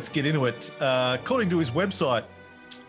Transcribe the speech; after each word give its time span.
Let's 0.00 0.08
get 0.08 0.24
into 0.24 0.46
it. 0.46 0.70
Uh, 0.80 1.18
according 1.20 1.50
to 1.50 1.58
his 1.58 1.72
website, 1.72 2.24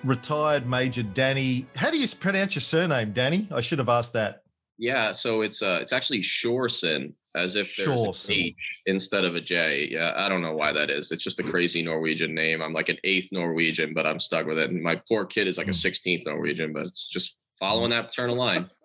retired 0.05 0.65
Major 0.65 1.03
Danny. 1.03 1.65
How 1.75 1.91
do 1.91 1.99
you 1.99 2.07
pronounce 2.17 2.55
your 2.55 2.61
surname, 2.61 3.11
Danny? 3.11 3.49
I 3.51 3.59
should 3.59 3.79
have 3.79 3.89
asked 3.89 4.13
that. 4.13 4.43
Yeah, 4.77 5.11
so 5.11 5.41
it's 5.41 5.61
uh 5.61 5.79
it's 5.81 5.91
actually 5.91 6.21
Shorson, 6.21 7.13
as 7.35 7.57
if 7.57 7.75
there's 7.75 7.89
Shorson. 7.89 8.33
an 8.33 8.39
H 8.39 8.55
instead 8.85 9.25
of 9.25 9.35
a 9.35 9.41
J. 9.41 9.89
Yeah, 9.91 10.13
I 10.15 10.29
don't 10.29 10.41
know 10.41 10.55
why 10.55 10.71
that 10.71 10.89
is. 10.89 11.11
It's 11.11 11.21
just 11.21 11.41
a 11.41 11.43
crazy 11.43 11.81
Norwegian 11.81 12.33
name. 12.33 12.61
I'm 12.61 12.71
like 12.71 12.87
an 12.87 12.97
eighth 13.03 13.33
Norwegian, 13.33 13.93
but 13.93 14.07
I'm 14.07 14.17
stuck 14.17 14.45
with 14.45 14.57
it. 14.57 14.69
And 14.69 14.81
my 14.81 15.01
poor 15.09 15.25
kid 15.25 15.47
is 15.49 15.57
like 15.57 15.67
a 15.67 15.71
16th 15.71 16.25
Norwegian, 16.25 16.71
but 16.71 16.83
it's 16.83 17.09
just 17.09 17.35
following 17.59 17.89
that 17.89 18.07
paternal 18.07 18.37
line. 18.37 18.69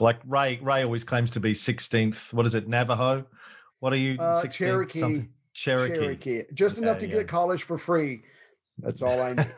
Like 0.00 0.18
Ray, 0.26 0.58
Ray 0.62 0.82
always 0.82 1.04
claims 1.04 1.30
to 1.32 1.40
be 1.40 1.52
16th. 1.52 2.32
What 2.32 2.46
is 2.46 2.54
it, 2.54 2.66
Navajo? 2.66 3.26
What 3.80 3.92
are 3.92 3.96
you? 3.96 4.16
Uh, 4.18 4.42
16th 4.42 4.52
Cherokee. 4.52 4.98
something? 4.98 5.28
Cherokee. 5.58 5.94
Cherokee. 5.94 6.42
Just 6.54 6.78
enough 6.78 6.98
to 6.98 7.08
yeah. 7.08 7.16
get 7.16 7.28
college 7.28 7.64
for 7.64 7.78
free. 7.78 8.22
That's 8.78 9.02
all 9.02 9.20
I 9.20 9.32
need. 9.32 9.48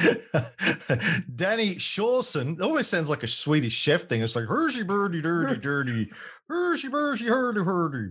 Danny 1.36 1.78
Shawson 1.78 2.54
it 2.54 2.62
always 2.62 2.88
sounds 2.88 3.08
like 3.08 3.22
a 3.22 3.28
Swedish 3.28 3.72
chef 3.72 4.02
thing. 4.08 4.22
It's 4.22 4.34
like 4.34 4.46
Hershey 4.46 4.82
birdie 4.82 5.20
dirty 5.20 5.56
dirty 5.60 6.10
Hershey 6.48 6.88
birdie 6.88 7.26
hurdy 7.26 7.60
hurdy 7.60 8.10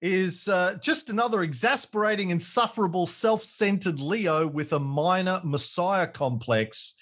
is 0.00 0.48
uh, 0.48 0.78
just 0.80 1.10
another 1.10 1.42
exasperating, 1.42 2.30
insufferable, 2.30 3.04
self-centered 3.04 4.00
Leo 4.00 4.46
with 4.46 4.72
a 4.72 4.78
minor 4.78 5.42
messiah 5.44 6.06
complex. 6.06 6.94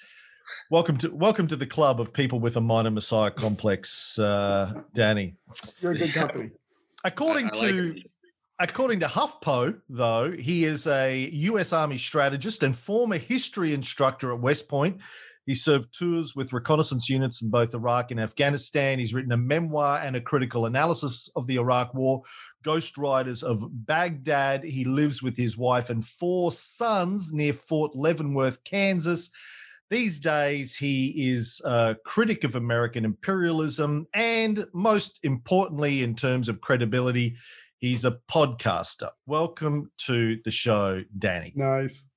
Welcome 0.69 0.97
to 0.99 1.15
welcome 1.15 1.47
to 1.47 1.57
the 1.57 1.67
club 1.67 2.01
of 2.01 2.13
people 2.13 2.41
with 2.41 2.57
a 2.57 2.61
minor 2.61 2.91
messiah 2.91 3.31
complex, 3.31 4.19
uh, 4.19 4.83
Danny. 4.95 5.37
You're 5.81 5.93
a 5.93 5.99
good 5.99 6.13
company. 6.13 6.51
According 7.05 7.47
I- 7.47 7.59
I 7.59 7.61
like 7.61 7.71
to 7.71 7.97
it. 7.99 8.11
According 8.59 9.01
to 9.01 9.07
HuffPo, 9.07 9.81
though, 9.91 10.33
he 10.33 10.65
is 10.65 10.87
a 10.87 11.29
U.S. 11.31 11.75
Army 11.75 11.99
strategist 11.99 12.63
and 12.63 12.75
former 12.75 13.19
history 13.19 13.75
instructor 13.75 14.33
at 14.33 14.41
West 14.41 14.67
Point. 14.67 15.03
He 15.45 15.55
served 15.55 15.93
tours 15.93 16.35
with 16.35 16.55
reconnaissance 16.55 17.11
units 17.11 17.43
in 17.43 17.51
both 17.51 17.75
Iraq 17.75 18.11
and 18.13 18.19
Afghanistan. 18.19 18.99
He's 18.99 19.13
written 19.13 19.33
a 19.33 19.37
memoir 19.37 20.01
and 20.03 20.17
a 20.17 20.23
critical 20.23 20.65
analysis 20.65 21.29
of 21.37 21.47
the 21.47 21.57
Iraq 21.57 21.93
War, 21.93 22.23
Ghost 22.63 22.97
Riders 22.97 23.43
of 23.43 23.63
Baghdad. 23.87 24.65
He 24.65 24.85
lives 24.85 25.23
with 25.23 25.37
his 25.37 25.59
wife 25.59 25.91
and 25.91 26.03
four 26.03 26.51
sons 26.51 27.35
near 27.35 27.53
Fort 27.53 27.95
Leavenworth, 27.95 28.65
Kansas. 28.65 29.31
These 29.91 30.19
days, 30.19 30.75
he 30.75 31.31
is 31.31 31.61
a 31.65 31.95
critic 32.05 32.43
of 32.43 32.57
American 32.57 33.05
imperialism 33.05 34.09
and, 34.15 34.67
most 34.73 35.21
importantly, 35.23 36.03
in 36.03 36.17
terms 36.17 36.49
of 36.49 36.61
credibility, 36.61 37.37
He's 37.79 38.07
a 38.07 38.19
podcaster. 38.31 39.11
Welcome 39.27 39.91
to 40.07 40.41
the 40.45 40.51
show, 40.51 41.03
Danny. 41.19 41.53
Nice. 41.55 42.09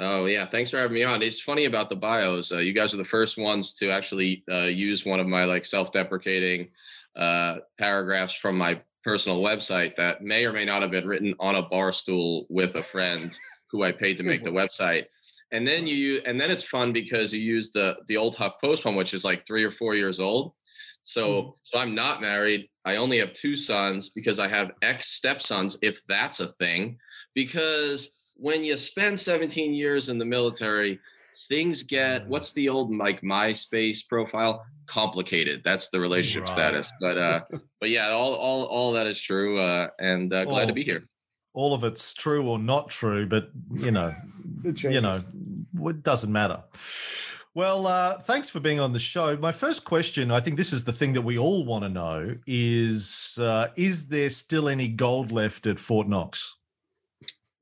Oh 0.00 0.26
yeah, 0.26 0.46
thanks 0.46 0.72
for 0.72 0.78
having 0.78 0.94
me 0.94 1.04
on. 1.04 1.22
It's 1.22 1.40
funny 1.40 1.66
about 1.66 1.88
the 1.88 1.94
bios. 1.94 2.50
Uh, 2.50 2.58
you 2.58 2.72
guys 2.72 2.92
are 2.94 2.98
the 2.98 3.04
first 3.04 3.38
ones 3.38 3.74
to 3.76 3.90
actually 3.90 4.42
uh, 4.50 4.64
use 4.64 5.06
one 5.06 5.20
of 5.20 5.28
my 5.28 5.44
like 5.44 5.64
self-deprecating 5.64 6.68
uh, 7.14 7.58
paragraphs 7.78 8.32
from 8.32 8.58
my 8.58 8.82
personal 9.04 9.40
website 9.40 9.94
that 9.94 10.20
may 10.20 10.46
or 10.46 10.52
may 10.52 10.64
not 10.64 10.82
have 10.82 10.90
been 10.90 11.06
written 11.06 11.32
on 11.38 11.54
a 11.54 11.62
bar 11.68 11.92
stool 11.92 12.46
with 12.50 12.74
a 12.74 12.82
friend 12.82 13.38
who 13.70 13.84
I 13.84 13.92
paid 13.92 14.18
to 14.18 14.24
make 14.24 14.42
the 14.42 14.50
website. 14.50 15.04
And 15.52 15.66
then 15.66 15.86
you 15.86 16.22
and 16.26 16.40
then 16.40 16.50
it's 16.50 16.64
fun 16.64 16.92
because 16.92 17.32
you 17.32 17.40
use 17.40 17.70
the 17.70 17.96
the 18.08 18.16
old 18.16 18.34
Huff 18.34 18.54
Post 18.60 18.84
one, 18.84 18.96
which 18.96 19.14
is 19.14 19.24
like 19.24 19.46
three 19.46 19.62
or 19.62 19.70
four 19.70 19.94
years 19.94 20.18
old. 20.18 20.54
So 21.04 21.54
so 21.62 21.78
I'm 21.78 21.94
not 21.94 22.20
married. 22.20 22.68
I 22.84 22.96
only 22.96 23.18
have 23.18 23.32
two 23.32 23.56
sons 23.56 24.10
because 24.10 24.38
I 24.38 24.48
have 24.48 24.72
ex 24.82 25.08
stepsons, 25.08 25.78
if 25.82 25.98
that's 26.08 26.40
a 26.40 26.48
thing. 26.48 26.98
Because 27.34 28.10
when 28.36 28.62
you 28.64 28.76
spend 28.76 29.18
17 29.18 29.72
years 29.74 30.08
in 30.08 30.18
the 30.18 30.24
military, 30.24 30.98
things 31.48 31.82
get 31.82 32.26
what's 32.28 32.52
the 32.52 32.68
old 32.68 32.94
like 32.94 33.22
MySpace 33.22 34.06
profile? 34.08 34.64
Complicated. 34.86 35.62
That's 35.64 35.88
the 35.88 35.98
relationship 35.98 36.42
Right. 36.42 36.50
status. 36.50 36.92
But 37.00 37.18
uh 37.18 37.40
but 37.80 37.90
yeah, 37.90 38.10
all 38.10 38.34
all 38.34 38.64
all 38.64 38.92
that 38.92 39.06
is 39.06 39.20
true. 39.20 39.58
Uh 39.58 39.88
and 39.98 40.32
uh, 40.32 40.44
glad 40.44 40.66
to 40.66 40.72
Oh. 40.72 40.74
be 40.74 40.84
here. 40.84 41.04
All 41.54 41.72
of 41.72 41.84
it's 41.84 42.12
true 42.14 42.46
or 42.48 42.58
not 42.58 42.88
true, 42.90 43.26
but 43.26 43.50
you 43.74 43.90
know, 43.92 44.12
It 44.64 44.82
you 44.82 45.00
know, 45.00 45.18
it 45.88 46.02
doesn't 46.02 46.32
matter. 46.32 46.62
Well, 47.56 47.86
uh, 47.86 48.18
thanks 48.18 48.50
for 48.50 48.58
being 48.58 48.80
on 48.80 48.92
the 48.92 48.98
show. 48.98 49.36
My 49.36 49.52
first 49.52 49.84
question, 49.84 50.32
I 50.32 50.40
think 50.40 50.56
this 50.56 50.72
is 50.72 50.82
the 50.82 50.92
thing 50.92 51.12
that 51.12 51.22
we 51.22 51.38
all 51.38 51.64
want 51.64 51.84
to 51.84 51.88
know, 51.88 52.34
is 52.48 53.38
uh, 53.40 53.68
is 53.76 54.08
there 54.08 54.28
still 54.30 54.68
any 54.68 54.88
gold 54.88 55.30
left 55.30 55.68
at 55.68 55.78
Fort 55.78 56.08
Knox? 56.08 56.56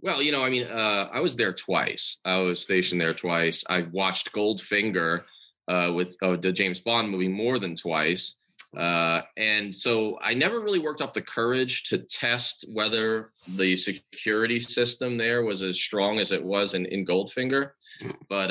Well, 0.00 0.22
you 0.22 0.32
know, 0.32 0.42
I 0.42 0.48
mean, 0.48 0.64
uh, 0.64 1.10
I 1.12 1.20
was 1.20 1.36
there 1.36 1.52
twice. 1.52 2.18
I 2.24 2.38
was 2.38 2.60
stationed 2.60 3.02
there 3.02 3.12
twice. 3.12 3.64
I've 3.68 3.92
watched 3.92 4.32
Goldfinger 4.32 5.24
uh, 5.68 5.92
with 5.94 6.16
uh, 6.22 6.36
the 6.36 6.52
James 6.52 6.80
Bond 6.80 7.10
movie 7.10 7.28
more 7.28 7.58
than 7.58 7.76
twice. 7.76 8.36
Uh, 8.74 9.20
and 9.36 9.74
so 9.74 10.18
I 10.22 10.32
never 10.32 10.60
really 10.60 10.78
worked 10.78 11.02
up 11.02 11.12
the 11.12 11.20
courage 11.20 11.84
to 11.90 11.98
test 11.98 12.64
whether 12.72 13.30
the 13.46 13.76
security 13.76 14.58
system 14.58 15.18
there 15.18 15.44
was 15.44 15.60
as 15.60 15.78
strong 15.78 16.18
as 16.18 16.32
it 16.32 16.42
was 16.42 16.72
in, 16.72 16.86
in 16.86 17.04
Goldfinger. 17.04 17.72
But 18.30 18.50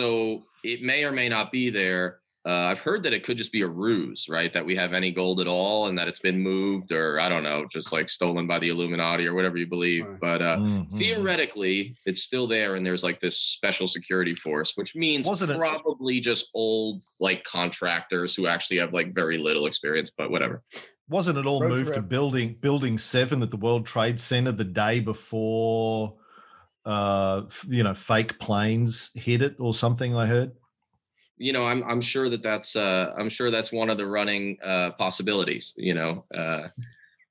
so 0.00 0.44
it 0.64 0.82
may 0.82 1.04
or 1.04 1.12
may 1.12 1.28
not 1.28 1.50
be 1.50 1.70
there. 1.70 2.18
Uh, 2.46 2.52
I've 2.70 2.78
heard 2.78 3.02
that 3.02 3.12
it 3.12 3.22
could 3.22 3.36
just 3.36 3.52
be 3.52 3.60
a 3.60 3.66
ruse, 3.66 4.26
right? 4.30 4.50
That 4.54 4.64
we 4.64 4.74
have 4.74 4.94
any 4.94 5.10
gold 5.10 5.40
at 5.40 5.46
all 5.46 5.88
and 5.88 5.98
that 5.98 6.08
it's 6.08 6.20
been 6.20 6.38
moved 6.40 6.90
or 6.90 7.20
I 7.20 7.28
don't 7.28 7.42
know, 7.42 7.66
just 7.70 7.92
like 7.92 8.08
stolen 8.08 8.46
by 8.46 8.58
the 8.58 8.70
Illuminati 8.70 9.26
or 9.26 9.34
whatever 9.34 9.58
you 9.58 9.66
believe. 9.66 10.06
But 10.22 10.40
uh, 10.40 10.56
Mhm. 10.56 10.90
theoretically, 10.98 11.94
it's 12.06 12.22
still 12.22 12.46
there 12.46 12.76
and 12.76 12.86
there's 12.86 13.02
like 13.04 13.20
this 13.20 13.38
special 13.38 13.86
security 13.86 14.34
force, 14.34 14.72
which 14.74 14.96
means 14.96 15.26
Wasn't 15.26 15.50
it- 15.50 15.58
probably 15.58 16.18
just 16.20 16.48
old 16.54 17.02
like 17.20 17.44
contractors 17.44 18.34
who 18.34 18.46
actually 18.46 18.78
have 18.78 18.94
like 18.94 19.12
very 19.14 19.36
little 19.36 19.66
experience, 19.66 20.10
but 20.16 20.30
whatever. 20.30 20.62
Wasn't 21.10 21.36
it 21.36 21.44
all 21.44 21.60
Road 21.60 21.70
moved 21.70 21.92
to 21.94 22.00
building 22.02 22.54
building 22.62 22.96
seven 22.96 23.42
at 23.42 23.50
the 23.50 23.56
World 23.58 23.84
Trade 23.84 24.18
Center 24.18 24.52
the 24.52 24.64
day 24.64 25.00
before 25.00 26.14
uh 26.84 27.42
you 27.68 27.82
know 27.82 27.94
fake 27.94 28.38
planes 28.38 29.10
hit 29.14 29.42
it 29.42 29.56
or 29.58 29.74
something 29.74 30.16
I 30.16 30.26
heard? 30.26 30.52
you 31.40 31.54
know, 31.54 31.64
I'm 31.64 31.82
I'm 31.84 32.02
sure 32.02 32.28
that 32.28 32.42
that's 32.42 32.76
uh, 32.76 33.14
I'm 33.18 33.30
sure 33.30 33.50
that's 33.50 33.72
one 33.72 33.88
of 33.88 33.96
the 33.96 34.06
running 34.06 34.58
uh, 34.62 34.90
possibilities. 34.98 35.72
You 35.78 35.94
know, 35.94 36.26
uh, 36.34 36.68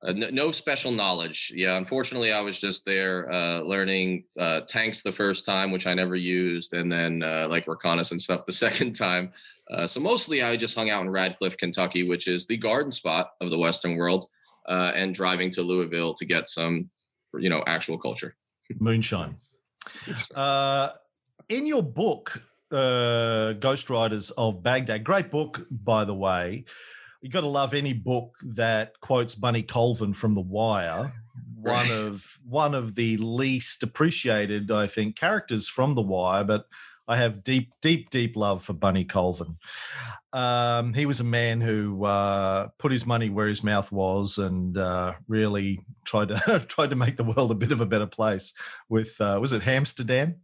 uh, 0.01 0.13
no, 0.13 0.29
no 0.31 0.51
special 0.51 0.91
knowledge. 0.91 1.53
Yeah, 1.55 1.77
unfortunately, 1.77 2.33
I 2.33 2.41
was 2.41 2.59
just 2.59 2.85
there 2.85 3.31
uh, 3.31 3.59
learning 3.59 4.23
uh, 4.37 4.61
tanks 4.61 5.03
the 5.03 5.11
first 5.11 5.45
time, 5.45 5.71
which 5.71 5.85
I 5.85 5.93
never 5.93 6.15
used, 6.15 6.73
and 6.73 6.91
then 6.91 7.21
uh, 7.21 7.47
like 7.49 7.67
reconnaissance 7.67 8.23
stuff 8.23 8.47
the 8.47 8.51
second 8.67 8.93
time. 8.93 9.29
Uh, 9.69 9.85
so 9.85 9.99
mostly, 9.99 10.41
I 10.41 10.57
just 10.57 10.75
hung 10.75 10.89
out 10.89 11.03
in 11.03 11.11
Radcliff, 11.11 11.57
Kentucky, 11.57 12.07
which 12.07 12.27
is 12.27 12.47
the 12.47 12.57
garden 12.57 12.91
spot 12.91 13.33
of 13.41 13.51
the 13.51 13.59
Western 13.59 13.95
world, 13.95 14.25
uh, 14.67 14.91
and 14.95 15.13
driving 15.13 15.51
to 15.51 15.61
Louisville 15.61 16.15
to 16.15 16.25
get 16.25 16.49
some, 16.49 16.89
you 17.37 17.51
know, 17.51 17.63
actual 17.67 17.99
culture. 17.99 18.35
Moonshine. 18.79 19.35
Uh, 20.35 20.89
in 21.47 21.65
your 21.65 21.83
book, 21.83 22.37
uh, 22.71 23.53
Ghost 23.53 23.89
Riders 23.89 24.31
of 24.31 24.61
Baghdad, 24.61 25.03
great 25.03 25.31
book, 25.31 25.65
by 25.71 26.05
the 26.05 26.13
way. 26.13 26.65
You 27.21 27.29
got 27.29 27.41
to 27.41 27.47
love 27.47 27.73
any 27.73 27.93
book 27.93 28.37
that 28.43 28.99
quotes 29.01 29.35
Bunny 29.35 29.63
Colvin 29.63 30.13
from 30.13 30.35
The 30.35 30.41
Wire. 30.41 31.13
one 31.61 31.91
of 31.91 32.37
one 32.45 32.73
of 32.73 32.95
the 32.95 33.17
least 33.17 33.83
appreciated, 33.83 34.71
I 34.71 34.87
think, 34.87 35.15
characters 35.15 35.67
from 35.67 35.95
The 35.95 36.01
Wire, 36.01 36.43
but 36.43 36.65
I 37.09 37.17
have 37.17 37.43
deep, 37.43 37.73
deep, 37.81 38.11
deep 38.11 38.35
love 38.35 38.63
for 38.63 38.73
Bunny 38.73 39.03
Colvin. 39.03 39.57
Um, 40.31 40.93
he 40.93 41.07
was 41.07 41.19
a 41.19 41.23
man 41.23 41.59
who 41.59 42.05
uh, 42.05 42.67
put 42.77 42.91
his 42.91 43.05
money 43.05 43.29
where 43.31 43.47
his 43.47 43.63
mouth 43.63 43.91
was 43.91 44.37
and 44.37 44.77
uh, 44.77 45.13
really 45.27 45.79
tried 46.05 46.27
to 46.27 46.63
tried 46.67 46.91
to 46.91 46.95
make 46.95 47.17
the 47.17 47.23
world 47.23 47.49
a 47.51 47.55
bit 47.55 47.71
of 47.71 47.81
a 47.81 47.85
better 47.87 48.05
place. 48.05 48.53
With 48.89 49.19
uh, 49.19 49.39
was 49.41 49.53
it 49.53 49.67
Amsterdam? 49.67 50.35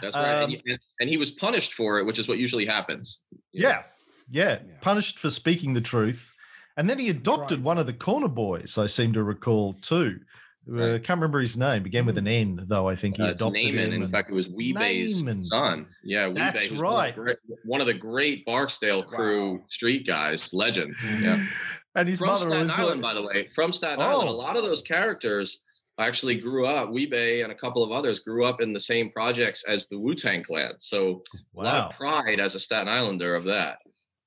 That's 0.00 0.14
right. 0.14 0.24
and, 0.24 0.44
Um, 0.44 0.50
he, 0.50 0.62
and, 0.66 0.78
and 1.00 1.10
he 1.10 1.16
was 1.16 1.32
punished 1.32 1.72
for 1.74 1.98
it, 1.98 2.06
which 2.06 2.20
is 2.20 2.28
what 2.28 2.38
usually 2.38 2.64
happens. 2.64 3.20
you 3.52 3.62
know? 3.62 3.70
Yes. 3.70 3.98
Yeah, 4.30 4.58
Yeah. 4.64 4.74
punished 4.80 5.18
for 5.18 5.30
speaking 5.30 5.74
the 5.74 5.80
truth. 5.80 6.32
And 6.76 6.88
then 6.88 6.98
he 6.98 7.08
adopted 7.08 7.58
right. 7.58 7.66
one 7.66 7.78
of 7.78 7.86
the 7.86 7.92
corner 7.92 8.28
boys, 8.28 8.78
I 8.78 8.86
seem 8.86 9.12
to 9.14 9.22
recall 9.22 9.74
too. 9.74 10.20
Uh, 10.66 10.72
Right. 10.92 11.02
can't 11.04 11.18
remember 11.18 11.40
his 11.40 11.56
name. 11.58 11.82
Began 11.82 12.06
with 12.06 12.16
an 12.16 12.26
N, 12.26 12.64
though. 12.68 12.88
I 12.88 12.94
think 12.94 13.16
he 13.18 13.22
Uh, 13.22 13.32
adopted 13.32 13.62
Namond. 13.62 13.74
him. 13.78 13.92
In 13.92 14.02
and- 14.04 14.10
fact, 14.12 14.30
it 14.30 14.34
was 14.34 14.48
Wee-Bey's 14.48 15.22
Namond. 15.22 15.46
son. 15.48 15.86
Yeah, 16.02 16.28
Wee-Bey, 16.28 16.40
That's 16.40 16.70
right. 16.72 16.80
One 16.80 17.00
of, 17.10 17.14
the 17.16 17.20
great, 17.22 17.38
one 17.64 17.80
of 17.82 17.86
the 17.86 17.94
great 17.94 18.46
Barksdale 18.46 19.02
crew 19.02 19.52
Wow. 19.52 19.64
street 19.68 20.06
guys, 20.06 20.54
legend. 20.54 20.94
Yeah. 21.20 21.44
and 21.94 22.08
his 22.08 22.20
mother 22.20 22.48
From 22.48 22.48
mother 22.50 22.68
Staten 22.68 22.68
was. 22.68 22.78
Island, 22.78 23.04
uh, 23.04 23.08
by 23.08 23.14
the 23.14 23.22
way. 23.22 23.48
From 23.54 23.72
Staten 23.72 24.00
Island. 24.00 24.28
A 24.28 24.32
Oh. 24.32 24.36
lot 24.36 24.56
of 24.56 24.62
those 24.62 24.80
characters 24.82 25.62
actually 25.98 26.36
grew 26.36 26.66
up. 26.66 26.90
Wee-Bey 26.90 27.42
and 27.42 27.52
a 27.52 27.54
couple 27.54 27.84
of 27.84 27.92
others 27.92 28.20
grew 28.20 28.44
up 28.46 28.60
in 28.62 28.72
the 28.72 28.80
same 28.80 29.10
projects 29.12 29.64
as 29.68 29.86
the 29.88 29.98
Wu 29.98 30.14
Tang 30.14 30.42
Clan. 30.42 30.72
So 30.78 31.22
a 31.56 31.62
lot 31.62 31.76
of 31.92 31.96
pride 31.96 32.40
as 32.40 32.54
a 32.54 32.58
Staten 32.58 32.88
Islander 32.88 33.34
of 33.36 33.44
that. 33.44 33.78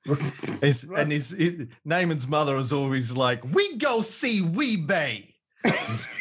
His- 0.62 0.84
and 0.84 1.12
his, 1.12 1.32
his 1.32 1.64
Namond's 1.86 2.28
mother 2.28 2.56
was 2.56 2.72
always 2.72 3.12
like, 3.18 3.44
"We 3.54 3.76
go 3.78 4.00
see 4.02 4.42
Wee-Bey." 4.42 5.34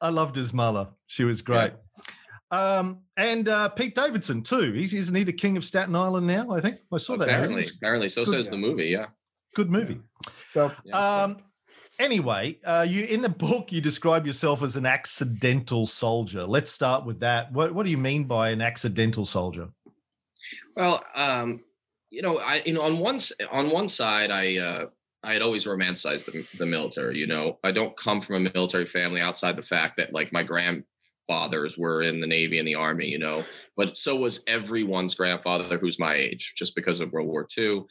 I 0.00 0.10
loved 0.10 0.36
his 0.36 0.52
mother. 0.52 0.88
She 1.06 1.24
was 1.24 1.42
great. 1.42 1.72
Um, 2.50 3.02
and 3.16 3.48
uh, 3.48 3.68
Pete 3.68 3.94
Davidson 3.94 4.42
too. 4.42 4.72
He's 4.72 4.94
isn't 4.94 5.14
he 5.14 5.24
the 5.24 5.32
king 5.32 5.56
of 5.56 5.64
Staten 5.64 5.94
Island 5.94 6.26
now? 6.26 6.50
I 6.50 6.60
think 6.60 6.78
I 6.92 6.96
saw 6.96 7.16
that. 7.16 7.28
Apparently, 7.28 7.66
apparently, 7.76 8.08
so 8.08 8.24
Good 8.24 8.32
says 8.32 8.48
the 8.48 8.56
movie. 8.56 8.86
Yeah. 8.86 9.06
good 9.54 9.70
movie. 9.70 9.98
Self. 10.38 10.80
Yeah. 10.84 10.96
Um, 10.96 11.38
anyway, 11.98 12.56
uh, 12.64 12.86
you 12.88 13.04
in 13.04 13.20
the 13.22 13.28
book 13.28 13.70
you 13.70 13.80
describe 13.80 14.26
yourself 14.26 14.62
as 14.62 14.76
an 14.76 14.86
accidental 14.86 15.84
soldier. 15.86 16.46
Let's 16.46 16.70
start 16.70 17.04
with 17.04 17.20
that. 17.20 17.52
What 17.52 17.74
what 17.74 17.84
do 17.84 17.90
you 17.90 17.98
mean 17.98 18.24
by 18.24 18.50
an 18.50 18.62
accidental 18.62 19.26
soldier? 19.26 19.68
Well, 20.74 21.04
um, 21.14 21.60
you 22.10 22.22
know, 22.22 22.38
I 22.38 22.62
you 22.64 22.72
know 22.72 22.82
on 22.82 22.98
one 22.98 23.20
on 23.50 23.70
one 23.70 23.88
side, 23.88 24.30
I 24.30 24.56
uh, 24.56 24.86
I 25.24 25.32
had 25.32 25.42
always 25.42 25.66
romanticized 25.66 26.26
the, 26.26 26.46
the 26.58 26.66
military. 26.66 27.18
You 27.18 27.26
know, 27.26 27.58
I 27.64 27.72
don't 27.72 27.96
come 27.96 28.20
from 28.20 28.46
a 28.46 28.50
military 28.54 28.86
family 28.86 29.20
outside 29.20 29.56
the 29.56 29.62
fact 29.62 29.96
that 29.96 30.12
like 30.12 30.32
my 30.32 30.42
grandfathers 30.42 31.76
were 31.76 32.02
in 32.02 32.20
the 32.20 32.26
Navy 32.26 32.58
and 32.58 32.68
the 32.68 32.76
Army. 32.76 33.06
You 33.06 33.18
know, 33.18 33.44
but 33.76 33.96
so 33.96 34.16
was 34.16 34.42
everyone's 34.46 35.14
grandfather 35.14 35.78
who's 35.78 35.98
my 35.98 36.14
age, 36.14 36.54
just 36.56 36.74
because 36.74 37.00
of 37.00 37.12
World 37.12 37.28
War 37.28 37.46
II. 37.56 37.84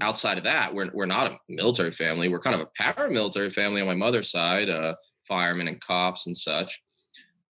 Outside 0.00 0.38
of 0.38 0.44
that, 0.44 0.74
we're 0.74 0.90
we're 0.94 1.06
not 1.06 1.32
a 1.32 1.38
military 1.48 1.92
family. 1.92 2.28
We're 2.28 2.40
kind 2.40 2.60
of 2.60 2.66
a 2.66 2.82
paramilitary 2.82 3.52
family 3.52 3.80
on 3.80 3.86
my 3.86 3.94
mother's 3.94 4.30
side, 4.30 4.70
uh, 4.70 4.94
firemen 5.28 5.68
and 5.68 5.80
cops 5.80 6.26
and 6.26 6.36
such. 6.36 6.82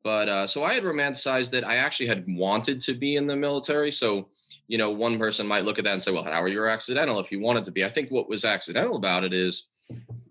But 0.03 0.29
uh, 0.29 0.47
so 0.47 0.65
I 0.65 0.75
had 0.75 0.83
romanticized 0.83 1.51
that 1.51 1.67
I 1.67 1.77
actually 1.77 2.09
had 2.09 2.25
wanted 2.27 2.81
to 2.83 2.95
be 2.95 3.17
in 3.17 3.27
the 3.27 3.37
military. 3.37 3.93
So 3.93 4.29
you 4.73 4.79
know, 4.79 4.89
one 4.89 5.19
person 5.19 5.47
might 5.47 5.67
look 5.67 5.79
at 5.79 5.85
that 5.85 5.93
and 5.93 6.03
say, 6.03 6.11
well, 6.11 6.25
how 6.25 6.43
are 6.43 6.49
you 6.49 6.67
accidental 6.67 7.21
if 7.21 7.31
you 7.31 7.39
wanted 7.39 7.63
to 7.63 7.71
be? 7.71 7.85
I 7.85 7.91
think 7.91 8.11
what 8.11 8.27
was 8.27 8.43
accidental 8.43 8.97
about 8.97 9.23
it 9.23 9.35
is 9.35 9.67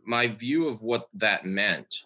my 0.04 0.30
view 0.30 0.68
of 0.68 0.82
what 0.82 1.06
that 1.14 1.46
meant 1.46 2.06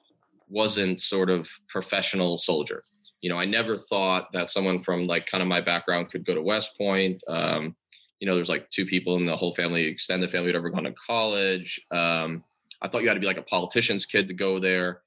wasn't 0.50 1.00
sort 1.00 1.30
of 1.30 1.50
professional 1.70 2.38
soldier. 2.38 2.84
You 3.22 3.30
know, 3.30 3.40
I 3.40 3.46
never 3.46 3.78
thought 3.78 4.34
that 4.34 4.50
someone 4.50 4.84
from 4.84 5.08
like 5.08 5.28
kind 5.28 5.42
of 5.42 5.48
my 5.48 5.62
background 5.62 6.12
could 6.12 6.26
go 6.26 6.36
to 6.36 6.42
West 6.42 6.78
Point. 6.78 7.24
Um, 7.30 7.74
you 8.20 8.28
know, 8.28 8.36
there's 8.36 8.50
like 8.50 8.70
two 8.70 8.86
people 8.86 9.16
in 9.16 9.26
the 9.26 9.38
whole 9.38 9.54
family, 9.54 9.86
extended 9.86 10.30
family, 10.30 10.48
who'd 10.48 10.58
ever 10.58 10.70
gone 10.70 10.84
to 10.84 10.92
college. 10.92 11.80
Um, 11.90 12.44
I 12.82 12.90
thought 12.90 13.02
you 13.02 13.08
had 13.08 13.14
to 13.14 13.22
be 13.22 13.28
like 13.28 13.38
a 13.38 13.44
politician's 13.44 14.06
kid 14.06 14.28
to 14.28 14.34
go 14.34 14.60
there, 14.60 15.04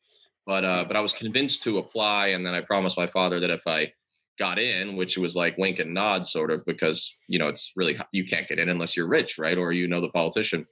but 0.47 0.65
uh, 0.65 0.85
but 0.89 0.97
I 0.97 1.01
was 1.01 1.13
convinced 1.13 1.63
to 1.65 1.77
apply, 1.77 2.29
and 2.29 2.47
then 2.47 2.55
I 2.55 2.63
promised 2.63 2.97
my 2.97 3.07
father 3.07 3.39
that 3.41 3.51
if 3.51 3.67
I 3.67 3.93
got 4.39 4.59
in, 4.59 4.97
which 4.97 5.19
was 5.19 5.37
like 5.37 5.59
wink 5.59 5.79
and 5.79 5.93
nod 5.93 6.27
sort 6.27 6.51
of, 6.51 6.65
because 6.67 7.15
you 7.29 7.39
know 7.39 7.49
it's 7.49 7.73
really 7.77 7.99
you 8.13 8.27
can't 8.27 8.49
get 8.49 8.59
in 8.59 8.69
unless 8.69 8.97
you're 8.97 9.09
rich, 9.09 9.39
right? 9.39 9.59
Or 9.59 9.73
you 9.73 9.89
know 9.89 10.01
the 10.01 10.11
politician. 10.11 10.67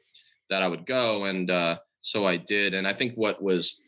That 0.49 0.63
I 0.63 0.69
would 0.69 0.87
go, 0.87 1.25
and 1.25 1.51
uh, 1.51 1.79
so 2.03 2.25
I 2.25 2.37
did. 2.37 2.73
And 2.73 2.87
I 2.87 2.93
think 2.93 3.15
what 3.15 3.43
was 3.43 3.81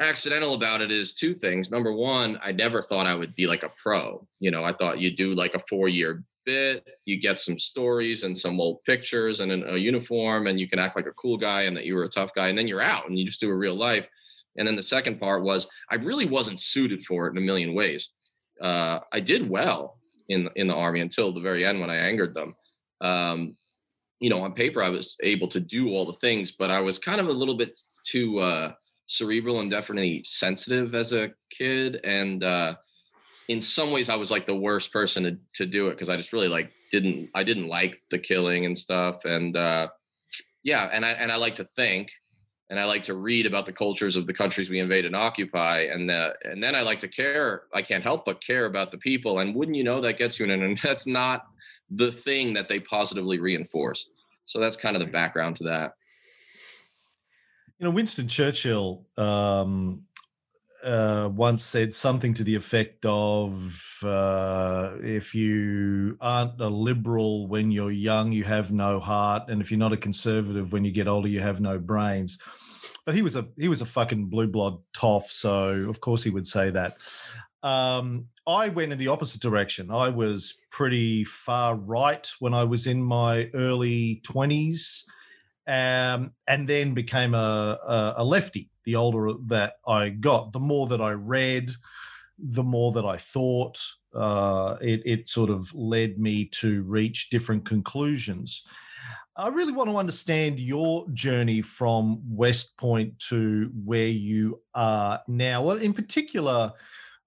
accidental 0.00 0.54
about 0.54 0.80
it 0.80 0.90
is 0.90 1.12
two 1.12 1.34
things. 1.34 1.70
Number 1.70 1.92
one, 1.92 2.38
I 2.42 2.52
never 2.52 2.80
thought 2.80 3.06
I 3.06 3.14
would 3.14 3.34
be 3.34 3.46
like 3.46 3.62
a 3.62 3.72
pro. 3.82 4.26
You 4.40 4.50
know, 4.50 4.64
I 4.64 4.72
thought 4.72 4.98
you 4.98 5.14
do 5.14 5.34
like 5.34 5.54
a 5.54 5.62
four 5.68 5.88
year 5.88 6.24
bit, 6.46 6.86
you 7.04 7.20
get 7.20 7.38
some 7.38 7.58
stories 7.58 8.22
and 8.22 8.36
some 8.36 8.60
old 8.60 8.82
pictures 8.84 9.40
and 9.40 9.52
an- 9.52 9.68
a 9.68 9.76
uniform, 9.76 10.46
and 10.46 10.58
you 10.58 10.68
can 10.68 10.78
act 10.78 10.96
like 10.96 11.06
a 11.06 11.12
cool 11.12 11.36
guy 11.36 11.62
and 11.62 11.76
that 11.76 11.84
you 11.84 11.94
were 11.94 12.04
a 12.04 12.08
tough 12.08 12.30
guy, 12.34 12.48
and 12.48 12.56
then 12.56 12.68
you're 12.68 12.80
out 12.80 13.08
and 13.08 13.18
you 13.18 13.26
just 13.26 13.40
do 13.40 13.50
a 13.50 13.54
real 13.54 13.74
life. 13.74 14.08
And 14.56 14.66
then 14.66 14.76
the 14.76 14.82
second 14.82 15.20
part 15.20 15.42
was 15.42 15.68
I 15.90 15.96
really 15.96 16.24
wasn't 16.24 16.60
suited 16.60 17.02
for 17.02 17.26
it 17.26 17.32
in 17.32 17.38
a 17.38 17.42
million 17.42 17.74
ways. 17.74 18.08
Uh, 18.60 19.00
I 19.12 19.20
did 19.20 19.48
well 19.48 19.98
in 20.28 20.48
in 20.56 20.66
the 20.68 20.74
army 20.74 21.00
until 21.00 21.32
the 21.32 21.40
very 21.40 21.64
end 21.64 21.80
when 21.80 21.90
I 21.90 21.96
angered 21.96 22.34
them. 22.34 22.54
Um, 23.00 23.56
you 24.20 24.30
know, 24.30 24.42
on 24.42 24.54
paper 24.54 24.82
I 24.82 24.88
was 24.88 25.16
able 25.22 25.48
to 25.48 25.60
do 25.60 25.90
all 25.90 26.06
the 26.06 26.12
things, 26.14 26.52
but 26.52 26.70
I 26.70 26.80
was 26.80 26.98
kind 26.98 27.20
of 27.20 27.28
a 27.28 27.32
little 27.32 27.56
bit 27.56 27.78
too 28.04 28.38
uh, 28.38 28.72
cerebral 29.06 29.60
and 29.60 29.70
definitely 29.70 30.22
sensitive 30.24 30.94
as 30.94 31.12
a 31.12 31.32
kid, 31.50 32.00
and 32.04 32.42
uh, 32.42 32.74
in 33.48 33.60
some 33.60 33.90
ways 33.92 34.08
I 34.08 34.16
was 34.16 34.30
like 34.30 34.46
the 34.46 34.56
worst 34.56 34.92
person 34.92 35.22
to, 35.24 35.38
to 35.54 35.66
do 35.66 35.88
it 35.88 35.92
because 35.92 36.08
I 36.08 36.16
just 36.16 36.32
really 36.32 36.48
like 36.48 36.72
didn't 36.90 37.30
I 37.34 37.42
didn't 37.42 37.68
like 37.68 38.00
the 38.10 38.18
killing 38.18 38.64
and 38.64 38.76
stuff, 38.76 39.24
and 39.24 39.56
uh, 39.56 39.88
yeah, 40.64 40.88
and 40.92 41.04
I 41.04 41.10
and 41.10 41.30
I 41.30 41.36
like 41.36 41.56
to 41.56 41.64
think 41.64 42.10
and 42.68 42.80
I 42.80 42.84
like 42.84 43.04
to 43.04 43.14
read 43.14 43.46
about 43.46 43.66
the 43.66 43.72
cultures 43.72 44.16
of 44.16 44.26
the 44.26 44.32
countries 44.32 44.68
we 44.68 44.80
invade 44.80 45.04
and 45.04 45.14
occupy, 45.14 45.82
and 45.82 46.10
uh, 46.10 46.32
and 46.44 46.62
then 46.62 46.74
I 46.74 46.82
like 46.82 46.98
to 47.00 47.08
care. 47.08 47.62
I 47.72 47.82
can't 47.82 48.02
help 48.02 48.24
but 48.24 48.42
care 48.42 48.66
about 48.66 48.90
the 48.90 48.98
people, 48.98 49.38
and 49.38 49.54
wouldn't 49.54 49.76
you 49.76 49.84
know 49.84 50.00
that 50.00 50.18
gets 50.18 50.38
you 50.40 50.46
in, 50.46 50.62
and 50.62 50.78
that's 50.82 51.06
not 51.06 51.46
the 51.90 52.10
thing 52.10 52.54
that 52.54 52.68
they 52.68 52.80
positively 52.80 53.38
reinforce. 53.38 54.10
So 54.46 54.58
that's 54.58 54.76
kind 54.76 54.96
of 54.96 55.00
the 55.00 55.10
background 55.10 55.56
to 55.56 55.64
that. 55.64 55.94
You 57.78 57.84
know, 57.84 57.90
Winston 57.90 58.26
Churchill 58.26 59.04
um, 59.18 60.05
uh, 60.84 61.30
once 61.32 61.64
said 61.64 61.94
something 61.94 62.34
to 62.34 62.44
the 62.44 62.54
effect 62.54 63.04
of 63.04 63.98
uh, 64.04 64.92
if 65.00 65.34
you 65.34 66.16
aren't 66.20 66.60
a 66.60 66.68
liberal 66.68 67.46
when 67.48 67.70
you're 67.70 67.90
young, 67.90 68.32
you 68.32 68.44
have 68.44 68.72
no 68.72 69.00
heart. 69.00 69.48
And 69.48 69.60
if 69.60 69.70
you're 69.70 69.78
not 69.78 69.92
a 69.92 69.96
conservative 69.96 70.72
when 70.72 70.84
you 70.84 70.92
get 70.92 71.08
older, 71.08 71.28
you 71.28 71.40
have 71.40 71.60
no 71.60 71.78
brains. 71.78 72.38
But 73.04 73.14
he 73.14 73.22
was 73.22 73.36
a 73.36 73.46
he 73.56 73.68
was 73.68 73.80
a 73.80 73.86
fucking 73.86 74.26
blue 74.26 74.48
blood 74.48 74.78
toff, 74.92 75.30
so 75.30 75.68
of 75.88 76.00
course 76.00 76.22
he 76.22 76.30
would 76.30 76.46
say 76.46 76.70
that. 76.70 76.94
Um, 77.62 78.26
I 78.46 78.68
went 78.68 78.92
in 78.92 78.98
the 78.98 79.08
opposite 79.08 79.42
direction. 79.42 79.90
I 79.90 80.08
was 80.08 80.60
pretty 80.70 81.24
far 81.24 81.74
right 81.74 82.28
when 82.40 82.54
I 82.54 82.64
was 82.64 82.86
in 82.86 83.02
my 83.02 83.50
early 83.54 84.20
twenties 84.24 85.04
um, 85.66 86.32
and 86.46 86.68
then 86.68 86.94
became 86.94 87.34
a, 87.34 87.78
a, 87.86 88.14
a 88.18 88.24
lefty. 88.24 88.70
The 88.84 88.96
older 88.96 89.32
that 89.46 89.74
I 89.86 90.10
got, 90.10 90.52
the 90.52 90.60
more 90.60 90.86
that 90.88 91.00
I 91.00 91.12
read, 91.12 91.72
the 92.38 92.62
more 92.62 92.92
that 92.92 93.04
I 93.04 93.16
thought. 93.16 93.78
Uh, 94.14 94.76
it, 94.80 95.02
it 95.04 95.28
sort 95.28 95.50
of 95.50 95.74
led 95.74 96.18
me 96.18 96.46
to 96.46 96.82
reach 96.84 97.28
different 97.30 97.66
conclusions. 97.66 98.64
I 99.36 99.48
really 99.48 99.72
want 99.72 99.90
to 99.90 99.98
understand 99.98 100.58
your 100.58 101.06
journey 101.12 101.60
from 101.60 102.22
West 102.26 102.78
Point 102.78 103.18
to 103.28 103.70
where 103.84 104.06
you 104.06 104.62
are 104.74 105.20
now. 105.28 105.62
Well, 105.62 105.76
in 105.76 105.92
particular, 105.92 106.72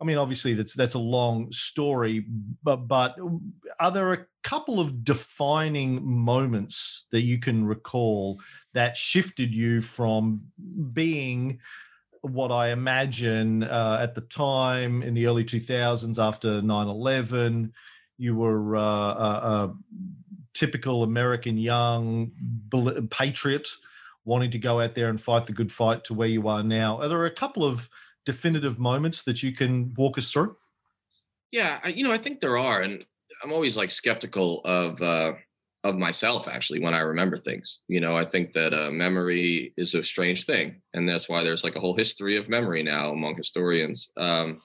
I 0.01 0.05
mean, 0.05 0.17
obviously 0.17 0.53
that's 0.53 0.73
that's 0.73 0.93
a 0.93 0.99
long 0.99 1.51
story, 1.51 2.25
but 2.63 2.87
but 2.87 3.17
are 3.79 3.91
there 3.91 4.13
a 4.13 4.25
couple 4.43 4.79
of 4.79 5.03
defining 5.03 6.05
moments 6.05 7.05
that 7.11 7.21
you 7.21 7.37
can 7.39 7.65
recall 7.65 8.39
that 8.73 8.95
shifted 8.95 9.53
you 9.53 9.81
from 9.81 10.41
being 10.93 11.59
what 12.21 12.51
I 12.51 12.69
imagine 12.69 13.63
uh, 13.63 13.99
at 14.01 14.15
the 14.15 14.21
time 14.21 15.03
in 15.03 15.13
the 15.13 15.27
early 15.27 15.43
2000s 15.43 16.17
after 16.21 16.61
9/11, 16.61 17.71
you 18.17 18.35
were 18.35 18.77
uh, 18.77 18.81
a, 18.81 19.41
a 19.43 19.75
typical 20.53 21.03
American 21.03 21.57
young 21.57 22.31
patriot 23.09 23.67
wanting 24.25 24.51
to 24.51 24.59
go 24.59 24.79
out 24.79 24.95
there 24.95 25.09
and 25.09 25.19
fight 25.19 25.45
the 25.45 25.53
good 25.53 25.71
fight 25.71 26.03
to 26.05 26.13
where 26.13 26.27
you 26.27 26.47
are 26.47 26.63
now. 26.63 27.01
Are 27.01 27.07
there 27.07 27.25
a 27.25 27.31
couple 27.31 27.65
of 27.65 27.89
definitive 28.33 28.77
moments 28.77 29.23
that 29.23 29.41
you 29.41 29.51
can 29.51 29.91
walk 29.97 30.19
us 30.19 30.31
through? 30.31 30.55
Yeah, 31.51 31.79
I, 31.83 31.87
you 31.89 32.03
know, 32.03 32.11
I 32.11 32.19
think 32.19 32.39
there 32.39 32.59
are, 32.59 32.81
and 32.81 33.03
I'm 33.41 33.51
always 33.51 33.75
like 33.75 33.89
skeptical 33.89 34.61
of 34.65 35.01
uh, 35.01 35.33
of 35.83 35.97
myself 35.97 36.47
actually 36.47 36.79
when 36.79 36.93
I 36.93 36.99
remember 36.99 37.37
things. 37.37 37.79
You 37.87 38.01
know, 38.01 38.15
I 38.15 38.25
think 38.25 38.53
that 38.53 38.71
uh, 38.71 38.91
memory 38.91 39.73
is 39.77 39.95
a 39.95 40.03
strange 40.03 40.45
thing, 40.45 40.81
and 40.93 41.09
that's 41.09 41.27
why 41.27 41.43
there's 41.43 41.63
like 41.63 41.75
a 41.75 41.79
whole 41.79 41.95
history 41.95 42.37
of 42.37 42.49
memory 42.49 42.83
now 42.83 43.11
among 43.11 43.35
historians. 43.35 44.11
Um, 44.15 44.61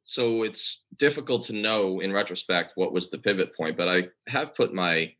so 0.00 0.44
it's 0.44 0.84
difficult 0.96 1.42
to 1.44 1.52
know 1.66 2.00
in 2.00 2.10
retrospect 2.10 2.72
what 2.76 2.92
was 2.92 3.10
the 3.10 3.18
pivot 3.18 3.54
point, 3.54 3.76
but 3.76 3.88
I 3.88 4.04
have 4.28 4.54
put 4.54 4.72
my 4.72 5.12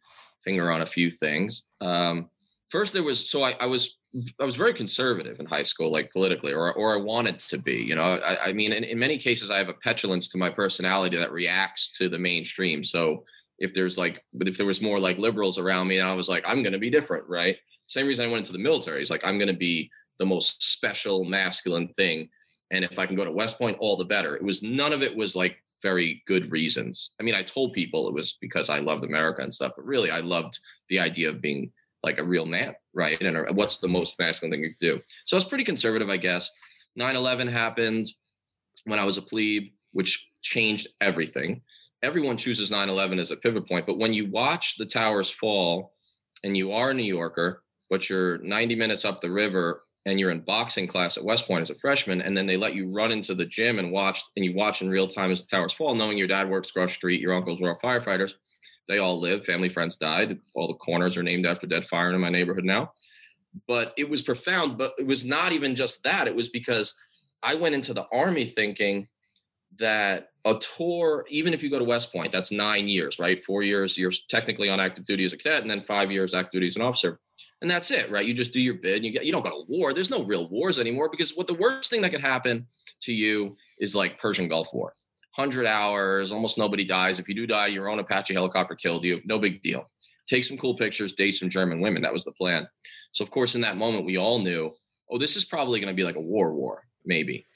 finger 0.42 0.70
on 0.70 0.80
a 0.80 0.86
few 0.96 1.10
things. 1.10 1.64
Um, 1.82 2.30
first, 2.70 2.94
there 2.94 3.02
was 3.02 3.28
so 3.28 3.42
I, 3.42 3.52
I 3.60 3.66
was 3.66 3.98
I 4.40 4.44
was 4.44 4.54
very 4.54 4.72
conservative 4.72 5.40
in 5.40 5.46
high 5.46 5.64
school, 5.64 5.90
like 5.90 6.12
politically, 6.12 6.52
or 6.52 6.72
or 6.74 6.94
I 6.94 7.00
wanted 7.00 7.40
to 7.40 7.58
be. 7.58 7.82
You 7.82 7.96
know, 7.96 8.02
I, 8.02 8.48
I 8.48 8.52
mean, 8.52 8.72
in, 8.72 8.84
in 8.84 8.98
many 8.98 9.18
cases, 9.18 9.50
I 9.50 9.58
have 9.58 9.68
a 9.68 9.74
petulance 9.74 10.28
to 10.30 10.38
my 10.38 10.50
personality 10.50 11.16
that 11.16 11.32
reacts 11.32 11.90
to 11.98 12.08
the 12.08 12.18
mainstream. 12.18 12.84
So 12.84 13.24
if 13.58 13.74
there's 13.74 13.98
like, 13.98 14.24
but 14.32 14.48
if 14.48 14.56
there 14.56 14.66
was 14.66 14.80
more 14.80 15.00
like 15.00 15.18
liberals 15.18 15.58
around 15.58 15.88
me, 15.88 15.98
and 15.98 16.08
I 16.08 16.14
was 16.14 16.28
like, 16.28 16.44
I'm 16.46 16.62
going 16.62 16.72
to 16.72 16.78
be 16.78 16.90
different, 16.90 17.28
right? 17.28 17.56
Same 17.88 18.06
reason 18.06 18.24
I 18.24 18.28
went 18.28 18.40
into 18.40 18.52
the 18.52 18.58
military 18.58 19.02
is 19.02 19.10
like 19.10 19.26
I'm 19.26 19.38
going 19.38 19.48
to 19.48 19.58
be 19.58 19.90
the 20.18 20.26
most 20.26 20.62
special 20.62 21.24
masculine 21.24 21.88
thing, 21.88 22.28
and 22.70 22.84
if 22.84 22.98
I 22.98 23.06
can 23.06 23.16
go 23.16 23.24
to 23.24 23.32
West 23.32 23.58
Point, 23.58 23.76
all 23.80 23.96
the 23.96 24.04
better. 24.04 24.36
It 24.36 24.44
was 24.44 24.62
none 24.62 24.92
of 24.92 25.02
it 25.02 25.16
was 25.16 25.34
like 25.34 25.56
very 25.82 26.22
good 26.26 26.50
reasons. 26.52 27.12
I 27.20 27.24
mean, 27.24 27.34
I 27.34 27.42
told 27.42 27.72
people 27.72 28.08
it 28.08 28.14
was 28.14 28.38
because 28.40 28.70
I 28.70 28.78
loved 28.78 29.04
America 29.04 29.42
and 29.42 29.52
stuff, 29.52 29.72
but 29.76 29.84
really, 29.84 30.10
I 30.10 30.20
loved 30.20 30.58
the 30.88 31.00
idea 31.00 31.28
of 31.28 31.40
being 31.40 31.72
like 32.02 32.18
a 32.18 32.24
real 32.24 32.46
man, 32.46 32.74
right? 32.94 33.20
And 33.20 33.36
uh, 33.36 33.52
what's 33.52 33.78
the 33.78 33.88
most 33.88 34.18
masculine 34.18 34.52
thing 34.52 34.62
you 34.62 34.74
can 34.78 34.96
do? 34.96 35.02
So 35.24 35.36
I 35.36 35.38
was 35.38 35.44
pretty 35.44 35.64
conservative, 35.64 36.08
I 36.08 36.16
guess. 36.16 36.50
9 36.96 37.16
11 37.16 37.48
happened 37.48 38.06
when 38.84 38.98
I 38.98 39.04
was 39.04 39.18
a 39.18 39.22
plebe, 39.22 39.72
which 39.92 40.28
changed 40.42 40.88
everything. 41.00 41.62
Everyone 42.02 42.36
chooses 42.36 42.70
9 42.70 42.88
11 42.88 43.18
as 43.18 43.30
a 43.30 43.36
pivot 43.36 43.66
point. 43.66 43.86
But 43.86 43.98
when 43.98 44.12
you 44.12 44.30
watch 44.30 44.76
the 44.76 44.86
towers 44.86 45.30
fall 45.30 45.94
and 46.42 46.56
you 46.56 46.72
are 46.72 46.90
a 46.90 46.94
New 46.94 47.02
Yorker, 47.02 47.62
but 47.90 48.08
you're 48.08 48.38
90 48.38 48.74
minutes 48.74 49.04
up 49.04 49.20
the 49.20 49.30
river 49.30 49.82
and 50.06 50.20
you're 50.20 50.30
in 50.30 50.40
boxing 50.40 50.86
class 50.86 51.16
at 51.16 51.24
West 51.24 51.46
Point 51.46 51.62
as 51.62 51.70
a 51.70 51.74
freshman, 51.76 52.20
and 52.20 52.36
then 52.36 52.46
they 52.46 52.58
let 52.58 52.74
you 52.74 52.92
run 52.92 53.10
into 53.10 53.34
the 53.34 53.46
gym 53.46 53.78
and 53.78 53.90
watch, 53.90 54.22
and 54.36 54.44
you 54.44 54.54
watch 54.54 54.82
in 54.82 54.90
real 54.90 55.08
time 55.08 55.30
as 55.30 55.40
the 55.40 55.46
towers 55.46 55.72
fall, 55.72 55.94
knowing 55.94 56.18
your 56.18 56.26
dad 56.26 56.50
works 56.50 56.68
across 56.68 56.92
street, 56.92 57.22
your 57.22 57.32
uncles 57.32 57.62
were 57.62 57.70
all 57.70 57.80
firefighters 57.80 58.34
they 58.88 58.98
all 58.98 59.20
live. 59.20 59.44
Family 59.44 59.68
friends 59.68 59.96
died. 59.96 60.38
All 60.54 60.68
the 60.68 60.74
corners 60.74 61.16
are 61.16 61.22
named 61.22 61.46
after 61.46 61.66
dead 61.66 61.86
firemen 61.86 62.16
in 62.16 62.20
my 62.20 62.30
neighborhood 62.30 62.64
now. 62.64 62.92
But 63.66 63.94
it 63.96 64.08
was 64.08 64.22
profound. 64.22 64.78
But 64.78 64.92
it 64.98 65.06
was 65.06 65.24
not 65.24 65.52
even 65.52 65.74
just 65.74 66.02
that. 66.04 66.26
It 66.26 66.34
was 66.34 66.48
because 66.48 66.94
I 67.42 67.54
went 67.54 67.74
into 67.74 67.94
the 67.94 68.06
army 68.12 68.44
thinking 68.44 69.08
that 69.78 70.30
a 70.44 70.54
tour, 70.58 71.24
even 71.28 71.54
if 71.54 71.62
you 71.62 71.70
go 71.70 71.78
to 71.78 71.84
West 71.84 72.12
Point, 72.12 72.30
that's 72.30 72.52
nine 72.52 72.86
years, 72.86 73.18
right? 73.18 73.42
Four 73.44 73.62
years, 73.62 73.96
you're 73.96 74.12
technically 74.28 74.68
on 74.68 74.80
active 74.80 75.04
duty 75.04 75.24
as 75.24 75.32
a 75.32 75.36
cadet, 75.36 75.62
and 75.62 75.70
then 75.70 75.80
five 75.80 76.10
years 76.10 76.34
active 76.34 76.52
duty 76.52 76.66
as 76.66 76.76
an 76.76 76.82
officer. 76.82 77.18
And 77.62 77.70
that's 77.70 77.90
it, 77.90 78.10
right? 78.10 78.26
You 78.26 78.34
just 78.34 78.52
do 78.52 78.60
your 78.60 78.74
bid. 78.74 79.04
You 79.04 79.10
get 79.10 79.24
you 79.24 79.32
don't 79.32 79.44
go 79.44 79.50
to 79.50 79.64
war. 79.68 79.94
There's 79.94 80.10
no 80.10 80.24
real 80.24 80.48
wars 80.48 80.78
anymore 80.78 81.08
because 81.08 81.34
what 81.34 81.46
the 81.46 81.54
worst 81.54 81.90
thing 81.90 82.02
that 82.02 82.10
could 82.10 82.20
happen 82.20 82.66
to 83.00 83.12
you 83.12 83.56
is 83.80 83.94
like 83.94 84.18
Persian 84.18 84.48
Gulf 84.48 84.68
War. 84.72 84.94
100 85.36 85.66
hours, 85.66 86.32
almost 86.32 86.58
nobody 86.58 86.84
dies. 86.84 87.18
If 87.18 87.28
you 87.28 87.34
do 87.34 87.46
die, 87.46 87.68
your 87.68 87.88
own 87.88 87.98
Apache 87.98 88.34
helicopter 88.34 88.74
killed 88.74 89.04
you. 89.04 89.20
No 89.24 89.38
big 89.38 89.62
deal. 89.62 89.90
Take 90.26 90.44
some 90.44 90.56
cool 90.56 90.76
pictures, 90.76 91.12
date 91.12 91.36
some 91.36 91.48
German 91.48 91.80
women. 91.80 92.02
That 92.02 92.12
was 92.12 92.24
the 92.24 92.32
plan. 92.32 92.66
So, 93.12 93.24
of 93.24 93.30
course, 93.30 93.54
in 93.54 93.60
that 93.62 93.76
moment, 93.76 94.06
we 94.06 94.16
all 94.16 94.38
knew, 94.38 94.72
oh, 95.10 95.18
this 95.18 95.36
is 95.36 95.44
probably 95.44 95.80
going 95.80 95.94
to 95.94 95.96
be 95.96 96.04
like 96.04 96.16
a 96.16 96.20
war 96.20 96.52
war, 96.54 96.84
maybe. 97.04 97.46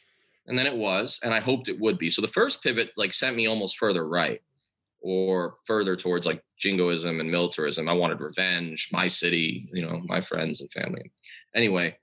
And 0.46 0.58
then 0.58 0.66
it 0.66 0.76
was, 0.76 1.20
and 1.22 1.32
I 1.32 1.40
hoped 1.40 1.68
it 1.68 1.78
would 1.78 1.98
be. 1.98 2.10
So 2.10 2.22
the 2.22 2.28
first 2.28 2.62
pivot 2.62 2.90
like 2.96 3.12
sent 3.12 3.36
me 3.36 3.46
almost 3.46 3.78
further 3.78 4.08
right 4.08 4.40
or 5.00 5.56
further 5.66 5.94
towards 5.94 6.26
like 6.26 6.42
jingoism 6.58 7.20
and 7.20 7.30
militarism. 7.30 7.88
I 7.88 7.92
wanted 7.92 8.20
revenge, 8.20 8.88
my 8.90 9.08
city, 9.08 9.68
you 9.72 9.82
know, 9.82 10.02
my 10.06 10.20
friends 10.20 10.60
and 10.60 10.72
family. 10.72 11.12
Anyway, 11.54 11.96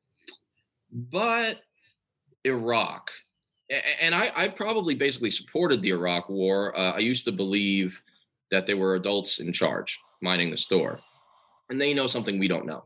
but 0.92 1.62
Iraq, 2.44 3.12
and 3.70 4.14
I, 4.14 4.32
I, 4.36 4.48
probably 4.50 4.96
basically 4.96 5.32
supported 5.32 5.82
the 5.82 5.90
Iraq 5.90 6.30
War. 6.30 6.78
Uh, 6.78 6.92
I 6.92 7.00
used 7.00 7.26
to 7.26 7.32
believe 7.32 8.02
that 8.52 8.68
there 8.68 8.78
were 8.78 8.96
adults 8.96 9.40
in 9.40 9.52
charge 9.54 10.00
minding 10.22 10.52
the 10.52 10.58
store, 10.58 11.00
and 11.70 11.82
they 11.82 11.94
know 11.94 12.08
something 12.08 12.38
we 12.38 12.48
don't 12.48 12.68
know. 12.68 12.84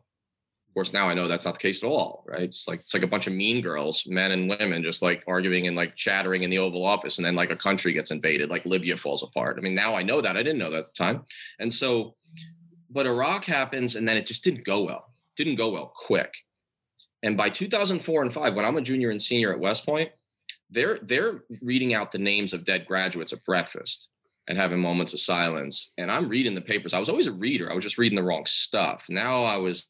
Of 0.70 0.74
course, 0.74 0.94
now 0.94 1.10
I 1.10 1.14
know 1.14 1.28
that's 1.28 1.46
not 1.46 1.56
the 1.56 1.60
case 1.60 1.84
at 1.84 1.88
all. 1.88 2.24
Right? 2.28 2.44
It's 2.44 2.68
like 2.68 2.80
it's 2.82 2.94
like 2.94 3.04
a 3.04 3.08
bunch 3.08 3.28
of 3.28 3.34
mean 3.34 3.62
girls, 3.62 4.06
men 4.08 4.32
and 4.32 4.50
women, 4.50 4.84
just 4.84 5.02
like 5.02 5.24
arguing 5.28 5.68
and 5.68 5.76
like 5.76 5.96
chattering 5.96 6.44
in 6.44 6.50
the 6.50 6.60
Oval 6.60 6.86
Office, 6.86 7.18
and 7.18 7.26
then 7.26 7.36
like 7.36 7.52
a 7.52 7.56
country 7.56 7.92
gets 7.92 8.12
invaded, 8.12 8.50
like 8.50 8.66
Libya 8.66 8.96
falls 8.96 9.24
apart. 9.24 9.58
I 9.58 9.62
mean, 9.62 9.76
now 9.76 9.96
I 9.96 10.04
know 10.04 10.22
that. 10.22 10.38
I 10.38 10.44
didn't 10.44 10.60
know 10.60 10.70
that 10.72 10.80
at 10.80 10.86
the 10.86 10.92
time, 10.94 11.26
and 11.60 11.74
so, 11.74 12.16
but 12.90 13.06
Iraq 13.06 13.44
happens, 13.44 13.96
and 13.96 14.08
then 14.08 14.16
it 14.16 14.26
just 14.26 14.44
didn't 14.44 14.64
go 14.64 14.84
well. 14.84 15.12
Didn't 15.36 15.56
go 15.56 15.72
well 15.72 15.92
quick. 15.94 16.34
And 17.22 17.36
by 17.36 17.50
2004 17.50 18.22
and 18.22 18.34
five, 18.34 18.56
when 18.56 18.64
I'm 18.64 18.78
a 18.78 18.82
junior 18.82 19.10
and 19.10 19.22
senior 19.22 19.52
at 19.52 19.60
West 19.60 19.86
Point, 19.86 20.12
they're 20.70 21.00
they're 21.02 21.44
reading 21.62 21.94
out 21.94 22.12
the 22.12 22.18
names 22.18 22.54
of 22.54 22.64
dead 22.64 22.86
graduates 22.86 23.34
at 23.34 23.44
breakfast 23.46 24.10
and 24.48 24.58
having 24.58 24.80
moments 24.80 25.14
of 25.14 25.20
silence. 25.20 25.94
And 25.98 26.12
I'm 26.12 26.28
reading 26.28 26.56
the 26.56 26.62
papers. 26.62 26.94
I 26.94 27.00
was 27.00 27.10
always 27.10 27.28
a 27.28 27.32
reader. 27.32 27.72
I 27.72 27.76
was 27.76 27.84
just 27.84 28.00
reading 28.00 28.16
the 28.16 28.24
wrong 28.24 28.46
stuff. 28.48 29.06
Now 29.08 29.44
I 29.44 29.58
was, 29.58 29.86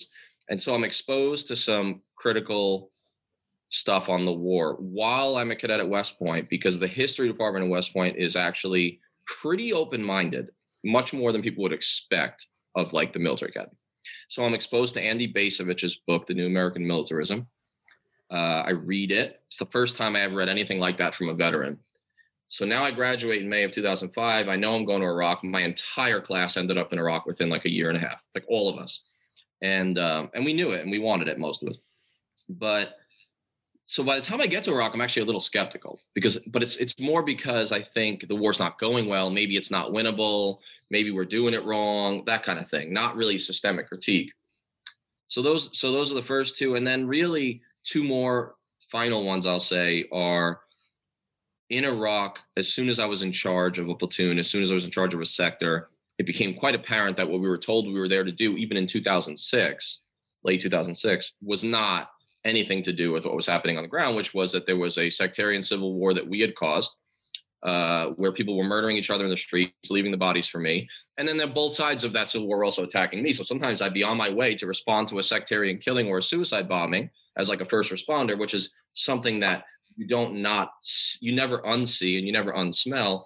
and 0.49 0.61
so 0.61 0.75
I'm 0.75 0.83
exposed 0.83 1.47
to 1.47 1.55
some 1.55 2.01
critical 2.17 2.91
stuff 3.69 4.09
on 4.09 4.25
the 4.25 4.33
war 4.33 4.75
while 4.79 5.37
I'm 5.37 5.51
a 5.51 5.55
cadet 5.55 5.79
at 5.79 5.87
West 5.87 6.19
Point 6.19 6.49
because 6.49 6.77
the 6.77 6.87
history 6.87 7.27
department 7.27 7.65
at 7.65 7.71
West 7.71 7.93
Point 7.93 8.17
is 8.17 8.35
actually 8.35 8.99
pretty 9.25 9.71
open-minded, 9.71 10.49
much 10.83 11.13
more 11.13 11.31
than 11.31 11.41
people 11.41 11.63
would 11.63 11.71
expect 11.71 12.47
of 12.75 12.91
like 12.91 13.13
the 13.13 13.19
military 13.19 13.51
academy. 13.51 13.77
So 14.27 14.43
I'm 14.43 14.53
exposed 14.53 14.93
to 14.95 15.01
Andy 15.01 15.31
Bacevich's 15.31 15.97
book, 16.05 16.25
The 16.25 16.33
New 16.33 16.47
American 16.47 16.85
Militarism, 16.85 17.47
uh, 18.31 18.63
I 18.65 18.71
read 18.71 19.11
it. 19.11 19.41
It's 19.47 19.57
the 19.57 19.65
first 19.65 19.97
time 19.97 20.15
I 20.15 20.21
ever 20.21 20.35
read 20.35 20.49
anything 20.49 20.79
like 20.79 20.97
that 20.97 21.15
from 21.15 21.29
a 21.29 21.33
veteran. 21.33 21.79
So 22.47 22.65
now 22.65 22.83
I 22.83 22.91
graduate 22.91 23.41
in 23.41 23.49
May 23.49 23.63
of 23.63 23.71
2005. 23.71 24.47
I 24.47 24.55
know 24.55 24.75
I'm 24.75 24.85
going 24.85 25.01
to 25.01 25.07
Iraq. 25.07 25.43
My 25.43 25.61
entire 25.61 26.19
class 26.19 26.57
ended 26.57 26.77
up 26.77 26.91
in 26.91 26.99
Iraq 26.99 27.25
within 27.27 27.49
like 27.49 27.65
a 27.65 27.71
year 27.71 27.89
and 27.89 27.97
a 27.97 28.01
half, 28.01 28.23
like 28.33 28.43
all 28.47 28.69
of 28.69 28.79
us, 28.79 29.03
and 29.61 29.99
um, 29.99 30.31
and 30.33 30.43
we 30.43 30.53
knew 30.53 30.71
it 30.71 30.81
and 30.81 30.91
we 30.91 30.99
wanted 30.99 31.27
it, 31.27 31.37
most 31.37 31.61
of 31.61 31.69
us. 31.69 31.77
But 32.49 32.95
so 33.85 34.03
by 34.03 34.15
the 34.15 34.21
time 34.21 34.41
I 34.41 34.47
get 34.47 34.63
to 34.63 34.71
Iraq, 34.71 34.93
I'm 34.93 35.01
actually 35.01 35.23
a 35.23 35.25
little 35.25 35.41
skeptical 35.41 35.99
because, 36.13 36.37
but 36.47 36.63
it's 36.63 36.77
it's 36.77 36.99
more 36.99 37.23
because 37.23 37.71
I 37.71 37.81
think 37.81 38.27
the 38.27 38.35
war's 38.35 38.59
not 38.59 38.79
going 38.79 39.07
well. 39.07 39.29
Maybe 39.29 39.55
it's 39.55 39.71
not 39.71 39.91
winnable. 39.91 40.59
Maybe 40.89 41.11
we're 41.11 41.25
doing 41.25 41.53
it 41.53 41.65
wrong. 41.65 42.23
That 42.25 42.43
kind 42.43 42.59
of 42.59 42.69
thing. 42.69 42.93
Not 42.93 43.15
really 43.15 43.37
systemic 43.37 43.87
critique. 43.87 44.31
So 45.27 45.43
those 45.43 45.69
so 45.77 45.91
those 45.91 46.11
are 46.11 46.15
the 46.15 46.21
first 46.21 46.57
two, 46.57 46.75
and 46.75 46.85
then 46.85 47.07
really 47.07 47.61
two 47.83 48.03
more 48.03 48.55
final 48.91 49.25
ones 49.25 49.45
I'll 49.45 49.59
say 49.59 50.05
are 50.11 50.61
in 51.69 51.85
Iraq, 51.85 52.39
as 52.57 52.73
soon 52.73 52.89
as 52.89 52.99
I 52.99 53.05
was 53.05 53.21
in 53.21 53.31
charge 53.31 53.77
of 53.77 53.89
a 53.89 53.95
platoon, 53.95 54.39
as 54.39 54.49
soon 54.49 54.63
as 54.63 54.71
I 54.71 54.73
was 54.73 54.85
in 54.85 54.91
charge 54.91 55.13
of 55.13 55.21
a 55.21 55.25
sector, 55.25 55.89
it 56.17 56.25
became 56.25 56.55
quite 56.55 56.75
apparent 56.75 57.15
that 57.17 57.29
what 57.29 57.39
we 57.39 57.47
were 57.47 57.57
told 57.57 57.85
we 57.85 57.99
were 57.99 58.09
there 58.09 58.23
to 58.23 58.31
do, 58.31 58.57
even 58.57 58.75
in 58.75 58.87
2006, 58.87 59.99
late 60.43 60.61
2006, 60.61 61.33
was 61.41 61.63
not 61.63 62.09
anything 62.45 62.81
to 62.83 62.93
do 62.93 63.11
with 63.11 63.25
what 63.25 63.35
was 63.35 63.45
happening 63.45 63.77
on 63.77 63.83
the 63.83 63.89
ground, 63.89 64.15
which 64.15 64.33
was 64.33 64.51
that 64.51 64.65
there 64.65 64.77
was 64.77 64.97
a 64.97 65.09
sectarian 65.09 65.61
civil 65.61 65.93
war 65.93 66.13
that 66.13 66.27
we 66.27 66.39
had 66.39 66.55
caused, 66.55 66.97
uh, 67.63 68.07
where 68.11 68.31
people 68.31 68.57
were 68.57 68.63
murdering 68.63 68.95
each 68.95 69.09
other 69.09 69.25
in 69.25 69.29
the 69.29 69.37
streets, 69.37 69.91
leaving 69.91 70.11
the 70.11 70.17
bodies 70.17 70.47
for 70.47 70.59
me. 70.59 70.87
And 71.17 71.27
then 71.27 71.37
then 71.37 71.51
both 71.51 71.73
sides 71.73 72.03
of 72.03 72.13
that 72.13 72.29
civil 72.29 72.47
war 72.47 72.59
were 72.59 72.63
also 72.63 72.83
attacking 72.83 73.21
me. 73.21 73.33
So 73.33 73.43
sometimes 73.43 73.81
I'd 73.81 73.93
be 73.93 74.03
on 74.03 74.17
my 74.17 74.29
way 74.29 74.55
to 74.55 74.65
respond 74.65 75.07
to 75.09 75.19
a 75.19 75.23
sectarian 75.23 75.77
killing 75.77 76.07
or 76.07 76.19
a 76.19 76.21
suicide 76.21 76.69
bombing 76.69 77.09
as 77.37 77.49
like 77.49 77.61
a 77.61 77.65
first 77.65 77.91
responder, 77.91 78.37
which 78.37 78.53
is 78.53 78.73
something 78.93 79.39
that 79.41 79.65
you 79.95 80.07
don't 80.07 80.35
not 80.35 80.71
you 81.19 81.33
never 81.33 81.59
unsee 81.59 82.17
and 82.17 82.25
you 82.25 82.31
never 82.31 82.53
unsmell. 82.53 83.23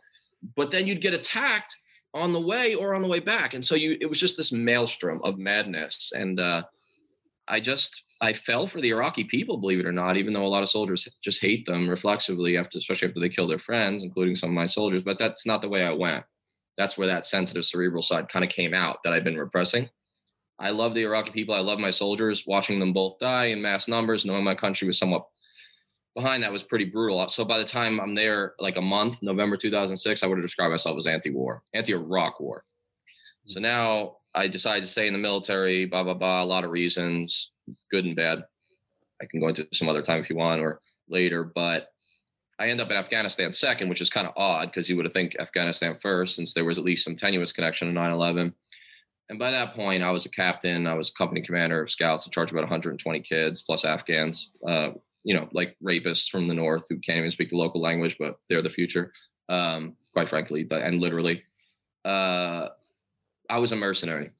But 0.56 0.72
then 0.72 0.88
you'd 0.88 1.02
get 1.02 1.14
attacked 1.14 1.78
on 2.14 2.34
the 2.34 2.42
way 2.42 2.76
or 2.76 2.96
on 2.96 3.02
the 3.02 3.08
way 3.08 3.20
back, 3.20 3.54
and 3.54 3.64
so 3.64 3.76
you 3.76 3.98
it 4.02 4.08
was 4.08 4.20
just 4.20 4.38
this 4.38 4.52
maelstrom 4.52 5.20
of 5.24 5.38
madness. 5.38 6.12
And 6.16 6.40
uh, 6.40 6.64
I 7.48 7.60
just 7.60 8.03
I 8.22 8.34
fell 8.34 8.68
for 8.68 8.80
the 8.80 8.90
Iraqi 8.90 9.24
people, 9.24 9.58
believe 9.58 9.80
it 9.80 9.86
or 9.86 9.92
not, 9.92 10.18
even 10.18 10.34
though 10.34 10.46
a 10.46 10.48
lot 10.48 10.64
of 10.64 10.70
soldiers 10.70 11.08
just 11.22 11.42
hate 11.42 11.66
them 11.66 11.90
reflexively 11.90 12.58
after, 12.58 12.78
especially 12.78 13.10
after 13.10 13.20
they 13.20 13.30
kill 13.30 13.48
their 13.48 13.60
friends, 13.60 14.04
including 14.04 14.36
some 14.36 14.50
of 14.50 14.56
my 14.56 14.66
soldiers. 14.66 15.04
But 15.04 15.18
that's 15.18 15.46
not 15.46 15.62
the 15.62 15.70
way 15.70 15.84
I 15.84 15.92
went. 15.92 16.24
That's 16.78 16.98
where 16.98 17.08
that 17.08 17.26
sensitive 17.26 17.66
cerebral 17.66 18.02
side 18.02 18.30
kind 18.30 18.46
of 18.46 18.50
came 18.50 18.74
out 18.74 19.00
that 19.04 19.14
I've 19.14 19.24
been 19.24 19.38
repressing. 19.38 19.90
I 20.60 20.70
love 20.70 20.94
the 20.96 21.04
Iraqi 21.04 21.32
people. 21.32 21.54
I 21.54 21.60
love 21.60 21.80
my 21.80 21.92
soldiers. 21.92 22.46
Watching 22.48 22.80
them 22.80 22.94
both 22.94 23.20
die 23.20 23.46
in 23.46 23.62
mass 23.62 23.88
numbers, 23.88 24.26
knowing 24.26 24.44
my 24.44 24.56
country 24.56 24.88
was 24.88 24.98
somewhat 24.98 25.26
behind 26.16 26.44
that 26.44 26.52
was 26.52 26.64
pretty 26.64 26.86
brutal. 26.86 27.28
So 27.28 27.44
by 27.44 27.58
the 27.58 27.66
time 27.66 28.00
I'm 28.00 28.16
there, 28.16 28.54
like 28.60 28.78
a 28.78 28.82
month, 28.82 29.22
November 29.22 29.58
2006, 29.58 30.24
I 30.24 30.28
would 30.28 30.38
have 30.38 30.46
described 30.46 30.72
myself 30.72 30.98
as 30.98 31.08
anti-war, 31.08 31.64
anti-Iraq 31.74 32.40
war. 32.40 32.64
So 33.46 33.60
mm. 33.60 33.64
now 33.64 34.18
I 34.36 34.48
decided 34.48 34.82
to 34.82 34.92
stay 34.92 35.08
in 35.08 35.14
the 35.14 35.20
military. 35.20 35.86
Blah 35.86 36.04
blah 36.04 36.14
blah. 36.14 36.44
A 36.44 36.46
lot 36.46 36.64
of 36.64 36.72
reasons, 36.72 37.52
good 37.92 38.06
and 38.06 38.16
bad. 38.16 38.46
I 39.22 39.26
can 39.26 39.40
go 39.40 39.48
into 39.48 39.68
some 39.74 39.90
other 39.90 40.02
time 40.02 40.22
if 40.22 40.30
you 40.30 40.36
want 40.36 40.62
or 40.62 40.82
later, 41.08 41.44
but 41.44 41.88
I 42.60 42.68
end 42.68 42.82
up 42.82 42.92
in 42.92 42.98
Afghanistan 42.98 43.52
second, 43.52 43.90
which 43.90 44.02
is 44.02 44.10
kind 44.10 44.28
of 44.28 44.34
odd 44.38 44.70
because 44.70 44.90
you 44.90 44.96
would 44.96 45.06
have 45.06 45.14
think 45.14 45.36
Afghanistan 45.40 45.98
first, 46.00 46.36
since 46.36 46.54
there 46.54 46.66
was 46.66 46.78
at 46.78 46.84
least 46.84 47.04
some 47.04 47.16
tenuous 47.16 47.52
connection 47.52 47.88
to 47.88 47.94
9/11 47.94 48.54
And 49.30 49.40
by 49.40 49.52
that 49.52 49.74
point, 49.74 50.04
I 50.04 50.12
was 50.12 50.26
a 50.26 50.30
captain. 50.30 50.86
I 50.86 50.94
was 50.94 51.10
company 51.12 51.42
commander 51.42 51.82
of 51.82 51.90
scouts 51.90 52.26
in 52.26 52.32
charge 52.32 52.52
of 52.52 52.56
about 52.58 52.70
120 52.70 53.20
kids 53.22 53.64
plus 53.64 53.86
Afghans. 53.86 54.52
Uh, 54.68 54.92
you 55.24 55.34
know, 55.34 55.48
like 55.54 55.76
rapists 55.84 56.30
from 56.30 56.48
the 56.48 56.54
north 56.54 56.86
who 56.90 57.00
can't 57.00 57.18
even 57.18 57.32
speak 57.32 57.50
the 57.50 57.58
local 57.58 57.82
language, 57.82 58.18
but 58.20 58.38
they're 58.50 58.62
the 58.62 58.70
future, 58.70 59.14
um, 59.50 59.96
quite 60.12 60.30
frankly, 60.30 60.64
but 60.64 60.82
and 60.84 61.00
literally. 61.00 61.44
Uh, 62.06 62.68
I 63.50 63.58
was 63.60 63.72
a 63.72 63.76
mercenary, 63.76 64.32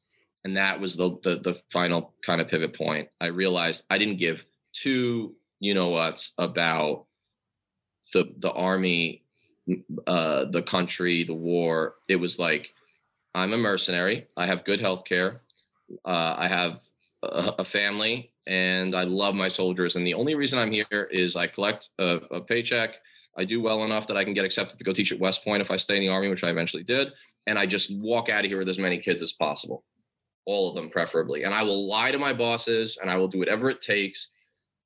and 0.46 0.58
that 0.58 0.80
was 0.80 0.96
the, 0.96 1.18
the 1.24 1.38
the 1.38 1.56
final 1.72 2.14
kind 2.26 2.42
of 2.42 2.48
pivot 2.48 2.76
point. 2.76 3.10
I 3.22 3.28
realized 3.28 3.86
I 3.90 3.98
didn't 3.98 4.18
give 4.18 4.46
two 4.74 5.36
you 5.60 5.74
know 5.74 5.90
what's 5.90 6.34
about 6.38 7.06
the 8.14 8.34
the 8.38 8.52
army, 8.52 9.24
uh, 10.08 10.46
the 10.46 10.62
country, 10.62 11.24
the 11.24 11.34
war. 11.34 11.96
It 12.08 12.18
was 12.18 12.38
like 12.38 12.74
I'm 13.34 13.54
a 13.54 13.58
mercenary. 13.58 14.28
I 14.38 14.46
have 14.46 14.66
good 14.66 14.82
health 14.82 15.06
care. 15.06 15.42
Uh, 16.06 16.36
I 16.38 16.48
have 16.48 16.82
a, 17.24 17.66
family 17.66 18.32
and 18.48 18.96
I 18.96 19.04
love 19.04 19.36
my 19.36 19.48
soldiers. 19.48 19.96
And 19.96 20.06
the 20.06 20.14
only 20.14 20.36
reason 20.36 20.60
I'm 20.60 20.72
here 20.72 21.10
is 21.12 21.36
I 21.36 21.48
collect 21.48 21.90
a, 22.00 22.20
a, 22.32 22.42
paycheck. 22.42 22.96
I 23.38 23.46
do 23.46 23.62
well 23.62 23.84
enough 23.84 24.08
that 24.08 24.18
I 24.18 24.24
can 24.24 24.34
get 24.34 24.46
accepted 24.46 24.78
to 24.78 24.84
go 24.84 24.94
teach 24.94 25.12
at 25.12 25.20
West 25.20 25.44
Point 25.44 25.62
if 25.62 25.72
I 25.72 25.78
stay 25.78 25.96
in 25.96 26.02
the 26.02 26.10
Army, 26.10 26.28
which 26.28 26.44
I 26.44 26.50
eventually 26.50 26.84
did. 26.84 27.10
And 27.48 27.58
I 27.58 27.66
just 27.66 27.96
walk 27.98 28.30
out 28.30 28.44
of 28.44 28.50
here 28.50 28.60
with 28.60 28.70
as 28.70 28.80
many 28.80 29.00
kids 29.00 29.22
as 29.22 29.34
possible, 29.34 29.84
all 30.46 30.70
of 30.70 30.76
them 30.76 30.90
preferably. 30.90 31.44
And 31.44 31.54
I 31.54 31.64
will 31.64 31.88
lie 31.88 32.12
to 32.12 32.18
my 32.18 32.34
bosses 32.34 32.98
and 33.02 33.10
I 33.10 33.18
will 33.18 33.28
do 33.28 33.40
whatever 33.40 33.70
it 33.70 33.82
takes 33.82 34.30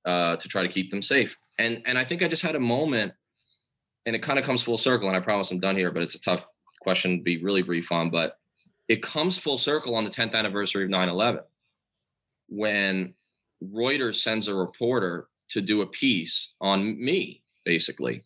uh, 0.05 0.37
to 0.37 0.47
try 0.47 0.61
to 0.61 0.69
keep 0.69 0.91
them 0.91 1.01
safe. 1.01 1.37
And 1.59 1.81
and 1.85 1.97
I 1.97 2.05
think 2.05 2.23
I 2.23 2.27
just 2.27 2.43
had 2.43 2.55
a 2.55 2.59
moment, 2.59 3.13
and 4.05 4.15
it 4.15 4.21
kind 4.21 4.37
of 4.39 4.45
comes 4.45 4.63
full 4.63 4.77
circle. 4.77 5.07
And 5.07 5.17
I 5.17 5.19
promise 5.19 5.51
I'm 5.51 5.59
done 5.59 5.75
here, 5.75 5.91
but 5.91 6.03
it's 6.03 6.15
a 6.15 6.21
tough 6.21 6.45
question 6.81 7.17
to 7.17 7.23
be 7.23 7.43
really 7.43 7.61
brief 7.61 7.91
on. 7.91 8.09
But 8.09 8.37
it 8.87 9.01
comes 9.01 9.37
full 9.37 9.57
circle 9.57 9.95
on 9.95 10.03
the 10.03 10.09
10th 10.09 10.33
anniversary 10.33 10.83
of 10.83 10.89
9 10.89 11.09
11 11.09 11.41
when 12.49 13.13
Reuters 13.61 14.15
sends 14.15 14.47
a 14.47 14.55
reporter 14.55 15.27
to 15.49 15.61
do 15.61 15.81
a 15.81 15.87
piece 15.87 16.53
on 16.61 17.03
me, 17.03 17.41
basically. 17.65 18.23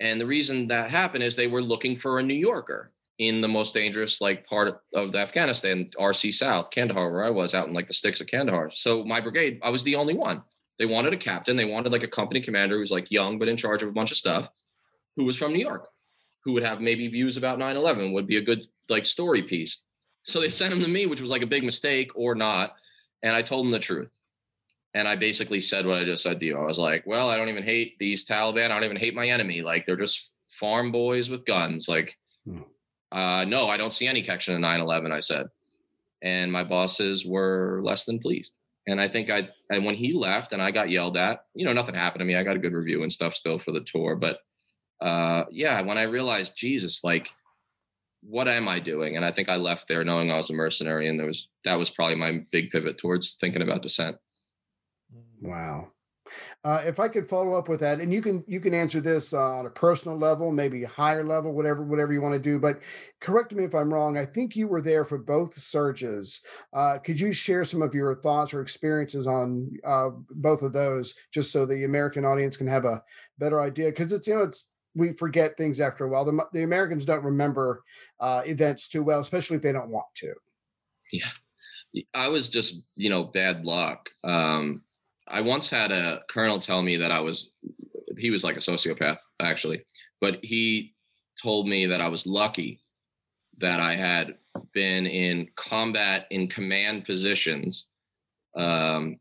And 0.00 0.20
the 0.20 0.26
reason 0.26 0.68
that 0.68 0.90
happened 0.90 1.22
is 1.22 1.36
they 1.36 1.46
were 1.46 1.62
looking 1.62 1.96
for 1.96 2.18
a 2.18 2.22
New 2.22 2.34
Yorker 2.34 2.90
in 3.18 3.40
the 3.40 3.48
most 3.48 3.74
dangerous 3.74 4.20
like 4.20 4.46
part 4.46 4.80
of 4.94 5.14
Afghanistan, 5.14 5.88
RC 5.98 6.34
South, 6.34 6.70
Kandahar, 6.70 7.12
where 7.12 7.24
I 7.24 7.30
was 7.30 7.54
out 7.54 7.68
in 7.68 7.74
like 7.74 7.86
the 7.86 7.94
sticks 7.94 8.20
of 8.20 8.26
Kandahar. 8.26 8.70
So 8.72 9.04
my 9.04 9.20
brigade, 9.20 9.60
I 9.62 9.70
was 9.70 9.84
the 9.84 9.96
only 9.96 10.14
one. 10.14 10.42
They 10.78 10.86
wanted 10.86 11.12
a 11.12 11.16
captain. 11.16 11.56
They 11.56 11.64
wanted 11.64 11.92
like 11.92 12.02
a 12.02 12.08
company 12.08 12.40
commander 12.40 12.78
who's 12.78 12.90
like 12.90 13.10
young 13.10 13.38
but 13.38 13.48
in 13.48 13.56
charge 13.56 13.82
of 13.82 13.88
a 13.88 13.92
bunch 13.92 14.10
of 14.10 14.16
stuff, 14.16 14.48
who 15.16 15.24
was 15.24 15.36
from 15.36 15.52
New 15.52 15.60
York, 15.60 15.88
who 16.44 16.52
would 16.54 16.64
have 16.64 16.80
maybe 16.80 17.06
views 17.06 17.36
about 17.36 17.58
9/11, 17.58 18.12
would 18.12 18.26
be 18.26 18.38
a 18.38 18.42
good 18.42 18.66
like 18.88 19.06
story 19.06 19.42
piece. 19.42 19.82
So 20.24 20.40
they 20.40 20.48
sent 20.48 20.72
him 20.72 20.80
to 20.80 20.88
me, 20.88 21.06
which 21.06 21.20
was 21.20 21.30
like 21.30 21.42
a 21.42 21.46
big 21.46 21.62
mistake 21.62 22.10
or 22.16 22.34
not. 22.34 22.74
And 23.22 23.34
I 23.34 23.42
told 23.42 23.64
him 23.64 23.72
the 23.72 23.78
truth. 23.78 24.10
And 24.94 25.06
I 25.06 25.16
basically 25.16 25.60
said 25.60 25.86
what 25.86 25.98
I 25.98 26.04
just 26.04 26.22
said 26.22 26.38
to 26.38 26.46
you. 26.46 26.56
I 26.56 26.64
was 26.64 26.78
like, 26.78 27.04
well, 27.06 27.28
I 27.28 27.36
don't 27.36 27.48
even 27.48 27.64
hate 27.64 27.98
these 27.98 28.24
Taliban. 28.24 28.66
I 28.66 28.74
don't 28.74 28.84
even 28.84 28.96
hate 28.96 29.14
my 29.14 29.28
enemy. 29.28 29.62
Like 29.62 29.86
they're 29.86 29.96
just 29.96 30.30
farm 30.48 30.92
boys 30.92 31.28
with 31.28 31.44
guns. 31.44 31.88
Like, 31.88 32.16
hmm. 32.44 32.62
Uh, 33.14 33.44
no, 33.44 33.68
I 33.68 33.76
don't 33.76 33.92
see 33.92 34.08
any 34.08 34.22
connection 34.22 34.54
to 34.54 34.60
9 34.60 34.80
11, 34.80 35.12
I 35.12 35.20
said. 35.20 35.46
And 36.22 36.50
my 36.50 36.64
bosses 36.64 37.24
were 37.24 37.80
less 37.84 38.04
than 38.04 38.18
pleased. 38.18 38.58
And 38.88 39.00
I 39.00 39.08
think 39.08 39.30
I, 39.30 39.48
and 39.70 39.84
when 39.84 39.94
he 39.94 40.12
left 40.12 40.52
and 40.52 40.60
I 40.60 40.72
got 40.72 40.90
yelled 40.90 41.16
at, 41.16 41.44
you 41.54 41.64
know, 41.64 41.72
nothing 41.72 41.94
happened 41.94 42.20
to 42.20 42.24
me. 42.24 42.34
I 42.34 42.42
got 42.42 42.56
a 42.56 42.58
good 42.58 42.72
review 42.72 43.02
and 43.02 43.12
stuff 43.12 43.34
still 43.34 43.58
for 43.58 43.70
the 43.70 43.80
tour. 43.80 44.16
But 44.16 44.40
uh, 45.00 45.44
yeah, 45.50 45.80
when 45.82 45.96
I 45.96 46.02
realized, 46.02 46.56
Jesus, 46.56 47.04
like, 47.04 47.30
what 48.22 48.48
am 48.48 48.68
I 48.68 48.80
doing? 48.80 49.16
And 49.16 49.24
I 49.24 49.30
think 49.30 49.48
I 49.48 49.56
left 49.56 49.86
there 49.86 50.04
knowing 50.04 50.30
I 50.30 50.36
was 50.36 50.50
a 50.50 50.54
mercenary. 50.54 51.08
And 51.08 51.18
there 51.18 51.26
was, 51.26 51.48
that 51.64 51.76
was 51.76 51.90
probably 51.90 52.16
my 52.16 52.44
big 52.50 52.70
pivot 52.70 52.98
towards 52.98 53.34
thinking 53.34 53.62
about 53.62 53.82
dissent. 53.82 54.16
Wow. 55.40 55.92
Uh, 56.64 56.82
if 56.84 56.98
I 56.98 57.08
could 57.08 57.28
follow 57.28 57.58
up 57.58 57.68
with 57.68 57.80
that, 57.80 58.00
and 58.00 58.12
you 58.12 58.22
can 58.22 58.42
you 58.46 58.60
can 58.60 58.72
answer 58.72 59.00
this 59.00 59.34
uh, 59.34 59.56
on 59.56 59.66
a 59.66 59.70
personal 59.70 60.16
level, 60.16 60.50
maybe 60.50 60.82
higher 60.84 61.24
level, 61.24 61.52
whatever 61.52 61.82
whatever 61.82 62.12
you 62.12 62.22
want 62.22 62.34
to 62.34 62.38
do. 62.38 62.58
But 62.58 62.82
correct 63.20 63.52
me 63.52 63.64
if 63.64 63.74
I'm 63.74 63.92
wrong. 63.92 64.16
I 64.16 64.24
think 64.24 64.56
you 64.56 64.66
were 64.66 64.80
there 64.80 65.04
for 65.04 65.18
both 65.18 65.54
surges. 65.54 66.44
Uh, 66.72 66.98
could 66.98 67.20
you 67.20 67.32
share 67.32 67.64
some 67.64 67.82
of 67.82 67.94
your 67.94 68.14
thoughts 68.16 68.54
or 68.54 68.60
experiences 68.60 69.26
on 69.26 69.70
uh, 69.84 70.10
both 70.30 70.62
of 70.62 70.72
those, 70.72 71.14
just 71.32 71.52
so 71.52 71.66
the 71.66 71.84
American 71.84 72.24
audience 72.24 72.56
can 72.56 72.66
have 72.66 72.84
a 72.84 73.02
better 73.38 73.60
idea? 73.60 73.90
Because 73.90 74.12
it's 74.12 74.26
you 74.26 74.34
know 74.34 74.42
it's 74.42 74.66
we 74.94 75.12
forget 75.12 75.56
things 75.56 75.80
after 75.80 76.04
a 76.04 76.08
while. 76.08 76.24
The, 76.24 76.46
the 76.52 76.62
Americans 76.62 77.04
don't 77.04 77.24
remember 77.24 77.82
uh, 78.20 78.42
events 78.46 78.88
too 78.88 79.02
well, 79.02 79.20
especially 79.20 79.56
if 79.56 79.62
they 79.62 79.72
don't 79.72 79.90
want 79.90 80.06
to. 80.16 80.32
Yeah, 81.12 81.30
I 82.14 82.28
was 82.28 82.48
just 82.48 82.82
you 82.96 83.10
know 83.10 83.24
bad 83.24 83.66
luck. 83.66 84.08
Um, 84.22 84.82
I 85.26 85.40
once 85.40 85.70
had 85.70 85.90
a 85.90 86.22
colonel 86.28 86.58
tell 86.58 86.82
me 86.82 86.96
that 86.98 87.10
I 87.10 87.20
was, 87.20 87.52
he 88.18 88.30
was 88.30 88.44
like 88.44 88.56
a 88.56 88.60
sociopath 88.60 89.18
actually, 89.40 89.84
but 90.20 90.44
he 90.44 90.94
told 91.42 91.68
me 91.68 91.86
that 91.86 92.00
I 92.00 92.08
was 92.08 92.26
lucky 92.26 92.80
that 93.58 93.80
I 93.80 93.94
had 93.94 94.34
been 94.72 95.06
in 95.06 95.48
combat 95.56 96.26
in 96.30 96.48
command 96.48 97.04
positions 97.04 97.86
um, 98.56 99.18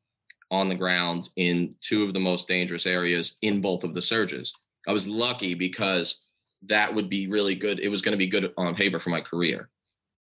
on 0.52 0.70
the 0.70 0.76
ground 0.76 1.30
in 1.36 1.76
two 1.82 2.04
of 2.04 2.14
the 2.14 2.20
most 2.20 2.48
dangerous 2.48 2.86
areas 2.86 3.38
in 3.42 3.62
both 3.62 3.84
of 3.84 3.94
the 3.94 4.02
surges. 4.02 4.54
I 4.88 4.94
was 4.94 5.08
lucky 5.08 5.54
because 5.54 6.26
that 6.66 6.94
would 6.94 7.10
be 7.10 7.28
really 7.28 7.56
good. 7.56 7.80
It 7.80 7.90
was 7.90 8.02
going 8.02 8.14
to 8.14 8.18
be 8.18 8.28
good 8.28 8.52
on 8.58 8.76
paper 8.76 9.00
for 9.00 9.10
my 9.10 9.22
career. 9.22 9.70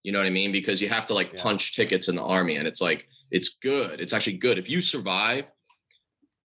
You 0.03 0.11
know 0.11 0.19
what 0.19 0.27
I 0.27 0.31
mean? 0.31 0.51
Because 0.51 0.81
you 0.81 0.89
have 0.89 1.05
to 1.07 1.13
like 1.13 1.33
yeah. 1.33 1.41
punch 1.41 1.75
tickets 1.75 2.07
in 2.07 2.15
the 2.15 2.23
army, 2.23 2.55
and 2.55 2.67
it's 2.67 2.81
like 2.81 3.07
it's 3.29 3.57
good. 3.61 3.99
It's 3.99 4.13
actually 4.13 4.37
good 4.37 4.57
if 4.57 4.69
you 4.69 4.81
survive 4.81 5.45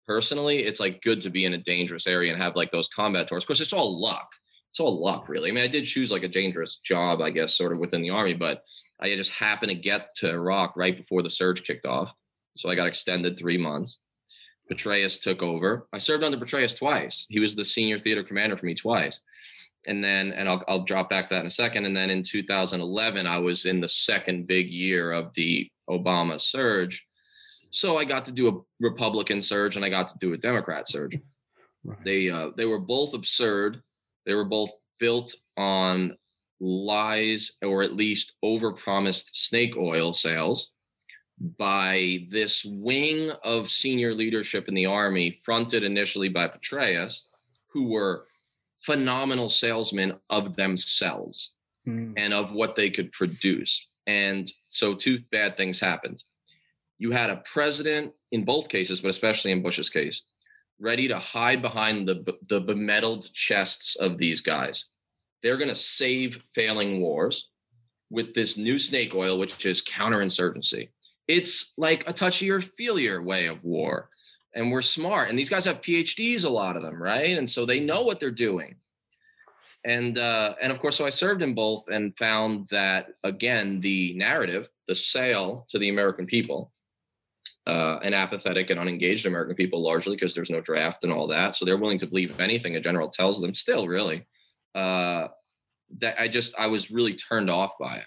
personally, 0.07 0.63
it's 0.63 0.79
like 0.79 1.01
good 1.01 1.21
to 1.21 1.29
be 1.29 1.45
in 1.45 1.53
a 1.53 1.57
dangerous 1.57 2.07
area 2.07 2.31
and 2.31 2.41
have 2.41 2.55
like 2.55 2.71
those 2.71 2.89
combat 2.89 3.27
tours. 3.27 3.43
Of 3.43 3.47
course, 3.47 3.61
it's 3.61 3.73
all 3.73 3.99
luck. 3.99 4.27
It's 4.71 4.79
all 4.79 5.01
luck, 5.01 5.29
really. 5.29 5.49
I 5.49 5.53
mean, 5.53 5.63
I 5.63 5.67
did 5.67 5.85
choose 5.85 6.11
like 6.11 6.23
a 6.23 6.27
dangerous 6.27 6.77
job, 6.77 7.21
I 7.21 7.29
guess, 7.29 7.57
sort 7.57 7.71
of 7.71 7.79
within 7.79 8.01
the 8.01 8.09
army, 8.09 8.33
but 8.33 8.63
I 8.99 9.15
just 9.15 9.31
happened 9.31 9.69
to 9.69 9.75
get 9.75 10.13
to 10.17 10.29
Iraq 10.29 10.75
right 10.75 10.95
before 10.95 11.21
the 11.21 11.29
surge 11.29 11.63
kicked 11.63 11.85
off. 11.85 12.11
So 12.57 12.69
I 12.69 12.75
got 12.75 12.87
extended 12.87 13.37
three 13.37 13.57
months. 13.57 13.99
Petraeus 14.69 15.21
took 15.21 15.43
over. 15.43 15.87
I 15.93 15.99
served 15.99 16.23
under 16.23 16.37
Petraeus 16.37 16.77
twice. 16.77 17.25
He 17.29 17.39
was 17.39 17.55
the 17.55 17.65
senior 17.65 17.99
theater 17.99 18.23
commander 18.23 18.57
for 18.57 18.65
me 18.65 18.73
twice. 18.73 19.21
And 19.87 20.03
then, 20.03 20.31
and 20.31 20.49
I'll, 20.49 20.63
I'll 20.67 20.83
drop 20.83 21.09
back 21.09 21.27
to 21.27 21.35
that 21.35 21.41
in 21.41 21.47
a 21.47 21.51
second. 21.51 21.85
And 21.85 21.95
then 21.95 22.09
in 22.09 22.23
2011, 22.23 23.27
I 23.27 23.37
was 23.37 23.65
in 23.65 23.79
the 23.79 23.87
second 23.87 24.47
big 24.47 24.69
year 24.69 25.11
of 25.11 25.33
the 25.35 25.69
Obama 25.89 26.39
surge. 26.39 27.07
So 27.75 27.97
I 27.97 28.05
got 28.05 28.23
to 28.23 28.31
do 28.31 28.47
a 28.47 28.61
Republican 28.79 29.41
surge 29.41 29.75
and 29.75 29.83
I 29.83 29.89
got 29.89 30.07
to 30.07 30.17
do 30.17 30.31
a 30.31 30.37
Democrat 30.37 30.87
surge. 30.87 31.17
Right. 31.83 32.03
They 32.05 32.29
uh, 32.29 32.51
they 32.55 32.65
were 32.65 32.79
both 32.79 33.13
absurd. 33.13 33.81
They 34.25 34.33
were 34.33 34.45
both 34.45 34.71
built 34.97 35.35
on 35.57 36.17
lies 36.61 37.51
or 37.61 37.83
at 37.83 37.97
least 37.97 38.35
overpromised 38.45 39.29
snake 39.33 39.75
oil 39.75 40.13
sales 40.13 40.71
by 41.59 42.25
this 42.29 42.63
wing 42.63 43.31
of 43.43 43.69
senior 43.69 44.13
leadership 44.13 44.69
in 44.69 44.73
the 44.73 44.85
army, 44.85 45.37
fronted 45.43 45.83
initially 45.83 46.29
by 46.29 46.47
Petraeus, 46.47 47.23
who 47.67 47.89
were 47.89 48.25
phenomenal 48.79 49.49
salesmen 49.49 50.13
of 50.29 50.55
themselves 50.55 51.55
mm. 51.85 52.13
and 52.15 52.33
of 52.33 52.53
what 52.53 52.75
they 52.75 52.89
could 52.89 53.11
produce. 53.11 53.85
And 54.07 54.49
so 54.69 54.95
two 54.95 55.19
bad 55.29 55.57
things 55.57 55.77
happened 55.77 56.23
you 57.05 57.11
had 57.11 57.29
a 57.29 57.43
president 57.53 58.11
in 58.31 58.43
both 58.43 58.67
cases, 58.67 58.99
but 58.99 59.09
especially 59.09 59.51
in 59.51 59.61
Bush's 59.61 59.91
case, 59.91 60.23
ready 60.79 61.07
to 61.07 61.19
hide 61.19 61.61
behind 61.61 62.07
the 62.07 62.17
the 62.49 62.59
bemetaled 62.59 63.31
chests 63.31 63.95
of 63.95 64.17
these 64.17 64.41
guys. 64.41 64.85
They're 65.43 65.61
going 65.61 65.69
to 65.69 65.75
save 65.75 66.41
failing 66.55 67.01
wars 67.01 67.51
with 68.09 68.33
this 68.33 68.57
new 68.57 68.79
snake 68.79 69.13
oil, 69.13 69.37
which 69.37 69.65
is 69.67 69.83
counterinsurgency. 69.83 70.89
It's 71.27 71.73
like 71.77 72.09
a 72.09 72.13
touchier, 72.13 72.67
feelier 72.79 73.23
way 73.23 73.45
of 73.45 73.63
war. 73.63 74.09
And 74.55 74.71
we're 74.71 74.81
smart. 74.81 75.29
And 75.29 75.37
these 75.37 75.49
guys 75.49 75.65
have 75.65 75.81
PhDs, 75.81 76.43
a 76.43 76.49
lot 76.49 76.77
of 76.77 76.81
them, 76.81 77.01
right? 77.01 77.37
And 77.37 77.49
so 77.49 77.65
they 77.65 77.79
know 77.79 78.01
what 78.01 78.19
they're 78.19 78.31
doing. 78.31 78.77
And 79.83 80.17
uh, 80.17 80.55
and 80.59 80.71
of 80.71 80.79
course, 80.79 80.95
so 80.95 81.05
I 81.05 81.11
served 81.11 81.43
in 81.43 81.53
both 81.53 81.87
and 81.89 82.17
found 82.17 82.67
that 82.69 83.09
again, 83.23 83.81
the 83.81 84.15
narrative, 84.15 84.71
the 84.87 84.95
sale 84.95 85.67
to 85.69 85.77
the 85.77 85.89
American 85.89 86.25
people 86.25 86.71
uh, 87.67 87.99
and 88.03 88.13
apathetic 88.13 88.69
and 88.69 88.79
unengaged 88.79 89.25
American 89.25 89.55
people 89.55 89.81
largely 89.81 90.15
because 90.15 90.35
there's 90.35 90.49
no 90.49 90.61
draft 90.61 91.03
and 91.03 91.11
all 91.11 91.27
that. 91.27 91.55
So 91.55 91.65
they're 91.65 91.77
willing 91.77 91.97
to 91.99 92.07
believe 92.07 92.39
anything 92.39 92.75
a 92.75 92.79
general 92.79 93.09
tells 93.09 93.41
them. 93.41 93.53
Still, 93.53 93.87
really, 93.87 94.25
uh, 94.73 95.27
that 95.99 96.19
I 96.19 96.27
just 96.27 96.53
I 96.59 96.67
was 96.67 96.91
really 96.91 97.13
turned 97.13 97.49
off 97.49 97.73
by 97.79 97.97
it. 97.97 98.03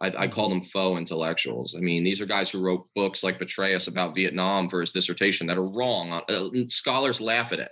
I, 0.00 0.24
I 0.24 0.28
call 0.28 0.48
them 0.48 0.62
faux 0.62 0.98
intellectuals. 0.98 1.74
I 1.76 1.80
mean, 1.80 2.04
these 2.04 2.20
are 2.20 2.26
guys 2.26 2.50
who 2.50 2.60
wrote 2.60 2.88
books 2.94 3.22
like 3.22 3.38
Petraeus 3.38 3.88
about 3.88 4.14
Vietnam 4.14 4.68
for 4.68 4.80
his 4.80 4.92
dissertation 4.92 5.46
that 5.46 5.58
are 5.58 5.68
wrong. 5.68 6.22
Uh, 6.28 6.48
scholars 6.68 7.20
laugh 7.20 7.52
at 7.52 7.60
it. 7.60 7.70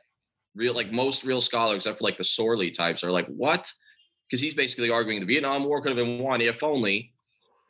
Real, 0.55 0.75
like 0.75 0.93
most 0.93 1.25
real 1.25 1.41
scholars, 1.41 1.77
except 1.77 1.99
for 1.99 2.05
like 2.05 2.17
the 2.17 2.25
Sorley 2.25 2.71
types, 2.71 3.03
are 3.03 3.11
like, 3.11 3.27
"What?" 3.27 3.71
Because 4.29 4.41
he's 4.41 4.55
basically 4.55 4.91
arguing 4.91 5.21
the 5.21 5.27
Vietnam 5.27 5.65
War 5.65 5.81
could 5.81 5.97
have 5.97 6.05
been 6.05 6.19
won 6.19 6.41
if 6.41 6.63
only 6.63 7.13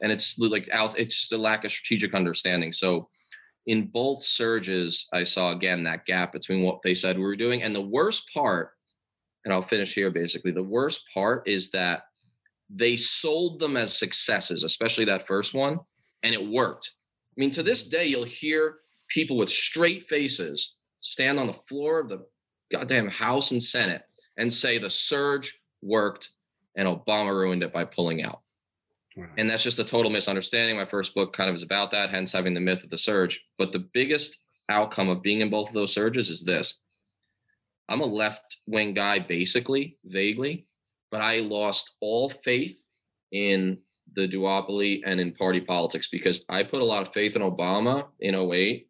and 0.02 0.10
it's 0.10 0.38
like 0.38 0.68
out. 0.72 0.98
It's 0.98 1.18
just 1.18 1.32
a 1.32 1.38
lack 1.38 1.64
of 1.64 1.70
strategic 1.70 2.12
understanding. 2.12 2.72
So 2.72 3.08
in 3.66 3.86
both 3.86 4.22
surges, 4.22 5.06
I 5.12 5.24
saw 5.24 5.52
again 5.52 5.84
that 5.84 6.04
gap 6.06 6.32
between 6.32 6.62
what 6.62 6.82
they 6.82 6.94
said 6.94 7.16
we 7.16 7.22
were 7.22 7.36
doing. 7.36 7.62
And 7.62 7.74
the 7.74 7.80
worst 7.80 8.32
part, 8.32 8.70
and 9.44 9.54
I'll 9.54 9.62
finish 9.62 9.94
here 9.94 10.10
basically, 10.10 10.50
the 10.50 10.62
worst 10.62 11.04
part 11.12 11.46
is 11.46 11.70
that 11.70 12.02
they 12.68 12.96
sold 12.96 13.58
them 13.58 13.76
as 13.76 13.96
successes, 13.96 14.64
especially 14.64 15.04
that 15.06 15.26
first 15.26 15.54
one, 15.54 15.78
and 16.22 16.34
it 16.34 16.44
worked. 16.44 16.92
I 17.36 17.40
mean, 17.40 17.50
to 17.52 17.62
this 17.62 17.88
day, 17.88 18.06
you'll 18.06 18.24
hear 18.24 18.76
people 19.08 19.36
with 19.36 19.50
straight 19.50 20.06
faces 20.08 20.74
stand 21.00 21.38
on 21.38 21.46
the 21.46 21.52
floor 21.52 22.00
of 22.00 22.08
the 22.08 22.24
goddamn 22.70 23.08
House 23.08 23.50
and 23.50 23.62
Senate 23.62 24.02
and 24.38 24.52
say 24.52 24.78
the 24.78 24.90
surge 24.90 25.60
worked 25.82 26.30
and 26.76 26.88
Obama 26.88 27.30
ruined 27.30 27.62
it 27.62 27.72
by 27.72 27.84
pulling 27.84 28.22
out. 28.22 28.41
And 29.36 29.48
that's 29.48 29.62
just 29.62 29.78
a 29.78 29.84
total 29.84 30.10
misunderstanding. 30.10 30.76
My 30.76 30.84
first 30.84 31.14
book 31.14 31.32
kind 31.32 31.50
of 31.50 31.56
is 31.56 31.62
about 31.62 31.90
that, 31.90 32.10
hence 32.10 32.32
having 32.32 32.54
the 32.54 32.60
myth 32.60 32.82
of 32.82 32.90
the 32.90 32.98
surge. 32.98 33.44
But 33.58 33.72
the 33.72 33.86
biggest 33.92 34.38
outcome 34.68 35.08
of 35.08 35.22
being 35.22 35.40
in 35.40 35.50
both 35.50 35.68
of 35.68 35.74
those 35.74 35.92
surges 35.92 36.30
is 36.30 36.42
this 36.42 36.78
I'm 37.88 38.00
a 38.00 38.06
left 38.06 38.58
wing 38.66 38.94
guy, 38.94 39.18
basically, 39.18 39.98
vaguely, 40.04 40.66
but 41.10 41.20
I 41.20 41.40
lost 41.40 41.92
all 42.00 42.30
faith 42.30 42.82
in 43.32 43.78
the 44.14 44.28
duopoly 44.28 45.02
and 45.04 45.20
in 45.20 45.32
party 45.32 45.60
politics 45.60 46.08
because 46.08 46.44
I 46.48 46.62
put 46.62 46.82
a 46.82 46.86
lot 46.86 47.02
of 47.02 47.12
faith 47.12 47.36
in 47.36 47.42
Obama 47.42 48.06
in 48.20 48.34
08, 48.34 48.88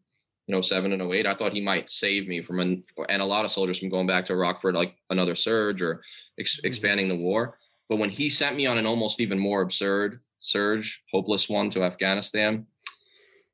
in 0.49 0.63
07 0.63 0.93
and 0.93 1.03
08. 1.03 1.27
I 1.27 1.35
thought 1.35 1.53
he 1.53 1.61
might 1.61 1.89
save 1.89 2.29
me 2.29 2.43
from, 2.43 2.61
an, 2.61 2.85
and 3.09 3.23
a 3.23 3.27
lot 3.27 3.45
of 3.45 3.51
soldiers 3.51 3.79
from 3.79 3.89
going 3.89 4.07
back 4.07 4.27
to 4.27 4.33
Iraq 4.33 4.61
for 4.61 4.73
like 4.73 4.97
another 5.11 5.35
surge 5.35 5.83
or 5.83 6.03
ex- 6.39 6.57
mm-hmm. 6.57 6.67
expanding 6.67 7.09
the 7.09 7.17
war. 7.17 7.59
But 7.93 7.99
when 7.99 8.09
he 8.09 8.31
sent 8.31 8.57
me 8.57 8.65
on 8.65 8.79
an 8.79 8.87
almost 8.87 9.21
even 9.21 9.39
more 9.39 9.61
absurd 9.61 10.19
surge, 10.39 11.03
hopeless 11.13 11.51
one 11.51 11.69
to 11.69 11.83
Afghanistan, 11.83 12.67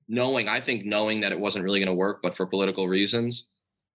knowing, 0.06 0.46
I 0.46 0.60
think 0.60 0.84
knowing 0.84 1.22
that 1.22 1.32
it 1.32 1.40
wasn't 1.40 1.64
really 1.64 1.80
going 1.80 1.88
to 1.88 1.92
work, 1.92 2.20
but 2.22 2.36
for 2.36 2.46
political 2.46 2.86
reasons, 2.86 3.48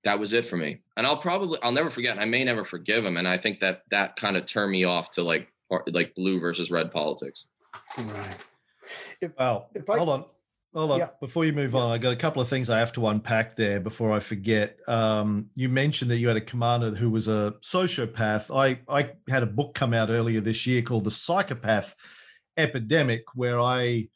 that 0.04 0.20
was 0.20 0.34
it 0.34 0.46
for 0.46 0.58
me. 0.58 0.82
And 0.98 1.08
I'll 1.08 1.16
probably, 1.16 1.60
I'll 1.64 1.72
never 1.72 1.90
forget. 1.90 2.20
I 2.20 2.26
may 2.26 2.44
never 2.44 2.66
forgive 2.66 3.06
him. 3.06 3.16
And 3.16 3.26
I 3.26 3.38
think 3.38 3.62
that 3.62 3.84
that 3.90 4.18
kind 4.18 4.36
of 4.36 4.46
turned 4.46 4.74
me 4.74 4.84
off 4.84 5.12
to 5.12 5.24
like, 5.24 5.48
like 5.88 6.14
blue 6.14 6.42
versus 6.42 6.70
red 6.70 6.92
politics. 6.92 7.46
Right. 7.98 8.46
If, 9.22 9.32
well, 9.40 9.70
if 9.74 9.90
I, 9.90 9.96
hold 9.98 10.10
on. 10.10 10.26
Hold 10.74 10.92
on. 10.92 11.00
Yeah. 11.00 11.10
Before 11.20 11.46
you 11.46 11.54
move 11.54 11.76
on, 11.76 11.92
I 11.92 12.00
got 12.00 12.14
a 12.14 12.18
couple 12.18 12.42
of 12.42 12.50
things 12.50 12.70
I 12.70 12.80
have 12.80 12.94
to 12.94 13.08
unpack 13.08 13.56
there 13.56 13.80
before 13.80 14.12
I 14.12 14.20
forget. 14.20 14.78
Um, 14.88 15.48
you 15.56 15.70
mentioned 15.70 16.10
that 16.10 16.18
you 16.18 16.28
had 16.28 16.38
a 16.38 16.42
commander 16.42 16.92
who 16.92 17.12
was 17.12 17.28
a 17.28 17.54
sociopath. 17.62 18.56
I, 18.56 18.80
I 18.90 19.12
had 19.30 19.44
a 19.44 19.48
book 19.48 19.76
come 19.76 19.94
out 19.94 20.10
earlier 20.10 20.42
this 20.42 20.66
year 20.66 20.82
called 20.82 21.04
The 21.04 21.12
Psychopath 21.12 21.96
Epidemic, 22.58 23.24
where 23.36 23.60
I 23.60 24.08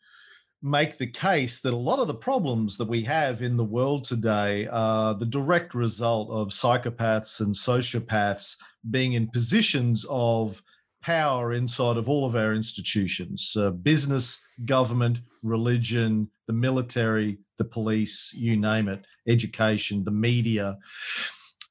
make 0.64 0.98
the 0.98 1.08
case 1.08 1.60
that 1.60 1.74
a 1.74 1.78
lot 1.78 2.00
of 2.00 2.08
the 2.08 2.16
problems 2.16 2.78
that 2.78 2.88
we 2.88 3.04
have 3.04 3.44
in 3.44 3.56
the 3.58 3.64
world 3.64 4.04
today 4.04 4.68
are 4.68 5.14
the 5.14 5.26
direct 5.26 5.76
result 5.76 6.30
of 6.32 6.48
psychopaths 6.48 7.40
and 7.40 7.54
sociopaths 7.54 8.58
being 8.90 9.14
in 9.14 9.30
positions 9.30 10.06
of 10.10 10.64
power 11.02 11.54
inside 11.54 11.98
of 11.98 12.10
all 12.10 12.26
of 12.26 12.36
our 12.36 12.54
institutions 12.54 13.56
uh, 13.58 13.72
business, 13.72 14.44
government, 14.66 15.20
religion, 15.44 16.30
the 16.48 16.54
military, 16.54 17.38
the 17.58 17.66
police, 17.66 18.34
you 18.34 18.58
name 18.58 18.88
it, 18.88 19.06
education, 19.28 20.04
the 20.04 20.12
media. 20.12 20.78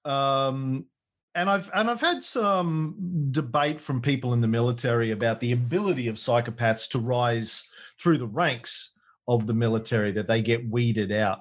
Um, 0.04 0.86
and 1.34 1.50
I've 1.50 1.70
and 1.74 1.90
I've 1.90 2.00
had 2.00 2.22
some 2.22 2.96
debate 3.30 3.80
from 3.80 4.00
people 4.00 4.32
in 4.32 4.40
the 4.40 4.48
military 4.48 5.10
about 5.10 5.40
the 5.40 5.52
ability 5.52 6.08
of 6.08 6.16
psychopaths 6.16 6.88
to 6.90 6.98
rise 6.98 7.68
through 8.00 8.18
the 8.18 8.26
ranks 8.26 8.94
of 9.28 9.46
the 9.46 9.54
military, 9.54 10.12
that 10.12 10.28
they 10.28 10.40
get 10.40 10.68
weeded 10.68 11.12
out. 11.12 11.40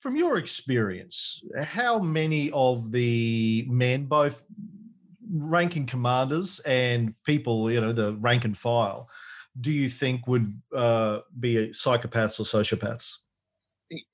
From 0.00 0.16
your 0.16 0.38
experience, 0.38 1.42
how 1.58 1.98
many 1.98 2.50
of 2.52 2.90
the 2.90 3.66
men, 3.68 4.06
both 4.06 4.44
ranking 5.32 5.86
commanders 5.86 6.60
and 6.60 7.14
people, 7.24 7.70
you 7.70 7.80
know, 7.80 7.92
the 7.92 8.14
rank 8.14 8.44
and 8.44 8.56
file, 8.56 9.08
do 9.60 9.72
you 9.72 9.88
think 9.88 10.26
would 10.26 10.60
uh, 10.74 11.20
be 11.38 11.68
psychopaths 11.68 12.40
or 12.40 12.44
sociopaths? 12.44 13.16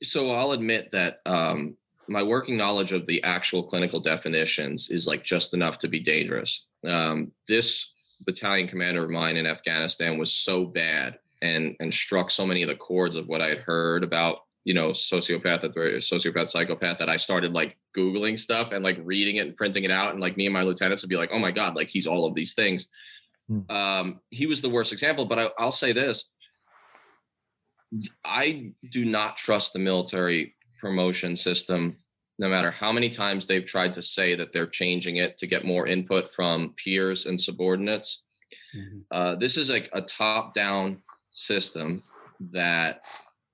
So 0.02 0.30
I'll 0.30 0.52
admit 0.52 0.90
that 0.92 1.20
um, 1.26 1.76
my 2.08 2.22
working 2.22 2.56
knowledge 2.56 2.92
of 2.92 3.06
the 3.06 3.22
actual 3.22 3.62
clinical 3.62 4.00
definitions 4.00 4.90
is 4.90 5.06
like 5.06 5.22
just 5.22 5.54
enough 5.54 5.78
to 5.80 5.88
be 5.88 6.00
dangerous. 6.00 6.64
Um, 6.86 7.32
this 7.48 7.92
battalion 8.24 8.68
commander 8.68 9.04
of 9.04 9.10
mine 9.10 9.36
in 9.36 9.46
Afghanistan 9.46 10.18
was 10.18 10.32
so 10.32 10.64
bad 10.64 11.18
and 11.42 11.76
and 11.80 11.92
struck 11.92 12.30
so 12.30 12.46
many 12.46 12.62
of 12.62 12.68
the 12.68 12.76
chords 12.76 13.16
of 13.16 13.26
what 13.26 13.42
I 13.42 13.48
had 13.48 13.58
heard 13.58 14.02
about 14.02 14.45
you 14.66 14.74
know 14.74 14.90
sociopath 14.90 15.62
sociopath 15.64 16.48
psychopath 16.48 16.98
that 16.98 17.08
I 17.08 17.16
started 17.16 17.54
like 17.54 17.78
googling 17.96 18.38
stuff 18.38 18.72
and 18.72 18.84
like 18.84 18.98
reading 19.02 19.36
it 19.36 19.46
and 19.46 19.56
printing 19.56 19.84
it 19.84 19.90
out 19.90 20.12
and 20.12 20.20
like 20.20 20.36
me 20.36 20.44
and 20.46 20.52
my 20.52 20.62
lieutenants 20.62 21.02
would 21.02 21.08
be 21.08 21.16
like 21.16 21.30
oh 21.32 21.38
my 21.38 21.52
god 21.52 21.74
like 21.74 21.88
he's 21.88 22.06
all 22.06 22.26
of 22.26 22.34
these 22.34 22.52
things 22.52 22.88
Hmm. 23.48 23.60
Um, 23.70 24.20
he 24.30 24.46
was 24.46 24.60
the 24.60 24.70
worst 24.70 24.92
example, 24.92 25.24
but 25.24 25.38
I, 25.38 25.48
I'll 25.58 25.72
say 25.72 25.92
this. 25.92 26.28
I 28.24 28.72
do 28.90 29.04
not 29.04 29.36
trust 29.36 29.72
the 29.72 29.78
military 29.78 30.54
promotion 30.80 31.36
system, 31.36 31.96
no 32.38 32.48
matter 32.48 32.70
how 32.70 32.92
many 32.92 33.08
times 33.08 33.46
they've 33.46 33.64
tried 33.64 33.92
to 33.94 34.02
say 34.02 34.34
that 34.34 34.52
they're 34.52 34.66
changing 34.66 35.16
it 35.16 35.36
to 35.38 35.46
get 35.46 35.64
more 35.64 35.86
input 35.86 36.32
from 36.32 36.74
peers 36.82 37.26
and 37.26 37.40
subordinates. 37.40 38.22
Mm-hmm. 38.76 38.98
Uh, 39.10 39.34
this 39.36 39.56
is 39.56 39.70
like 39.70 39.88
a 39.92 40.02
top 40.02 40.52
down 40.52 41.02
system 41.30 42.02
that 42.52 43.02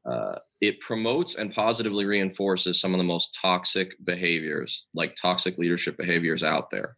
uh, 0.04 0.36
it 0.60 0.80
promotes 0.80 1.36
and 1.36 1.52
positively 1.52 2.04
reinforces 2.04 2.80
some 2.80 2.92
of 2.94 2.98
the 2.98 3.04
most 3.04 3.38
toxic 3.40 3.94
behaviors, 4.04 4.86
like 4.94 5.14
toxic 5.14 5.58
leadership 5.58 5.96
behaviors 5.96 6.42
out 6.42 6.70
there. 6.70 6.96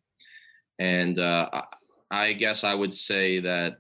And 0.79 1.19
uh, 1.19 1.49
I 2.11 2.33
guess 2.33 2.65
I 2.65 2.75
would 2.75 2.93
say 2.93 3.41
that 3.41 3.79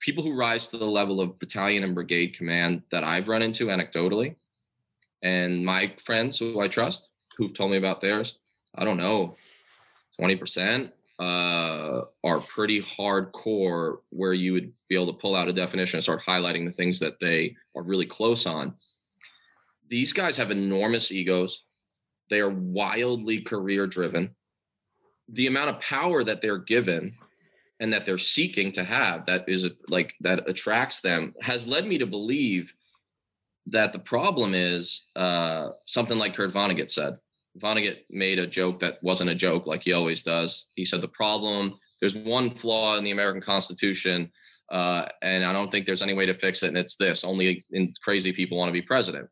people 0.00 0.22
who 0.22 0.36
rise 0.36 0.68
to 0.68 0.78
the 0.78 0.84
level 0.84 1.20
of 1.20 1.38
battalion 1.38 1.84
and 1.84 1.94
brigade 1.94 2.36
command 2.36 2.82
that 2.90 3.04
I've 3.04 3.28
run 3.28 3.42
into 3.42 3.66
anecdotally, 3.66 4.36
and 5.22 5.64
my 5.64 5.92
friends 5.98 6.38
who 6.38 6.60
I 6.60 6.68
trust 6.68 7.10
who've 7.36 7.54
told 7.54 7.70
me 7.70 7.76
about 7.76 8.00
theirs, 8.00 8.38
I 8.74 8.84
don't 8.84 8.96
know, 8.96 9.36
20% 10.20 10.90
uh, 11.20 12.00
are 12.24 12.40
pretty 12.40 12.80
hardcore 12.80 13.98
where 14.08 14.32
you 14.32 14.52
would 14.52 14.72
be 14.88 14.94
able 14.94 15.12
to 15.12 15.18
pull 15.18 15.36
out 15.36 15.48
a 15.48 15.52
definition 15.52 15.98
and 15.98 16.04
start 16.04 16.20
highlighting 16.22 16.66
the 16.66 16.72
things 16.72 16.98
that 16.98 17.20
they 17.20 17.54
are 17.76 17.82
really 17.82 18.06
close 18.06 18.46
on. 18.46 18.74
These 19.88 20.12
guys 20.12 20.36
have 20.36 20.50
enormous 20.50 21.12
egos. 21.12 21.62
They 22.30 22.40
are 22.40 22.50
wildly 22.50 23.42
career 23.42 23.86
driven 23.86 24.34
the 25.32 25.46
amount 25.46 25.70
of 25.70 25.80
power 25.80 26.24
that 26.24 26.42
they're 26.42 26.58
given 26.58 27.14
and 27.78 27.92
that 27.92 28.04
they're 28.04 28.18
seeking 28.18 28.72
to 28.72 28.84
have 28.84 29.24
that 29.26 29.44
is 29.48 29.66
like 29.88 30.14
that 30.20 30.48
attracts 30.48 31.00
them 31.00 31.34
has 31.40 31.66
led 31.66 31.86
me 31.86 31.98
to 31.98 32.06
believe 32.06 32.74
that 33.66 33.92
the 33.92 33.98
problem 33.98 34.54
is 34.54 35.06
uh, 35.16 35.68
something 35.86 36.18
like 36.18 36.34
Kurt 36.34 36.52
Vonnegut 36.52 36.90
said. 36.90 37.18
Vonnegut 37.58 38.04
made 38.10 38.38
a 38.38 38.46
joke 38.46 38.78
that 38.80 39.02
wasn't 39.02 39.30
a 39.30 39.34
joke, 39.34 39.66
like 39.66 39.82
he 39.82 39.92
always 39.92 40.22
does. 40.22 40.68
He 40.74 40.84
said 40.84 41.00
the 41.00 41.08
problem 41.08 41.78
there's 42.00 42.16
one 42.16 42.50
flaw 42.54 42.96
in 42.96 43.04
the 43.04 43.10
American 43.10 43.42
Constitution, 43.42 44.30
uh, 44.70 45.06
and 45.22 45.44
I 45.44 45.52
don't 45.52 45.70
think 45.70 45.84
there's 45.84 46.02
any 46.02 46.14
way 46.14 46.26
to 46.26 46.34
fix 46.34 46.62
it, 46.62 46.68
and 46.68 46.78
it's 46.78 46.96
this: 46.96 47.24
only 47.24 47.64
crazy 48.02 48.32
people 48.32 48.58
want 48.58 48.68
to 48.68 48.72
be 48.72 48.82
president. 48.82 49.28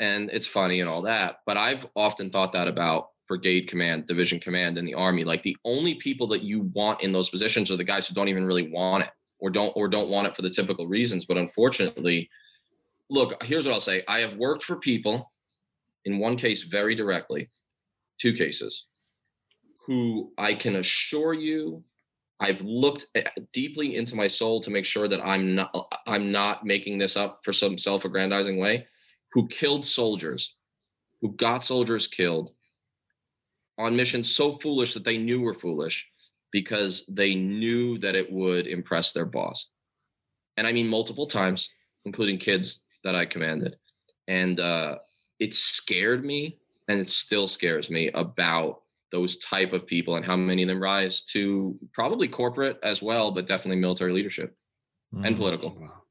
And 0.00 0.30
it's 0.30 0.46
funny 0.46 0.80
and 0.80 0.88
all 0.88 1.02
that, 1.02 1.38
but 1.46 1.56
I've 1.56 1.86
often 1.96 2.30
thought 2.30 2.52
that 2.52 2.68
about 2.68 3.08
brigade 3.26 3.68
command, 3.68 4.06
division 4.06 4.40
command 4.40 4.78
in 4.78 4.84
the 4.84 4.94
army. 4.94 5.24
Like 5.24 5.42
the 5.42 5.56
only 5.64 5.94
people 5.94 6.26
that 6.28 6.42
you 6.42 6.70
want 6.72 7.02
in 7.02 7.12
those 7.12 7.30
positions 7.30 7.70
are 7.70 7.76
the 7.76 7.84
guys 7.84 8.06
who 8.06 8.14
don't 8.14 8.28
even 8.28 8.46
really 8.46 8.70
want 8.70 9.04
it 9.04 9.10
or 9.38 9.50
don't 9.50 9.72
or 9.76 9.88
don't 9.88 10.08
want 10.08 10.26
it 10.26 10.34
for 10.34 10.42
the 10.42 10.50
typical 10.50 10.86
reasons. 10.86 11.26
But 11.26 11.36
unfortunately, 11.36 12.30
look, 13.10 13.42
here's 13.44 13.66
what 13.66 13.74
I'll 13.74 13.80
say. 13.80 14.02
I 14.08 14.20
have 14.20 14.36
worked 14.36 14.64
for 14.64 14.76
people 14.76 15.30
in 16.04 16.18
one 16.18 16.36
case 16.36 16.62
very 16.62 16.94
directly, 16.94 17.50
two 18.18 18.32
cases, 18.32 18.86
who 19.86 20.32
I 20.38 20.54
can 20.54 20.76
assure 20.76 21.34
you 21.34 21.84
I've 22.40 22.60
looked 22.60 23.06
eh, 23.14 23.24
deeply 23.52 23.96
into 23.96 24.14
my 24.14 24.28
soul 24.28 24.60
to 24.60 24.70
make 24.70 24.84
sure 24.84 25.08
that 25.08 25.24
I'm 25.24 25.54
not 25.54 25.74
I'm 26.06 26.30
not 26.30 26.64
making 26.64 26.98
this 26.98 27.16
up 27.16 27.40
for 27.44 27.52
some 27.52 27.76
self-aggrandizing 27.76 28.58
way, 28.58 28.86
who 29.32 29.48
killed 29.48 29.84
soldiers, 29.84 30.54
who 31.20 31.32
got 31.32 31.64
soldiers 31.64 32.06
killed 32.06 32.52
on 33.76 33.96
missions 33.96 34.34
so 34.34 34.52
foolish 34.52 34.94
that 34.94 35.04
they 35.04 35.18
knew 35.18 35.40
were 35.40 35.54
foolish 35.54 36.08
because 36.52 37.04
they 37.08 37.34
knew 37.34 37.98
that 37.98 38.14
it 38.14 38.30
would 38.32 38.66
impress 38.66 39.12
their 39.12 39.26
boss. 39.26 39.68
And 40.56 40.66
I 40.66 40.72
mean 40.72 40.88
multiple 40.88 41.26
times, 41.26 41.70
including 42.04 42.38
kids 42.38 42.84
that 43.04 43.14
I 43.14 43.26
commanded. 43.26 43.76
And 44.26 44.58
uh, 44.58 44.96
it 45.38 45.54
scared 45.54 46.24
me 46.24 46.58
and 46.88 46.98
it 47.00 47.08
still 47.10 47.46
scares 47.48 47.90
me 47.90 48.10
about 48.12 48.82
those 49.12 49.36
type 49.38 49.72
of 49.72 49.86
people 49.86 50.16
and 50.16 50.24
how 50.24 50.36
many 50.36 50.62
of 50.62 50.68
them 50.68 50.82
rise 50.82 51.22
to 51.22 51.78
probably 51.92 52.28
corporate 52.28 52.78
as 52.82 53.02
well, 53.02 53.30
but 53.30 53.46
definitely 53.46 53.80
military 53.80 54.12
leadership. 54.12 54.54
and 55.12 55.34
Mm. 55.34 55.38
political. 55.38 55.70
Wow. 55.70 56.02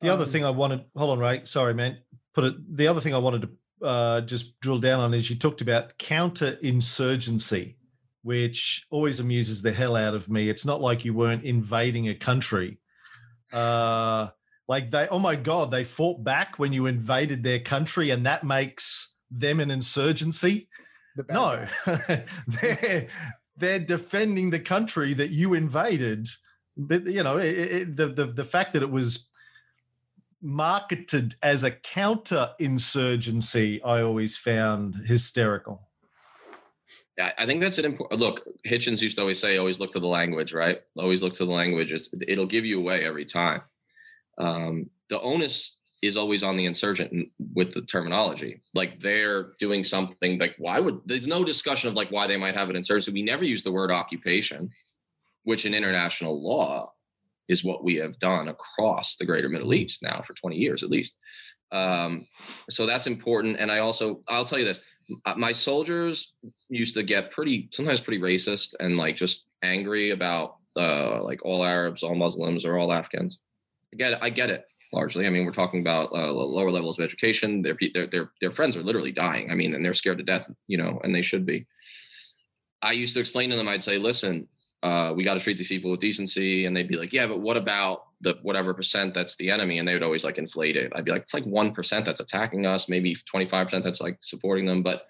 The 0.00 0.08
other 0.08 0.24
Um, 0.24 0.30
thing 0.30 0.44
I 0.46 0.50
wanted, 0.50 0.84
hold 0.96 1.10
on, 1.10 1.18
Ray. 1.18 1.42
Sorry, 1.44 1.74
man. 1.74 1.98
Put 2.34 2.44
it. 2.44 2.76
The 2.76 2.86
other 2.88 3.02
thing 3.02 3.12
I 3.14 3.18
wanted 3.18 3.42
to 3.42 3.86
uh, 3.86 4.20
just 4.22 4.58
drill 4.60 4.78
down 4.78 5.00
on 5.00 5.12
is 5.12 5.28
you 5.28 5.36
talked 5.36 5.60
about 5.60 5.98
counterinsurgency, 5.98 7.76
which 8.22 8.86
always 8.90 9.20
amuses 9.20 9.60
the 9.62 9.72
hell 9.72 9.96
out 9.96 10.14
of 10.14 10.30
me. 10.30 10.48
It's 10.48 10.64
not 10.64 10.80
like 10.80 11.04
you 11.04 11.12
weren't 11.14 11.44
invading 11.44 12.08
a 12.08 12.14
country. 12.14 12.78
Uh, 13.52 14.28
like 14.72 14.88
they, 14.88 15.06
oh 15.10 15.18
my 15.18 15.36
god, 15.36 15.70
they 15.70 15.84
fought 15.84 16.24
back 16.24 16.58
when 16.58 16.72
you 16.72 16.86
invaded 16.86 17.42
their 17.42 17.58
country, 17.58 18.08
and 18.08 18.24
that 18.24 18.42
makes 18.42 19.14
them 19.30 19.60
an 19.60 19.70
insurgency. 19.70 20.66
the 21.14 21.26
No, 21.28 21.66
they're 22.46 23.06
they're 23.54 23.78
defending 23.78 24.48
the 24.48 24.58
country 24.58 25.12
that 25.12 25.28
you 25.28 25.52
invaded. 25.52 26.26
But 26.74 27.04
you 27.04 27.22
know, 27.22 27.36
it, 27.36 27.58
it, 27.58 27.96
the, 27.98 28.08
the 28.08 28.24
the 28.24 28.44
fact 28.44 28.72
that 28.72 28.82
it 28.82 28.90
was 28.90 29.28
marketed 30.40 31.34
as 31.42 31.64
a 31.64 31.70
counter 31.70 32.52
insurgency, 32.58 33.82
I 33.82 34.00
always 34.00 34.38
found 34.38 35.02
hysterical. 35.04 35.86
Yeah, 37.18 37.32
I 37.36 37.44
think 37.44 37.60
that's 37.60 37.76
an 37.76 37.84
important 37.84 38.22
look. 38.22 38.40
Hitchens 38.66 39.02
used 39.02 39.16
to 39.16 39.20
always 39.20 39.38
say, 39.38 39.58
always 39.58 39.78
look 39.78 39.90
to 39.90 40.00
the 40.00 40.06
language, 40.06 40.54
right? 40.54 40.80
Always 40.96 41.22
look 41.22 41.34
to 41.34 41.44
the 41.44 41.52
language. 41.52 41.92
It's, 41.92 42.08
it'll 42.26 42.46
give 42.46 42.64
you 42.64 42.78
away 42.78 43.04
every 43.04 43.26
time. 43.26 43.60
Um, 44.42 44.90
the 45.08 45.20
onus 45.20 45.78
is 46.02 46.16
always 46.16 46.42
on 46.42 46.56
the 46.56 46.66
insurgent 46.66 47.28
with 47.54 47.72
the 47.72 47.82
terminology. 47.82 48.60
Like 48.74 49.00
they're 49.00 49.52
doing 49.60 49.84
something 49.84 50.38
like, 50.38 50.56
why 50.58 50.80
would 50.80 51.00
there's 51.06 51.28
no 51.28 51.44
discussion 51.44 51.88
of 51.88 51.94
like 51.94 52.10
why 52.10 52.26
they 52.26 52.36
might 52.36 52.56
have 52.56 52.68
an 52.68 52.76
insurgency. 52.76 53.12
We 53.12 53.22
never 53.22 53.44
use 53.44 53.62
the 53.62 53.70
word 53.70 53.92
occupation, 53.92 54.68
which 55.44 55.64
in 55.64 55.74
international 55.74 56.42
law 56.42 56.92
is 57.48 57.62
what 57.62 57.84
we 57.84 57.94
have 57.96 58.18
done 58.18 58.48
across 58.48 59.16
the 59.16 59.24
greater 59.24 59.48
Middle 59.48 59.74
East 59.74 60.02
now 60.02 60.22
for 60.22 60.34
20 60.34 60.56
years 60.56 60.82
at 60.82 60.90
least. 60.90 61.16
Um, 61.70 62.26
so 62.68 62.84
that's 62.84 63.06
important. 63.06 63.58
And 63.60 63.70
I 63.70 63.78
also, 63.78 64.22
I'll 64.28 64.44
tell 64.44 64.58
you 64.58 64.64
this 64.64 64.80
uh, 65.24 65.34
my 65.36 65.52
soldiers 65.52 66.34
used 66.68 66.94
to 66.94 67.02
get 67.02 67.30
pretty 67.30 67.68
sometimes 67.72 68.00
pretty 68.00 68.20
racist 68.20 68.74
and 68.80 68.96
like 68.96 69.16
just 69.16 69.46
angry 69.62 70.10
about 70.10 70.56
uh 70.76 71.22
like 71.22 71.44
all 71.44 71.64
arabs 71.64 72.02
all 72.02 72.14
muslims 72.14 72.64
or 72.64 72.78
all 72.78 72.92
afghans 72.92 73.40
i 73.92 73.96
get 73.96 74.12
it 74.12 74.18
i 74.22 74.30
get 74.30 74.50
it 74.50 74.66
largely. 74.92 75.26
I 75.26 75.30
mean 75.30 75.46
we're 75.46 75.52
talking 75.52 75.80
about 75.80 76.12
uh, 76.12 76.30
lower 76.30 76.70
levels 76.70 76.98
of 76.98 77.04
education. 77.04 77.62
Their, 77.62 77.78
their 77.94 78.06
their 78.08 78.30
their 78.42 78.50
friends 78.50 78.76
are 78.76 78.82
literally 78.82 79.12
dying. 79.12 79.50
I 79.50 79.54
mean 79.54 79.74
and 79.74 79.82
they're 79.82 79.94
scared 79.94 80.18
to 80.18 80.24
death 80.24 80.50
you 80.66 80.76
know 80.76 81.00
and 81.02 81.14
they 81.14 81.22
should 81.22 81.46
be. 81.46 81.66
I 82.82 82.92
used 82.92 83.14
to 83.14 83.20
explain 83.20 83.48
to 83.50 83.56
them 83.56 83.68
i'd 83.68 83.82
say 83.82 83.96
listen 83.98 84.48
uh, 84.82 85.12
we 85.14 85.22
got 85.22 85.34
to 85.34 85.40
treat 85.40 85.56
these 85.56 85.68
people 85.68 85.92
with 85.92 86.00
decency 86.00 86.66
and 86.66 86.76
they'd 86.76 86.88
be 86.88 86.96
like 86.96 87.12
yeah 87.12 87.26
but 87.26 87.40
what 87.40 87.56
about 87.56 88.06
the 88.20 88.38
whatever 88.42 88.72
percent 88.74 89.14
that's 89.14 89.36
the 89.36 89.50
enemy? 89.50 89.78
And 89.78 89.86
they 89.86 89.94
would 89.94 90.02
always 90.02 90.24
like 90.24 90.38
inflate 90.38 90.76
it. 90.76 90.92
I'd 90.94 91.04
be 91.04 91.10
like 91.10 91.22
it's 91.22 91.34
like 91.34 91.44
1% 91.44 92.04
that's 92.04 92.20
attacking 92.20 92.66
us 92.66 92.88
maybe 92.88 93.16
25% 93.16 93.82
that's 93.82 94.00
like 94.00 94.18
supporting 94.20 94.66
them. 94.66 94.82
But 94.82 95.06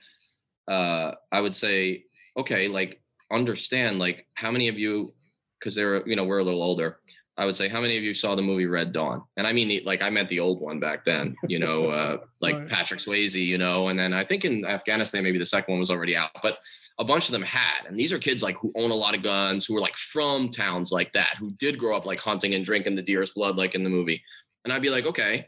uh, 0.68 1.12
i 1.32 1.40
would 1.40 1.54
say 1.54 2.04
okay 2.36 2.68
like 2.68 3.00
understand 3.30 3.98
like 3.98 4.26
how 4.34 4.50
many 4.50 4.68
of 4.68 4.78
you 4.78 5.12
because 5.58 5.74
they're 5.74 6.06
you 6.06 6.16
know 6.16 6.24
we're 6.24 6.38
a 6.38 6.44
little 6.44 6.62
older 6.62 6.98
i 7.38 7.44
would 7.44 7.56
say 7.56 7.68
how 7.68 7.80
many 7.80 7.96
of 7.96 8.02
you 8.02 8.12
saw 8.14 8.34
the 8.34 8.42
movie 8.42 8.66
red 8.66 8.92
dawn? 8.92 9.22
And 9.36 9.46
i 9.46 9.52
mean 9.52 9.68
the, 9.68 9.82
like 9.84 10.02
i 10.02 10.10
meant 10.10 10.28
the 10.28 10.40
old 10.40 10.60
one 10.60 10.78
back 10.80 11.04
then 11.04 11.34
you 11.48 11.58
know 11.58 11.90
uh, 11.90 12.18
like 12.40 12.56
Right. 12.58 12.68
patrick 12.68 13.00
swayze 13.00 13.32
you 13.34 13.58
know 13.58 13.88
and 13.88 13.98
then 13.98 14.12
i 14.12 14.24
think 14.24 14.44
in 14.44 14.64
afghanistan 14.64 15.22
maybe 15.22 15.38
the 15.38 15.46
second 15.46 15.72
one 15.72 15.80
was 15.80 15.90
already 15.90 16.16
out 16.16 16.30
but 16.42 16.58
a 16.98 17.04
bunch 17.04 17.26
of 17.28 17.32
them 17.32 17.42
had 17.42 17.86
and 17.86 17.96
these 17.96 18.12
are 18.12 18.18
kids 18.18 18.42
like 18.42 18.56
who 18.58 18.70
own 18.76 18.90
a 18.90 18.94
lot 18.94 19.16
of 19.16 19.22
guns 19.22 19.64
who 19.64 19.72
were 19.74 19.80
like 19.80 19.96
from 19.96 20.50
towns 20.50 20.92
like 20.92 21.12
that 21.14 21.34
who 21.38 21.50
did 21.52 21.78
grow 21.78 21.96
up 21.96 22.04
like 22.04 22.20
hunting 22.20 22.54
and 22.54 22.64
drinking 22.64 22.94
the 22.96 23.02
deer's 23.02 23.30
blood 23.32 23.56
like 23.56 23.74
in 23.74 23.82
the 23.82 23.90
movie. 23.90 24.22
And 24.64 24.72
i'd 24.72 24.82
be 24.82 24.90
like 24.90 25.06
okay 25.06 25.46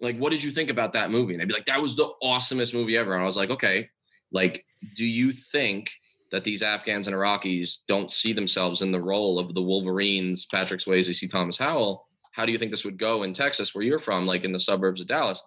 like 0.00 0.16
what 0.18 0.32
did 0.32 0.42
you 0.42 0.50
think 0.50 0.68
about 0.70 0.92
that 0.92 1.10
movie? 1.10 1.32
And 1.34 1.40
they'd 1.40 1.48
be 1.48 1.54
like 1.54 1.66
that 1.66 1.80
was 1.80 1.96
the 1.96 2.10
awesomest 2.22 2.72
movie 2.74 2.96
ever. 2.96 3.12
And 3.12 3.22
i 3.22 3.26
was 3.26 3.36
like 3.36 3.50
okay 3.50 3.88
like 4.32 4.64
do 4.96 5.04
you 5.04 5.32
think 5.32 5.90
that 6.32 6.44
these 6.44 6.62
afghans 6.62 7.06
and 7.06 7.16
iraqis 7.16 7.78
don't 7.86 8.12
see 8.12 8.32
themselves 8.32 8.82
in 8.82 8.92
the 8.92 9.00
role 9.00 9.38
of 9.38 9.54
the 9.54 9.62
wolverines 9.62 10.46
patrick 10.46 10.80
swayze 10.80 11.14
c. 11.14 11.26
Thomas 11.26 11.58
howell. 11.58 12.06
How 12.32 12.44
do 12.44 12.52
you 12.52 12.58
think 12.58 12.70
this 12.70 12.84
would 12.84 12.98
go 12.98 13.22
in 13.22 13.32
texas 13.32 13.74
where 13.74 13.84
you're 13.84 13.98
from 13.98 14.26
like 14.26 14.44
in 14.44 14.52
the 14.52 14.60
suburbs 14.60 15.00
of 15.00 15.06
dallas? 15.06 15.42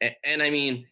And, 0.00 0.14
and 0.24 0.42
i 0.42 0.50
mean 0.50 0.86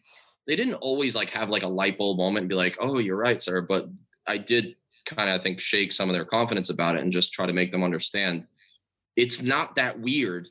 they 0.47 0.55
didn't 0.55 0.75
always 0.75 1.15
like 1.15 1.29
have 1.31 1.49
like 1.49 1.63
a 1.63 1.67
light 1.67 1.97
bulb 1.97 2.17
moment 2.17 2.43
and 2.43 2.49
be 2.49 2.55
like, 2.55 2.77
"Oh, 2.79 2.99
you're 2.99 3.17
right, 3.17 3.41
sir." 3.41 3.61
But 3.61 3.89
I 4.27 4.37
did 4.37 4.75
kind 5.05 5.29
of 5.29 5.39
I 5.39 5.43
think 5.43 5.59
shake 5.59 5.91
some 5.91 6.09
of 6.09 6.15
their 6.15 6.25
confidence 6.25 6.69
about 6.69 6.95
it 6.95 7.01
and 7.01 7.11
just 7.11 7.33
try 7.33 7.45
to 7.45 7.53
make 7.53 7.71
them 7.71 7.83
understand. 7.83 8.45
It's 9.15 9.41
not 9.41 9.75
that 9.75 9.99
weird 9.99 10.49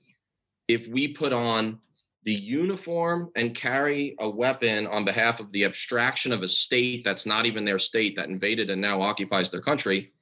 if 0.69 0.89
we 0.89 1.09
put 1.09 1.33
on 1.33 1.81
the 2.25 2.33
uniform 2.33 3.31
and 3.37 3.55
carry 3.55 4.15
a 4.19 4.29
weapon 4.29 4.87
on 4.87 5.05
behalf 5.05 5.41
of 5.41 5.53
the 5.53 5.65
abstraction 5.65 6.33
of 6.33 6.43
a 6.43 6.49
state 6.49 7.05
that's 7.05 7.27
not 7.27 7.45
even 7.47 7.65
their 7.65 7.79
state 7.79 8.17
that 8.17 8.29
invaded 8.29 8.71
and 8.71 8.81
now 8.81 9.01
occupies 9.03 9.51
their 9.51 9.61
country 9.61 10.13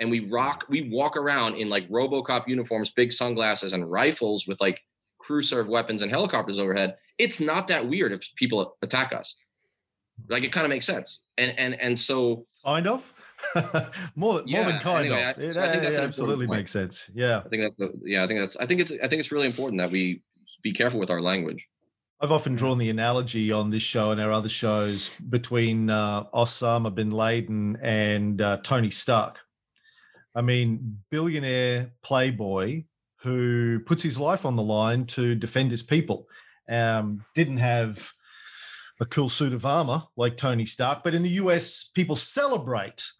and 0.00 0.10
we 0.10 0.20
rock 0.28 0.64
we 0.68 0.88
walk 0.90 1.16
around 1.16 1.54
in 1.56 1.68
like 1.68 1.88
robocop 1.88 2.46
uniforms 2.46 2.90
big 2.90 3.12
sunglasses 3.12 3.72
and 3.72 3.90
rifles 3.90 4.46
with 4.46 4.60
like 4.60 4.80
crew 5.18 5.42
serve 5.42 5.66
weapons 5.68 6.02
and 6.02 6.10
helicopters 6.10 6.58
overhead 6.58 6.96
it's 7.18 7.40
not 7.40 7.66
that 7.68 7.88
weird 7.88 8.12
if 8.12 8.22
people 8.36 8.76
attack 8.82 9.12
us 9.12 9.36
like 10.28 10.44
it 10.44 10.52
kind 10.52 10.66
of 10.66 10.70
makes 10.70 10.86
sense 10.86 11.22
and 11.38 11.58
and 11.58 11.74
and 11.80 11.98
so 11.98 12.46
Kind 12.64 12.86
of. 12.86 13.14
more, 14.14 14.34
more 14.34 14.42
Yeah, 14.44 14.66
than 14.70 14.80
kind 14.80 15.06
anyway, 15.06 15.22
of. 15.30 15.38
I- 15.38 15.50
so 15.50 15.62
I 15.62 15.70
think 15.70 15.82
that's 15.82 15.96
uh, 15.96 16.02
an 16.02 16.04
important 16.04 16.04
absolutely 16.04 16.46
makes 16.46 16.70
sense. 16.70 17.10
Yeah. 17.14 17.38
i 17.44 17.48
think 17.48 17.62
that's 17.78 17.92
yeah 18.02 18.22
i 18.22 18.26
think 18.26 18.38
that's 18.40 18.56
i 18.58 18.66
think 18.66 18.80
it's 18.82 18.92
i 19.02 19.08
think 19.08 19.18
it's 19.20 19.32
really 19.32 19.46
important 19.46 19.78
that 19.80 19.90
we 19.90 20.22
be 20.62 20.72
careful 20.72 21.00
with 21.00 21.10
our 21.10 21.20
language 21.20 21.68
I've 22.22 22.32
often 22.32 22.54
drawn 22.54 22.76
the 22.76 22.90
analogy 22.90 23.50
on 23.50 23.70
this 23.70 23.82
show 23.82 24.10
and 24.10 24.20
our 24.20 24.30
other 24.30 24.50
shows 24.50 25.14
between 25.30 25.88
uh, 25.88 26.24
Osama 26.34 26.94
bin 26.94 27.10
Laden 27.12 27.78
and 27.80 28.42
uh, 28.42 28.58
Tony 28.62 28.90
Stark. 28.90 29.38
I 30.34 30.42
mean, 30.42 30.98
billionaire 31.10 31.92
playboy 32.02 32.84
who 33.22 33.80
puts 33.80 34.02
his 34.02 34.18
life 34.18 34.44
on 34.44 34.56
the 34.56 34.62
line 34.62 35.06
to 35.06 35.34
defend 35.34 35.70
his 35.70 35.82
people. 35.82 36.28
Um, 36.68 37.24
didn't 37.34 37.56
have 37.56 38.12
a 39.00 39.06
cool 39.06 39.30
suit 39.30 39.54
of 39.54 39.64
armor 39.64 40.02
like 40.14 40.36
Tony 40.36 40.66
Stark, 40.66 41.02
but 41.02 41.14
in 41.14 41.22
the 41.22 41.30
US, 41.30 41.90
people 41.94 42.16
celebrate 42.16 43.12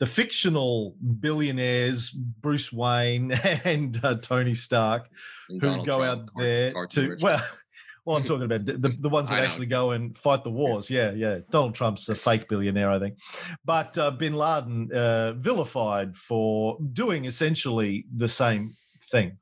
the 0.00 0.06
fictional 0.06 0.96
billionaires, 1.20 2.10
Bruce 2.10 2.72
Wayne 2.72 3.32
and 3.64 3.98
uh, 4.04 4.16
Tony 4.16 4.54
Stark, 4.54 5.08
And 5.48 5.60
who 5.60 5.68
Donald 5.68 5.86
go 5.86 5.98
Trump, 5.98 6.22
out 6.22 6.32
car- 6.34 6.42
there 6.42 6.72
cartoon 6.72 7.02
to 7.04 7.08
version. 7.10 7.22
well 7.24 7.42
well 8.04 8.16
i'm 8.18 8.24
talking 8.24 8.42
about 8.44 8.66
the, 8.66 8.74
the, 8.74 8.88
the 9.00 9.08
ones 9.08 9.30
that 9.30 9.38
actually 9.42 9.64
go 9.66 9.92
and 9.92 10.14
fight 10.16 10.44
the 10.44 10.50
wars. 10.50 10.90
Yeah 10.90 11.12
yeah. 11.12 11.38
Donald 11.50 11.74
trump's 11.74 12.08
a 12.10 12.14
fake 12.14 12.48
billionaire 12.48 12.90
i 12.90 12.98
think. 12.98 13.18
But 13.64 13.96
uh, 13.96 14.10
bin 14.10 14.34
laden 14.34 14.90
uh, 14.92 15.32
vilified 15.34 16.14
for 16.16 16.76
doing 16.92 17.24
essentially 17.24 18.04
the 18.14 18.28
same 18.28 18.76
thing. 19.10 19.38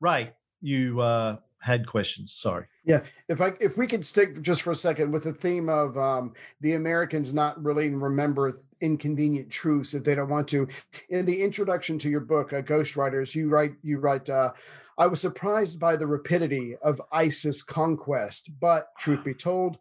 Right. 0.00 0.32
you 0.62 1.00
uh, 1.00 1.36
had 1.58 1.86
questions. 1.86 2.32
Sorry. 2.32 2.66
Yeah, 2.84 3.00
if 3.28 3.40
I 3.40 3.52
if 3.60 3.76
we 3.78 3.86
could 3.86 4.04
stick 4.04 4.40
just 4.42 4.62
for 4.62 4.70
a 4.70 4.76
second 4.76 5.10
with 5.12 5.24
the 5.24 5.32
theme 5.32 5.68
of 5.70 5.96
um, 5.96 6.34
the 6.60 6.74
Americans 6.74 7.32
not 7.32 7.62
really 7.62 7.88
remember 7.90 8.52
inconvenient 8.84 9.50
truths 9.50 9.94
if 9.94 10.04
they 10.04 10.14
don't 10.14 10.28
want 10.28 10.48
to. 10.48 10.68
In 11.08 11.24
the 11.24 11.42
introduction 11.42 11.98
to 12.00 12.10
your 12.10 12.20
book, 12.20 12.52
uh, 12.52 12.60
Ghost 12.60 12.96
Riders, 12.96 13.34
you 13.34 13.48
write 13.48 13.72
you 13.82 13.98
write. 13.98 14.28
Uh, 14.28 14.52
I 14.96 15.08
was 15.08 15.20
surprised 15.20 15.80
by 15.80 15.96
the 15.96 16.06
rapidity 16.06 16.76
of 16.82 17.02
ISIS 17.10 17.62
conquest, 17.62 18.50
but 18.60 18.88
truth 18.96 19.24
be 19.24 19.34
told, 19.34 19.78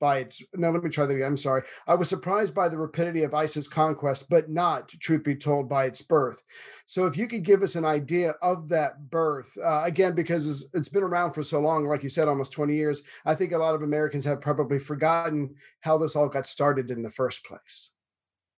by 0.00 0.18
its 0.18 0.42
no, 0.54 0.70
let 0.70 0.82
me 0.82 0.90
try 0.90 1.04
that 1.04 1.14
again. 1.14 1.26
I'm 1.26 1.36
sorry. 1.36 1.62
I 1.86 1.94
was 1.94 2.08
surprised 2.08 2.54
by 2.54 2.68
the 2.68 2.78
rapidity 2.78 3.22
of 3.22 3.34
ISIS 3.34 3.68
conquest, 3.68 4.28
but 4.30 4.48
not, 4.48 4.88
truth 4.88 5.22
be 5.22 5.36
told, 5.36 5.68
by 5.68 5.84
its 5.84 6.02
birth. 6.02 6.42
So, 6.86 7.06
if 7.06 7.16
you 7.16 7.28
could 7.28 7.44
give 7.44 7.62
us 7.62 7.76
an 7.76 7.84
idea 7.84 8.34
of 8.42 8.68
that 8.70 9.10
birth, 9.10 9.52
uh, 9.62 9.82
again, 9.84 10.14
because 10.14 10.48
it's, 10.48 10.64
it's 10.74 10.88
been 10.88 11.02
around 11.02 11.34
for 11.34 11.42
so 11.42 11.60
long, 11.60 11.86
like 11.86 12.02
you 12.02 12.08
said, 12.08 12.28
almost 12.28 12.52
20 12.52 12.74
years, 12.74 13.02
I 13.26 13.34
think 13.34 13.52
a 13.52 13.58
lot 13.58 13.74
of 13.74 13.82
Americans 13.82 14.24
have 14.24 14.40
probably 14.40 14.78
forgotten 14.78 15.54
how 15.80 15.98
this 15.98 16.16
all 16.16 16.28
got 16.28 16.46
started 16.46 16.90
in 16.90 17.02
the 17.02 17.10
first 17.10 17.44
place. 17.44 17.92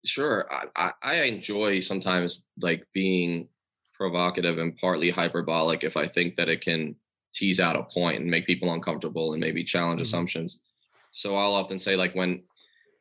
Sure. 0.04 0.46
I, 0.50 0.64
I, 0.76 0.92
I 1.02 1.14
enjoy 1.24 1.80
sometimes 1.80 2.42
like 2.60 2.86
being 2.94 3.48
provocative 3.94 4.58
and 4.58 4.76
partly 4.78 5.10
hyperbolic 5.10 5.84
if 5.84 5.96
I 5.96 6.08
think 6.08 6.36
that 6.36 6.48
it 6.48 6.62
can 6.62 6.96
tease 7.34 7.60
out 7.60 7.76
a 7.76 7.82
point 7.82 8.20
and 8.20 8.30
make 8.30 8.46
people 8.46 8.72
uncomfortable 8.72 9.32
and 9.32 9.40
maybe 9.40 9.62
challenge 9.62 10.00
Mhm. 10.00 10.04
assumptions. 10.04 10.58
So 11.10 11.34
I'll 11.34 11.54
often 11.54 11.78
say 11.78 11.96
like 11.96 12.14
when 12.14 12.42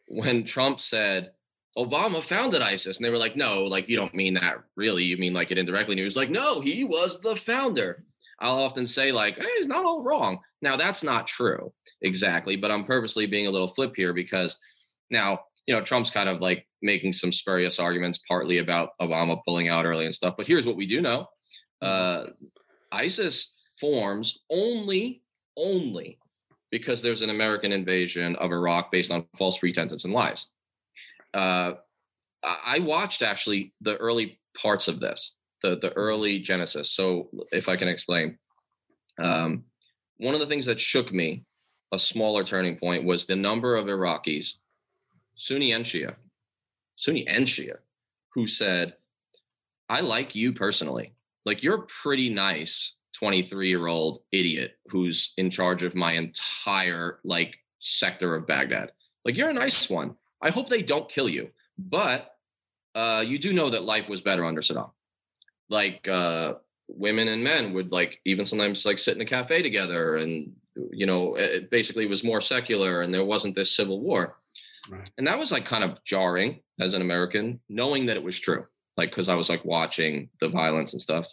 when 0.07 0.43
Trump 0.43 0.79
said 0.79 1.31
Obama 1.77 2.21
founded 2.21 2.61
ISIS 2.61 2.97
and 2.97 3.05
they 3.05 3.11
were 3.11 3.17
like, 3.17 3.35
no, 3.35 3.63
like 3.63 3.87
you 3.87 3.95
don't 3.95 4.13
mean 4.15 4.33
that 4.33 4.57
really. 4.75 5.03
You 5.03 5.17
mean 5.17 5.33
like 5.33 5.51
it 5.51 5.57
indirectly. 5.59 5.93
And 5.93 5.99
he 5.99 6.05
was 6.05 6.15
like, 6.17 6.31
no, 6.31 6.59
he 6.59 6.83
was 6.83 7.21
the 7.21 7.35
founder. 7.35 8.03
I'll 8.39 8.57
often 8.63 8.87
say 8.87 9.11
like, 9.11 9.37
hey, 9.37 9.47
he's 9.57 9.67
not 9.67 9.85
all 9.85 10.03
wrong. 10.03 10.39
Now 10.61 10.75
that's 10.75 11.03
not 11.03 11.27
true 11.27 11.71
exactly, 12.01 12.55
but 12.55 12.71
I'm 12.71 12.83
purposely 12.83 13.25
being 13.27 13.47
a 13.47 13.51
little 13.51 13.67
flip 13.67 13.93
here 13.95 14.13
because 14.13 14.57
now 15.11 15.39
you 15.69 15.75
know 15.75 15.81
Trump's 15.81 16.09
kind 16.09 16.27
of 16.27 16.41
like 16.41 16.65
making 16.81 17.13
some 17.13 17.31
spurious 17.31 17.77
arguments, 17.77 18.17
partly 18.27 18.57
about 18.57 18.97
Obama 18.99 19.39
pulling 19.45 19.69
out 19.69 19.85
early 19.85 20.05
and 20.05 20.15
stuff. 20.15 20.33
But 20.35 20.47
here's 20.47 20.65
what 20.65 20.75
we 20.75 20.87
do 20.87 20.99
know: 20.99 21.27
Uh, 21.79 22.25
ISIS 22.91 23.53
forms 23.79 24.39
only, 24.49 25.21
only 25.55 26.17
because 26.71 27.03
there's 27.03 27.21
an 27.21 27.29
American 27.29 27.71
invasion 27.71 28.35
of 28.37 28.51
Iraq 28.51 28.91
based 28.91 29.11
on 29.11 29.27
false 29.37 29.59
pretenses 29.59 30.05
and 30.05 30.13
lies. 30.13 30.47
Uh, 31.35 31.73
I 32.43 32.79
watched 32.79 33.21
actually 33.21 33.71
the 33.79 33.95
early 33.97 34.39
parts 34.59 34.87
of 34.87 34.99
this, 34.99 35.35
the 35.61 35.77
the 35.77 35.93
early 35.93 36.39
genesis. 36.39 36.89
So 36.93 37.29
if 37.51 37.69
I 37.69 37.75
can 37.75 37.87
explain, 37.87 38.39
um, 39.19 39.65
one 40.17 40.33
of 40.33 40.39
the 40.39 40.47
things 40.47 40.65
that 40.65 40.79
shook 40.79 41.13
me, 41.13 41.43
a 41.93 41.99
smaller 41.99 42.43
turning 42.43 42.75
point, 42.75 43.03
was 43.03 43.27
the 43.27 43.35
number 43.35 43.75
of 43.75 43.85
Iraqis, 43.85 44.53
Sunni 45.39 45.71
and 45.71 45.85
Shia, 45.85 46.15
Sunni 46.97 47.25
who 48.35 48.45
said, 48.45 48.95
"I 49.87 50.01
like 50.01 50.35
you 50.35 50.51
personally. 50.53 51.13
Like 51.45 51.63
you're 51.63 51.83
a 51.83 51.87
pretty 51.87 52.29
nice 52.29 52.95
23 53.13 53.69
year 53.69 53.87
old 53.87 54.19
idiot 54.31 54.77
who's 54.87 55.33
in 55.37 55.49
charge 55.49 55.81
of 55.83 55.95
my 55.95 56.13
entire 56.13 57.19
like 57.23 57.57
sector 57.79 58.35
of 58.35 58.47
Baghdad. 58.47 58.91
Like 59.23 59.37
you're 59.37 59.49
a 59.49 59.53
nice 59.53 59.89
one. 59.89 60.15
I 60.43 60.51
hope 60.51 60.67
they 60.67 60.81
don't 60.81 61.09
kill 61.09 61.29
you." 61.29 61.49
But 61.77 62.35
uh, 62.93 63.23
you 63.25 63.39
do 63.39 63.53
know 63.53 63.69
that 63.69 63.83
life 63.83 64.09
was 64.09 64.21
better 64.21 64.43
under 64.43 64.61
Saddam. 64.61 64.91
Like 65.69 66.05
uh, 66.09 66.55
women 66.89 67.29
and 67.29 67.41
men 67.41 67.71
would 67.73 67.93
like 67.93 68.19
even 68.25 68.43
sometimes 68.43 68.85
like 68.85 68.97
sit 68.97 69.15
in 69.15 69.21
a 69.21 69.25
cafe 69.25 69.61
together, 69.61 70.17
and 70.17 70.51
you 70.91 71.05
know, 71.05 71.35
it 71.35 71.71
basically 71.71 72.07
was 72.07 72.25
more 72.25 72.41
secular, 72.41 73.01
and 73.01 73.13
there 73.13 73.23
wasn't 73.23 73.55
this 73.55 73.73
civil 73.73 74.01
war. 74.01 74.35
Right. 74.89 75.09
And 75.17 75.27
that 75.27 75.39
was 75.39 75.51
like 75.51 75.65
kind 75.65 75.83
of 75.83 76.03
jarring 76.03 76.61
as 76.79 76.93
an 76.93 77.01
American, 77.01 77.59
knowing 77.69 78.05
that 78.05 78.17
it 78.17 78.23
was 78.23 78.39
true. 78.39 78.65
Like 78.97 79.11
because 79.11 79.29
I 79.29 79.35
was 79.35 79.49
like 79.49 79.63
watching 79.65 80.29
the 80.41 80.49
violence 80.49 80.93
and 80.93 81.01
stuff. 81.01 81.27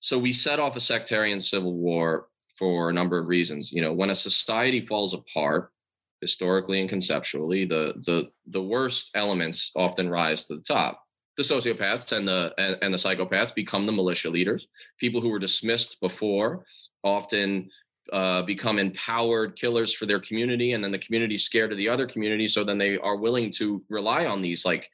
So 0.00 0.18
we 0.18 0.32
set 0.32 0.60
off 0.60 0.76
a 0.76 0.80
sectarian 0.80 1.40
civil 1.40 1.74
war 1.74 2.28
for 2.56 2.90
a 2.90 2.92
number 2.92 3.18
of 3.18 3.26
reasons. 3.26 3.72
You 3.72 3.82
know, 3.82 3.92
when 3.92 4.10
a 4.10 4.14
society 4.14 4.80
falls 4.80 5.14
apart, 5.14 5.72
historically 6.20 6.80
and 6.80 6.88
conceptually, 6.88 7.64
the 7.64 7.94
the 8.04 8.30
the 8.46 8.62
worst 8.62 9.10
elements 9.14 9.70
often 9.76 10.08
rise 10.08 10.44
to 10.44 10.56
the 10.56 10.62
top. 10.62 11.02
The 11.36 11.42
sociopaths 11.42 12.16
and 12.16 12.26
the 12.26 12.54
and, 12.58 12.78
and 12.82 12.94
the 12.94 12.98
psychopaths 12.98 13.54
become 13.54 13.86
the 13.86 13.92
militia 13.92 14.30
leaders. 14.30 14.68
People 14.98 15.20
who 15.20 15.30
were 15.30 15.38
dismissed 15.38 16.00
before 16.00 16.64
often 17.04 17.70
uh, 18.12 18.42
become 18.42 18.78
empowered 18.78 19.56
killers 19.56 19.92
for 19.94 20.06
their 20.06 20.20
community, 20.20 20.72
and 20.72 20.82
then 20.82 20.92
the 20.92 20.98
community's 20.98 21.44
scared 21.44 21.72
of 21.72 21.78
the 21.78 21.88
other 21.88 22.06
community, 22.06 22.48
so 22.48 22.64
then 22.64 22.78
they 22.78 22.98
are 22.98 23.16
willing 23.16 23.50
to 23.52 23.82
rely 23.88 24.26
on 24.26 24.42
these 24.42 24.64
like 24.64 24.90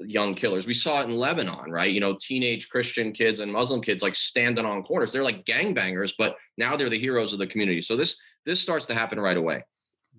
young 0.00 0.34
killers. 0.34 0.66
We 0.66 0.74
saw 0.74 1.00
it 1.00 1.04
in 1.04 1.16
Lebanon, 1.16 1.70
right? 1.70 1.90
You 1.90 2.00
know, 2.00 2.16
teenage 2.20 2.68
Christian 2.68 3.12
kids 3.12 3.40
and 3.40 3.52
Muslim 3.52 3.80
kids 3.82 4.02
like 4.02 4.14
standing 4.14 4.64
on 4.64 4.82
corners. 4.84 5.12
They're 5.12 5.24
like 5.24 5.44
gangbangers, 5.44 6.14
but 6.16 6.36
now 6.56 6.76
they're 6.76 6.88
the 6.88 6.98
heroes 6.98 7.32
of 7.32 7.38
the 7.38 7.46
community. 7.46 7.82
So 7.82 7.96
this 7.96 8.16
this 8.46 8.60
starts 8.60 8.86
to 8.86 8.94
happen 8.94 9.20
right 9.20 9.36
away. 9.36 9.62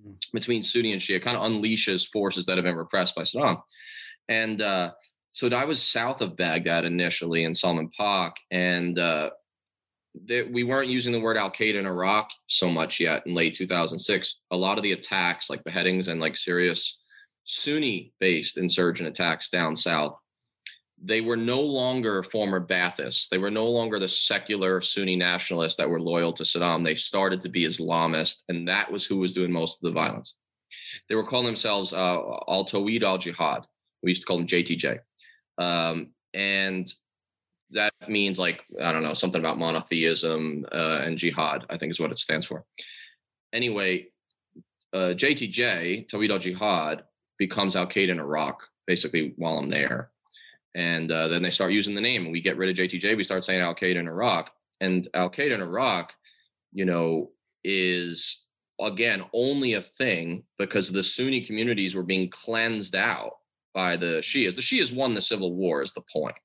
Mm. 0.06 0.16
between 0.34 0.64
Sunni 0.64 0.92
and 0.92 1.02
Shia, 1.02 1.22
kind 1.22 1.38
of 1.38 1.44
unleashes 1.44 2.08
forces 2.08 2.46
that 2.46 2.58
have 2.58 2.64
been 2.64 2.76
repressed 2.76 3.16
by 3.16 3.24
Saddam. 3.24 3.62
And 4.28 4.62
uh, 4.62 4.92
so 5.32 5.48
I 5.50 5.66
was 5.66 5.82
south 5.82 6.22
of 6.22 6.36
Baghdad 6.36 6.86
initially 6.86 7.44
in 7.44 7.54
Salman 7.54 7.90
Pak, 7.98 8.36
and 8.52 8.98
uh, 8.98 9.32
we 10.52 10.64
weren't 10.64 10.90
using 10.90 11.14
the 11.14 11.20
word 11.20 11.38
Al 11.38 11.52
Qaeda 11.52 11.76
in 11.76 11.86
Iraq 11.86 12.30
so 12.48 12.70
much 12.70 13.00
yet 13.00 13.26
in 13.26 13.36
late 13.36 13.54
2006. 13.54 14.38
A 14.52 14.58
lot 14.58 14.78
of 14.78 14.84
the 14.84 14.92
attacks, 14.92 15.50
like 15.50 15.64
beheadings 15.64 16.08
and 16.08 16.20
like 16.20 16.36
serious 16.36 17.00
Sunni 17.44 18.14
based 18.20 18.58
insurgent 18.58 19.10
attacks 19.10 19.50
down 19.50 19.76
south, 19.76 20.18
they 21.02 21.22
were 21.22 21.38
no 21.38 21.62
longer 21.62 22.24
former 22.24 22.60
Baathists. 22.60 23.30
They 23.30 23.38
were 23.38 23.52
no 23.52 23.68
longer 23.68 24.00
the 24.00 24.08
secular 24.08 24.82
Sunni 24.82 25.16
nationalists 25.16 25.78
that 25.78 25.90
were 25.90 26.02
loyal 26.02 26.34
to 26.34 26.44
Saddam. 26.44 26.84
They 26.84 26.96
started 26.96 27.42
to 27.42 27.50
be 27.50 27.66
Islamist, 27.66 28.44
and 28.50 28.68
that 28.68 28.92
was 28.92 29.06
who 29.06 29.18
was 29.18 29.34
doing 29.34 29.52
most 29.52 29.84
of 29.84 29.90
the 29.90 30.00
violence. 30.00 30.36
They 31.08 31.16
were 31.16 31.24
calling 31.24 31.46
themselves 31.46 31.94
uh, 31.94 32.20
Al 32.48 32.66
Tawhid 32.66 33.04
al 33.04 33.18
Jihad. 33.18 33.66
We 34.04 34.12
used 34.12 34.22
to 34.22 34.28
call 34.28 34.38
them 34.38 34.48
JTJ. 34.48 35.00
Um, 35.58 36.12
and 36.34 36.92
that 37.72 37.94
means 38.08 38.40
like, 38.40 38.64
I 38.82 38.92
don't 38.92 39.04
know, 39.04 39.14
something 39.14 39.40
about 39.40 39.60
monotheism 39.60 40.66
uh, 40.72 41.02
and 41.04 41.18
jihad, 41.18 41.66
I 41.70 41.78
think 41.78 41.92
is 41.92 42.00
what 42.00 42.12
it 42.12 42.20
stands 42.20 42.46
for. 42.46 42.66
Anyway, 43.54 44.08
uh, 44.94 45.14
JTJ, 45.16 46.10
Tawhid 46.10 46.32
al 46.32 46.40
Jihad, 46.40 47.04
becomes 47.38 47.76
Al 47.76 47.88
Qaeda 47.88 48.10
in 48.10 48.20
Iraq, 48.20 48.68
basically, 48.86 49.34
while 49.38 49.58
I'm 49.58 49.70
there 49.70 50.12
and 50.76 51.12
uh, 51.12 51.28
then 51.28 51.42
they 51.42 51.50
start 51.50 51.72
using 51.72 51.96
the 51.96 52.02
name 52.02 52.24
and 52.24 52.32
we 52.32 52.42
get 52.42 52.58
rid 52.58 52.70
of 52.70 52.76
JTJ. 52.76 53.18
We 53.18 53.24
start 53.24 53.44
saying 53.44 53.62
Al 53.62 53.76
Qaeda 53.76 53.98
in 53.98 54.08
Iraq. 54.08 54.52
And 54.82 55.08
Al 55.14 55.30
Qaeda 55.30 55.52
in 55.52 55.62
Iraq, 55.62 56.14
you 56.72 56.86
know, 56.86 57.32
is 57.64 58.46
again 58.80 59.26
only 59.34 59.74
a 59.74 59.82
thing 59.82 60.44
because 60.58 60.92
the 60.92 61.04
Sunni 61.04 61.42
communities 61.42 61.96
were 61.96 62.04
being 62.04 62.30
cleansed 62.30 62.96
out 62.96 63.34
by 63.74 63.98
the 63.98 64.20
Shias. 64.22 64.56
The 64.56 64.62
Shias 64.62 64.96
won 64.96 65.14
the 65.14 65.22
civil 65.22 65.54
war, 65.54 65.82
is 65.82 65.92
the 65.92 66.02
point. 66.02 66.36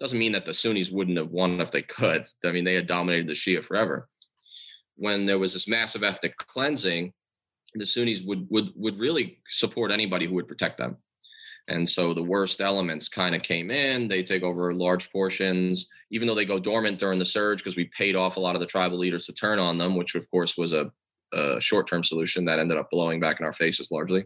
Doesn't 0.00 0.18
mean 0.18 0.32
that 0.32 0.44
the 0.44 0.54
Sunnis 0.54 0.90
wouldn't 0.90 1.18
have 1.18 1.30
won 1.30 1.60
if 1.60 1.70
they 1.70 1.82
could. 1.82 2.26
I 2.44 2.50
mean, 2.50 2.64
they 2.64 2.74
had 2.74 2.86
dominated 2.86 3.28
the 3.28 3.32
Shia 3.32 3.64
forever. 3.64 4.08
When 4.96 5.26
there 5.26 5.38
was 5.38 5.52
this 5.52 5.68
massive 5.68 6.02
ethnic 6.02 6.36
cleansing, 6.36 7.12
the 7.74 7.86
Sunnis 7.86 8.22
would 8.22 8.46
would 8.50 8.72
would 8.76 8.98
really 8.98 9.38
support 9.48 9.90
anybody 9.90 10.26
who 10.26 10.34
would 10.34 10.48
protect 10.48 10.78
them. 10.78 10.96
And 11.68 11.88
so 11.88 12.12
the 12.12 12.22
worst 12.22 12.60
elements 12.60 13.08
kind 13.08 13.34
of 13.34 13.42
came 13.42 13.70
in. 13.70 14.06
They 14.06 14.22
take 14.22 14.42
over 14.42 14.74
large 14.74 15.10
portions, 15.10 15.88
even 16.10 16.28
though 16.28 16.34
they 16.34 16.44
go 16.44 16.58
dormant 16.58 16.98
during 16.98 17.18
the 17.18 17.24
surge 17.24 17.60
because 17.60 17.76
we 17.76 17.90
paid 17.96 18.16
off 18.16 18.36
a 18.36 18.40
lot 18.40 18.54
of 18.54 18.60
the 18.60 18.66
tribal 18.66 18.98
leaders 18.98 19.26
to 19.26 19.32
turn 19.32 19.58
on 19.58 19.78
them, 19.78 19.96
which 19.96 20.14
of 20.14 20.30
course 20.30 20.58
was 20.58 20.74
a, 20.74 20.92
a 21.32 21.58
short 21.60 21.86
term 21.86 22.02
solution 22.02 22.44
that 22.44 22.58
ended 22.58 22.76
up 22.76 22.90
blowing 22.90 23.18
back 23.18 23.40
in 23.40 23.46
our 23.46 23.52
faces 23.54 23.90
largely. 23.90 24.24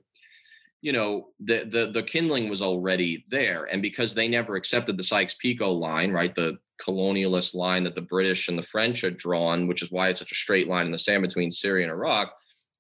You 0.81 0.93
know, 0.93 1.29
the, 1.41 1.65
the 1.69 1.91
the 1.93 2.03
kindling 2.03 2.49
was 2.49 2.63
already 2.63 3.25
there. 3.29 3.65
And 3.65 3.83
because 3.83 4.15
they 4.15 4.29
never 4.29 4.55
accepted 4.55 4.97
the 4.97 5.03
Sykes-Picot 5.03 5.75
line, 5.75 6.13
right, 6.13 6.35
the 6.35 6.59
colonialist 6.81 7.55
line 7.55 7.83
that 7.85 7.97
the 7.97 8.01
British 8.01 8.49
and 8.49 8.57
the 8.57 8.63
French 8.63 9.01
had 9.01 9.17
drawn, 9.17 9.67
which 9.67 9.83
is 9.83 9.91
why 9.91 10.09
it's 10.09 10.21
such 10.21 10.31
a 10.31 10.37
straight 10.37 10.69
line 10.69 10.87
in 10.87 10.93
the 10.93 10.99
sand 10.99 11.23
between 11.23 11.51
Syria 11.51 11.85
and 11.85 11.93
Iraq, 11.93 12.33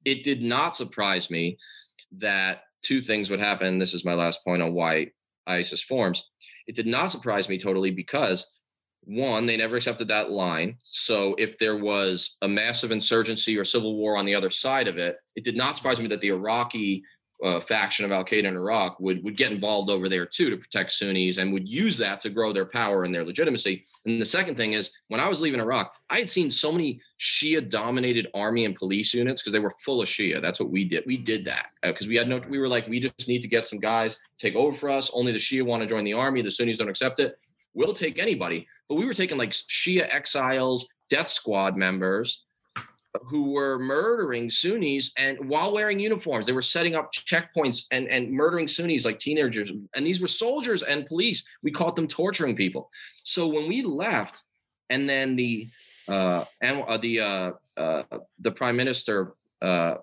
it 0.05 0.23
did 0.23 0.43
not 0.43 0.77
surprise 0.77 1.29
me 1.29 1.59
that 2.13 2.63
two 2.83 3.03
things 3.03 3.31
would 3.31 3.41
happen. 3.41 3.79
This 3.79 3.95
is 3.95 4.05
my 4.05 4.15
last 4.15 4.45
point 4.45 4.63
on 4.63 4.75
why 4.75 5.09
ISIS 5.49 5.83
forms. 5.83 6.31
It 6.69 6.77
did 6.77 6.87
not 6.87 7.11
surprise 7.11 7.49
me 7.49 7.59
totally 7.59 7.91
because 7.91 8.47
one, 9.05 9.47
they 9.47 9.57
never 9.57 9.77
accepted 9.77 10.09
that 10.09 10.31
line. 10.31 10.77
So 10.83 11.35
if 11.39 11.57
there 11.59 11.79
was 11.79 12.37
a 12.43 12.49
massive 12.49 12.91
insurgency 12.91 13.57
or 13.57 13.65
civil 13.65 13.97
war 13.97 14.17
on 14.17 14.27
the 14.27 14.35
other 14.35 14.51
side 14.51 14.87
of 14.87 14.99
it, 14.99 15.17
it 15.35 15.45
did 15.45 15.57
not 15.57 15.77
surprise 15.77 15.99
me 15.99 16.09
that 16.09 16.21
the 16.21 16.29
Iraqi 16.29 17.03
uh, 17.45 17.61
faction 17.61 18.05
of 18.05 18.11
Al 18.11 18.25
Qaeda 18.25 18.45
in 18.45 18.57
Iraq 18.57 18.99
would 18.99 19.23
would 19.23 19.37
get 19.37 19.53
involved 19.53 19.91
over 19.91 20.09
there 20.09 20.27
too 20.27 20.51
to 20.51 20.57
protect 20.57 20.93
Sunnis 20.93 21.39
and 21.39 21.53
would 21.53 21.69
use 21.69 21.97
that 21.99 22.21
to 22.21 22.31
grow 22.31 22.53
their 22.53 22.65
power 22.65 23.05
and 23.05 23.15
their 23.15 23.25
legitimacy. 23.25 23.85
And 24.05 24.21
the 24.21 24.27
second 24.27 24.57
thing 24.57 24.73
is, 24.73 24.91
when 25.09 25.21
I 25.21 25.29
was 25.29 25.41
leaving 25.41 25.61
Iraq, 25.61 25.95
I 26.11 26.19
had 26.19 26.29
seen 26.29 26.51
so 26.51 26.73
many 26.73 27.01
Shia-dominated 27.21 28.29
army 28.35 28.65
and 28.65 28.75
police 28.75 29.15
units 29.15 29.43
because 29.43 29.53
they 29.53 29.61
were 29.61 29.75
full 29.85 30.03
of 30.03 30.09
Shia. 30.09 30.43
That's 30.43 30.59
what 30.59 30.71
we 30.71 30.85
did. 30.85 31.05
We 31.07 31.17
did 31.17 31.45
that 31.45 31.67
because 31.83 32.07
uh, 32.07 32.11
we 32.11 32.17
had 32.17 32.29
no. 32.29 32.41
We 32.49 32.59
were 32.59 32.69
like, 32.69 32.89
we 32.89 33.01
just 33.01 33.29
need 33.29 33.43
to 33.43 33.49
get 33.49 33.69
some 33.69 33.79
guys 33.79 34.19
take 34.39 34.57
over 34.57 34.77
for 34.77 34.91
us. 34.91 35.11
Only 35.15 35.33
the 35.33 35.39
Shia 35.39 35.65
want 35.65 35.83
to 35.83 35.89
join 35.89 36.05
the 36.05 36.15
army. 36.15 36.43
The 36.43 36.51
Sunnis 36.51 36.79
don't 36.79 36.89
accept 36.89 37.21
it. 37.21 37.39
We'll 37.75 37.93
take 37.93 38.19
anybody. 38.19 38.67
But 38.89 38.97
we 38.97 39.07
were 39.07 39.15
taking 39.15 39.39
like 39.39 39.51
Shia 39.51 40.13
exiles, 40.13 40.89
death 41.09 41.29
squad 41.29 41.77
members 41.77 42.47
who 43.27 43.53
were 43.53 43.79
murdering 43.79 44.51
Sunnis 44.51 45.13
and 45.17 45.49
while 45.49 45.73
wearing 45.73 45.99
uniforms, 45.99 46.47
they 46.47 46.53
were 46.53 46.63
setting 46.63 46.95
up 46.95 47.13
checkpoints 47.13 47.85
and, 47.91 48.09
and 48.09 48.31
murdering 48.31 48.69
Sunnis 48.69 49.05
like 49.05 49.19
teenagers. 49.19 49.73
And 49.95 50.07
these 50.07 50.21
were 50.21 50.27
soldiers 50.27 50.83
and 50.83 51.07
police. 51.07 51.45
We 51.63 51.71
caught 51.71 51.97
them 51.97 52.07
torturing 52.07 52.57
people. 52.57 52.91
So 53.25 53.47
when 53.47 53.69
we 53.69 53.83
left, 53.83 54.43
and 54.91 55.09
then 55.09 55.37
the 55.37 55.69
uh, 56.09 56.45
and 56.63 56.83
uh, 56.89 56.97
the 56.97 57.21
uh, 57.21 57.53
uh, 57.77 58.03
the 58.41 58.51
prime 58.51 58.77
minister 58.77 59.35
uh, 59.61 59.97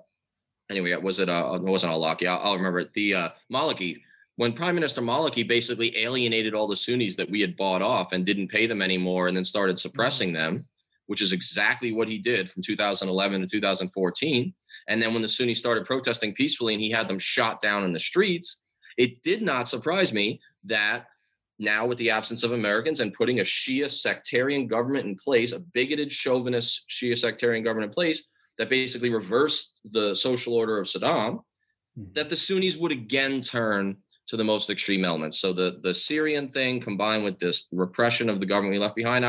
anyway 0.69 0.95
was 0.95 1.19
it 1.19 1.30
uh, 1.30 1.54
it 1.56 1.62
wasn't 1.62 1.91
Al-Awlaki 1.91 2.28
I'll, 2.28 2.39
I'll 2.39 2.56
remember 2.56 2.80
it 2.80 2.94
the 2.94 3.13
uh, 3.13 3.29
Maliki 3.52 4.02
when 4.37 4.54
Prime 4.54 4.75
Minister 4.75 5.02
Maliki 5.02 5.48
basically 5.48 5.98
alienated 5.98 6.54
all 6.54 6.67
the 6.67 6.75
Sunnis 6.75 7.15
that 7.15 7.29
we 7.29 7.42
had 7.42 7.56
bought 7.56 7.81
off 7.81 8.12
and 8.12 8.25
didn't 8.25 8.50
pay 8.50 8.67
them 8.67 8.81
anymore 8.81 9.27
and 9.27 9.35
then 9.35 9.46
started 9.46 9.79
suppressing 9.79 10.29
mm-hmm. 10.29 10.56
them 10.56 10.65
which 11.08 11.21
is 11.21 11.33
exactly 11.33 11.91
what 11.91 12.08
he 12.08 12.17
did 12.17 12.49
from 12.49 12.63
2011 12.63 13.41
to 13.41 13.47
2014. 13.47 14.53
And 14.87 15.01
then 15.01 15.13
when 15.13 15.21
the 15.21 15.29
Sunnis 15.29 15.60
started 15.60 15.85
protesting 15.85 16.33
peacefully 16.33 16.73
and 16.73 16.81
he 16.81 16.89
had 16.89 17.08
them 17.08 17.19
shot 17.19 17.62
down 17.62 17.83
in 17.83 17.93
the 17.93 17.99
streets, 17.99 18.62
it 18.97 19.21
did 19.23 19.41
not 19.41 19.67
surprise 19.67 20.13
me 20.13 20.39
that 20.63 21.08
now, 21.58 21.85
with 21.85 21.97
the 21.97 22.10
absence 22.10 22.43
of 22.43 22.51
Americans 22.51 22.99
and 22.99 23.13
putting 23.13 23.39
a 23.39 23.43
Shia 23.43 23.89
sectarian 23.89 24.67
government 24.67 25.06
in 25.06 25.15
place, 25.15 25.53
a 25.53 25.60
bigoted 25.60 26.12
chauvinist 26.12 26.89
Shia 26.89 27.17
sectarian 27.17 27.63
government 27.63 27.91
in 27.91 27.93
place 27.93 28.27
that 28.58 28.69
basically 28.69 29.10
reversed 29.10 29.79
the 29.85 30.13
social 30.15 30.53
order 30.53 30.79
of 30.79 30.87
Saddam, 30.87 31.39
mm-hmm. 31.97 32.12
that 32.13 32.29
the 32.29 32.35
Sunnis 32.35 32.75
would 32.75 32.91
again 32.91 33.41
turn 33.41 33.97
to 34.28 34.38
the 34.38 34.44
most 34.44 34.69
extreme 34.69 35.06
elements. 35.06 35.40
So 35.40 35.54
the 35.54 35.80
the 35.84 35.94
Syrian 35.94 36.50
thing 36.50 36.80
combined 36.80 37.23
with 37.23 37.40
this 37.40 37.67
repression 37.71 38.30
of 38.30 38.40
the 38.40 38.46
government 38.46 38.73
we 38.73 38.80
left 38.80 38.96
behind, 38.96 39.26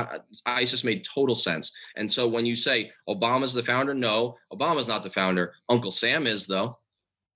ISIS 0.46 0.84
made 0.84 1.04
total 1.04 1.34
sense. 1.34 1.72
And 1.96 2.10
so 2.10 2.26
when 2.26 2.46
you 2.46 2.56
say 2.56 2.90
Obama's 3.08 3.52
the 3.52 3.62
founder, 3.62 3.94
no, 3.94 4.36
Obama's 4.52 4.88
not 4.88 5.02
the 5.02 5.10
founder. 5.10 5.52
Uncle 5.68 5.90
Sam 5.90 6.26
is 6.26 6.46
though. 6.46 6.78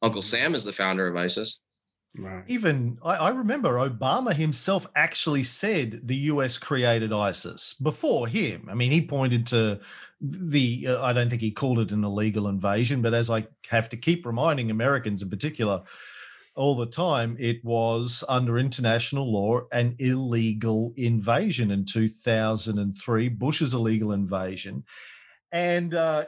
Uncle 0.03 0.23
Sam 0.23 0.55
is 0.55 0.65
the 0.65 0.73
founder 0.73 1.07
of 1.07 1.17
ISIS. 1.17 1.61
Right. 2.19 2.43
Even 2.49 2.99
I, 3.05 3.15
I, 3.15 3.29
remember 3.29 3.75
Obama 3.75 4.35
himself 4.35 4.89
actually 4.97 5.45
said 5.45 6.01
the 6.03 6.17
US 6.17 6.59
created 6.59 7.13
ISIS 7.13 7.75
before 7.75 8.27
him. 8.27 8.67
I 8.69 8.75
mean, 8.75 8.91
he 8.91 9.07
pointed 9.07 9.47
to 9.49 9.79
the, 10.21 10.89
uh, 10.89 11.03
I 11.03 11.13
don't 11.13 11.31
think 11.31 11.41
he 11.41 11.53
called 11.53 11.79
it 11.79 11.93
an 11.93 12.03
illegal 12.03 12.49
invasion, 12.49 13.01
but 13.01 13.15
as 13.15 13.31
I 13.31 13.47
have 13.69 13.89
to 13.91 13.97
keep 13.97 14.27
reminding 14.27 14.73
Americans 14.73 15.23
in 15.23 15.31
particular 15.31 15.83
all 16.61 16.75
the 16.75 16.85
time, 16.85 17.39
it 17.41 17.65
was 17.65 18.23
under 18.29 18.59
international 18.59 19.33
law 19.33 19.63
an 19.73 19.97
illegal 19.99 20.93
invasion 20.95 21.71
in 21.71 21.87
2003, 21.87 23.29
Bush's 23.31 23.73
illegal 23.73 24.13
invasion. 24.13 24.85
And, 25.53 25.95
uh, 25.95 26.27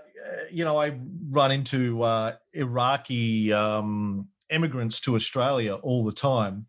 you 0.50 0.64
know, 0.64 0.80
I 0.80 0.98
run 1.28 1.52
into 1.52 2.02
uh, 2.02 2.36
Iraqi 2.54 3.52
um, 3.52 4.28
immigrants 4.48 5.02
to 5.02 5.16
Australia 5.16 5.74
all 5.74 6.02
the 6.02 6.12
time. 6.12 6.64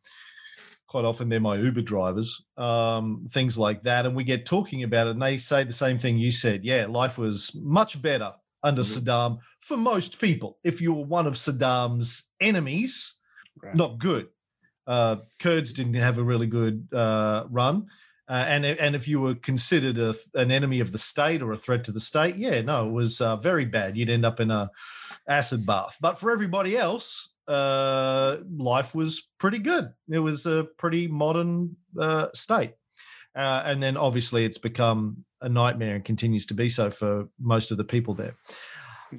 Quite 0.88 1.06
often, 1.06 1.30
they're 1.30 1.40
my 1.40 1.56
Uber 1.56 1.84
drivers, 1.84 2.44
um, 2.58 3.30
things 3.32 3.58
like 3.58 3.84
that. 3.84 4.06
And 4.06 4.14
we 4.14 4.26
get 4.26 4.46
talking 4.46 4.84
about 4.84 5.08
it, 5.08 5.12
and 5.12 5.22
they 5.22 5.38
say 5.38 5.64
the 5.64 5.72
same 5.72 6.00
thing 6.00 6.18
you 6.18 6.32
said. 6.32 6.66
Yeah, 6.66 6.88
life 6.90 7.18
was 7.18 7.58
much 7.64 8.02
better 8.02 8.34
under 8.62 8.82
mm-hmm. 8.82 9.10
Saddam 9.10 9.38
for 9.62 9.78
most 9.78 10.20
people. 10.20 10.60
If 10.66 10.82
you 10.82 10.94
were 10.94 11.06
one 11.06 11.28
of 11.28 11.36
Saddam's 11.36 12.30
enemies. 12.42 13.22
Not 13.74 14.00
good. 14.00 14.28
Uh, 14.86 15.18
Kurds 15.40 15.74
didn't 15.74 15.94
have 15.94 16.18
a 16.18 16.24
really 16.24 16.48
good 16.48 16.88
uh, 16.94 17.46
run. 17.50 17.88
Uh, 18.28 18.46
and 18.48 18.66
and 18.66 18.96
if 18.96 19.08
you 19.08 19.20
were 19.20 19.36
considered 19.36 19.98
a, 19.98 20.16
an 20.36 20.50
enemy 20.50 20.80
of 20.80 20.92
the 20.92 20.98
state 20.98 21.42
or 21.42 21.52
a 21.52 21.58
threat 21.58 21.84
to 21.84 21.92
the 21.92 22.00
state, 22.00 22.36
yeah, 22.38 22.62
no, 22.62 22.88
it 22.88 22.92
was 22.92 23.20
uh, 23.20 23.36
very 23.36 23.66
bad. 23.66 23.98
You'd 23.98 24.10
end 24.10 24.26
up 24.26 24.40
in 24.40 24.50
a 24.50 24.72
acid 25.28 25.66
bath. 25.66 25.98
But 26.00 26.20
for 26.20 26.32
everybody 26.32 26.78
else, 26.78 27.34
uh, 27.48 28.38
life 28.58 28.96
was 28.96 29.28
pretty 29.40 29.60
good. 29.60 29.92
It 30.10 30.20
was 30.20 30.46
a 30.46 30.66
pretty 30.78 31.08
modern 31.08 31.76
uh, 32.00 32.28
state. 32.34 32.74
Uh, 33.36 33.64
and 33.66 33.82
then 33.82 33.98
obviously 33.98 34.46
it's 34.46 34.58
become 34.58 35.26
a 35.42 35.50
nightmare 35.50 35.96
and 35.96 36.06
continues 36.06 36.46
to 36.46 36.54
be 36.54 36.70
so 36.70 36.90
for 36.90 37.28
most 37.40 37.72
of 37.72 37.78
the 37.78 37.84
people 37.84 38.14
there. 38.14 38.36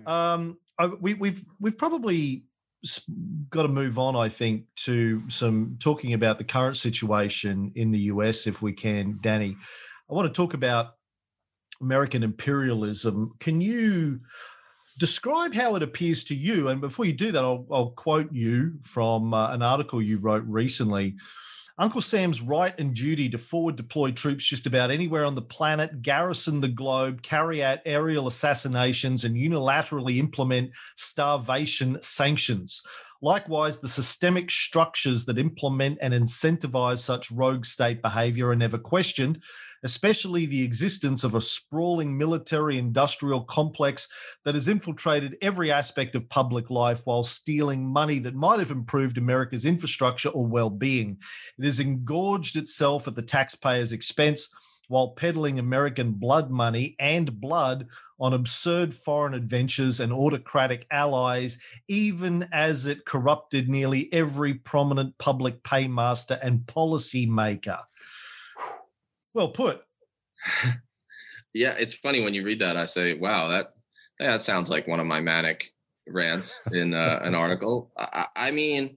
Um, 0.07 0.59
I, 0.79 0.87
we, 0.87 1.15
we've 1.15 1.45
we've 1.61 1.79
probably 1.79 2.45
got 3.51 3.63
to 3.63 3.69
move 3.69 3.99
on, 3.99 4.17
I 4.17 4.29
think, 4.29 4.65
to 4.77 5.23
some 5.29 5.77
talking 5.81 6.13
about 6.15 6.39
the 6.39 6.45
current 6.45 6.77
situation 6.77 7.73
in 7.75 7.91
the 7.91 8.01
US, 8.01 8.47
if 8.47 8.63
we 8.63 8.73
can, 8.73 9.19
Danny. 9.23 9.57
I 10.11 10.15
want 10.15 10.33
to 10.33 10.37
talk 10.37 10.55
about 10.55 10.95
American 11.81 12.23
imperialism. 12.23 13.35
Can 13.41 13.61
you 13.61 14.21
describe 14.99 15.55
how 15.55 15.75
it 15.75 15.83
appears 15.83 16.25
to 16.25 16.35
you. 16.35 16.69
And 16.69 16.81
before 16.81 17.05
you 17.05 17.13
do 17.13 17.33
that, 17.33 17.45
I'll, 17.45 17.67
I'll 17.71 17.91
quote 17.91 18.33
you 18.33 18.75
from 18.83 19.35
uh, 19.35 19.51
an 19.51 19.63
article 19.63 20.01
you 20.01 20.19
wrote 20.19 20.45
recently. 20.47 21.17
Uncle 21.77 22.01
Sam's 22.01 22.41
right 22.41 22.79
and 22.79 22.95
duty 22.95 23.29
to 23.29 23.39
forward 23.39 23.75
deploy 23.75 24.13
troops 24.13 24.45
just 24.45 24.67
about 24.67 24.93
anywhere 24.93 25.25
on 25.25 25.35
the 25.35 25.43
planet, 25.43 26.03
garrison 26.03 26.61
the 26.61 26.69
globe, 26.69 27.21
carry 27.23 27.65
out 27.65 27.81
aerial 27.85 28.29
assassinations, 28.29 29.25
and 29.25 29.35
unilaterally 29.35 30.19
implement 30.19 30.71
starvation 30.95 32.01
sanctions. 32.01 32.83
Likewise, 33.23 33.79
the 33.79 33.89
systemic 33.89 34.51
structures 34.51 35.25
that 35.25 35.39
implement 35.39 35.99
and 36.01 36.15
incentivize 36.15 36.99
such 36.99 37.31
rogue 37.33 37.65
state 37.65 38.03
behavior 38.03 38.51
are 38.51 38.57
never 38.57 38.79
questioned, 38.79 39.43
especially 39.85 40.47
the 40.47 40.65
existence 40.65 41.23
of 41.23 41.35
a 41.35 41.41
sprawling 41.41 42.17
military 42.17 42.79
industrial 42.79 43.43
complex 43.43 44.09
that 44.45 44.55
has 44.55 44.67
infiltrated 44.67 45.37
every 45.43 45.71
aspect 45.71 46.15
of 46.15 46.29
public 46.29 46.71
life 46.71 47.03
while 47.05 47.23
stealing 47.23 47.87
money 47.87 48.19
that 48.19 48.35
might 48.35 48.59
have 48.59 48.71
improved 48.71 49.19
America's 49.19 49.65
infrastructure 49.65 50.31
or 50.31 50.47
well 50.47 50.71
being. 50.71 51.19
It 51.59 51.65
has 51.65 51.81
engorged 51.81 52.57
itself 52.57 53.07
at 53.07 53.15
the 53.15 53.23
taxpayer's 53.23 53.93
expense 53.93 54.53
while 54.89 55.09
peddling 55.09 55.59
American 55.59 56.13
blood 56.13 56.51
money 56.51 56.97
and 56.99 57.41
blood 57.41 57.87
on 58.21 58.33
absurd 58.33 58.95
foreign 58.95 59.35
adventures 59.35 60.01
and 60.01 60.13
autocratic 60.13 60.87
allies, 60.91 61.59
even 61.89 62.49
as 62.53 62.87
it 62.87 63.05
corrupted 63.05 63.69
nearly 63.69 64.13
every 64.13 64.55
prominent 64.55 65.17
public 65.19 65.63
paymaster 65.63 66.39
and 66.43 66.67
policy 66.67 67.27
maker. 67.27 67.79
Well 69.35 69.49
put. 69.49 69.83
yeah, 71.53 71.75
it's 71.79 71.95
funny 71.95 72.23
when 72.23 72.35
you 72.35 72.45
read 72.45 72.61
that. 72.61 72.77
I 72.77 72.87
say, 72.87 73.15
"Wow, 73.15 73.49
that 73.49 73.75
that 74.21 74.43
sounds 74.43 74.71
like 74.71 74.87
one 74.87 75.01
of 75.01 75.07
my 75.07 75.21
manic 75.21 75.73
rants 76.07 76.63
in 76.73 76.95
uh, 76.95 77.21
an 77.25 77.35
article." 77.35 77.91
I, 77.99 78.27
I 78.37 78.51
mean, 78.53 78.97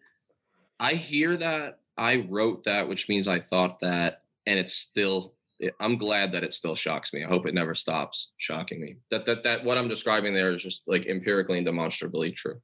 I 0.79 0.93
hear 0.93 1.35
that. 1.37 1.79
I 1.97 2.27
wrote 2.29 2.63
that, 2.65 2.87
which 2.87 3.09
means 3.09 3.27
I 3.27 3.39
thought 3.39 3.79
that, 3.79 4.21
and 4.45 4.59
it's 4.59 4.73
still 4.73 5.33
I'm 5.79 5.97
glad 5.97 6.31
that 6.33 6.43
it 6.43 6.53
still 6.53 6.75
shocks 6.75 7.13
me. 7.13 7.23
I 7.23 7.27
hope 7.27 7.47
it 7.47 7.53
never 7.53 7.73
stops 7.73 8.31
shocking 8.37 8.79
me. 8.79 8.97
That 9.09 9.25
that 9.25 9.43
that 9.43 9.63
what 9.63 9.77
I'm 9.77 9.87
describing 9.87 10.33
there 10.33 10.53
is 10.53 10.61
just 10.61 10.87
like 10.87 11.07
empirically 11.07 11.57
and 11.57 11.65
demonstrably 11.65 12.31
true. 12.31 12.61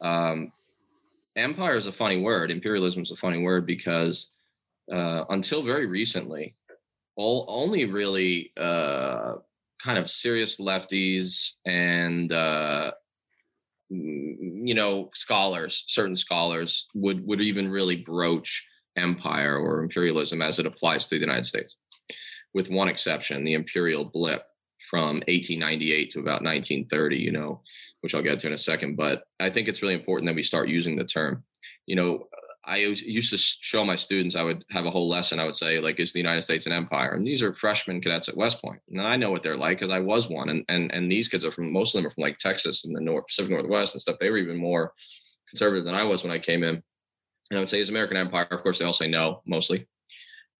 Um, 0.00 0.52
empire 1.36 1.76
is 1.76 1.86
a 1.86 1.92
funny 1.92 2.20
word. 2.20 2.50
Imperialism 2.50 3.02
is 3.02 3.12
a 3.12 3.16
funny 3.16 3.38
word 3.38 3.64
because 3.64 4.32
uh, 4.92 5.24
until 5.30 5.62
very 5.62 5.86
recently, 5.86 6.56
all 7.16 7.46
only 7.48 7.84
really 7.84 8.52
uh, 8.56 9.34
kind 9.82 9.98
of 9.98 10.10
serious 10.10 10.60
lefties 10.60 11.52
and 11.66 12.32
uh, 12.32 12.92
you 13.90 14.74
know 14.74 15.10
scholars, 15.14 15.84
certain 15.88 16.16
scholars 16.16 16.88
would 16.94 17.26
would 17.26 17.40
even 17.40 17.70
really 17.70 17.96
broach 17.96 18.66
empire 18.96 19.56
or 19.58 19.82
imperialism 19.82 20.40
as 20.40 20.58
it 20.58 20.66
applies 20.66 21.06
to 21.06 21.16
the 21.16 21.20
United 21.20 21.44
States 21.44 21.76
with 22.54 22.70
one 22.70 22.88
exception, 22.88 23.44
the 23.44 23.54
imperial 23.54 24.04
blip 24.04 24.42
from 24.88 25.16
1898 25.26 26.12
to 26.12 26.20
about 26.20 26.42
1930, 26.42 27.16
you 27.16 27.32
know, 27.32 27.60
which 28.00 28.14
I'll 28.14 28.22
get 28.22 28.38
to 28.40 28.46
in 28.46 28.52
a 28.52 28.58
second. 28.58 28.96
But 28.96 29.24
I 29.40 29.50
think 29.50 29.66
it's 29.66 29.82
really 29.82 29.94
important 29.94 30.28
that 30.28 30.36
we 30.36 30.42
start 30.42 30.68
using 30.68 30.96
the 30.96 31.04
term. 31.04 31.42
You 31.86 31.96
know, 31.96 32.28
I 32.66 32.76
used 32.76 33.30
to 33.30 33.38
show 33.38 33.84
my 33.84 33.96
students, 33.96 34.36
I 34.36 34.42
would 34.42 34.64
have 34.70 34.86
a 34.86 34.90
whole 34.90 35.08
lesson. 35.08 35.38
I 35.38 35.44
would 35.44 35.56
say, 35.56 35.80
like, 35.80 36.00
is 36.00 36.12
the 36.12 36.20
United 36.20 36.42
States 36.42 36.66
an 36.66 36.72
empire? 36.72 37.12
And 37.14 37.26
these 37.26 37.42
are 37.42 37.54
freshman 37.54 38.00
cadets 38.00 38.28
at 38.28 38.36
West 38.36 38.62
Point. 38.62 38.80
And 38.90 39.00
I 39.00 39.16
know 39.16 39.30
what 39.30 39.42
they're 39.42 39.56
like 39.56 39.78
because 39.78 39.92
I 39.92 40.00
was 40.00 40.28
one. 40.28 40.48
And, 40.48 40.64
and, 40.68 40.92
and 40.92 41.10
these 41.10 41.28
kids 41.28 41.44
are 41.44 41.52
from, 41.52 41.72
most 41.72 41.94
of 41.94 41.98
them 41.98 42.06
are 42.06 42.10
from 42.10 42.22
like 42.22 42.38
Texas 42.38 42.84
and 42.84 42.96
the 42.96 43.00
North, 43.00 43.26
Pacific 43.26 43.50
Northwest 43.50 43.94
and 43.94 44.02
stuff. 44.02 44.16
They 44.18 44.30
were 44.30 44.38
even 44.38 44.56
more 44.56 44.92
conservative 45.48 45.84
than 45.84 45.94
I 45.94 46.04
was 46.04 46.22
when 46.22 46.32
I 46.32 46.38
came 46.38 46.62
in. 46.62 46.82
And 47.50 47.58
I 47.58 47.58
would 47.58 47.68
say, 47.68 47.80
is 47.80 47.90
American 47.90 48.16
empire? 48.16 48.46
Of 48.50 48.62
course, 48.62 48.78
they 48.78 48.84
all 48.84 48.92
say 48.92 49.08
no, 49.08 49.42
mostly. 49.46 49.86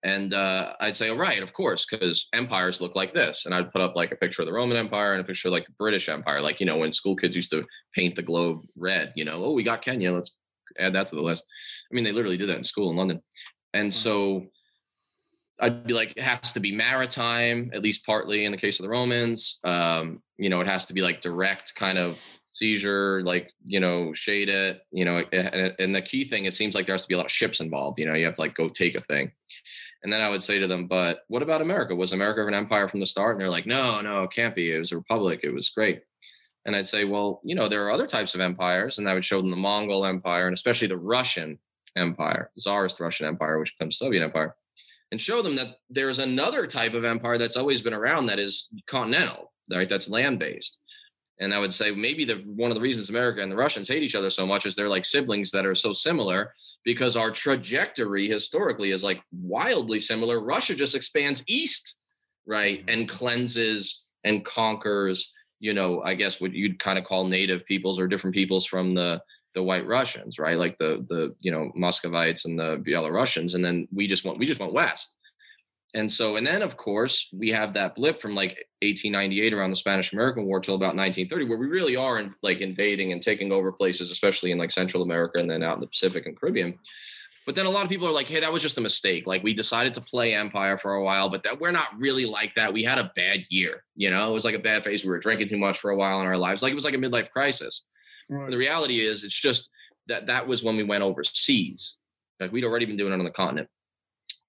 And 0.04 0.34
uh, 0.34 0.74
I'd 0.80 0.96
say, 0.96 1.08
all 1.08 1.16
right, 1.16 1.42
of 1.42 1.54
course, 1.54 1.86
because 1.90 2.28
empires 2.34 2.82
look 2.82 2.94
like 2.94 3.14
this. 3.14 3.46
And 3.46 3.54
I'd 3.54 3.70
put 3.70 3.80
up 3.80 3.96
like 3.96 4.12
a 4.12 4.16
picture 4.16 4.42
of 4.42 4.46
the 4.46 4.52
Roman 4.52 4.76
Empire 4.76 5.12
and 5.12 5.22
a 5.22 5.24
picture 5.24 5.48
of 5.48 5.52
like 5.52 5.64
the 5.64 5.72
British 5.78 6.10
Empire, 6.10 6.42
like, 6.42 6.60
you 6.60 6.66
know, 6.66 6.76
when 6.76 6.92
school 6.92 7.16
kids 7.16 7.34
used 7.34 7.50
to 7.52 7.64
paint 7.94 8.14
the 8.14 8.22
globe 8.22 8.60
red, 8.76 9.14
you 9.16 9.24
know, 9.24 9.42
oh, 9.42 9.52
we 9.52 9.62
got 9.62 9.80
Kenya, 9.80 10.12
let's 10.12 10.36
add 10.78 10.94
that 10.94 11.06
to 11.08 11.16
the 11.16 11.22
list. 11.22 11.44
I 11.90 11.94
mean, 11.94 12.04
they 12.04 12.12
literally 12.12 12.36
did 12.36 12.48
that 12.48 12.58
in 12.58 12.64
school 12.64 12.90
in 12.90 12.96
London. 12.96 13.22
And 13.72 13.92
so 13.92 14.46
I'd 15.60 15.86
be 15.86 15.94
like, 15.94 16.14
it 16.16 16.22
has 16.22 16.52
to 16.52 16.60
be 16.60 16.74
maritime, 16.74 17.70
at 17.72 17.82
least 17.82 18.04
partly 18.04 18.44
in 18.44 18.52
the 18.52 18.58
case 18.58 18.78
of 18.78 18.84
the 18.84 18.90
Romans. 18.90 19.60
Um, 19.64 20.22
you 20.36 20.48
know, 20.50 20.60
it 20.60 20.68
has 20.68 20.86
to 20.86 20.94
be 20.94 21.00
like 21.00 21.20
direct 21.20 21.74
kind 21.76 21.96
of 21.96 22.18
seizure, 22.42 23.22
like, 23.22 23.50
you 23.64 23.80
know, 23.80 24.12
shade 24.14 24.48
it, 24.48 24.80
you 24.90 25.04
know, 25.04 25.24
and, 25.32 25.74
and 25.78 25.94
the 25.94 26.02
key 26.02 26.24
thing, 26.24 26.44
it 26.44 26.54
seems 26.54 26.74
like 26.74 26.86
there 26.86 26.94
has 26.94 27.02
to 27.02 27.08
be 27.08 27.14
a 27.14 27.16
lot 27.16 27.26
of 27.26 27.32
ships 27.32 27.60
involved. 27.60 27.98
You 27.98 28.06
know, 28.06 28.14
you 28.14 28.24
have 28.26 28.34
to 28.34 28.40
like 28.40 28.54
go 28.54 28.68
take 28.68 28.96
a 28.96 29.00
thing. 29.00 29.32
And 30.02 30.12
then 30.12 30.20
I 30.20 30.28
would 30.28 30.42
say 30.42 30.58
to 30.58 30.66
them, 30.66 30.86
but 30.86 31.20
what 31.28 31.42
about 31.42 31.62
America? 31.62 31.94
Was 31.94 32.12
America 32.12 32.46
an 32.46 32.54
empire 32.54 32.88
from 32.88 33.00
the 33.00 33.06
start? 33.06 33.34
And 33.34 33.40
they're 33.40 33.48
like, 33.48 33.66
no, 33.66 34.00
no, 34.00 34.24
it 34.24 34.32
can't 34.32 34.54
be. 34.54 34.72
It 34.72 34.78
was 34.78 34.92
a 34.92 34.98
republic. 34.98 35.40
It 35.42 35.54
was 35.54 35.70
great. 35.70 36.02
And 36.66 36.74
I'd 36.74 36.86
say, 36.86 37.04
well, 37.04 37.40
you 37.44 37.54
know, 37.54 37.68
there 37.68 37.84
are 37.86 37.92
other 37.92 38.06
types 38.06 38.34
of 38.34 38.40
empires. 38.40 38.98
And 38.98 39.08
I 39.08 39.14
would 39.14 39.24
show 39.24 39.40
them 39.40 39.50
the 39.50 39.56
Mongol 39.56 40.06
Empire 40.06 40.46
and 40.46 40.54
especially 40.54 40.88
the 40.88 40.96
Russian 40.96 41.58
Empire, 41.96 42.50
Tsarist 42.58 43.00
Russian 43.00 43.26
Empire, 43.26 43.58
which 43.58 43.76
becomes 43.78 43.98
Soviet 43.98 44.22
Empire, 44.22 44.56
and 45.12 45.20
show 45.20 45.42
them 45.42 45.56
that 45.56 45.76
there's 45.90 46.18
another 46.18 46.66
type 46.66 46.94
of 46.94 47.04
empire 47.04 47.38
that's 47.38 47.56
always 47.56 47.80
been 47.80 47.94
around 47.94 48.26
that 48.26 48.38
is 48.38 48.68
continental, 48.86 49.52
right? 49.70 49.88
That's 49.88 50.08
land 50.08 50.38
based. 50.38 50.80
And 51.40 51.52
I 51.52 51.58
would 51.58 51.72
say 51.72 51.90
maybe 51.90 52.24
the 52.24 52.36
one 52.46 52.70
of 52.70 52.76
the 52.76 52.80
reasons 52.80 53.10
America 53.10 53.42
and 53.42 53.50
the 53.50 53.56
Russians 53.56 53.88
hate 53.88 54.02
each 54.02 54.14
other 54.14 54.30
so 54.30 54.46
much 54.46 54.66
is 54.66 54.76
they're 54.76 54.88
like 54.88 55.04
siblings 55.04 55.50
that 55.50 55.66
are 55.66 55.74
so 55.74 55.92
similar 55.92 56.54
because 56.84 57.16
our 57.16 57.30
trajectory 57.30 58.28
historically 58.28 58.92
is 58.92 59.02
like 59.02 59.20
wildly 59.32 59.98
similar. 59.98 60.40
Russia 60.40 60.74
just 60.74 60.94
expands 60.94 61.42
east, 61.48 61.96
right, 62.46 62.80
mm-hmm. 62.80 62.88
and 62.88 63.08
cleanses 63.08 64.04
and 64.22 64.44
conquers, 64.44 65.33
you 65.64 65.72
know, 65.72 66.02
I 66.02 66.12
guess 66.12 66.42
what 66.42 66.52
you'd 66.52 66.78
kind 66.78 66.98
of 66.98 67.06
call 67.06 67.26
native 67.26 67.64
peoples 67.64 67.98
or 67.98 68.06
different 68.06 68.36
peoples 68.36 68.66
from 68.66 68.94
the 68.94 69.22
the 69.54 69.62
white 69.62 69.86
Russians, 69.86 70.38
right? 70.38 70.58
Like 70.58 70.76
the 70.76 71.06
the 71.08 71.34
you 71.40 71.50
know 71.50 71.72
Muscovites 71.74 72.44
and 72.44 72.58
the 72.58 72.76
Belarusians, 72.86 73.54
and 73.54 73.64
then 73.64 73.88
we 73.90 74.06
just 74.06 74.26
went 74.26 74.38
we 74.38 74.44
just 74.44 74.60
went 74.60 74.74
west. 74.74 75.16
And 75.94 76.10
so, 76.12 76.36
and 76.36 76.46
then 76.46 76.60
of 76.60 76.76
course 76.76 77.30
we 77.32 77.48
have 77.50 77.72
that 77.74 77.94
blip 77.94 78.20
from 78.20 78.34
like 78.34 78.66
1898 78.82 79.54
around 79.54 79.70
the 79.70 79.76
Spanish 79.76 80.12
American 80.12 80.44
War 80.44 80.60
till 80.60 80.74
about 80.74 80.96
1930, 80.96 81.46
where 81.46 81.56
we 81.56 81.66
really 81.66 81.96
are 81.96 82.18
in, 82.18 82.34
like 82.42 82.58
invading 82.58 83.12
and 83.12 83.22
taking 83.22 83.50
over 83.50 83.72
places, 83.72 84.10
especially 84.10 84.50
in 84.50 84.58
like 84.58 84.70
Central 84.70 85.02
America 85.02 85.40
and 85.40 85.50
then 85.50 85.62
out 85.62 85.76
in 85.76 85.80
the 85.80 85.86
Pacific 85.86 86.26
and 86.26 86.38
Caribbean. 86.38 86.78
But 87.46 87.54
then 87.54 87.66
a 87.66 87.70
lot 87.70 87.84
of 87.84 87.90
people 87.90 88.08
are 88.08 88.12
like, 88.12 88.26
"Hey, 88.26 88.40
that 88.40 88.52
was 88.52 88.62
just 88.62 88.78
a 88.78 88.80
mistake. 88.80 89.26
Like 89.26 89.42
we 89.42 89.52
decided 89.52 89.94
to 89.94 90.00
play 90.00 90.34
Empire 90.34 90.78
for 90.78 90.94
a 90.94 91.04
while, 91.04 91.28
but 91.28 91.42
that 91.42 91.60
we're 91.60 91.72
not 91.72 91.88
really 91.98 92.24
like 92.24 92.54
that. 92.54 92.72
We 92.72 92.82
had 92.82 92.98
a 92.98 93.12
bad 93.14 93.44
year. 93.50 93.84
You 93.96 94.10
know, 94.10 94.30
it 94.30 94.32
was 94.32 94.44
like 94.44 94.54
a 94.54 94.60
bad 94.60 94.84
phase. 94.84 95.04
We 95.04 95.10
were 95.10 95.18
drinking 95.18 95.48
too 95.48 95.58
much 95.58 95.78
for 95.78 95.90
a 95.90 95.96
while 95.96 96.20
in 96.20 96.26
our 96.26 96.38
lives. 96.38 96.62
Like 96.62 96.72
it 96.72 96.76
was 96.76 96.84
like 96.84 96.94
a 96.94 96.98
midlife 96.98 97.30
crisis. 97.30 97.84
Right. 98.30 98.50
The 98.50 98.56
reality 98.56 99.00
is, 99.00 99.24
it's 99.24 99.38
just 99.38 99.70
that 100.08 100.26
that 100.26 100.46
was 100.46 100.62
when 100.62 100.76
we 100.76 100.84
went 100.84 101.02
overseas. 101.02 101.98
Like 102.40 102.52
we'd 102.52 102.64
already 102.64 102.86
been 102.86 102.96
doing 102.96 103.12
it 103.12 103.18
on 103.18 103.24
the 103.24 103.30
continent 103.30 103.68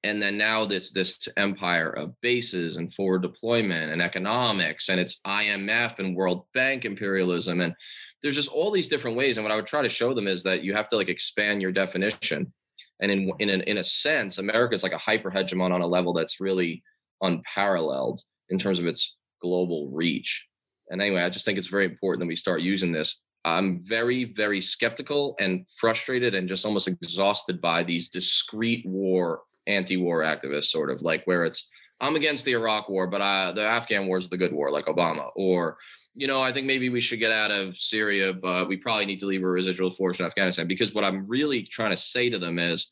and 0.05 0.21
then 0.21 0.37
now 0.37 0.65
this 0.65 0.91
this 0.91 1.27
empire 1.35 1.89
of 1.89 2.19
bases 2.21 2.77
and 2.77 2.93
forward 2.93 3.23
deployment 3.23 3.91
and 3.91 4.01
economics 4.01 4.89
and 4.89 4.99
it's 4.99 5.19
IMF 5.25 5.97
and 5.99 6.15
World 6.15 6.45
Bank 6.53 6.85
imperialism 6.85 7.59
and 7.61 7.73
there's 8.21 8.35
just 8.35 8.49
all 8.49 8.71
these 8.71 8.87
different 8.87 9.17
ways 9.17 9.37
and 9.37 9.43
what 9.43 9.51
I 9.51 9.55
would 9.55 9.65
try 9.65 9.81
to 9.81 9.89
show 9.89 10.13
them 10.13 10.27
is 10.27 10.43
that 10.43 10.63
you 10.63 10.73
have 10.73 10.87
to 10.89 10.95
like 10.95 11.09
expand 11.09 11.61
your 11.61 11.71
definition 11.71 12.53
and 13.01 13.11
in 13.11 13.31
in 13.39 13.49
in 13.49 13.77
a 13.77 13.83
sense 13.83 14.37
America 14.37 14.73
is 14.73 14.83
like 14.83 14.91
a 14.91 14.97
hyper 14.97 15.31
hegemon 15.31 15.71
on 15.71 15.81
a 15.81 15.87
level 15.87 16.13
that's 16.13 16.39
really 16.39 16.83
unparalleled 17.21 18.21
in 18.49 18.57
terms 18.57 18.79
of 18.79 18.85
its 18.85 19.17
global 19.41 19.89
reach 19.91 20.45
and 20.89 21.01
anyway 21.01 21.21
I 21.21 21.29
just 21.29 21.45
think 21.45 21.57
it's 21.57 21.67
very 21.67 21.85
important 21.85 22.21
that 22.21 22.27
we 22.27 22.35
start 22.35 22.61
using 22.61 22.91
this 22.91 23.21
I'm 23.45 23.77
very, 23.77 24.23
very 24.23 24.59
skeptical 24.59 25.35
and 25.39 25.67
frustrated 25.77 26.33
and 26.33 26.49
just 26.49 26.65
almost 26.65 26.87
exhausted 26.87 27.61
by 27.61 27.83
these 27.83 28.09
discrete 28.09 28.83
war 28.87 29.41
anti-war 29.67 30.21
activists, 30.21 30.65
sort 30.65 30.89
of 30.89 31.01
like 31.01 31.23
where 31.25 31.45
it's 31.45 31.69
I'm 32.01 32.15
against 32.15 32.43
the 32.43 32.53
Iraq 32.53 32.89
war, 32.89 33.07
but 33.07 33.21
uh, 33.21 33.53
the 33.53 33.61
Afghan 33.61 34.07
war 34.07 34.17
is 34.17 34.27
the 34.27 34.37
good 34.37 34.51
war, 34.51 34.69
like 34.69 34.87
Obama. 34.87 35.29
Or, 35.35 35.77
you 36.15 36.27
know, 36.27 36.41
I 36.41 36.53
think 36.53 36.65
maybe 36.65 36.89
we 36.89 37.01
should 37.01 37.19
get 37.19 37.31
out 37.31 37.51
of 37.51 37.75
Syria, 37.75 38.33
but 38.33 38.67
we 38.69 38.77
probably 38.77 39.05
need 39.05 39.19
to 39.19 39.25
leave 39.25 39.43
a 39.43 39.47
residual 39.47 39.91
force 39.91 40.19
in 40.19 40.25
Afghanistan. 40.25 40.67
Because 40.67 40.93
what 40.93 41.03
I'm 41.03 41.27
really 41.27 41.61
trying 41.61 41.91
to 41.91 41.97
say 41.97 42.29
to 42.29 42.39
them 42.39 42.57
is, 42.57 42.89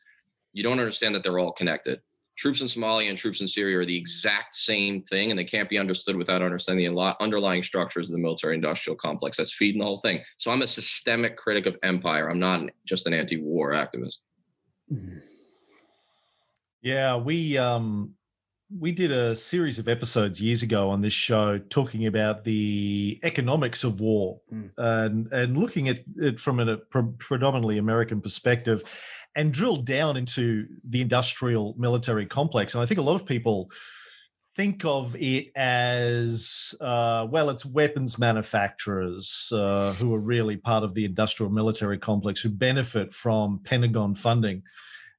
you 0.52 0.62
don't 0.62 0.80
understand 0.80 1.16
that 1.16 1.24
they're 1.24 1.40
all 1.40 1.52
connected. 1.52 2.02
Troops 2.36 2.62
in 2.62 2.68
Somalia 2.68 3.10
and 3.10 3.18
troops 3.18 3.42
in 3.42 3.48
Syria 3.48 3.78
are 3.78 3.86
the 3.86 3.96
exact 3.96 4.56
same 4.56 5.04
thing, 5.04 5.30
and 5.30 5.40
they 5.40 5.44
can't 5.46 5.70
be 5.70 5.78
understood 5.78 6.16
without 6.16 6.42
understanding 6.42 6.94
the 6.94 7.16
underlying 7.22 7.64
structures 7.64 8.10
of 8.10 8.14
the 8.14 8.22
military-industrial 8.22 8.98
complex 8.98 9.38
that's 9.38 9.54
feeding 9.54 9.80
the 9.80 9.86
whole 9.86 10.00
thing. 10.00 10.20
So 10.38 10.52
I'm 10.52 10.62
a 10.62 10.68
systemic 10.68 11.38
critic 11.38 11.66
of 11.66 11.78
empire. 11.84 12.30
I'm 12.30 12.40
not 12.40 12.70
just 12.86 13.08
an 13.08 13.14
anti-war 13.14 13.72
activist. 13.72 14.20
Mm-hmm. 14.92 15.20
Yeah, 16.82 17.16
we 17.16 17.58
um 17.58 18.16
we 18.70 18.92
did 18.92 19.12
a 19.12 19.36
series 19.36 19.78
of 19.78 19.88
episodes 19.88 20.42
years 20.42 20.64
ago 20.64 20.90
on 20.90 21.02
this 21.02 21.14
show 21.14 21.58
talking 21.58 22.06
about 22.06 22.44
the 22.44 23.20
economics 23.24 23.84
of 23.84 24.00
war 24.00 24.40
mm. 24.52 24.70
and 24.78 25.32
and 25.32 25.58
looking 25.58 25.90
at 25.90 26.00
it 26.18 26.40
from 26.40 26.60
a 26.60 26.78
predominantly 26.78 27.78
American 27.78 28.22
perspective 28.22 28.84
and 29.36 29.52
drilled 29.52 29.86
down 29.86 30.18
into 30.18 30.68
the 30.88 31.02
industrial 31.02 31.76
military 31.78 32.26
complex. 32.26 32.76
And 32.76 32.84
I 32.84 32.86
think 32.86 33.00
a 33.00 33.04
lot 33.04 33.16
of 33.16 33.26
people 33.26 33.72
think 34.56 34.86
of 34.86 35.16
it 35.16 35.48
as 35.56 36.76
uh, 36.80 37.28
well, 37.30 37.50
it's 37.50 37.66
weapons 37.66 38.20
manufacturers 38.20 39.52
uh, 39.52 39.94
who 39.94 40.14
are 40.14 40.20
really 40.20 40.58
part 40.58 40.84
of 40.84 40.94
the 40.94 41.06
industrial 41.06 41.52
military 41.52 41.98
complex 41.98 42.42
who 42.42 42.50
benefit 42.50 43.14
from 43.14 43.60
Pentagon 43.64 44.14
funding. 44.14 44.64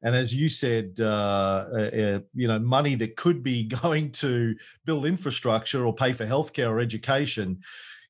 And 0.05 0.15
as 0.15 0.35
you 0.35 0.51
said, 0.51 0.99
uh, 1.01 1.67
uh, 1.73 1.77
uh, 1.77 2.21
you 2.35 2.47
know, 2.47 2.59
money 2.59 2.95
that 2.97 3.17
could 3.17 3.43
be 3.43 3.65
going 3.83 4.13
to 4.13 4.55
build 4.85 5.07
infrastructure 5.07 5.85
or 5.85 5.95
pay 5.95 6.13
for 6.13 6.27
healthcare 6.27 6.69
or 6.69 6.79
education, 6.79 7.61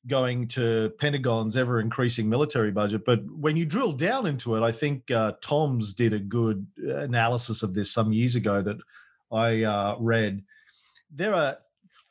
going 0.05 0.47
to 0.49 0.93
Pentagon's 0.99 1.55
ever 1.55 1.79
increasing 1.79 2.29
military 2.29 2.69
budget. 2.69 3.05
But 3.05 3.23
when 3.25 3.55
you 3.55 3.65
drill 3.65 3.93
down 3.93 4.27
into 4.27 4.55
it, 4.55 4.61
I 4.61 4.71
think 4.71 5.09
uh, 5.09 5.33
Tom's 5.41 5.95
did 5.95 6.13
a 6.13 6.19
good 6.19 6.67
analysis 6.77 7.63
of 7.63 7.73
this 7.73 7.91
some 7.91 8.13
years 8.13 8.35
ago 8.35 8.61
that 8.61 8.77
I 9.31 9.63
uh, 9.63 9.95
read. 9.97 10.43
There 11.09 11.33
are 11.33 11.57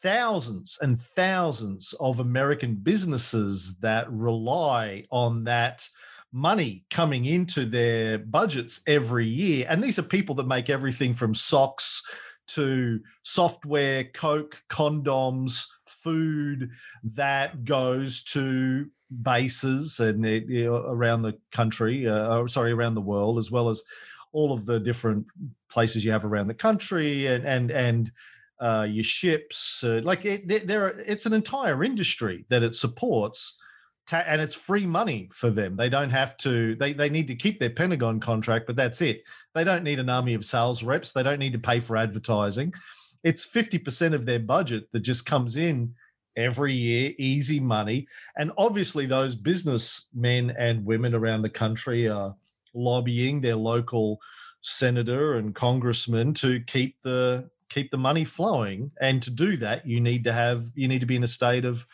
thousands 0.02 0.78
and 0.80 0.98
thousands 0.98 1.94
of 2.00 2.20
American 2.20 2.74
businesses 2.74 3.76
that 3.78 4.10
rely 4.10 5.04
on 5.10 5.44
that 5.44 5.88
money 6.34 6.84
coming 6.90 7.26
into 7.26 7.64
their 7.64 8.18
budgets 8.18 8.80
every 8.88 9.24
year. 9.24 9.66
And 9.68 9.82
these 9.82 10.00
are 10.00 10.02
people 10.02 10.34
that 10.34 10.48
make 10.48 10.68
everything 10.68 11.14
from 11.14 11.32
socks 11.32 12.02
to 12.48 13.00
software, 13.22 14.04
Coke, 14.04 14.60
condoms, 14.68 15.66
food 15.86 16.70
that 17.04 17.64
goes 17.64 18.24
to 18.24 18.90
bases 19.22 20.00
and 20.00 20.26
you 20.26 20.64
know, 20.64 20.74
around 20.74 21.22
the 21.22 21.38
country, 21.52 22.08
uh, 22.08 22.44
sorry, 22.48 22.72
around 22.72 22.96
the 22.96 23.00
world, 23.00 23.38
as 23.38 23.52
well 23.52 23.68
as 23.68 23.84
all 24.32 24.52
of 24.52 24.66
the 24.66 24.80
different 24.80 25.26
places 25.70 26.04
you 26.04 26.10
have 26.10 26.24
around 26.24 26.48
the 26.48 26.54
country 26.54 27.26
and 27.26 27.46
and 27.46 27.70
and 27.70 28.12
uh, 28.60 28.86
your 28.90 29.04
ships. 29.04 29.84
Uh, 29.84 30.00
like 30.02 30.24
it, 30.24 30.66
there, 30.66 30.88
it's 30.88 31.26
an 31.26 31.32
entire 31.32 31.84
industry 31.84 32.44
that 32.48 32.64
it 32.64 32.74
supports 32.74 33.58
ta- 34.06 34.24
and 34.26 34.40
it's 34.40 34.54
free 34.54 34.86
money 34.86 35.28
for 35.32 35.50
them. 35.50 35.76
They 35.76 35.88
don't 35.88 36.10
have 36.10 36.36
to. 36.38 36.74
They 36.76 36.92
they 36.92 37.08
need 37.08 37.28
to 37.28 37.34
keep 37.34 37.58
their 37.58 37.70
Pentagon 37.70 38.20
contract, 38.20 38.66
but 38.66 38.76
that's 38.76 39.00
it. 39.02 39.22
They 39.54 39.64
don't 39.64 39.84
need 39.84 39.98
an 39.98 40.10
army 40.10 40.34
of 40.34 40.44
sales 40.44 40.82
reps. 40.82 41.12
They 41.12 41.22
don't 41.22 41.38
need 41.38 41.52
to 41.52 41.58
pay 41.58 41.80
for 41.80 41.96
advertising. 41.96 42.74
It's 43.22 43.44
fifty 43.44 43.78
percent 43.78 44.14
of 44.14 44.26
their 44.26 44.40
budget 44.40 44.90
that 44.92 45.00
just 45.00 45.26
comes 45.26 45.56
in 45.56 45.94
every 46.36 46.74
year, 46.74 47.12
easy 47.18 47.60
money. 47.60 48.06
And 48.36 48.52
obviously, 48.58 49.06
those 49.06 49.34
businessmen 49.34 50.50
and 50.58 50.84
women 50.84 51.14
around 51.14 51.42
the 51.42 51.50
country 51.50 52.08
are 52.08 52.34
lobbying 52.74 53.40
their 53.40 53.56
local 53.56 54.20
senator 54.60 55.34
and 55.34 55.54
congressman 55.54 56.34
to 56.34 56.60
keep 56.60 57.00
the 57.02 57.48
keep 57.68 57.90
the 57.90 57.98
money 57.98 58.24
flowing. 58.24 58.90
And 59.00 59.22
to 59.22 59.30
do 59.30 59.56
that, 59.58 59.86
you 59.86 60.00
need 60.00 60.24
to 60.24 60.32
have 60.32 60.64
you 60.74 60.88
need 60.88 61.00
to 61.00 61.06
be 61.06 61.16
in 61.16 61.24
a 61.24 61.28
state 61.28 61.64
of 61.64 61.86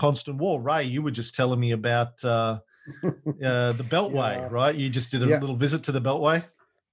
constant 0.00 0.38
war. 0.38 0.60
Ray, 0.60 0.84
you 0.84 1.02
were 1.02 1.10
just 1.10 1.36
telling 1.36 1.60
me 1.60 1.72
about 1.72 2.24
uh, 2.24 2.58
uh, 3.04 3.72
the 3.72 3.86
Beltway, 3.86 4.36
yeah. 4.36 4.48
right? 4.50 4.74
You 4.74 4.88
just 4.88 5.12
did 5.12 5.22
a 5.22 5.26
yeah. 5.26 5.38
little 5.38 5.56
visit 5.56 5.84
to 5.84 5.92
the 5.92 6.00
Beltway. 6.00 6.42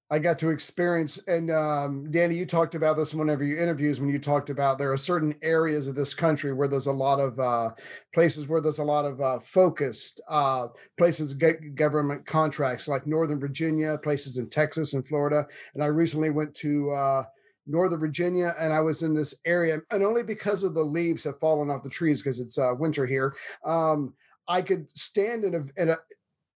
I 0.10 0.20
got 0.20 0.40
to 0.40 0.50
experience, 0.50 1.18
and 1.28 1.52
um, 1.52 2.10
Danny, 2.12 2.36
you 2.36 2.46
talked 2.46 2.76
about 2.76 2.96
this 2.96 3.12
in 3.12 3.20
one 3.20 3.30
of 3.30 3.42
your 3.42 3.60
interviews 3.60 4.00
when 4.00 4.10
you 4.10 4.20
talked 4.20 4.50
about 4.50 4.78
there 4.78 4.92
are 4.94 4.98
certain 4.98 5.36
areas 5.42 5.86
of 5.88 5.96
this 5.96 6.14
country 6.14 6.54
where 6.54 6.70
there's 6.70 6.88
a 6.88 6.94
lot 6.94 7.20
of 7.20 7.38
uh, 7.40 7.72
places 8.14 8.48
where 8.48 8.62
there's 8.62 8.80
a 8.80 8.86
lot 8.86 9.04
of 9.04 9.20
uh, 9.20 9.40
focused 9.40 10.22
uh, 10.30 10.68
places 10.98 11.34
get 11.34 11.76
government 11.76 12.26
contracts, 12.26 12.88
like 12.88 13.06
Northern 13.06 13.40
Virginia, 13.40 13.98
places 13.98 14.38
in 14.38 14.50
Texas 14.50 14.94
and 14.94 15.06
Florida. 15.06 15.46
And 15.74 15.84
I 15.84 15.88
recently 15.88 16.30
went 16.30 16.56
to 16.56 16.90
uh, 16.92 17.24
Northern 17.68 18.00
Virginia, 18.00 18.54
and 18.60 18.74
I 18.74 18.80
was 18.80 19.04
in 19.04 19.14
this 19.14 19.40
area, 19.46 19.80
and 19.92 20.04
only 20.04 20.24
because 20.24 20.64
of 20.64 20.74
the 20.74 20.84
leaves 20.84 21.24
have 21.26 21.40
fallen 21.40 21.70
off 21.70 21.84
the 21.84 21.90
trees 21.90 22.22
because 22.22 22.40
it's 22.40 22.58
uh, 22.58 22.74
winter 22.78 23.06
here. 23.06 23.36
Um, 23.66 24.14
I 24.48 24.62
could 24.62 24.88
stand 24.98 25.44
in 25.44 25.56
a, 25.56 25.82
in 25.82 25.90
a 25.90 25.98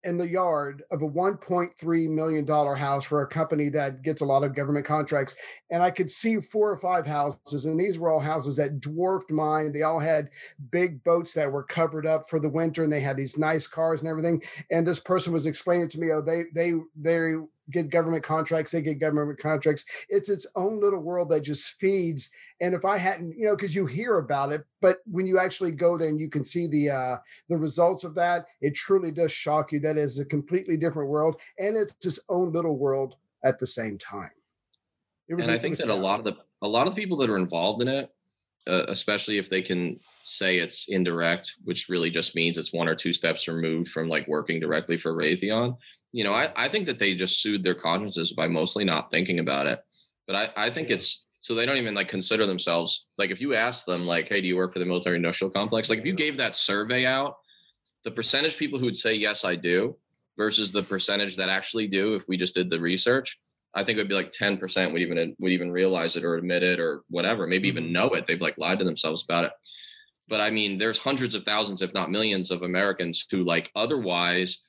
in 0.03 0.18
the 0.18 0.28
yard 0.28 0.84
of 0.91 1.01
a 1.01 1.07
1.3 1.07 2.09
million 2.09 2.45
dollar 2.45 2.76
house 2.76 3.05
for 3.05 3.22
a 3.22 3.28
company 3.28 3.70
that 3.70 4.01
gets 4.01 4.22
a 4.22 4.26
lot 4.26 4.43
of 4.43 4.55
government 4.55 4.86
contracts 4.86 5.36
and 5.70 5.84
i 5.84 5.91
could 5.91 6.09
see 6.09 6.39
four 6.39 6.72
or 6.72 6.78
five 6.78 7.05
houses 7.05 7.66
and 7.66 7.80
these 7.80 7.99
were 7.99 8.09
all 8.09 8.20
houses 8.20 8.55
that 8.55 8.80
dwarfed 8.80 9.30
mine 9.30 9.72
they 9.72 9.84
all 9.84 9.99
had 9.99 10.30
big 10.72 11.03
boats 11.03 11.34
that 11.34 11.51
were 11.51 11.64
covered 11.64 12.05
up 12.05 12.28
for 12.28 12.39
the 12.39 12.49
winter 12.49 12.84
and 12.84 12.91
they 12.91 13.01
had 13.01 13.18
these 13.18 13.38
nice 13.38 13.68
cars 13.68 14.01
and 14.01 14.09
everything 14.09 14.41
and 14.72 14.88
this 14.88 14.99
person 14.99 15.32
was 15.32 15.45
explaining 15.45 15.88
to 15.88 15.99
me 15.99 16.12
oh 16.12 16.22
they 16.22 16.43
they 16.53 16.74
they 16.95 17.34
get 17.72 17.89
government 17.89 18.24
contracts, 18.24 18.72
they 18.72 18.82
get 18.82 18.99
government 18.99 19.39
contracts. 19.39 19.86
It's 20.09 20.30
its 20.30 20.45
own 20.55 20.80
little 20.80 20.99
world 20.99 21.30
that 21.30 21.41
just 21.41 21.80
feeds. 21.80 22.32
And 22.59 22.74
if 22.74 22.86
I 22.86 22.97
hadn't, 22.97 23.38
you 23.38 23.45
know, 23.45 23.55
because 23.55 23.76
you 23.76 23.86
hear 23.86 24.17
about 24.17 24.51
it, 24.51 24.63
but 24.82 24.97
when 25.05 25.26
you 25.26 25.39
actually 25.39 25.72
go 25.72 25.97
there 25.97 26.09
and 26.09 26.19
you 26.19 26.30
can 26.30 26.43
see 26.43 26.67
the 26.67 26.89
uh, 26.89 27.17
the 27.49 27.57
results 27.57 28.03
of 28.03 28.15
that, 28.15 28.45
it 28.61 28.76
truly 28.76 29.11
does 29.11 29.32
shock 29.32 29.72
you. 29.72 29.80
That 29.80 29.97
is 29.97 30.19
a 30.19 30.26
completely 30.26 30.78
different 30.78 31.09
world, 31.09 31.41
and 31.57 31.76
it's 31.76 31.93
its 32.05 32.19
own 32.30 32.51
little 32.51 32.78
world 32.78 33.15
at 33.43 33.59
the 33.59 33.67
same 33.67 33.97
time. 33.97 34.32
It 35.28 35.36
was, 35.36 35.47
and 35.47 35.55
I 35.55 35.59
think 35.59 35.78
that 35.78 35.89
a 35.89 35.95
lot 35.95 36.19
of 36.19 36.26
the 36.26 36.36
a 36.61 36.67
lot 36.67 36.88
of 36.88 36.95
the 36.95 37.01
people 37.01 37.17
that 37.17 37.30
are 37.30 37.38
involved 37.38 37.82
in 37.82 37.88
it, 37.88 38.11
uh, 38.67 38.86
especially 38.88 39.38
if 39.38 39.49
they 39.49 39.61
can 39.61 39.99
say 40.24 40.57
it's 40.57 40.88
indirect, 40.89 41.55
which 41.63 41.89
really 41.89 42.09
just 42.09 42.36
means 42.36 42.57
it's 42.57 42.74
one 42.74 42.88
or 42.88 42.95
two 42.95 43.13
steps 43.13 43.47
removed 43.47 43.89
from 43.89 44.07
like 44.07 44.28
working 44.28 44.59
directly 44.59 44.97
for 44.97 45.13
Raytheon 45.13 45.78
you 46.12 46.24
know, 46.24 46.34
I, 46.34 46.51
I 46.55 46.68
think 46.68 46.86
that 46.88 46.99
they 46.99 47.16
just 47.16 47.41
soothe 47.41 47.64
their 47.64 47.76
consciences 47.76 48.34
by 48.34 48.47
mostly 48.47 48.84
not 48.84 49.12
thinking 49.12 49.39
about 49.39 49.68
it. 49.68 49.84
But 50.28 50.36
I, 50.36 50.68
I 50.68 50.70
think 50.70 50.89
it's 50.89 51.26
so 51.39 51.55
they 51.55 51.66
don't 51.66 51.78
even 51.78 51.95
like 51.95 52.07
consider 52.07 52.45
themselves 52.45 53.07
like 53.18 53.32
if 53.32 53.41
you 53.41 53.55
ask 53.55 53.86
them 53.86 54.05
like, 54.05 54.28
hey, 54.30 54.41
do 54.41 54.47
you 54.47 54.55
work 54.57 54.74
for 54.74 54.80
the 54.80 54.86
military 54.86 55.16
industrial 55.16 55.51
complex? 55.51 55.89
Like 55.89 55.99
if 55.99 56.05
you 56.05 56.14
gave 56.14 56.38
that 56.38 56.55
survey 56.55 57.05
out, 57.05 57.38
the 58.03 58.12
percentage 58.12 58.57
people 58.57 58.78
who 58.80 58.86
would 58.86 58.95
say 58.95 59.14
yes, 59.14 59.43
I 59.45 59.55
do 59.55 59.95
versus 60.38 60.72
the 60.72 60.84
percentage 60.84 61.36
that 61.36 61.49
actually 61.49 61.88
do 61.88 62.16
if 62.16 62.28
we 62.28 62.38
just 62.38 62.53
did 62.55 62.70
the 62.70 62.80
research 62.80 63.39
i 63.74 63.84
think 63.84 63.97
it 63.97 64.01
would 64.01 64.09
be 64.09 64.16
like 64.16 64.32
10% 64.32 64.91
would 64.91 65.01
even 65.01 65.36
would 65.39 65.51
even 65.51 65.72
realize 65.72 66.16
it 66.16 66.24
or 66.24 66.36
admit 66.36 66.64
it 66.64 66.80
or 66.80 67.03
whatever 67.09 67.47
maybe 67.47 67.68
even 67.68 67.84
Mm-hmm. 67.84 67.93
know 67.93 68.09
it 68.09 68.28
they've 68.28 68.41
like 68.41 68.57
lied 68.57 68.80
to 68.80 68.86
themselves 68.86 69.24
about 69.24 69.45
it 69.45 69.51
but 70.28 70.39
i 70.39 70.49
mean 70.49 70.78
there's 70.78 70.97
hundreds 70.97 71.36
of 71.36 71.43
thousands 71.43 71.82
if 71.82 71.93
not 71.93 72.12
millions 72.12 72.51
of 72.51 72.62
americans 72.64 73.26
who 73.30 73.43
like 73.43 73.72
otherwise 73.76 74.64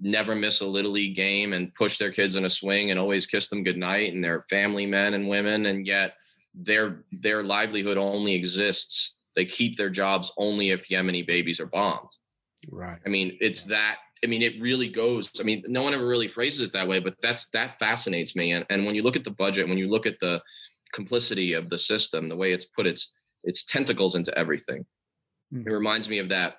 never 0.00 0.34
miss 0.34 0.60
a 0.60 0.66
little 0.66 0.92
league 0.92 1.16
game 1.16 1.52
and 1.52 1.74
push 1.74 1.98
their 1.98 2.12
kids 2.12 2.36
in 2.36 2.44
a 2.44 2.50
swing 2.50 2.90
and 2.90 3.00
always 3.00 3.26
kiss 3.26 3.48
them 3.48 3.64
goodnight 3.64 4.12
and 4.12 4.22
they're 4.22 4.44
family 4.50 4.86
men 4.86 5.14
and 5.14 5.28
women 5.28 5.66
and 5.66 5.86
yet 5.86 6.14
their 6.54 7.04
their 7.12 7.42
livelihood 7.42 7.96
only 7.96 8.34
exists 8.34 9.14
they 9.34 9.44
keep 9.44 9.76
their 9.76 9.90
jobs 9.90 10.32
only 10.36 10.70
if 10.70 10.88
yemeni 10.88 11.26
babies 11.26 11.60
are 11.60 11.66
bombed 11.66 12.10
Right. 12.70 12.98
I 13.04 13.08
mean, 13.08 13.36
it's 13.40 13.64
that. 13.64 13.96
I 14.24 14.28
mean, 14.28 14.42
it 14.42 14.60
really 14.60 14.88
goes. 14.88 15.30
I 15.38 15.44
mean, 15.44 15.62
no 15.66 15.82
one 15.82 15.94
ever 15.94 16.06
really 16.06 16.28
phrases 16.28 16.62
it 16.62 16.72
that 16.72 16.88
way, 16.88 17.00
but 17.00 17.14
that's 17.22 17.48
that 17.50 17.78
fascinates 17.78 18.34
me. 18.34 18.52
And 18.52 18.64
and 18.70 18.84
when 18.84 18.94
you 18.94 19.02
look 19.02 19.16
at 19.16 19.24
the 19.24 19.30
budget, 19.30 19.68
when 19.68 19.78
you 19.78 19.88
look 19.88 20.06
at 20.06 20.18
the 20.20 20.42
complicity 20.92 21.52
of 21.52 21.68
the 21.68 21.78
system, 21.78 22.28
the 22.28 22.36
way 22.36 22.52
it's 22.52 22.64
put 22.64 22.86
its 22.86 23.12
its 23.44 23.64
tentacles 23.64 24.16
into 24.16 24.36
everything, 24.36 24.84
it 25.52 25.56
mm-hmm. 25.56 25.72
reminds 25.72 26.08
me 26.08 26.18
of 26.18 26.28
that. 26.30 26.56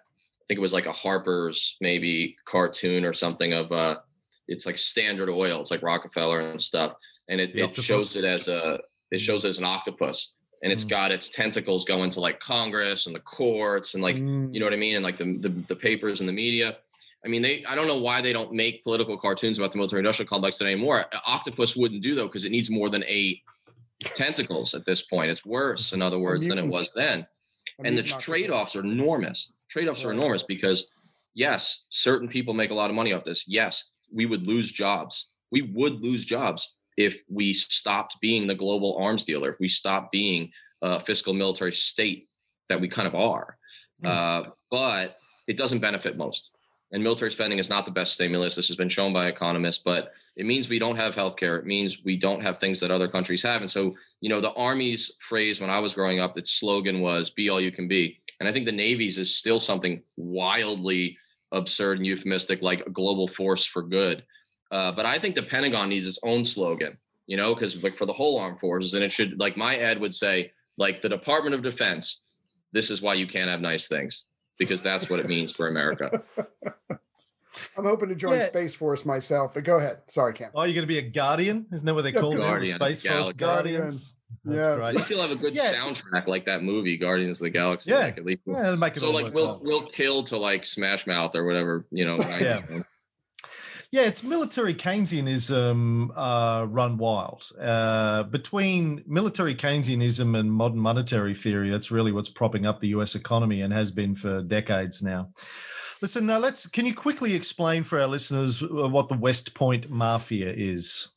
I 0.47 0.53
think 0.53 0.59
it 0.59 0.61
was 0.61 0.71
like 0.71 0.85
a 0.85 0.93
Harper's 0.93 1.75
maybe 1.81 2.37
cartoon 2.45 3.03
or 3.03 3.11
something 3.11 3.51
of 3.53 3.69
uh, 3.73 3.97
it's 4.47 4.65
like 4.65 4.77
Standard 4.77 5.27
Oil. 5.29 5.59
It's 5.59 5.71
like 5.71 5.83
Rockefeller 5.83 6.39
and 6.39 6.61
stuff, 6.61 6.93
and 7.27 7.41
it, 7.41 7.53
it 7.53 7.75
shows 7.75 8.15
it 8.15 8.23
as 8.23 8.47
a 8.47 8.79
it 9.11 9.19
shows 9.19 9.43
it 9.43 9.49
as 9.49 9.57
an 9.57 9.65
octopus, 9.65 10.35
and 10.63 10.71
it's 10.71 10.85
Mm. 10.85 10.89
got 10.89 11.11
its 11.11 11.29
tentacles 11.29 11.83
going 11.83 12.09
to 12.11 12.21
like 12.21 12.39
Congress 12.39 13.07
and 13.07 13.13
the 13.15 13.19
courts 13.19 13.93
and 13.93 14.01
like 14.01 14.15
Mm, 14.15 14.53
you 14.53 14.61
know 14.61 14.65
what 14.65 14.73
I 14.73 14.77
mean? 14.77 14.95
And 14.95 15.03
like 15.03 15.17
the, 15.17 15.37
the 15.37 15.49
the 15.67 15.75
papers 15.75 16.21
and 16.21 16.29
the 16.29 16.33
media. 16.33 16.77
I 17.25 17.27
mean, 17.27 17.41
they 17.41 17.65
I 17.65 17.75
don't 17.75 17.87
know 17.87 17.97
why 17.97 18.21
they 18.21 18.31
don't 18.31 18.53
make 18.53 18.83
political 18.85 19.17
cartoons 19.17 19.57
about 19.59 19.73
the 19.73 19.77
military 19.79 19.99
industrial 19.99 20.29
complex 20.29 20.61
anymore. 20.61 21.07
Octopus 21.25 21.75
wouldn't 21.75 22.01
do 22.03 22.15
though, 22.15 22.27
because 22.27 22.45
it 22.45 22.51
needs 22.53 22.69
more 22.69 22.89
than 22.89 23.03
eight 23.05 23.41
tentacles 24.15 24.73
at 24.73 24.85
this 24.85 25.01
point. 25.01 25.29
It's 25.29 25.45
worse, 25.45 25.91
in 25.91 26.01
other 26.01 26.19
words, 26.19 26.47
than 26.47 26.57
it 26.57 26.65
was 26.67 26.89
then. 26.95 27.27
And 27.83 27.97
the 27.97 28.03
mean, 28.03 28.19
trade-offs 28.19 28.75
are 28.75 28.81
enormous. 28.81 29.53
Trade-offs 29.69 30.03
are 30.03 30.11
enormous 30.11 30.43
because 30.43 30.89
yes, 31.35 31.85
certain 31.89 32.27
people 32.27 32.53
make 32.53 32.71
a 32.71 32.73
lot 32.73 32.89
of 32.89 32.95
money 32.95 33.13
off 33.13 33.23
this. 33.23 33.45
Yes, 33.47 33.91
we 34.11 34.25
would 34.25 34.47
lose 34.47 34.71
jobs. 34.71 35.31
We 35.51 35.61
would 35.61 36.01
lose 36.01 36.25
jobs 36.25 36.77
if 36.97 37.21
we 37.29 37.53
stopped 37.53 38.19
being 38.19 38.47
the 38.47 38.55
global 38.55 38.97
arms 38.97 39.23
dealer, 39.23 39.51
if 39.51 39.59
we 39.59 39.67
stopped 39.67 40.11
being 40.11 40.51
a 40.81 40.99
fiscal 40.99 41.33
military 41.33 41.71
state 41.71 42.27
that 42.69 42.81
we 42.81 42.87
kind 42.87 43.07
of 43.07 43.15
are. 43.15 43.57
Uh, 44.03 44.43
but 44.69 45.17
it 45.47 45.57
doesn't 45.57 45.79
benefit 45.79 46.17
most. 46.17 46.51
And 46.91 47.03
military 47.03 47.31
spending 47.31 47.59
is 47.59 47.69
not 47.69 47.85
the 47.85 47.91
best 47.91 48.13
stimulus. 48.13 48.55
This 48.55 48.67
has 48.67 48.77
been 48.77 48.87
shown 48.87 49.11
by 49.11 49.27
economists, 49.27 49.83
but 49.83 50.13
it 50.37 50.45
means 50.45 50.69
we 50.69 50.79
don't 50.79 50.95
have 50.95 51.15
healthcare. 51.15 51.59
It 51.59 51.65
means 51.65 52.03
we 52.05 52.15
don't 52.15 52.41
have 52.41 52.59
things 52.59 52.79
that 52.79 52.91
other 52.91 53.09
countries 53.09 53.43
have. 53.43 53.61
And 53.61 53.69
so, 53.69 53.95
you 54.21 54.29
know, 54.29 54.39
the 54.39 54.53
Army's 54.53 55.11
phrase 55.19 55.59
when 55.59 55.69
I 55.69 55.79
was 55.79 55.93
growing 55.93 56.19
up, 56.19 56.37
its 56.37 56.51
slogan 56.51 57.01
was 57.01 57.29
be 57.29 57.49
all 57.49 57.59
you 57.59 57.71
can 57.71 57.89
be. 57.89 58.21
And 58.39 58.47
I 58.47 58.53
think 58.53 58.65
the 58.65 58.71
Navy's 58.71 59.17
is 59.17 59.35
still 59.35 59.59
something 59.59 60.01
wildly 60.15 61.17
absurd 61.51 61.97
and 61.97 62.07
euphemistic, 62.07 62.61
like 62.61 62.85
a 62.85 62.89
global 62.89 63.27
force 63.27 63.65
for 63.65 63.81
good. 63.81 64.23
Uh, 64.71 64.91
but 64.91 65.05
I 65.05 65.19
think 65.19 65.35
the 65.35 65.43
Pentagon 65.43 65.89
needs 65.89 66.07
its 66.07 66.19
own 66.23 66.45
slogan, 66.45 66.97
you 67.25 67.35
know, 67.35 67.53
because 67.53 67.81
like 67.83 67.97
for 67.97 68.05
the 68.05 68.13
whole 68.13 68.39
armed 68.39 68.59
forces, 68.59 68.93
and 68.93 69.03
it 69.03 69.11
should, 69.11 69.39
like 69.39 69.57
my 69.57 69.77
ad 69.77 69.99
would 69.99 70.15
say, 70.15 70.51
like 70.77 71.01
the 71.01 71.09
Department 71.09 71.55
of 71.55 71.61
Defense, 71.61 72.21
this 72.71 72.89
is 72.89 73.01
why 73.01 73.13
you 73.15 73.27
can't 73.27 73.49
have 73.49 73.61
nice 73.61 73.87
things 73.87 74.27
because 74.57 74.81
that's 74.81 75.09
what 75.09 75.19
it 75.19 75.27
means 75.27 75.51
for 75.51 75.67
America. 75.67 76.23
I'm 77.77 77.85
hoping 77.85 78.09
to 78.09 78.15
join 78.15 78.39
Yeah. 78.39 78.45
Space 78.45 78.75
Force 78.75 79.03
myself, 79.05 79.53
but 79.55 79.63
go 79.63 79.77
ahead. 79.77 79.97
Sorry, 80.07 80.33
Cam. 80.33 80.51
Oh, 80.53 80.63
you're 80.63 80.73
going 80.75 80.83
to 80.83 80.87
be 80.87 80.99
a 80.99 81.09
guardian? 81.09 81.65
Isn't 81.73 81.85
that 81.87 81.95
what 81.95 82.03
they 82.03 82.13
Yeah, 82.13 82.19
call 82.19 82.29
them? 82.31 82.39
The 82.39 82.45
Guardian, 82.45 82.75
Space 82.75 83.01
Force 83.01 83.31
Guardians. 83.33 84.15
That's 84.45 84.65
Yeah. 84.67 84.73
At 84.73 84.77
great. 84.79 84.95
least 84.95 85.09
you'll 85.09 85.21
have 85.21 85.31
a 85.31 85.35
good 85.35 85.55
Yeah. 85.55 85.73
soundtrack 85.73 86.27
like 86.27 86.45
that 86.45 86.61
movie, 86.63 86.97
Guardians 86.97 87.39
of 87.41 87.45
the 87.45 87.49
Galaxy. 87.49 87.91
Yeah. 87.91 87.99
like, 87.99 88.17
at 88.19 88.25
least 88.25 88.41
Yeah, 88.45 88.63
it'll 88.67 88.77
make 88.77 88.95
it 88.95 88.99
so 88.99 89.09
like 89.11 89.33
we'll 89.33 89.53
worthwhile. 89.53 89.61
we'll 89.63 89.87
kill 89.87 90.23
to 90.25 90.37
like 90.37 90.65
Smash 90.67 91.07
Mouth 91.07 91.35
or 91.35 91.45
whatever, 91.45 91.85
you 91.91 92.05
know. 92.05 92.17
Yeah. 92.39 92.61
Yeah, 93.91 94.01
it's 94.01 94.21
military 94.21 94.75
Keynesianism 94.75 96.09
uh, 96.13 96.65
run 96.65 96.97
wild. 96.97 97.49
Uh, 97.59 98.23
between 98.23 99.01
military 99.07 99.55
Keynesianism 99.55 100.37
and 100.37 100.51
modern 100.51 100.79
monetary 100.79 101.33
theory, 101.33 101.69
that's 101.69 101.89
really 101.89 102.11
what's 102.11 102.29
propping 102.29 102.65
up 102.65 102.81
the 102.81 102.89
US 102.89 103.15
economy 103.15 103.61
and 103.61 103.71
has 103.71 103.91
been 103.91 104.13
for 104.13 104.41
decades 104.41 105.01
now. 105.01 105.29
Listen, 106.01 106.25
now 106.25 106.37
let's. 106.37 106.67
Can 106.67 106.85
you 106.85 106.93
quickly 106.93 107.33
explain 107.33 107.83
for 107.83 107.99
our 107.99 108.07
listeners 108.07 108.61
uh, 108.61 108.87
what 108.87 109.07
the 109.07 109.17
West 109.17 109.55
Point 109.55 109.89
Mafia 109.89 110.53
is? 110.55 111.13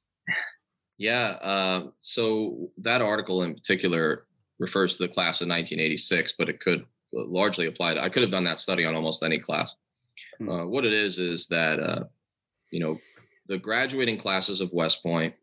Yeah. 0.97 1.39
Uh, 1.43 1.89
so 1.99 2.71
that 2.79 3.03
article 3.03 3.43
in 3.43 3.55
particular 3.55 4.27
refers 4.59 4.97
to 4.97 5.03
the 5.03 5.09
class 5.09 5.41
of 5.41 5.49
1986, 5.49 6.35
but 6.39 6.49
it 6.49 6.61
could 6.61 6.85
largely 7.13 7.67
apply 7.67 7.95
to. 7.95 8.03
I 8.03 8.09
could 8.09 8.23
have 8.23 8.31
done 8.31 8.45
that 8.45 8.59
study 8.59 8.85
on 8.85 8.95
almost 8.95 9.23
any 9.23 9.39
class. 9.39 9.75
Hmm. 10.39 10.49
Uh, 10.49 10.67
what 10.67 10.85
it 10.85 10.93
is 10.93 11.19
is 11.19 11.47
that 11.49 11.81
uh, 11.81 12.05
you 12.71 12.81
know 12.81 12.99
the 13.49 13.59
graduating 13.59 14.17
classes 14.17 14.61
of 14.61 14.73
West 14.73 15.03
Point, 15.03 15.35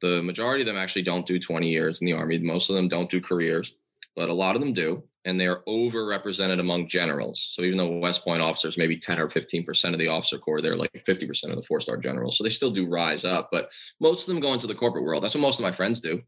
the 0.00 0.22
majority 0.22 0.62
of 0.62 0.66
them 0.66 0.76
actually 0.76 1.02
don't 1.02 1.26
do 1.26 1.38
20 1.38 1.68
years 1.68 2.00
in 2.00 2.06
the 2.06 2.12
Army. 2.14 2.38
Most 2.38 2.70
of 2.70 2.76
them 2.76 2.88
don't 2.88 3.10
do 3.10 3.20
careers, 3.20 3.74
but 4.16 4.30
a 4.30 4.34
lot 4.34 4.56
of 4.56 4.62
them 4.62 4.72
do, 4.72 5.02
and 5.24 5.38
they 5.38 5.46
are 5.46 5.62
overrepresented 5.68 6.58
among 6.58 6.88
generals. 6.88 7.50
So 7.54 7.62
even 7.62 7.76
though 7.76 7.98
West 7.98 8.24
Point 8.24 8.40
officers 8.40 8.78
maybe 8.78 8.98
10 8.98 9.18
or 9.18 9.28
15 9.28 9.64
percent 9.64 9.94
of 9.94 9.98
the 9.98 10.08
officer 10.08 10.38
corps, 10.38 10.62
they're 10.62 10.76
like 10.76 11.02
50 11.04 11.26
percent 11.26 11.52
of 11.52 11.58
the 11.58 11.66
four-star 11.66 11.98
generals. 11.98 12.38
So 12.38 12.44
they 12.44 12.50
still 12.50 12.70
do 12.70 12.88
rise 12.88 13.24
up, 13.24 13.50
but 13.52 13.70
most 14.00 14.22
of 14.22 14.34
them 14.34 14.40
go 14.40 14.52
into 14.52 14.66
the 14.66 14.74
corporate 14.74 15.04
world. 15.04 15.22
That's 15.22 15.34
what 15.34 15.42
most 15.42 15.58
of 15.58 15.62
my 15.62 15.72
friends 15.72 16.00
do. 16.00 16.22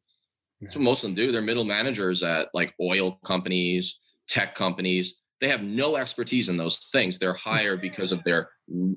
That's 0.61 0.77
what 0.77 0.85
most 0.85 1.03
of 1.03 1.09
them 1.09 1.15
do. 1.15 1.33
They're 1.33 1.43
middle 1.43 1.65
managers 1.65 2.23
at 2.23 2.49
like 2.55 2.75
oil 2.81 3.19
companies, 3.25 3.99
tech 4.29 4.55
companies. 4.55 5.22
They 5.43 5.49
have 5.49 5.63
no 5.63 5.97
expertise 5.97 6.49
in 6.49 6.57
those 6.57 6.79
things. 6.93 7.19
They're 7.19 7.35
hired 7.35 7.81
because 7.83 8.13
of 8.13 8.23
their 8.25 8.49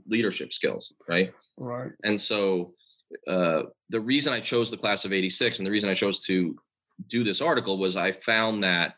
leadership 0.07 0.53
skills, 0.53 0.93
right? 1.09 1.33
Right. 1.57 1.91
And 2.03 2.21
so 2.21 2.73
uh, 3.27 3.63
the 3.89 3.99
reason 3.99 4.31
I 4.31 4.39
chose 4.39 4.69
the 4.71 4.77
class 4.77 5.03
of 5.05 5.11
86 5.11 5.57
and 5.57 5.65
the 5.65 5.71
reason 5.71 5.89
I 5.89 5.95
chose 5.95 6.23
to 6.25 6.55
do 7.07 7.23
this 7.23 7.41
article 7.41 7.77
was 7.79 7.97
I 7.97 8.11
found 8.11 8.63
that 8.63 8.93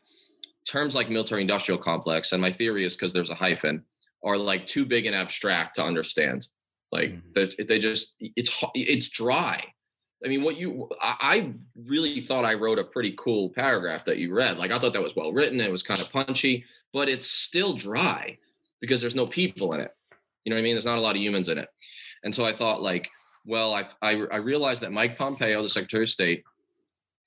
terms 0.69 0.93
like 0.93 1.09
military 1.09 1.41
industrial 1.41 1.79
complex, 1.79 2.33
and 2.33 2.41
my 2.41 2.51
theory 2.51 2.83
is 2.85 2.95
because 2.95 3.13
there's 3.13 3.29
a 3.29 3.35
hyphen, 3.35 3.83
are 4.25 4.37
like 4.37 4.67
too 4.67 4.85
big 4.85 5.05
and 5.05 5.15
abstract 5.15 5.75
to 5.75 5.83
understand. 5.83 6.45
Like 6.91 7.11
Mhm. 7.11 7.33
they 7.57 7.63
they 7.63 7.79
just 7.79 8.15
it's 8.19 8.51
it's 8.75 9.09
dry. 9.09 9.61
I 10.25 10.29
mean, 10.29 10.41
what 10.41 10.57
you 10.57 10.89
I 11.01 11.53
really 11.75 12.19
thought 12.21 12.45
I 12.45 12.55
wrote 12.55 12.79
a 12.79 12.83
pretty 12.83 13.13
cool 13.17 13.49
paragraph 13.49 14.05
that 14.05 14.17
you 14.17 14.33
read. 14.33 14.57
Like 14.57 14.71
I 14.71 14.79
thought 14.79 14.93
that 14.93 15.03
was 15.03 15.15
well 15.15 15.31
written. 15.31 15.61
It 15.61 15.71
was 15.71 15.83
kind 15.83 15.99
of 15.99 16.11
punchy, 16.11 16.65
but 16.91 17.07
it's 17.07 17.27
still 17.27 17.73
dry 17.73 18.37
because 18.81 18.99
there's 18.99 19.15
no 19.15 19.27
people 19.27 19.73
in 19.73 19.79
it. 19.79 19.91
You 20.43 20.49
know 20.49 20.55
what 20.55 20.61
I 20.61 20.63
mean? 20.63 20.73
There's 20.73 20.85
not 20.85 20.97
a 20.97 21.01
lot 21.01 21.15
of 21.15 21.21
humans 21.21 21.49
in 21.49 21.57
it. 21.57 21.69
And 22.23 22.33
so 22.33 22.45
I 22.45 22.53
thought, 22.53 22.81
like, 22.81 23.09
well, 23.45 23.73
I 23.73 23.87
I, 24.01 24.13
I 24.31 24.37
realized 24.37 24.81
that 24.81 24.91
Mike 24.91 25.17
Pompeo, 25.17 25.61
the 25.61 25.69
Secretary 25.69 26.03
of 26.03 26.09
State, 26.09 26.43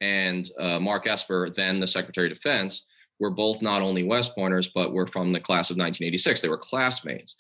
and 0.01 0.49
uh, 0.59 0.81
Mark 0.81 1.07
Esper, 1.07 1.51
then 1.51 1.79
the 1.79 1.87
Secretary 1.87 2.29
of 2.29 2.35
Defense, 2.35 2.87
were 3.21 3.31
both 3.31 3.63
not 3.63 3.83
only 3.83 4.03
West 4.03 4.35
Pointers, 4.35 4.69
but 4.69 4.93
were 4.93 5.07
from 5.07 5.33
the 5.33 5.41
class 5.41 5.71
of 5.71 5.77
1986. 5.77 6.41
They 6.41 6.49
were 6.49 6.57
classmates. 6.57 7.37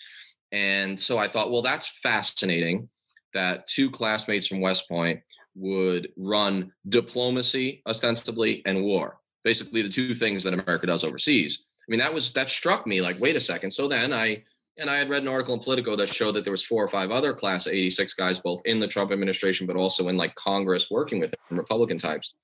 And 0.53 0.99
so 0.99 1.19
I 1.19 1.29
thought, 1.29 1.51
well, 1.51 1.63
that's 1.63 1.87
fascinating 2.03 2.89
that 3.33 3.67
two 3.67 3.91
classmates 3.91 4.47
from 4.47 4.61
West 4.61 4.89
Point 4.89 5.21
would 5.55 6.09
run 6.17 6.73
diplomacy 6.89 7.83
ostensibly 7.87 8.63
and 8.67 8.83
war. 8.83 9.19
Basically 9.45 9.83
the 9.83 9.89
two 9.89 10.15
things 10.15 10.43
that 10.45 10.55
america 10.55 10.87
does 10.87 11.05
overseas. 11.05 11.65
I 11.81 11.87
mean 11.89 12.01
that 12.01 12.15
was 12.15 12.33
that 12.35 12.51
struck 12.51 12.87
me 12.87 13.01
like 13.01 13.21
wait 13.21 13.37
a 13.37 13.41
second. 13.41 13.71
So 13.71 13.89
then 13.89 14.13
i 14.13 14.43
and 14.79 14.89
i 14.89 14.97
had 14.97 15.11
read 15.11 15.23
an 15.23 15.29
article 15.29 15.55
in 15.55 15.61
politico 15.61 15.97
that 15.97 16.09
showed 16.09 16.33
that 16.33 16.45
there 16.45 16.53
was 16.53 16.65
four 16.65 16.83
or 16.83 16.89
five 16.89 17.11
other 17.11 17.35
class 17.35 17.67
of 17.67 17.73
86 17.73 18.15
guys 18.15 18.39
both 18.39 18.61
in 18.65 18.81
the 18.81 18.87
trump 18.87 19.11
administration 19.11 19.67
but 19.67 19.77
also 19.77 20.09
in 20.09 20.17
like 20.17 20.35
congress 20.37 20.91
working 20.91 21.21
with 21.21 21.35
him 21.51 21.59
republican 21.59 21.99
types. 21.99 22.35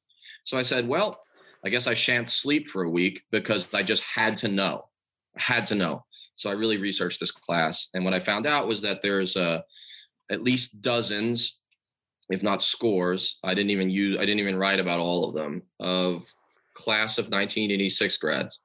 So 0.44 0.59
i 0.59 0.62
said 0.62 0.88
well 0.88 1.20
i 1.64 1.68
guess 1.68 1.86
i 1.86 1.94
shan't 1.94 2.30
sleep 2.30 2.68
for 2.68 2.84
a 2.84 2.90
week 2.90 3.22
because 3.30 3.72
i 3.74 3.82
just 3.82 4.04
had 4.04 4.36
to 4.38 4.48
know 4.48 4.86
I 5.36 5.42
had 5.42 5.66
to 5.66 5.74
know. 5.74 6.04
So 6.34 6.50
i 6.50 6.54
really 6.54 6.78
researched 6.78 7.20
this 7.20 7.30
class 7.30 7.88
and 7.94 8.04
what 8.04 8.14
i 8.14 8.20
found 8.20 8.46
out 8.46 8.66
was 8.66 8.82
that 8.82 9.02
there's 9.02 9.36
uh, 9.36 9.61
at 10.30 10.42
least 10.42 10.80
dozens 10.82 11.59
if 12.31 12.43
not 12.43 12.62
scores 12.62 13.39
i 13.45 13.55
didn't 13.55 13.70
even 13.70 13.91
use 13.91 14.16
i 14.18 14.20
didn't 14.20 14.41
even 14.41 14.57
write 14.57 14.81
about 14.81 15.01
all 15.01 15.29
of 15.29 15.35
them 15.35 15.62
of 15.81 16.24
class 16.74 17.18
of 17.18 17.24
1986 17.24 18.16
grads 18.18 18.61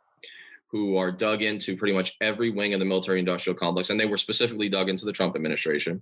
who 0.68 0.96
are 0.96 1.12
dug 1.12 1.42
into 1.42 1.76
pretty 1.76 1.94
much 1.94 2.16
every 2.22 2.50
wing 2.50 2.74
of 2.74 2.80
the 2.80 2.86
military 2.86 3.20
industrial 3.20 3.58
complex 3.58 3.90
and 3.90 4.00
they 4.00 4.06
were 4.06 4.18
specifically 4.18 4.70
dug 4.70 4.90
into 4.90 5.06
the 5.06 5.12
trump 5.12 5.36
administration 5.36 6.02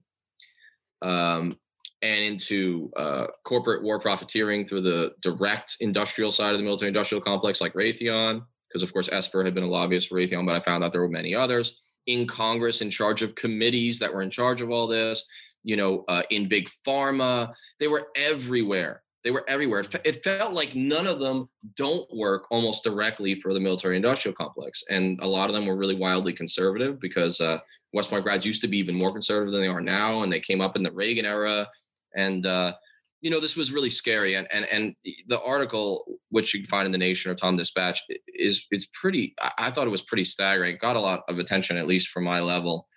um, 1.02 1.58
and 2.02 2.20
into 2.20 2.92
uh, 2.98 3.28
corporate 3.46 3.84
war 3.84 4.00
profiteering 4.00 4.66
through 4.66 4.82
the 4.82 5.14
direct 5.22 5.78
industrial 5.80 6.32
side 6.32 6.54
of 6.54 6.58
the 6.58 6.64
military 6.64 6.88
industrial 6.88 7.22
complex 7.22 7.62
like 7.62 7.74
raytheon 7.74 8.44
because 8.68 8.84
of 8.84 8.94
course 8.94 9.10
esper 9.12 9.44
had 9.44 9.54
been 9.54 9.64
a 9.64 9.68
lobbyist 9.68 10.08
for 10.08 10.16
raytheon 10.16 10.46
but 10.46 10.56
i 10.56 10.60
found 10.60 10.84
out 10.84 10.92
there 10.92 11.02
were 11.02 11.10
many 11.10 11.36
others 11.36 11.78
in 12.08 12.26
congress 12.26 12.82
in 12.82 12.90
charge 12.90 13.22
of 13.22 13.36
committees 13.36 14.00
that 14.00 14.14
were 14.14 14.22
in 14.22 14.30
charge 14.30 14.62
of 14.62 14.72
all 14.72 14.88
this 14.88 15.26
you 15.64 15.76
know, 15.76 16.06
uh, 16.08 16.24
in 16.30 16.48
big 16.48 16.70
pharma. 16.86 17.54
They 17.80 17.88
were 17.88 18.08
everywhere. 18.16 19.04
They 19.24 19.32
were 19.32 19.44
everywhere. 19.50 19.82
It, 19.82 19.92
fe- 19.92 20.02
it 20.06 20.24
felt 20.24 20.54
like 20.54 20.76
none 20.76 21.06
of 21.06 21.20
them 21.20 21.50
don't 21.76 22.08
work 22.16 22.46
almost 22.52 22.84
directly 22.84 23.40
for 23.42 23.54
the 23.54 23.60
military 23.60 23.98
industrial 23.98 24.36
complex. 24.36 24.84
And 24.90 25.20
a 25.22 25.28
lot 25.28 25.50
of 25.50 25.56
them 25.56 25.66
were 25.66 25.76
really 25.76 25.96
wildly 25.96 26.32
conservative 26.32 27.00
because 27.02 27.42
uh, 27.42 27.60
West 27.92 28.10
Point 28.10 28.24
grads 28.24 28.46
used 28.46 28.62
to 28.62 28.68
be 28.68 28.78
even 28.78 28.96
more 28.96 29.12
conservative 29.12 29.52
than 29.52 29.62
they 29.62 29.68
are 29.68 29.82
now. 29.82 30.24
And 30.24 30.32
they 30.32 30.40
came 30.40 30.62
up 30.62 30.78
in 30.78 30.84
the 30.84 30.92
Reagan 30.92 31.26
era. 31.26 31.68
And, 32.16 32.46
uh, 32.46 32.74
you 33.20 33.30
know, 33.30 33.42
this 33.42 33.58
was 33.58 33.74
really 33.74 33.90
scary. 33.90 34.36
And, 34.36 34.48
and, 34.54 34.66
and 34.72 34.96
the 35.28 35.42
article, 35.42 36.06
which 36.30 36.54
you 36.54 36.62
can 36.62 36.70
find 36.70 36.86
in 36.86 36.94
the 36.94 36.98
Nation 36.98 37.30
or 37.30 37.36
Tom 37.36 37.58
Dispatch, 37.58 38.02
is, 38.28 38.66
is 38.72 38.86
pretty, 38.94 39.36
I, 39.42 39.52
I 39.58 39.72
thought 39.72 39.88
it 39.88 39.92
was 39.92 40.02
pretty 40.02 40.24
staggering. 40.24 40.76
It 40.76 40.80
got 40.80 40.96
a 40.96 41.02
lot 41.02 41.24
of 41.28 41.40
attention, 41.40 41.76
at 41.76 41.88
least 41.88 42.08
from 42.08 42.24
my 42.24 42.40
level. 42.40 42.88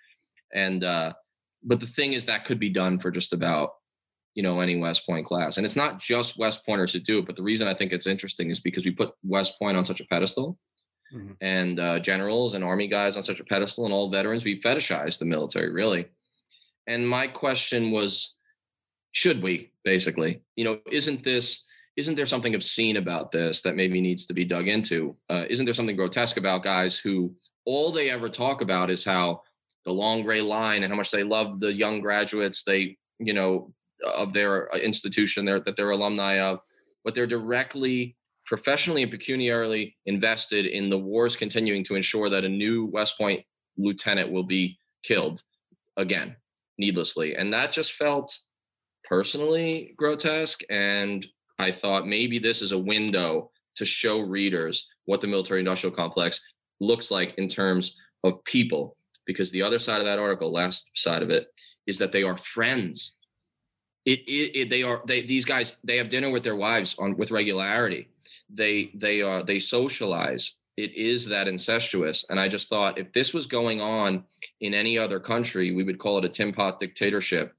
And, 0.53 0.85
uh, 0.85 1.13
but 1.63 1.79
the 1.79 1.85
thing 1.85 2.13
is 2.13 2.25
that 2.25 2.45
could 2.45 2.59
be 2.59 2.69
done 2.69 2.99
for 2.99 3.11
just 3.11 3.33
about 3.33 3.71
you 4.35 4.43
know 4.43 4.59
any 4.59 4.77
west 4.77 5.05
point 5.05 5.25
class. 5.25 5.57
And 5.57 5.65
it's 5.65 5.75
not 5.75 5.99
just 5.99 6.37
west 6.37 6.65
pointers 6.65 6.93
who 6.93 6.99
do 6.99 7.19
it 7.19 7.25
but 7.25 7.35
the 7.35 7.43
reason 7.43 7.67
i 7.67 7.73
think 7.73 7.91
it's 7.91 8.07
interesting 8.07 8.49
is 8.49 8.59
because 8.59 8.85
we 8.85 8.91
put 8.91 9.13
west 9.23 9.57
point 9.59 9.77
on 9.77 9.85
such 9.85 10.01
a 10.01 10.05
pedestal 10.05 10.57
mm-hmm. 11.13 11.33
and 11.41 11.79
uh, 11.79 11.99
generals 11.99 12.53
and 12.53 12.63
army 12.63 12.87
guys 12.87 13.17
on 13.17 13.23
such 13.23 13.39
a 13.39 13.45
pedestal 13.45 13.85
and 13.85 13.93
all 13.93 14.09
veterans. 14.09 14.43
We 14.43 14.61
fetishize 14.61 15.19
the 15.19 15.25
military 15.25 15.71
really. 15.71 16.07
And 16.87 17.07
my 17.07 17.27
question 17.27 17.91
was 17.91 18.35
should 19.11 19.41
we 19.41 19.71
basically? 19.83 20.41
You 20.55 20.65
know 20.65 20.79
isn't 20.91 21.23
this 21.23 21.63
isn't 21.95 22.15
there 22.15 22.25
something 22.25 22.55
obscene 22.55 22.97
about 22.97 23.31
this 23.31 23.61
that 23.61 23.75
maybe 23.75 24.01
needs 24.01 24.25
to 24.25 24.33
be 24.33 24.45
dug 24.45 24.67
into? 24.67 25.15
Uh, 25.29 25.45
isn't 25.49 25.65
there 25.65 25.75
something 25.75 25.95
grotesque 25.95 26.37
about 26.37 26.63
guys 26.63 26.97
who 26.97 27.35
all 27.65 27.91
they 27.91 28.09
ever 28.09 28.29
talk 28.29 28.61
about 28.61 28.89
is 28.89 29.05
how 29.05 29.41
the 29.85 29.91
long 29.91 30.23
gray 30.23 30.41
line 30.41 30.83
and 30.83 30.91
how 30.91 30.97
much 30.97 31.11
they 31.11 31.23
love 31.23 31.59
the 31.59 31.71
young 31.71 31.99
graduates 31.99 32.63
they 32.63 32.97
you 33.19 33.33
know 33.33 33.73
of 34.05 34.33
their 34.33 34.73
uh, 34.73 34.77
institution 34.77 35.45
there 35.45 35.59
that 35.59 35.75
they're 35.75 35.91
alumni 35.91 36.39
of 36.39 36.59
but 37.03 37.13
they're 37.13 37.27
directly 37.27 38.15
professionally 38.45 39.03
and 39.03 39.11
pecuniarily 39.11 39.93
invested 40.05 40.65
in 40.65 40.89
the 40.89 40.97
wars 40.97 41.35
continuing 41.35 41.83
to 41.83 41.95
ensure 41.95 42.29
that 42.29 42.43
a 42.43 42.49
new 42.49 42.85
west 42.85 43.17
point 43.17 43.43
lieutenant 43.77 44.31
will 44.31 44.43
be 44.43 44.77
killed 45.03 45.41
again 45.97 46.35
needlessly. 46.77 47.35
And 47.35 47.53
that 47.53 47.71
just 47.71 47.93
felt 47.93 48.37
personally 49.03 49.93
grotesque 49.97 50.61
and 50.69 51.27
i 51.59 51.69
thought 51.69 52.07
maybe 52.07 52.39
this 52.39 52.61
is 52.61 52.71
a 52.71 52.77
window 52.77 53.51
to 53.75 53.83
show 53.83 54.21
readers 54.21 54.87
what 55.05 55.19
the 55.19 55.27
military 55.27 55.59
industrial 55.59 55.93
complex 55.93 56.41
looks 56.79 57.11
like 57.11 57.33
in 57.37 57.49
terms 57.49 57.97
of 58.23 58.41
people 58.45 58.95
because 59.25 59.51
the 59.51 59.61
other 59.61 59.79
side 59.79 59.99
of 59.99 60.05
that 60.05 60.19
article, 60.19 60.51
last 60.51 60.91
side 60.95 61.23
of 61.23 61.29
it, 61.29 61.47
is 61.87 61.97
that 61.97 62.11
they 62.11 62.23
are 62.23 62.37
friends. 62.37 63.15
It, 64.05 64.19
it, 64.21 64.57
it 64.57 64.69
they 64.69 64.83
are 64.83 65.01
they 65.07 65.21
these 65.21 65.45
guys 65.45 65.77
they 65.83 65.97
have 65.97 66.09
dinner 66.09 66.29
with 66.29 66.43
their 66.43 66.55
wives 66.55 66.95
on 66.99 67.15
with 67.17 67.31
regularity. 67.31 68.09
They 68.49 68.91
they 68.95 69.21
are 69.21 69.43
they 69.43 69.59
socialize. 69.59 70.57
It 70.75 70.93
is 70.95 71.27
that 71.27 71.47
incestuous, 71.47 72.25
and 72.29 72.39
I 72.39 72.47
just 72.47 72.67
thought 72.67 72.97
if 72.97 73.13
this 73.13 73.33
was 73.33 73.45
going 73.45 73.79
on 73.79 74.23
in 74.59 74.73
any 74.73 74.97
other 74.97 75.19
country, 75.19 75.71
we 75.71 75.83
would 75.83 75.99
call 75.99 76.17
it 76.17 76.25
a 76.25 76.29
tin 76.29 76.51
pot 76.51 76.79
dictatorship 76.79 77.53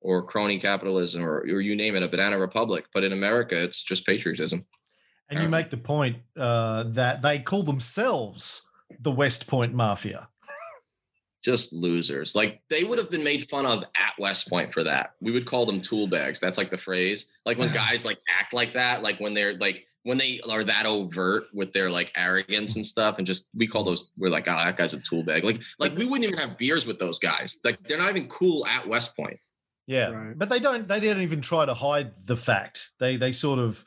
or 0.00 0.22
crony 0.22 0.58
capitalism 0.58 1.24
or, 1.24 1.38
or 1.40 1.60
you 1.60 1.74
name 1.74 1.96
it, 1.96 2.02
a 2.02 2.08
banana 2.08 2.38
republic. 2.38 2.86
But 2.92 3.04
in 3.04 3.12
America, 3.12 3.60
it's 3.60 3.82
just 3.82 4.04
patriotism. 4.04 4.64
And 5.28 5.42
you 5.42 5.48
make 5.48 5.70
the 5.70 5.76
point 5.76 6.18
uh, 6.36 6.84
that 6.88 7.22
they 7.22 7.40
call 7.40 7.62
themselves 7.62 8.68
the 9.00 9.10
West 9.10 9.46
Point 9.46 9.74
Mafia 9.74 10.28
just 11.46 11.72
losers. 11.72 12.34
Like 12.34 12.60
they 12.68 12.82
would 12.82 12.98
have 12.98 13.08
been 13.08 13.22
made 13.22 13.48
fun 13.48 13.66
of 13.66 13.84
at 13.94 14.14
West 14.18 14.50
Point 14.50 14.72
for 14.72 14.82
that. 14.82 15.10
We 15.20 15.30
would 15.30 15.46
call 15.46 15.64
them 15.64 15.80
tool 15.80 16.08
bags. 16.08 16.40
That's 16.40 16.58
like 16.58 16.72
the 16.72 16.76
phrase. 16.76 17.26
Like 17.44 17.56
when 17.56 17.72
guys 17.72 18.04
like 18.04 18.18
act 18.38 18.52
like 18.52 18.74
that, 18.74 19.04
like 19.04 19.20
when 19.20 19.32
they're 19.32 19.54
like 19.54 19.86
when 20.02 20.18
they 20.18 20.40
are 20.50 20.64
that 20.64 20.86
overt 20.86 21.44
with 21.54 21.72
their 21.72 21.88
like 21.88 22.10
arrogance 22.16 22.74
and 22.74 22.84
stuff, 22.84 23.18
and 23.18 23.26
just 23.26 23.46
we 23.54 23.68
call 23.68 23.84
those 23.84 24.10
we're 24.18 24.28
like, 24.28 24.48
oh, 24.48 24.56
that 24.56 24.76
guy's 24.76 24.92
a 24.92 24.98
tool 24.98 25.22
bag. 25.22 25.44
Like 25.44 25.62
like 25.78 25.96
we 25.96 26.04
wouldn't 26.04 26.28
even 26.28 26.36
have 26.36 26.58
beers 26.58 26.84
with 26.84 26.98
those 26.98 27.20
guys. 27.20 27.60
Like 27.62 27.78
they're 27.86 27.98
not 27.98 28.10
even 28.10 28.28
cool 28.28 28.66
at 28.66 28.88
West 28.88 29.14
Point. 29.14 29.38
Yeah, 29.86 30.10
right. 30.10 30.36
but 30.36 30.48
they 30.48 30.58
don't. 30.58 30.88
They 30.88 30.98
didn't 30.98 31.22
even 31.22 31.40
try 31.40 31.64
to 31.64 31.74
hide 31.74 32.10
the 32.26 32.36
fact. 32.36 32.90
They 32.98 33.16
they 33.16 33.30
sort 33.30 33.60
of 33.60 33.84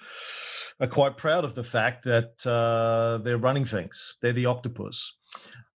are 0.79 0.87
quite 0.87 1.17
proud 1.17 1.43
of 1.43 1.55
the 1.55 1.63
fact 1.65 2.05
that 2.05 2.47
uh, 2.47 3.21
they're 3.21 3.37
running 3.37 3.65
things. 3.65 4.15
They're 4.21 4.31
the 4.31 4.45
octopus. 4.45 5.18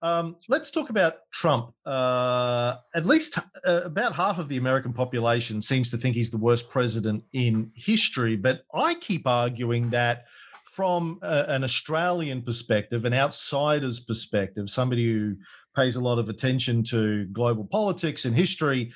Um, 0.01 0.37
let's 0.47 0.71
talk 0.71 0.89
about 0.89 1.29
Trump. 1.31 1.73
Uh, 1.85 2.75
at 2.95 3.05
least 3.05 3.37
uh, 3.65 3.81
about 3.83 4.13
half 4.13 4.39
of 4.39 4.47
the 4.47 4.57
American 4.57 4.93
population 4.93 5.61
seems 5.61 5.91
to 5.91 5.97
think 5.97 6.15
he's 6.15 6.31
the 6.31 6.37
worst 6.37 6.69
president 6.69 7.23
in 7.33 7.71
history. 7.75 8.35
But 8.35 8.63
I 8.73 8.93
keep 8.95 9.27
arguing 9.27 9.89
that 9.89 10.25
from 10.63 11.19
a, 11.21 11.45
an 11.49 11.63
Australian 11.63 12.41
perspective, 12.41 13.03
an 13.03 13.13
outsider's 13.13 13.99
perspective, 13.99 14.69
somebody 14.69 15.05
who 15.11 15.35
pays 15.75 15.97
a 15.97 16.01
lot 16.01 16.19
of 16.19 16.29
attention 16.29 16.83
to 16.83 17.25
global 17.25 17.65
politics 17.65 18.23
and 18.23 18.35
history, 18.35 18.93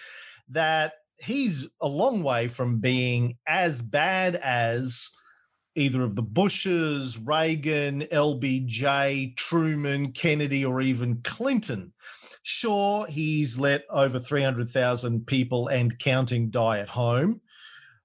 that 0.49 0.93
he's 1.19 1.69
a 1.81 1.87
long 1.87 2.23
way 2.23 2.47
from 2.47 2.79
being 2.79 3.37
as 3.47 3.81
bad 3.81 4.35
as 4.37 5.09
either 5.75 6.03
of 6.03 6.15
the 6.15 6.21
Bushes, 6.21 7.17
Reagan, 7.17 8.01
LBJ, 8.11 9.35
Truman, 9.35 10.11
Kennedy, 10.11 10.65
or 10.65 10.81
even 10.81 11.21
Clinton. 11.23 11.93
Sure, 12.43 13.05
he's 13.07 13.57
let 13.57 13.85
over 13.89 14.19
300,000 14.19 15.25
people 15.25 15.69
and 15.69 15.97
counting 15.97 16.49
die 16.49 16.79
at 16.79 16.89
home. 16.89 17.41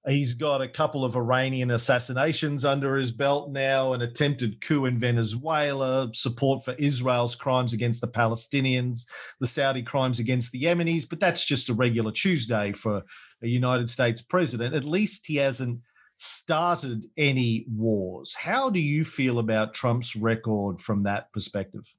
He's 0.06 0.32
got 0.32 0.62
a 0.62 0.68
couple 0.68 1.04
of 1.04 1.16
Iranian 1.16 1.72
assassinations 1.72 2.64
under 2.64 2.96
his 2.96 3.12
belt 3.12 3.50
now, 3.50 3.92
an 3.92 4.00
attempted 4.00 4.60
coup 4.60 4.86
in 4.86 4.96
Venezuela, 4.96 6.08
support 6.14 6.64
for 6.64 6.72
Israel's 6.74 7.34
crimes 7.34 7.74
against 7.74 8.00
the 8.00 8.06
Palestinians, 8.06 9.06
the 9.40 9.46
Saudi 9.46 9.82
crimes 9.82 10.18
against 10.18 10.52
the 10.52 10.62
Yemenis. 10.62 11.06
But 11.08 11.20
that's 11.20 11.44
just 11.44 11.68
a 11.68 11.74
regular 11.74 12.12
Tuesday 12.12 12.72
for 12.72 13.02
a 13.42 13.46
United 13.46 13.90
States 13.90 14.22
president. 14.22 14.74
At 14.74 14.84
least 14.84 15.26
he 15.26 15.36
hasn't 15.36 15.80
started 16.18 17.06
any 17.16 17.64
wars. 17.72 18.34
How 18.34 18.70
do 18.70 18.80
you 18.80 19.04
feel 19.04 19.38
about 19.38 19.74
Trump's 19.74 20.16
record 20.16 20.80
from 20.80 21.04
that 21.04 21.32
perspective? 21.32 21.92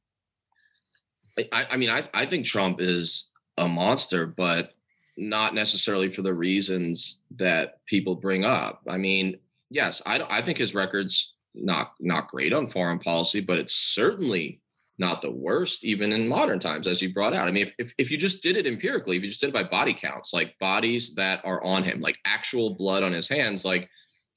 I, 1.51 1.65
I 1.71 1.77
mean, 1.77 1.89
I, 1.89 2.03
I 2.13 2.25
think 2.25 2.45
Trump 2.45 2.81
is 2.81 3.29
a 3.57 3.67
monster, 3.67 4.27
but 4.27 4.73
not 5.17 5.53
necessarily 5.53 6.11
for 6.11 6.21
the 6.21 6.33
reasons 6.33 7.19
that 7.37 7.85
people 7.85 8.15
bring 8.15 8.45
up. 8.45 8.81
I 8.87 8.97
mean, 8.97 9.37
yes, 9.69 10.01
I, 10.05 10.21
I 10.29 10.41
think 10.41 10.57
his 10.57 10.75
record's 10.75 11.33
not 11.55 11.93
not 11.99 12.29
great 12.29 12.53
on 12.53 12.67
foreign 12.67 12.99
policy, 12.99 13.41
but 13.41 13.57
it's 13.57 13.73
certainly 13.73 14.61
not 14.97 15.21
the 15.21 15.31
worst, 15.31 15.83
even 15.85 16.11
in 16.11 16.27
modern 16.27 16.59
times, 16.59 16.85
as 16.85 17.01
you 17.01 17.13
brought 17.13 17.33
out. 17.33 17.47
I 17.47 17.51
mean, 17.51 17.67
if, 17.67 17.73
if, 17.77 17.93
if, 17.97 18.11
you 18.11 18.17
just 18.17 18.43
did 18.43 18.57
it 18.57 18.67
empirically, 18.67 19.15
if 19.15 19.23
you 19.23 19.29
just 19.29 19.39
did 19.39 19.47
it 19.47 19.53
by 19.53 19.63
body 19.63 19.93
counts, 19.93 20.33
like 20.33 20.59
bodies 20.59 21.15
that 21.15 21.39
are 21.45 21.63
on 21.63 21.83
him, 21.83 22.01
like 22.01 22.17
actual 22.25 22.71
blood 22.71 23.01
on 23.01 23.13
his 23.13 23.27
hands, 23.27 23.63
like 23.63 23.89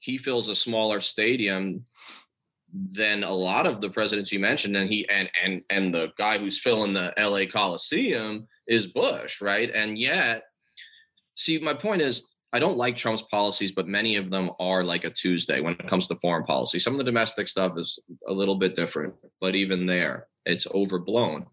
he 0.03 0.17
fills 0.17 0.49
a 0.49 0.55
smaller 0.55 0.99
stadium 0.99 1.85
than 2.73 3.23
a 3.23 3.31
lot 3.31 3.65
of 3.65 3.79
the 3.79 3.89
presidents 3.89 4.31
you 4.31 4.39
mentioned 4.39 4.75
and 4.75 4.89
he 4.89 5.07
and 5.07 5.29
and 5.41 5.61
and 5.69 5.95
the 5.95 6.11
guy 6.17 6.37
who's 6.37 6.59
filling 6.59 6.93
the 6.93 7.13
LA 7.17 7.45
Coliseum 7.45 8.47
is 8.67 8.87
Bush, 8.87 9.41
right? 9.41 9.71
And 9.73 9.97
yet 9.97 10.43
see 11.35 11.57
my 11.59 11.73
point 11.73 12.01
is 12.01 12.27
I 12.51 12.59
don't 12.59 12.77
like 12.77 12.95
Trump's 12.95 13.23
policies, 13.23 13.71
but 13.71 13.87
many 13.87 14.17
of 14.17 14.29
them 14.29 14.51
are 14.59 14.83
like 14.83 15.05
a 15.05 15.09
Tuesday 15.09 15.59
when 15.61 15.73
it 15.73 15.87
comes 15.87 16.07
to 16.07 16.15
foreign 16.17 16.43
policy. 16.43 16.79
Some 16.79 16.93
of 16.93 16.97
the 16.99 17.11
domestic 17.11 17.47
stuff 17.47 17.73
is 17.77 17.97
a 18.27 18.33
little 18.33 18.55
bit 18.55 18.75
different, 18.75 19.13
but 19.41 19.55
even 19.55 19.87
there, 19.87 20.27
it's 20.45 20.67
overblown. 20.71 21.47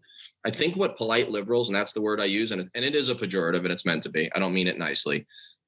I 0.45 0.51
think 0.51 0.75
what 0.75 0.97
polite 0.97 1.29
liberals, 1.29 1.69
and 1.69 1.75
that's 1.75 1.93
the 1.93 2.01
word 2.01 2.19
I 2.19 2.25
use, 2.25 2.51
and 2.51 2.61
it, 2.61 2.69
and 2.75 2.85
it 2.85 2.95
is 2.95 3.09
a 3.09 3.15
pejorative 3.15 3.59
and 3.59 3.71
it's 3.71 3.85
meant 3.85 4.03
to 4.03 4.09
be. 4.09 4.31
I 4.35 4.39
don't 4.39 4.53
mean 4.53 4.67
it 4.67 4.77
nicely 4.77 5.25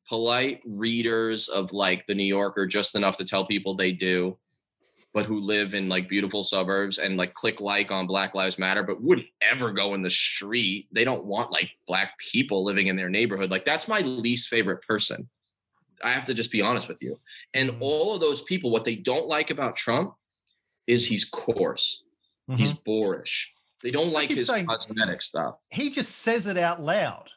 polite 0.07 0.61
readers 0.65 1.47
of 1.47 1.71
like 1.71 2.05
the 2.07 2.15
New 2.15 2.23
Yorker 2.23 2.65
just 2.65 2.95
enough 2.95 3.17
to 3.17 3.25
tell 3.25 3.45
people 3.45 3.75
they 3.75 3.91
do, 3.91 4.37
but 5.13 5.25
who 5.25 5.39
live 5.39 5.73
in 5.73 5.89
like 5.89 6.09
beautiful 6.09 6.43
suburbs 6.43 6.97
and 6.97 7.17
like 7.17 7.33
click 7.33 7.61
like 7.61 7.91
on 7.91 8.07
Black 8.07 8.35
Lives 8.35 8.59
Matter, 8.59 8.83
but 8.83 9.01
wouldn't 9.01 9.27
ever 9.41 9.71
go 9.71 9.93
in 9.93 10.01
the 10.01 10.09
street. 10.09 10.87
They 10.91 11.03
don't 11.03 11.25
want 11.25 11.51
like 11.51 11.71
black 11.87 12.17
people 12.19 12.63
living 12.63 12.87
in 12.87 12.95
their 12.95 13.09
neighborhood. 13.09 13.51
Like 13.51 13.65
that's 13.65 13.87
my 13.87 13.99
least 13.99 14.49
favorite 14.49 14.81
person. 14.87 15.29
I 16.03 16.11
have 16.11 16.25
to 16.25 16.33
just 16.33 16.51
be 16.51 16.61
honest 16.61 16.87
with 16.87 17.01
you. 17.01 17.19
And 17.53 17.69
mm-hmm. 17.69 17.81
all 17.81 18.13
of 18.13 18.21
those 18.21 18.41
people, 18.41 18.71
what 18.71 18.83
they 18.83 18.95
don't 18.95 19.27
like 19.27 19.51
about 19.51 19.75
Trump 19.75 20.15
is 20.85 21.05
he's 21.05 21.25
coarse, 21.25 22.03
mm-hmm. 22.49 22.57
he's 22.57 22.73
boorish. 22.73 23.53
They 23.83 23.91
don't 23.91 24.11
like 24.13 24.29
his 24.29 24.49
cosmetic 24.49 25.21
stuff. 25.21 25.55
He 25.69 25.89
just 25.89 26.19
says 26.19 26.47
it 26.47 26.57
out 26.57 26.81
loud. 26.81 27.29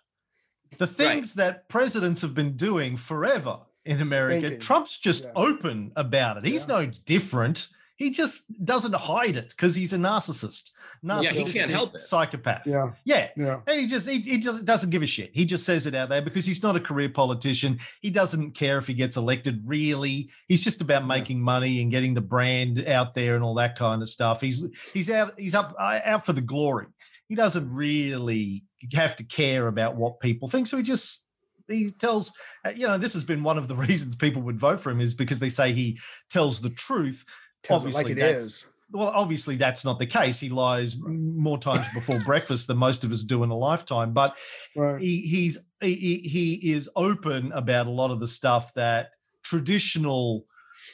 The 0.79 0.87
things 0.87 1.37
right. 1.37 1.45
that 1.45 1.69
presidents 1.69 2.21
have 2.23 2.35
been 2.35 2.57
doing 2.57 2.97
forever 2.97 3.59
in 3.85 4.01
America, 4.01 4.41
Thinking. 4.43 4.61
Trump's 4.61 4.99
just 4.99 5.25
yeah. 5.25 5.31
open 5.37 5.93
about 5.97 6.39
it. 6.39 6.45
He's 6.45 6.69
yeah. 6.69 6.75
no 6.75 6.87
different. 7.05 7.69
he 7.97 8.11
just 8.11 8.65
doesn't 8.65 8.95
hide 8.95 9.37
it 9.37 9.49
because 9.51 9.75
he's 9.75 9.95
a 9.95 9.97
narcissist. 9.97 10.73
Yeah, 11.03 11.23
he 11.23 11.51
can't 11.51 11.71
help 11.71 11.95
it. 11.95 12.01
Psychopath. 12.01 12.67
Yeah. 12.67 12.93
Yeah. 13.05 13.29
Yeah. 13.37 13.61
And 13.67 13.81
he 13.81 13.87
just 13.87 14.09
he, 14.09 14.19
he 14.21 14.39
just 14.39 14.65
doesn't 14.65 14.91
give 14.91 15.03
a 15.03 15.07
shit. 15.07 15.31
He 15.33 15.47
just 15.47 15.65
says 15.65 15.87
it 15.87 15.95
out 15.95 16.11
there 16.11 16.21
because 16.21 16.45
he's 16.45 16.63
not 16.63 16.77
a 16.77 16.81
career 16.81 17.09
politician. 17.09 17.79
He 18.03 18.11
doesn't 18.11 18.53
care 18.53 18.77
if 18.79 18.87
he 18.87 18.95
gets 18.95 19.17
elected. 19.17 19.63
Really, 19.65 20.31
he's 20.47 20.63
just 20.63 20.83
about 20.83 21.07
making 21.07 21.41
money 21.41 21.81
and 21.81 21.91
getting 21.91 22.13
the 22.13 22.21
brand 22.21 22.87
out 22.87 23.15
there 23.15 23.35
and 23.35 23.43
all 23.43 23.55
that 23.55 23.77
kind 23.79 24.03
of 24.03 24.09
stuff. 24.09 24.41
He's 24.43 24.67
he's 24.93 25.11
out 25.11 25.39
he's 25.39 25.55
up 25.55 25.75
uh, 25.79 26.01
out 26.05 26.27
for 26.27 26.35
the 26.35 26.43
glory. 26.43 26.87
He 27.29 27.35
doesn't 27.35 27.73
really 27.73 28.65
have 28.95 29.17
to 29.17 29.25
care 29.25 29.69
about 29.69 29.97
what 29.97 30.21
people 30.21 30.49
think. 30.49 30.67
So 30.67 30.77
he 30.77 30.83
just 30.83 31.29
he 31.69 31.91
tells 31.91 32.33
uh, 32.65 32.71
you 32.75 32.87
know 32.87 32.99
this 32.99 33.15
has 33.15 33.25
been 33.25 33.43
one 33.43 33.59
of 33.59 33.69
the 33.69 33.75
reasons 33.89 34.17
people 34.17 34.43
would 34.43 34.59
vote 34.59 34.81
for 34.81 34.91
him 34.91 35.01
is 35.01 35.15
because 35.15 35.39
they 35.39 35.49
say 35.49 35.73
he 35.73 35.99
tells 36.31 36.61
the 36.61 36.71
truth. 36.71 37.25
Tells 37.63 37.85
it 37.85 37.95
like 37.95 38.07
Obviously, 38.07 38.23
it 38.23 38.37
is. 38.37 38.73
Well, 38.93 39.09
obviously 39.09 39.57
that's 39.57 39.85
not 39.85 39.99
the 39.99 40.07
case. 40.07 40.39
He 40.39 40.49
lies 40.49 40.97
more 41.01 41.59
times 41.59 41.87
before 41.93 42.21
breakfast 42.25 42.69
than 42.69 42.77
most 42.77 43.03
of 43.03 43.11
us 43.11 43.25
do 43.25 43.43
in 43.43 43.51
a 43.51 43.57
lifetime. 43.57 44.13
But 44.13 44.39
Right. 44.77 45.01
he, 45.01 45.23
he's 45.23 45.59
he, 45.81 45.95
he 45.95 46.19
he 46.61 46.73
is 46.73 46.89
open 46.95 47.51
about 47.53 47.87
a 47.89 47.91
lot 47.91 48.11
of 48.11 48.21
the 48.21 48.29
stuff 48.29 48.73
that 48.75 49.11
traditional 49.43 50.47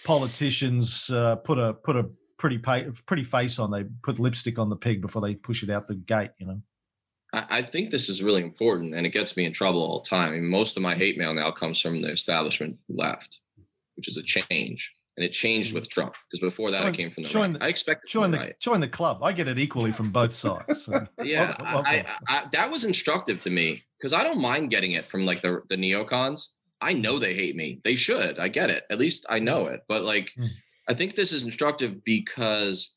politicians 0.04 1.10
uh, 1.10 1.36
put 1.36 1.58
a 1.58 1.74
put 1.74 1.96
a 1.96 2.08
pretty 2.42 2.58
pa- 2.58 2.90
pretty 3.06 3.22
face 3.22 3.58
on. 3.60 3.70
They 3.70 3.84
put 4.02 4.18
lipstick 4.18 4.58
on 4.58 4.68
the 4.68 4.76
pig 4.76 5.00
before 5.00 5.22
they 5.22 5.36
push 5.36 5.62
it 5.62 5.70
out 5.70 5.86
the 5.86 5.94
gate. 5.94 6.30
You 6.38 6.46
know. 6.48 6.60
I, 7.32 7.62
think 7.62 7.88
this 7.88 8.10
is 8.10 8.22
really 8.22 8.42
important 8.42 8.94
and 8.94 9.06
it 9.06 9.10
gets 9.10 9.38
me 9.38 9.46
in 9.46 9.52
trouble 9.54 9.80
all 9.82 10.02
the 10.02 10.08
time. 10.10 10.30
I 10.32 10.32
mean, 10.32 10.50
most 10.50 10.76
of 10.76 10.82
my 10.82 10.94
hate 10.94 11.16
mail 11.16 11.32
now 11.32 11.50
comes 11.50 11.80
from 11.80 12.02
the 12.02 12.10
establishment 12.12 12.76
left, 12.90 13.38
which 13.96 14.06
is 14.06 14.18
a 14.18 14.22
change. 14.22 14.94
And 15.16 15.24
it 15.24 15.30
changed 15.32 15.72
with 15.72 15.88
Trump 15.88 16.14
because 16.30 16.40
before 16.40 16.70
that 16.72 16.82
Join- 16.82 16.92
it 16.92 16.96
came 16.96 17.10
from 17.10 17.22
the 17.22 17.28
join 17.30 17.50
right. 17.52 17.60
the- 17.60 17.64
I 17.64 17.68
expect 17.68 18.06
Join 18.08 18.32
the 18.32 18.38
right. 18.38 18.60
join 18.60 18.80
the 18.80 18.88
club. 18.88 19.22
I 19.22 19.32
get 19.32 19.46
it 19.48 19.58
equally 19.58 19.92
from 19.92 20.10
both 20.10 20.32
sides. 20.34 20.84
So. 20.84 21.06
Yeah, 21.22 21.54
Welcome, 21.62 21.86
I. 21.86 22.04
I, 22.28 22.36
I, 22.36 22.44
that 22.52 22.70
was 22.70 22.84
instructive 22.84 23.40
to 23.40 23.50
me 23.50 23.82
because 23.98 24.12
I 24.12 24.24
don't 24.24 24.40
mind 24.40 24.70
getting 24.70 24.92
it 24.92 25.04
from 25.06 25.24
like 25.24 25.40
the 25.42 25.62
the 25.70 25.76
neocons. 25.76 26.48
I 26.82 26.92
know 26.94 27.18
they 27.18 27.34
hate 27.34 27.54
me. 27.56 27.80
They 27.84 27.94
should. 27.94 28.38
I 28.40 28.48
get 28.48 28.68
it. 28.70 28.82
At 28.90 28.98
least 28.98 29.24
I 29.30 29.38
know 29.38 29.66
it. 29.66 29.80
But 29.88 30.02
like, 30.02 30.32
Mm. 30.38 30.48
I 30.92 30.94
think 30.94 31.14
this 31.14 31.32
is 31.32 31.42
instructive 31.44 32.04
because 32.04 32.94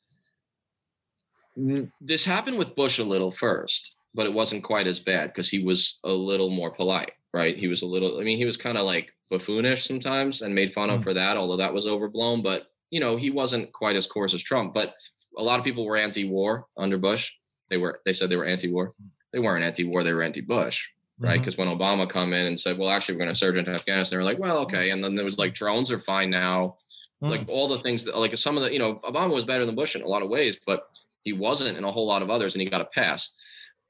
this 2.02 2.26
happened 2.26 2.58
with 2.58 2.76
Bush 2.76 3.00
a 3.00 3.04
little 3.04 3.32
first, 3.32 3.96
but 4.14 4.26
it 4.26 4.34
wasn't 4.34 4.66
quite 4.66 4.86
as 4.86 5.00
bad 5.00 5.28
because 5.30 5.48
he 5.50 5.64
was 5.64 6.00
a 6.04 6.12
little 6.12 6.50
more 6.50 6.72
polite, 6.72 7.14
right? 7.34 7.58
He 7.58 7.70
was 7.70 7.82
a 7.84 7.88
little. 7.88 8.20
I 8.20 8.24
mean, 8.26 8.38
he 8.38 8.44
was 8.44 8.58
kind 8.58 8.78
of 8.78 8.86
like 8.86 9.14
buffoonish 9.32 9.86
sometimes 9.88 10.42
and 10.42 10.54
made 10.54 10.74
fun 10.74 10.90
of 10.90 11.00
Mm. 11.00 11.04
for 11.06 11.14
that, 11.14 11.38
although 11.38 11.56
that 11.58 11.74
was 11.74 11.88
overblown. 11.88 12.42
But 12.44 12.68
you 12.92 13.00
know, 13.00 13.16
he 13.16 13.30
wasn't 13.30 13.72
quite 13.72 13.96
as 13.96 14.08
coarse 14.08 14.34
as 14.34 14.44
Trump. 14.44 14.74
But 14.74 14.94
a 15.38 15.44
lot 15.44 15.60
of 15.60 15.66
people 15.66 15.86
were 15.86 15.98
anti-war 15.98 16.66
under 16.78 16.98
Bush. 16.98 17.32
They 17.70 17.78
were. 17.78 18.02
They 18.06 18.14
said 18.14 18.30
they 18.30 18.36
were 18.36 18.46
anti-war. 18.46 18.94
They 19.32 19.40
weren't 19.40 19.64
anti-war. 19.64 20.04
They 20.04 20.14
were 20.14 20.24
anti-Bush, 20.24 20.88
right? 21.20 21.38
Mhm. 21.40 21.42
Because 21.42 21.58
when 21.58 21.70
Obama 21.70 22.10
come 22.10 22.34
in 22.34 22.46
and 22.48 22.60
said, 22.60 22.78
"Well, 22.78 22.90
actually, 22.90 23.16
we're 23.16 23.24
going 23.26 23.34
to 23.34 23.40
surge 23.40 23.56
into 23.58 23.72
Afghanistan," 23.72 24.18
they 24.18 24.24
were 24.24 24.30
like, 24.32 24.40
"Well, 24.40 24.58
okay." 24.60 24.92
And 24.92 25.02
then 25.04 25.16
there 25.16 25.26
was 25.26 25.38
like 25.38 25.54
drones 25.54 25.90
are 25.92 26.00
fine 26.00 26.30
now. 26.30 26.78
Mm. 27.24 27.30
Like 27.30 27.46
all 27.48 27.68
the 27.68 27.80
things 27.80 28.04
that, 28.06 28.18
like 28.18 28.36
some 28.38 28.58
of 28.58 28.64
the, 28.64 28.74
you 28.74 28.80
know, 28.80 28.96
Obama 29.04 29.34
was 29.34 29.46
better 29.46 29.66
than 29.66 29.76
Bush 29.76 29.96
in 29.96 30.02
a 30.02 30.08
lot 30.08 30.22
of 30.22 30.30
ways, 30.30 30.58
but 30.66 30.90
he 31.24 31.34
wasn't 31.34 31.78
in 31.78 31.84
a 31.84 31.92
whole 31.92 32.06
lot 32.06 32.22
of 32.22 32.30
others, 32.30 32.56
and 32.56 32.62
he 32.62 32.70
got 32.70 32.82
a 32.82 32.86
pass. 32.86 33.34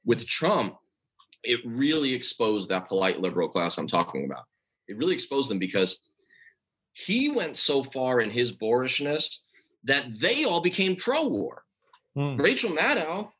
With 0.04 0.26
Trump, 0.26 0.76
it 1.42 1.60
really 1.64 2.14
exposed 2.14 2.68
that 2.68 2.88
polite 2.88 3.20
liberal 3.20 3.48
class 3.48 3.78
I'm 3.78 3.88
talking 3.88 4.24
about. 4.24 4.44
It 4.88 4.96
really 4.96 5.14
exposed 5.14 5.50
them 5.50 5.58
because 5.58 6.10
he 6.92 7.28
went 7.28 7.56
so 7.56 7.82
far 7.82 8.20
in 8.20 8.30
his 8.30 8.52
boorishness 8.52 9.42
that 9.84 10.04
they 10.18 10.44
all 10.44 10.60
became 10.60 10.96
pro-war. 10.96 11.64
Mm. 12.16 12.40
Rachel 12.40 12.70
Maddow 12.70 13.30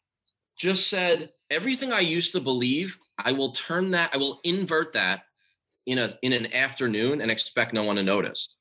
just 0.58 0.88
said, 0.88 1.30
everything 1.50 1.92
I 1.92 2.00
used 2.00 2.32
to 2.32 2.40
believe, 2.40 2.98
I 3.18 3.32
will 3.32 3.52
turn 3.52 3.92
that, 3.92 4.10
I 4.12 4.18
will 4.18 4.40
invert 4.44 4.92
that 4.92 5.22
in 5.86 5.98
a 5.98 6.18
in 6.22 6.32
an 6.32 6.52
afternoon 6.52 7.20
and 7.20 7.30
expect 7.30 7.72
no 7.72 7.84
one 7.84 7.96
to 7.96 8.02
notice. 8.02 8.55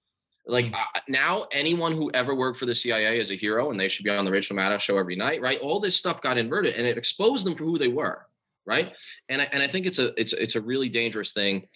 Like 0.47 0.65
Mm. 0.65 0.73
uh, 0.75 0.99
now, 1.07 1.47
anyone 1.51 1.93
who 1.93 2.11
ever 2.13 2.35
worked 2.35 2.59
for 2.59 2.65
the 2.67 2.75
CIA 2.75 3.19
is 3.19 3.31
a 3.31 3.35
hero, 3.35 3.71
and 3.71 3.79
they 3.79 3.87
should 3.87 4.03
be 4.03 4.11
on 4.11 4.25
the 4.25 4.31
Rachel 4.31 4.55
Maddow 4.55 4.79
show 4.79 4.97
every 4.97 5.15
night, 5.15 5.41
right? 5.41 5.59
All 5.59 5.79
this 5.79 5.95
stuff 5.97 6.21
got 6.21 6.37
inverted, 6.37 6.75
and 6.75 6.85
it 6.85 6.97
exposed 6.97 7.45
them 7.45 7.55
for 7.55 7.63
who 7.63 7.77
they 7.79 7.87
were, 7.87 8.27
right? 8.65 8.93
And 9.29 9.41
I, 9.41 9.45
and 9.51 9.63
I 9.63 9.67
think 9.67 9.85
it's 9.87 9.97
a 9.99 10.13
it's 10.19 10.33
it's 10.33 10.55
a 10.55 10.61
really 10.61 10.89
dangerous 10.89 11.33
thing. 11.33 11.67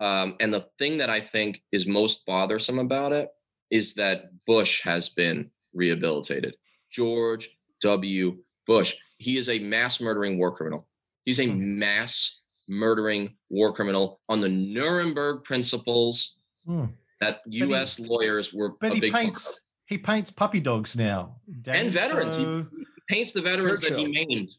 Um, 0.00 0.36
and 0.40 0.52
the 0.52 0.66
thing 0.78 0.98
that 0.98 1.10
I 1.10 1.20
think 1.20 1.62
is 1.72 1.86
most 1.86 2.24
bothersome 2.26 2.78
about 2.78 3.12
it 3.12 3.30
is 3.70 3.94
that 3.94 4.30
Bush 4.46 4.82
has 4.82 5.08
been 5.08 5.50
rehabilitated. 5.74 6.56
George 6.90 7.50
W. 7.82 8.38
Bush. 8.66 8.94
He 9.18 9.36
is 9.38 9.48
a 9.48 9.58
mass 9.58 10.00
murdering 10.00 10.38
war 10.38 10.52
criminal. 10.54 10.86
He's 11.24 11.40
a 11.40 11.46
mass 11.46 12.40
murdering 12.68 13.34
war 13.48 13.72
criminal 13.72 14.20
on 14.28 14.40
the 14.40 14.48
Nuremberg 14.48 15.44
principles 15.44 16.34
Mm. 16.68 16.90
That 17.20 17.40
he- 17.48 17.58
U.S. 17.58 17.98
lawyers 17.98 18.52
were 18.52 18.70
But 18.80 18.92
a 18.92 18.94
he 18.94 19.00
big 19.00 19.12
part 19.12 19.24
paints 19.24 19.60
he 19.86 19.98
paints 19.98 20.30
puppy 20.32 20.58
dogs 20.60 20.96
now. 20.96 21.36
and 21.68 21.90
veterans. 21.92 22.36
He- 22.36 22.42
so- 22.42 22.66
Paints 23.08 23.32
the 23.32 23.40
veterans 23.40 23.80
that 23.82 23.96
he 23.96 24.04
Churchill. 24.06 24.26
maimed. 24.28 24.48
It's. 24.48 24.58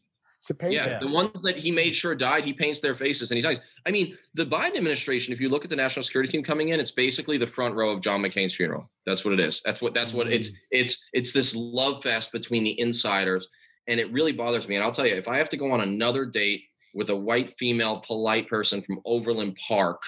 Yeah, 0.62 0.86
Yeah. 0.86 0.98
the 1.00 1.08
ones 1.08 1.42
that 1.42 1.56
he 1.56 1.70
made 1.70 1.94
sure 1.94 2.14
died, 2.14 2.44
he 2.46 2.54
paints 2.54 2.80
their 2.80 2.94
faces 2.94 3.30
and 3.30 3.36
he's 3.36 3.44
nice. 3.44 3.58
I 3.84 3.90
mean, 3.90 4.16
the 4.32 4.46
Biden 4.46 4.76
administration, 4.76 5.34
if 5.34 5.40
you 5.40 5.50
look 5.50 5.64
at 5.64 5.68
the 5.70 5.76
national 5.76 6.04
security 6.04 6.30
team 6.32 6.42
coming 6.42 6.70
in, 6.70 6.80
it's 6.80 6.92
basically 6.92 7.36
the 7.36 7.46
front 7.46 7.74
row 7.74 7.90
of 7.90 8.00
John 8.00 8.22
McCain's 8.22 8.54
funeral. 8.54 8.88
That's 9.04 9.22
what 9.24 9.34
it 9.34 9.40
is. 9.40 9.60
That's 9.66 9.82
what 9.82 9.92
that's 9.92 10.14
what 10.14 10.32
it's 10.32 10.50
mm. 10.52 10.56
it's 10.70 11.04
it's 11.12 11.32
this 11.32 11.54
love 11.54 12.02
fest 12.02 12.32
between 12.32 12.64
the 12.64 12.80
insiders. 12.80 13.48
And 13.88 13.98
it 14.00 14.10
really 14.12 14.32
bothers 14.32 14.66
me. 14.68 14.76
And 14.76 14.84
I'll 14.84 14.92
tell 14.92 15.06
you, 15.06 15.14
if 15.14 15.28
I 15.28 15.36
have 15.36 15.50
to 15.50 15.56
go 15.58 15.70
on 15.72 15.80
another 15.82 16.24
date 16.24 16.62
with 16.94 17.10
a 17.10 17.16
white 17.16 17.58
female 17.58 18.00
polite 18.06 18.48
person 18.48 18.80
from 18.80 19.00
Overland 19.04 19.56
Park, 19.56 20.02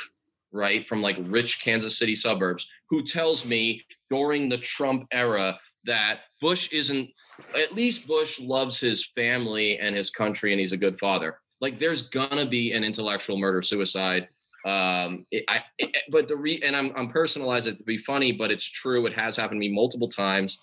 right, 0.53 0.87
from 0.87 1.01
like 1.01 1.17
rich 1.23 1.61
Kansas 1.61 1.99
City 1.99 2.15
suburbs, 2.15 2.69
who 2.89 3.03
tells 3.03 3.45
me 3.45 3.83
during 4.09 4.49
the 4.49 4.59
Trump 4.59 5.07
era 5.13 5.59
that 5.85 6.21
Bush 6.41 6.71
isn't 6.73 7.11
at 7.57 7.75
least 7.75 8.07
Bush 8.07 8.41
loves 8.41 8.79
his 8.79 9.07
family 9.15 9.79
and 9.79 9.97
his 9.97 10.11
country 10.11 10.53
and 10.53 10.61
he's 10.61 10.73
a 10.73 10.77
good 10.77 10.99
father. 10.99 11.39
Like 11.61 11.79
there's 11.79 12.09
gonna 12.09 12.47
be 12.47 12.73
an 12.73 12.85
intellectual 12.85 13.39
murder 13.39 13.63
suicide. 13.63 14.29
Um, 14.67 15.25
it, 15.31 15.45
I, 15.49 15.61
it, 15.79 15.97
but 16.11 16.29
the 16.29 16.37
re 16.37 16.61
and 16.65 16.77
I'm 16.77 16.93
I'm 16.97 17.09
personalized 17.09 17.67
it 17.67 17.79
to 17.79 17.85
be 17.85 17.99
funny, 17.99 18.33
but 18.33 18.51
it's 18.51 18.69
true. 18.69 19.07
It 19.07 19.15
has 19.15 19.37
happened 19.37 19.57
to 19.57 19.67
me 19.67 19.73
multiple 19.73 20.09
times, 20.09 20.59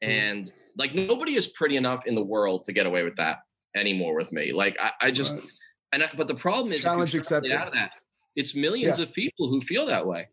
and 0.00 0.50
like 0.78 0.94
nobody 0.94 1.34
is 1.34 1.48
pretty 1.48 1.76
enough 1.76 2.06
in 2.06 2.14
the 2.14 2.22
world 2.22 2.64
to 2.64 2.72
get 2.72 2.86
away 2.86 3.02
with 3.02 3.16
that 3.16 3.38
anymore 3.76 4.14
with 4.14 4.32
me. 4.32 4.52
Like 4.52 4.78
I, 4.80 5.08
I 5.08 5.10
just 5.10 5.36
Right. 5.36 5.48
and 5.92 6.02
I, 6.04 6.08
but 6.16 6.28
the 6.28 6.34
problem 6.34 6.72
is 6.72 6.82
Challenge 6.82 7.10
try 7.10 7.12
to 7.12 7.16
get 7.16 7.20
accepted. 7.20 7.52
Out 7.52 7.66
of 7.68 7.74
that, 7.74 7.92
it's 8.36 8.54
millions 8.54 8.98
Yeah. 8.98 9.04
of 9.04 9.12
people 9.12 9.48
who 9.48 9.60
feel 9.60 9.86
that 9.86 10.06
way. 10.06 10.28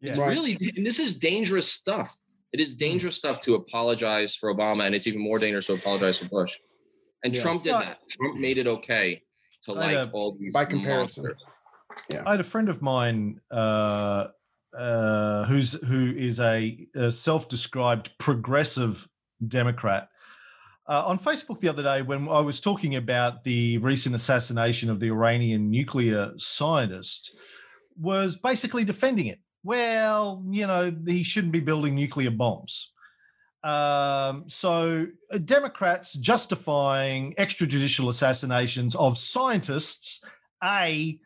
It's 0.00 0.18
Right. 0.18 0.30
really 0.30 0.72
and 0.76 0.86
this 0.86 0.98
is 0.98 1.16
dangerous 1.16 1.70
stuff. 1.70 2.16
It 2.52 2.60
is 2.60 2.74
dangerous 2.74 3.16
stuff 3.16 3.38
to 3.40 3.54
apologize 3.54 4.34
for 4.34 4.52
Obama, 4.52 4.84
and 4.86 4.94
it's 4.94 5.06
even 5.06 5.20
more 5.20 5.38
dangerous 5.38 5.66
to 5.66 5.74
apologize 5.74 6.18
for 6.18 6.24
Bush. 6.26 6.56
And 7.22 7.34
Yes. 7.34 7.42
Trump 7.42 7.62
did 7.62 7.72
Right. 7.72 7.86
that. 7.86 7.98
Trump 8.16 8.36
made 8.38 8.56
it 8.58 8.66
okay 8.66 9.20
to 9.64 9.72
I 9.72 9.74
like 9.74 9.96
a- 10.08 10.10
all 10.12 10.32
these 10.38 10.52
By 10.52 10.64
comparison. 10.64 11.24
monsters. 11.24 11.42
I 12.26 12.30
had 12.32 12.40
a 12.40 12.44
friend 12.44 12.68
of 12.68 12.80
mine 12.82 13.40
uh, 13.50 14.28
uh, 14.76 15.44
who's 15.46 15.72
who 15.84 16.14
is 16.16 16.38
a, 16.40 16.86
a 16.94 17.10
self-described 17.10 18.12
progressive 18.18 19.08
Democrat. 19.46 20.08
Uh, 20.90 21.04
on 21.06 21.20
Facebook 21.20 21.60
the 21.60 21.68
other 21.68 21.84
day, 21.84 22.02
when 22.02 22.28
I 22.28 22.40
was 22.40 22.60
talking 22.60 22.96
about 22.96 23.44
the 23.44 23.78
recent 23.78 24.12
assassination 24.16 24.90
of 24.90 24.98
the 24.98 25.06
Iranian 25.06 25.70
nuclear 25.70 26.32
scientist, 26.36 27.36
was 27.96 28.34
basically 28.34 28.82
defending 28.82 29.26
it. 29.26 29.38
Well, 29.62 30.42
you 30.50 30.66
know, 30.66 30.92
he 31.06 31.22
shouldn't 31.22 31.52
be 31.52 31.60
building 31.60 31.94
nuclear 31.94 32.32
bombs. 32.32 32.92
Um, 33.62 34.44
so 34.48 35.06
uh, 35.32 35.38
Democrats 35.38 36.14
justifying 36.14 37.34
extrajudicial 37.34 38.08
assassinations 38.08 38.96
of 38.96 39.16
scientists, 39.16 40.24
a 40.64 41.20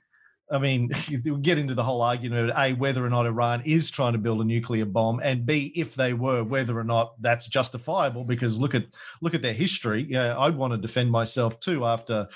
I 0.50 0.58
mean, 0.58 0.90
we'll 1.24 1.36
get 1.36 1.58
into 1.58 1.74
the 1.74 1.82
whole 1.82 2.02
argument 2.02 2.50
of 2.50 2.56
A, 2.56 2.72
whether 2.74 3.04
or 3.04 3.10
not 3.10 3.26
Iran 3.26 3.62
is 3.64 3.90
trying 3.90 4.12
to 4.12 4.18
build 4.18 4.40
a 4.40 4.44
nuclear 4.44 4.84
bomb, 4.84 5.20
and 5.22 5.46
B, 5.46 5.72
if 5.74 5.94
they 5.94 6.12
were, 6.12 6.44
whether 6.44 6.78
or 6.78 6.84
not 6.84 7.20
that's 7.20 7.48
justifiable, 7.48 8.24
because 8.24 8.58
look 8.58 8.74
at 8.74 8.86
look 9.20 9.34
at 9.34 9.42
their 9.42 9.54
history. 9.54 10.06
Yeah, 10.08 10.38
I'd 10.38 10.56
want 10.56 10.72
to 10.72 10.78
defend 10.78 11.10
myself 11.10 11.60
too 11.60 11.84
after 11.84 12.28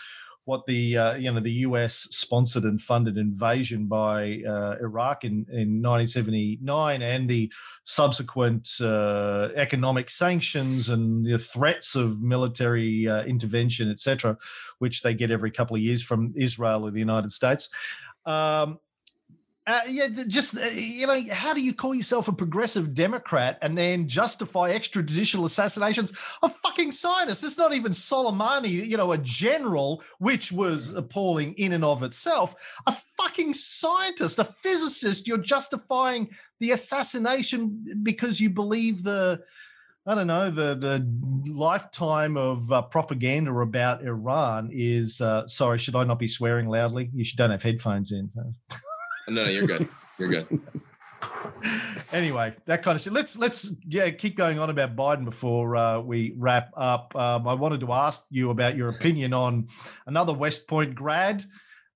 what 0.48 0.64
the 0.64 0.96
uh, 0.96 1.14
you 1.14 1.30
know 1.30 1.40
the 1.40 1.60
US 1.68 1.94
sponsored 1.94 2.64
and 2.64 2.80
funded 2.80 3.18
invasion 3.18 3.84
by 3.84 4.42
uh, 4.48 4.76
Iraq 4.80 5.24
in, 5.24 5.44
in 5.50 5.82
1979 5.82 7.02
and 7.02 7.28
the 7.28 7.52
subsequent 7.84 8.70
uh, 8.80 9.50
economic 9.54 10.08
sanctions 10.08 10.88
and 10.88 11.26
the 11.26 11.38
threats 11.38 11.94
of 11.94 12.22
military 12.22 13.06
uh, 13.06 13.24
intervention, 13.24 13.90
etc., 13.90 14.38
which 14.78 15.02
they 15.02 15.12
get 15.12 15.30
every 15.30 15.50
couple 15.50 15.76
of 15.76 15.82
years 15.82 16.02
from 16.02 16.32
Israel 16.34 16.86
or 16.86 16.90
the 16.90 16.98
United 16.98 17.30
States. 17.30 17.68
Um, 18.24 18.78
Uh, 19.68 19.82
yeah, 19.86 20.08
just 20.28 20.58
uh, 20.58 20.64
you 20.64 21.06
know, 21.06 21.22
how 21.30 21.52
do 21.52 21.60
you 21.60 21.74
call 21.74 21.94
yourself 21.94 22.26
a 22.26 22.32
progressive 22.32 22.94
Democrat 22.94 23.58
and 23.60 23.76
then 23.76 24.08
justify 24.08 24.72
extrajudicial 24.72 25.44
assassinations 25.44 26.12
of 26.42 26.56
fucking 26.56 26.90
scientists? 26.90 27.44
It's 27.44 27.58
not 27.58 27.74
even 27.74 27.92
Soleimani, 27.92 28.70
you 28.70 28.96
know, 28.96 29.12
a 29.12 29.18
general, 29.18 30.02
which 30.20 30.50
was 30.50 30.94
appalling 30.94 31.52
in 31.58 31.74
and 31.74 31.84
of 31.84 32.02
itself. 32.02 32.54
A 32.86 32.92
fucking 32.92 33.52
scientist, 33.52 34.38
a 34.38 34.44
physicist. 34.44 35.28
You're 35.28 35.36
justifying 35.36 36.30
the 36.60 36.70
assassination 36.70 37.84
because 38.02 38.40
you 38.40 38.48
believe 38.48 39.02
the 39.02 39.42
I 40.06 40.14
don't 40.14 40.28
know 40.28 40.48
the 40.48 40.76
the 40.76 41.52
lifetime 41.52 42.38
of 42.38 42.72
uh, 42.72 42.80
propaganda 42.80 43.52
about 43.52 44.02
Iran 44.02 44.70
is. 44.72 45.20
Uh, 45.20 45.46
sorry, 45.46 45.76
should 45.76 45.94
I 45.94 46.04
not 46.04 46.18
be 46.18 46.26
swearing 46.26 46.68
loudly? 46.68 47.10
You 47.12 47.22
should 47.22 47.36
don't 47.36 47.50
have 47.50 47.62
headphones 47.62 48.12
in. 48.12 48.30
No, 49.28 49.44
no, 49.44 49.50
you're 49.50 49.66
good. 49.66 49.88
You're 50.18 50.28
good. 50.28 50.60
anyway, 52.12 52.54
that 52.66 52.82
kind 52.82 52.96
of 52.96 53.02
shit. 53.02 53.12
Let's 53.12 53.38
let's 53.38 53.76
yeah 53.86 54.10
keep 54.10 54.36
going 54.36 54.58
on 54.58 54.70
about 54.70 54.96
Biden 54.96 55.24
before 55.24 55.76
uh, 55.76 56.00
we 56.00 56.34
wrap 56.36 56.70
up. 56.76 57.14
Um, 57.16 57.46
I 57.46 57.54
wanted 57.54 57.80
to 57.80 57.92
ask 57.92 58.24
you 58.30 58.50
about 58.50 58.76
your 58.76 58.88
opinion 58.88 59.32
on 59.32 59.68
another 60.06 60.32
West 60.32 60.68
Point 60.68 60.94
grad 60.94 61.44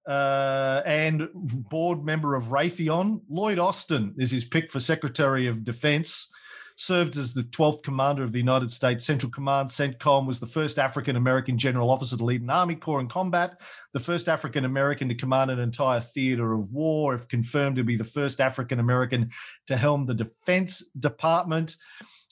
uh, 0.07 0.83
and 0.85 1.29
board 1.35 2.05
member 2.05 2.35
of 2.35 2.45
Raytheon, 2.45 3.23
Lloyd 3.29 3.59
Austin, 3.59 4.15
is 4.19 4.31
his 4.31 4.45
pick 4.45 4.71
for 4.71 4.81
Secretary 4.81 5.47
of 5.47 5.65
Defense 5.65 6.33
served 6.77 7.17
as 7.17 7.35
the 7.35 7.43
12th 7.43 7.83
commander 7.83 8.23
of 8.23 8.33
the 8.33 8.39
United 8.39 8.71
States 8.71 9.05
Central 9.05 9.31
Command. 9.31 9.69
CENTCOM 9.69 10.27
was 10.27 10.41
the 10.41 10.47
first 10.47 10.79
African 10.79 11.17
American 11.17 11.59
general 11.59 11.91
officer 11.91 12.17
to 12.17 12.25
lead 12.25 12.43
an 12.43 12.51
army 12.51 12.75
corps 12.75 13.01
in 13.01 13.09
combat, 13.09 13.61
the 13.93 14.01
first 14.01 14.29
African 14.29 14.65
American 14.65 15.09
to 15.09 15.15
command 15.15 15.51
an 15.51 15.59
entire 15.59 16.01
theater 16.01 16.53
of 16.53 16.73
war, 16.73 17.15
if 17.15 17.29
confirmed 17.29 17.77
to 17.77 17.85
be 17.85 17.97
the 17.97 18.05
first 18.05 18.41
African 18.41 18.81
American 18.81 19.31
to 19.67 19.77
helm 19.77 20.07
the 20.07 20.15
Defense 20.15 20.89
Department. 20.99 21.77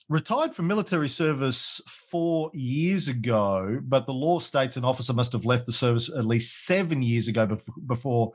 Retired 0.09 0.53
from 0.53 0.67
military 0.67 1.07
service 1.07 1.81
four 1.87 2.51
years 2.53 3.07
ago, 3.07 3.79
but 3.81 4.05
the 4.05 4.13
law 4.13 4.39
states 4.39 4.75
an 4.75 4.83
officer 4.83 5.13
must 5.13 5.31
have 5.31 5.45
left 5.45 5.65
the 5.65 5.71
service 5.71 6.09
at 6.09 6.25
least 6.25 6.65
seven 6.65 7.01
years 7.01 7.29
ago 7.29 7.57
before 7.87 8.33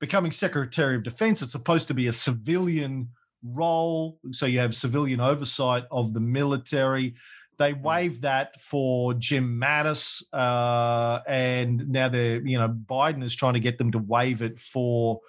becoming 0.00 0.32
Secretary 0.32 0.96
of 0.96 1.04
Defense. 1.04 1.40
It's 1.40 1.52
supposed 1.52 1.86
to 1.86 1.94
be 1.94 2.08
a 2.08 2.12
civilian 2.12 3.10
role. 3.42 4.18
So 4.30 4.46
you 4.46 4.58
have 4.58 4.74
civilian 4.74 5.20
oversight 5.20 5.84
of 5.90 6.12
the 6.14 6.20
military. 6.20 7.14
They 7.58 7.74
mm. 7.74 7.82
waived 7.82 8.22
that 8.22 8.60
for 8.60 9.14
Jim 9.14 9.60
Mattis, 9.60 10.22
uh, 10.32 11.20
and 11.26 11.88
now 11.88 12.08
they're 12.08 12.40
you 12.40 12.58
know 12.58 12.68
Biden 12.68 13.22
is 13.22 13.34
trying 13.34 13.54
to 13.54 13.60
get 13.60 13.78
them 13.78 13.92
to 13.92 13.98
waive 13.98 14.42
it 14.42 14.58
for 14.58 15.20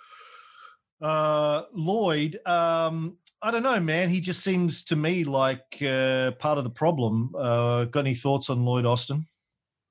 uh, 1.01 1.63
Lloyd. 1.73 2.39
Um, 2.45 3.17
I 3.41 3.51
don't 3.51 3.63
know, 3.63 3.79
man. 3.79 4.09
He 4.09 4.21
just 4.21 4.41
seems 4.43 4.85
to 4.85 4.95
me 4.95 5.25
like 5.25 5.81
uh, 5.81 6.31
part 6.31 6.57
of 6.57 6.63
the 6.63 6.69
problem. 6.69 7.35
Uh, 7.37 7.85
got 7.85 8.01
any 8.01 8.15
thoughts 8.15 8.49
on 8.49 8.63
Lloyd 8.63 8.85
Austin? 8.85 9.25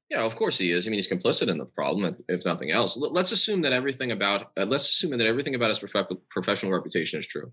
Yeah, 0.08 0.24
of 0.24 0.36
course 0.36 0.58
he 0.58 0.70
is. 0.70 0.86
I 0.86 0.90
mean, 0.90 0.98
he's 0.98 1.08
complicit 1.08 1.48
in 1.48 1.58
the 1.58 1.64
problem, 1.64 2.16
if 2.28 2.44
nothing 2.44 2.70
else. 2.70 2.96
Let's 2.98 3.32
assume 3.32 3.62
that 3.62 3.72
everything 3.72 4.12
about 4.12 4.50
uh, 4.58 4.64
let's 4.64 4.88
assume 4.90 5.16
that 5.16 5.26
everything 5.26 5.54
about 5.54 5.68
his 5.68 5.78
prof- 5.78 6.18
professional 6.28 6.72
reputation 6.72 7.18
is 7.18 7.26
true. 7.26 7.52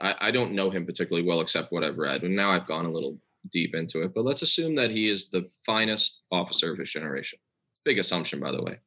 I, 0.00 0.14
I 0.20 0.30
don't 0.30 0.52
know 0.52 0.70
him 0.70 0.86
particularly 0.86 1.26
well 1.26 1.40
except 1.40 1.72
what 1.72 1.84
I've 1.84 1.98
read, 1.98 2.22
and 2.22 2.34
now 2.34 2.50
I've 2.50 2.66
gone 2.66 2.86
a 2.86 2.90
little 2.90 3.18
deep 3.50 3.74
into 3.74 4.02
it. 4.02 4.14
But 4.14 4.24
let's 4.24 4.42
assume 4.42 4.74
that 4.76 4.90
he 4.90 5.08
is 5.08 5.28
the 5.28 5.48
finest 5.64 6.22
officer 6.30 6.72
of 6.72 6.78
his 6.78 6.90
generation. 6.90 7.38
Big 7.84 7.98
assumption, 7.98 8.40
by 8.40 8.52
the 8.52 8.62
way. 8.62 8.78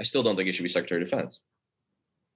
I 0.00 0.04
still 0.04 0.22
don't 0.22 0.36
think 0.36 0.46
he 0.46 0.52
should 0.52 0.62
be 0.62 0.68
Secretary 0.68 1.02
of 1.02 1.08
Defense. 1.08 1.40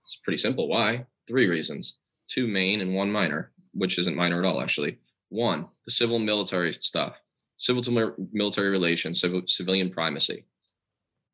It's 0.02 0.16
pretty 0.16 0.38
simple. 0.38 0.68
Why? 0.68 1.06
Three 1.26 1.48
reasons 1.48 1.98
two 2.28 2.46
main 2.46 2.80
and 2.80 2.94
one 2.94 3.12
minor, 3.12 3.52
which 3.74 3.98
isn't 3.98 4.16
minor 4.16 4.38
at 4.38 4.46
all, 4.46 4.62
actually. 4.62 4.98
One, 5.28 5.68
the 5.84 5.90
civil 5.90 6.18
military 6.18 6.72
stuff, 6.72 7.20
civil 7.58 7.82
to 7.82 8.14
military 8.32 8.70
relations, 8.70 9.20
civil, 9.20 9.42
civilian 9.46 9.90
primacy. 9.90 10.46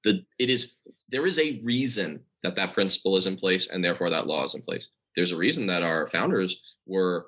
The, 0.02 0.24
it 0.38 0.50
is 0.50 0.76
there 1.08 1.26
is 1.26 1.38
a 1.38 1.60
reason 1.62 2.20
that 2.42 2.56
that 2.56 2.72
principle 2.72 3.16
is 3.16 3.26
in 3.26 3.36
place 3.36 3.68
and 3.68 3.84
therefore 3.84 4.10
that 4.10 4.26
law 4.26 4.44
is 4.44 4.54
in 4.54 4.62
place 4.62 4.88
there's 5.18 5.32
a 5.32 5.36
reason 5.36 5.66
that 5.66 5.82
our 5.82 6.06
founders 6.06 6.76
were 6.86 7.26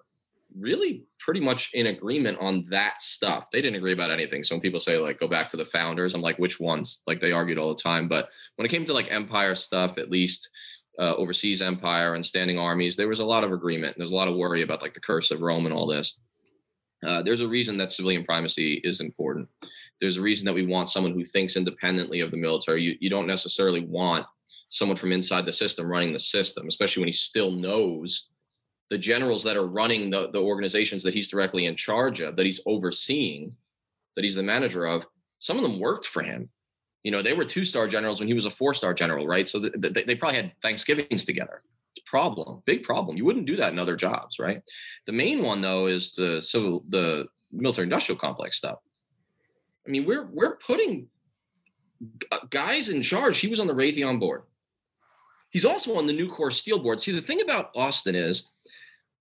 really 0.57 1.03
pretty 1.19 1.41
much 1.41 1.73
in 1.75 1.89
agreement 1.89 2.39
on 2.41 2.65
that 2.71 3.03
stuff. 3.03 3.49
They 3.53 3.61
didn't 3.61 3.79
agree 3.79 3.91
about 3.93 4.13
anything. 4.13 4.45
So 4.45 4.55
when 4.55 4.63
people 4.63 4.79
say 4.79 4.97
like 4.97 5.19
go 5.19 5.27
back 5.27 5.49
to 5.49 5.57
the 5.57 5.65
founders, 5.65 6.15
I'm 6.15 6.23
like, 6.23 6.39
which 6.39 6.61
ones? 6.61 7.03
Like 7.09 7.21
they 7.21 7.33
argued 7.33 7.59
all 7.59 7.75
the 7.75 7.83
time. 7.83 8.07
But 8.07 8.29
when 8.55 8.65
it 8.65 8.69
came 8.69 8.85
to 8.87 8.93
like 8.93 9.11
empire 9.11 9.57
stuff, 9.57 9.99
at 9.99 10.09
least 10.09 10.51
uh, 11.01 11.17
overseas 11.17 11.63
empire 11.63 12.15
and 12.15 12.25
standing 12.25 12.61
armies, 12.61 12.95
there 12.95 13.09
was 13.09 13.19
a 13.19 13.25
lot 13.25 13.43
of 13.43 13.51
agreement. 13.51 13.97
There's 13.99 14.13
a 14.13 14.17
lot 14.17 14.29
of 14.29 14.37
worry 14.37 14.63
about 14.63 14.83
like 14.83 14.95
the 14.95 15.01
curse 15.01 15.33
of 15.33 15.41
Rome 15.41 15.67
and 15.67 15.75
all 15.75 15.89
this. 15.89 16.17
Uh, 17.05 17.23
there's 17.25 17.41
a 17.41 17.49
reason 17.49 17.77
that 17.79 17.91
civilian 17.91 18.23
primacy 18.23 18.81
is 18.85 19.01
important. 19.01 19.49
There's 20.01 20.19
a 20.19 20.23
reason 20.23 20.45
that 20.45 20.55
we 20.55 20.65
want 20.65 20.91
someone 20.91 21.13
who 21.13 21.25
thinks 21.25 21.57
independently 21.57 22.21
of 22.21 22.31
the 22.31 22.37
military. 22.37 22.85
You, 22.85 22.97
you 23.01 23.11
don't 23.11 23.27
necessarily 23.27 23.81
want 23.81 24.27
someone 24.71 24.97
from 24.97 25.13
inside 25.13 25.45
the 25.45 25.53
system 25.53 25.87
running 25.87 26.13
the 26.13 26.19
system, 26.19 26.67
especially 26.67 27.03
when 27.03 27.09
he 27.09 27.13
still 27.13 27.51
knows 27.51 28.31
the 28.89 28.99
generals 28.99 29.45
that 29.45 29.57
are 29.57 29.67
running 29.67 30.11
the, 30.11 30.31
the 30.31 30.41
organizations 30.41 31.03
that 31.03 31.15
he's 31.15 31.29
directly 31.29 31.67
in 31.67 31.77
charge 31.77 32.21
of, 32.21 32.37
that 32.37 32.47
he's 32.47 32.61
overseeing, 32.67 33.55
that 34.17 34.25
he's 34.25 34.35
the 34.35 34.43
manager 34.43 34.87
of. 34.87 35.07
Some 35.39 35.57
of 35.57 35.63
them 35.63 35.79
worked 35.79 36.07
for 36.07 36.23
him. 36.23 36.49
You 37.03 37.11
know, 37.11 37.23
they 37.23 37.33
were 37.33 37.45
two 37.45 37.65
star 37.65 37.87
generals 37.87 38.21
when 38.21 38.29
he 38.29 38.35
was 38.35 38.47
a 38.47 38.51
four 38.51 38.75
star 38.75 38.95
general, 38.95 39.27
right? 39.27 39.47
So 39.47 39.59
they, 39.59 40.03
they 40.03 40.15
probably 40.15 40.37
had 40.37 40.53
Thanksgivings 40.61 41.25
together. 41.25 41.63
It's 41.97 42.07
a 42.07 42.11
problem, 42.11 42.63
big 42.67 42.83
problem. 42.83 43.17
You 43.17 43.25
wouldn't 43.25 43.47
do 43.47 43.57
that 43.57 43.73
in 43.73 43.79
other 43.79 43.97
jobs, 43.97 44.39
right? 44.39 44.63
The 45.07 45.13
main 45.13 45.43
one 45.43 45.61
though 45.61 45.87
is 45.87 46.13
the 46.13 46.41
civil, 46.41 46.85
the 46.89 47.27
military 47.53 47.85
industrial 47.85 48.19
complex 48.19 48.57
stuff. 48.57 48.79
I 49.87 49.91
mean, 49.91 50.05
we're 50.05 50.29
we're 50.31 50.57
putting 50.57 51.09
guys 52.51 52.89
in 52.89 53.03
charge. 53.03 53.39
He 53.39 53.49
was 53.49 53.61
on 53.61 53.67
the 53.67 53.75
Raytheon 53.75 54.21
board. 54.21 54.43
He's 55.51 55.65
also 55.65 55.97
on 55.97 56.07
the 56.07 56.17
Nucor 56.17 56.53
steel 56.53 56.79
board. 56.79 57.01
See, 57.01 57.13
the 57.13 57.21
thing 57.21 57.43
about 57.43 57.71
Austin 57.75 58.15
is 58.15 58.49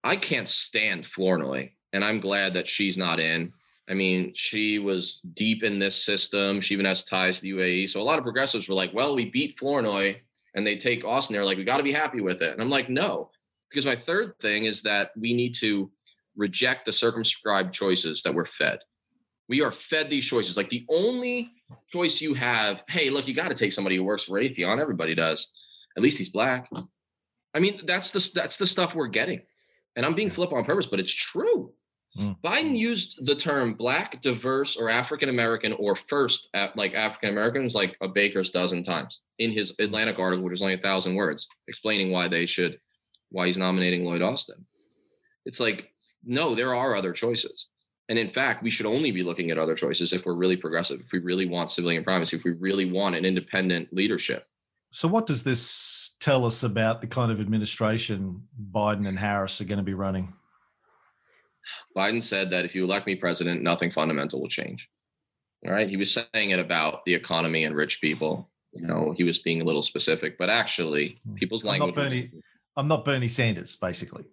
I 0.03 0.15
can't 0.15 0.47
stand 0.47 1.05
Flournoy, 1.05 1.71
and 1.91 2.03
I'm 2.03 2.19
glad 2.19 2.53
that 2.53 2.67
she's 2.67 2.97
not 2.97 3.19
in. 3.19 3.53
I 3.89 3.95
mean, 3.95 4.34
she 4.36 4.77
was 4.77 5.19
deep 5.34 5.63
in 5.63 5.80
this 5.80 5.95
system. 5.95 6.61
She 6.61 6.75
even 6.75 6.86
has 6.86 7.03
ties 7.03 7.38
to 7.38 7.41
the 7.41 7.51
UAE. 7.51 7.89
So 7.89 7.99
a 7.99 8.03
lot 8.03 8.19
of 8.19 8.23
progressives 8.23 8.69
were 8.69 8.75
like, 8.75 8.93
well, 8.93 9.15
we 9.15 9.30
beat 9.30 9.57
Flournoy 9.57 10.17
and 10.53 10.65
they 10.65 10.77
take 10.77 11.03
Austin. 11.03 11.34
They're 11.34 11.43
like, 11.43 11.57
we 11.57 11.63
got 11.63 11.77
to 11.77 11.84
be 11.84 11.91
happy 11.91 12.21
with 12.21 12.43
it. 12.43 12.53
And 12.53 12.61
I'm 12.61 12.69
like, 12.69 12.89
no, 12.89 13.32
because 13.67 13.88
my 13.88 13.95
third 13.95 14.38
thing 14.39 14.65
is 14.65 14.84
that 14.84 15.09
we 15.19 15.34
need 15.34 15.55
to 15.55 15.89
reject 16.36 16.86
the 16.86 16.93
circumscribed 16.93 17.73
choices 17.73 18.21
that 18.21 18.34
we're 18.34 18.45
fed. 18.45 18.80
We 19.47 19.63
are 19.63 19.71
fed 19.71 20.11
these 20.11 20.25
choices. 20.25 20.55
Like 20.55 20.69
the 20.69 20.86
only 20.89 21.51
choice 21.91 22.21
you 22.21 22.36
have, 22.36 22.84
hey, 22.88 23.09
look, 23.09 23.27
you 23.27 23.34
got 23.34 23.49
to 23.49 23.55
take 23.55 23.73
somebody 23.73 23.95
who 23.95 24.03
works 24.03 24.25
for 24.25 24.39
Raytheon. 24.39 24.80
Everybody 24.80 25.15
does. 25.15 25.51
At 26.00 26.04
least 26.04 26.18
he's 26.18 26.30
black. 26.30 26.70
I 27.54 27.60
mean, 27.60 27.82
that's 27.86 28.12
the 28.12 28.32
that's 28.34 28.56
the 28.56 28.66
stuff 28.66 28.95
we're 28.95 29.08
getting. 29.08 29.41
And 29.97 30.06
I'm 30.06 30.16
being 30.16 30.30
flip 30.30 30.54
on 30.54 30.64
purpose, 30.64 30.86
but 30.86 31.02
it's 31.02 31.14
true. 31.14 31.74
Mm. 32.18 32.38
Biden 32.41 32.78
used 32.78 33.26
the 33.26 33.36
term 33.36 33.74
black, 33.74 34.22
diverse, 34.22 34.78
or 34.78 34.89
African 34.89 35.28
American, 35.28 35.74
or 35.74 35.97
first 35.97 36.47
at 36.54 36.78
like 36.78 36.93
African 36.93 37.32
Americans 37.32 37.76
like 37.76 37.97
a 38.00 38.08
baker's 38.08 38.52
dozen 38.52 38.82
times 38.82 39.20
in 39.39 39.52
his 39.52 39.76
Atlantic 39.78 40.20
article, 40.20 40.45
which 40.45 40.54
is 40.54 40.62
only 40.62 40.76
a 40.76 40.78
thousand 40.78 41.16
words, 41.16 41.50
explaining 41.68 42.12
why 42.12 42.30
they 42.30 42.45
should, 42.45 42.80
why 43.30 43.47
he's 43.47 43.58
nominating 43.58 44.06
Lloyd 44.06 44.22
Austin. 44.22 44.66
It's 45.45 45.60
like, 45.60 45.91
no, 46.24 46.56
there 46.56 46.74
are 46.74 46.95
other 46.95 47.12
choices. 47.12 47.68
And 48.08 48.18
in 48.18 48.30
fact, 48.30 48.64
we 48.64 48.70
should 48.70 48.86
only 48.86 49.12
be 49.12 49.22
looking 49.22 49.52
at 49.52 49.58
other 49.58 49.76
choices 49.76 50.14
if 50.14 50.26
we're 50.26 50.34
really 50.34 50.56
progressive, 50.56 51.02
if 51.02 51.12
we 51.12 51.20
really 51.20 51.45
want 51.45 51.72
civilian 51.72 52.06
primacy, 52.06 52.38
if 52.38 52.45
we 52.45 52.52
really 52.52 52.89
want 52.89 53.16
an 53.16 53.26
independent 53.26 53.93
leadership. 53.93 54.45
So, 54.91 55.07
what 55.07 55.25
does 55.25 55.43
this 55.43 56.15
tell 56.19 56.45
us 56.45 56.63
about 56.63 57.01
the 57.01 57.07
kind 57.07 57.31
of 57.31 57.39
administration 57.39 58.43
Biden 58.71 59.07
and 59.07 59.17
Harris 59.17 59.61
are 59.61 59.65
going 59.65 59.77
to 59.77 59.83
be 59.83 59.93
running? 59.93 60.33
Biden 61.95 62.21
said 62.21 62.49
that 62.51 62.65
if 62.65 62.73
you 62.73 62.83
elect 62.83 63.05
me 63.05 63.15
president, 63.15 63.61
nothing 63.61 63.91
fundamental 63.91 64.41
will 64.41 64.49
change. 64.49 64.89
All 65.65 65.73
right. 65.73 65.89
He 65.89 65.97
was 65.97 66.11
saying 66.11 66.51
it 66.51 66.59
about 66.59 67.03
the 67.05 67.13
economy 67.13 67.65
and 67.65 67.75
rich 67.75 68.01
people. 68.01 68.49
You 68.73 68.85
know, 68.85 69.13
he 69.15 69.23
was 69.23 69.39
being 69.39 69.61
a 69.61 69.63
little 69.63 69.81
specific, 69.81 70.37
but 70.37 70.49
actually, 70.49 71.19
hmm. 71.27 71.35
people's 71.35 71.63
I'm 71.63 71.71
language. 71.71 71.95
Not 71.95 72.03
Bernie, 72.03 72.31
I'm 72.77 72.87
not 72.87 73.05
Bernie 73.05 73.27
Sanders, 73.27 73.75
basically. 73.75 74.25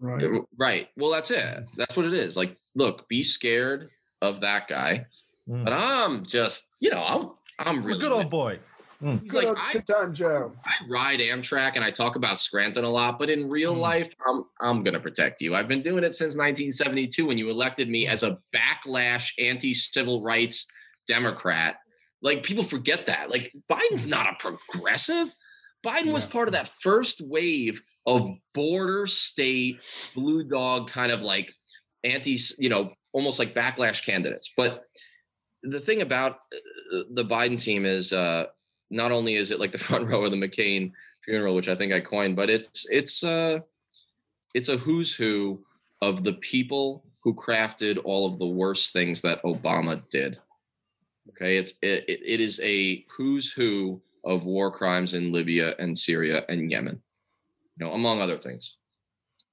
Right. 0.00 0.42
Right. 0.56 0.88
Well, 0.96 1.10
that's 1.10 1.30
it. 1.30 1.64
That's 1.76 1.96
what 1.96 2.06
it 2.06 2.12
is. 2.12 2.36
Like, 2.36 2.56
look, 2.74 3.08
be 3.08 3.22
scared 3.22 3.90
of 4.22 4.40
that 4.40 4.68
guy. 4.68 5.06
Mm. 5.48 5.64
But 5.64 5.72
I'm 5.72 6.24
just, 6.24 6.68
you 6.80 6.90
know, 6.90 7.02
I'm 7.02 7.32
I'm 7.58 7.84
really 7.84 7.98
a 7.98 8.02
good 8.02 8.12
old 8.12 8.30
boy. 8.30 8.60
Mm. 9.02 9.28
Good, 9.28 9.44
like, 9.44 9.58
I, 9.58 9.72
good 9.74 9.86
time, 9.86 10.12
Joe. 10.12 10.52
I 10.64 10.72
ride 10.88 11.20
Amtrak 11.20 11.72
and 11.76 11.84
I 11.84 11.90
talk 11.90 12.16
about 12.16 12.40
Scranton 12.40 12.84
a 12.84 12.90
lot, 12.90 13.18
but 13.18 13.30
in 13.30 13.48
real 13.48 13.74
mm. 13.74 13.80
life, 13.80 14.12
I'm 14.26 14.44
I'm 14.60 14.82
gonna 14.82 14.98
protect 14.98 15.40
you. 15.40 15.54
I've 15.54 15.68
been 15.68 15.82
doing 15.82 16.02
it 16.02 16.14
since 16.14 16.36
1972 16.36 17.26
when 17.26 17.38
you 17.38 17.48
elected 17.48 17.88
me 17.88 18.08
as 18.08 18.24
a 18.24 18.38
backlash 18.54 19.30
anti-civil 19.38 20.22
rights 20.22 20.66
Democrat. 21.06 21.76
Like 22.22 22.42
people 22.42 22.64
forget 22.64 23.06
that. 23.06 23.30
Like 23.30 23.52
Biden's 23.70 24.06
mm. 24.06 24.10
not 24.10 24.32
a 24.32 24.36
progressive. 24.36 25.28
Biden 25.86 26.06
yeah. 26.06 26.12
was 26.12 26.24
part 26.24 26.48
of 26.48 26.52
that 26.54 26.70
first 26.80 27.20
wave 27.20 27.80
of 28.04 28.30
border 28.52 29.06
state 29.06 29.78
blue 30.14 30.42
dog 30.42 30.90
kind 30.90 31.12
of 31.12 31.20
like 31.20 31.52
anti, 32.02 32.38
you 32.58 32.68
know, 32.68 32.92
almost 33.12 33.38
like 33.38 33.54
backlash 33.54 34.04
candidates. 34.04 34.52
But 34.56 34.82
the 35.62 35.80
thing 35.80 36.02
about 36.02 36.32
uh, 36.92 37.02
the 37.14 37.24
Biden 37.24 37.60
team 37.60 37.84
is 37.84 38.12
uh, 38.12 38.46
not 38.90 39.12
only 39.12 39.36
is 39.36 39.50
it 39.50 39.60
like 39.60 39.72
the 39.72 39.78
front 39.88 40.08
row 40.08 40.24
of 40.24 40.30
the 40.30 40.36
McCain 40.36 40.92
funeral, 41.24 41.54
which 41.54 41.68
I 41.68 41.76
think 41.76 41.92
I 41.92 42.00
coined, 42.00 42.36
but 42.36 42.50
it's 42.50 42.86
it's 42.90 43.22
uh, 43.24 43.60
it's 44.54 44.68
a 44.68 44.76
who's 44.76 45.14
who 45.14 45.60
of 46.00 46.24
the 46.24 46.34
people 46.34 47.04
who 47.20 47.34
crafted 47.34 47.98
all 48.04 48.32
of 48.32 48.38
the 48.38 48.46
worst 48.46 48.92
things 48.92 49.20
that 49.22 49.42
Obama 49.42 50.02
did. 50.10 50.38
Okay, 51.30 51.58
it's 51.58 51.74
it, 51.82 52.04
it 52.08 52.40
is 52.40 52.60
a 52.62 53.04
who's 53.16 53.52
who 53.52 54.00
of 54.24 54.44
war 54.44 54.70
crimes 54.70 55.14
in 55.14 55.32
Libya 55.32 55.74
and 55.78 55.96
Syria 55.96 56.44
and 56.48 56.70
Yemen, 56.70 57.00
you 57.76 57.86
know, 57.86 57.92
among 57.92 58.20
other 58.20 58.38
things. 58.38 58.76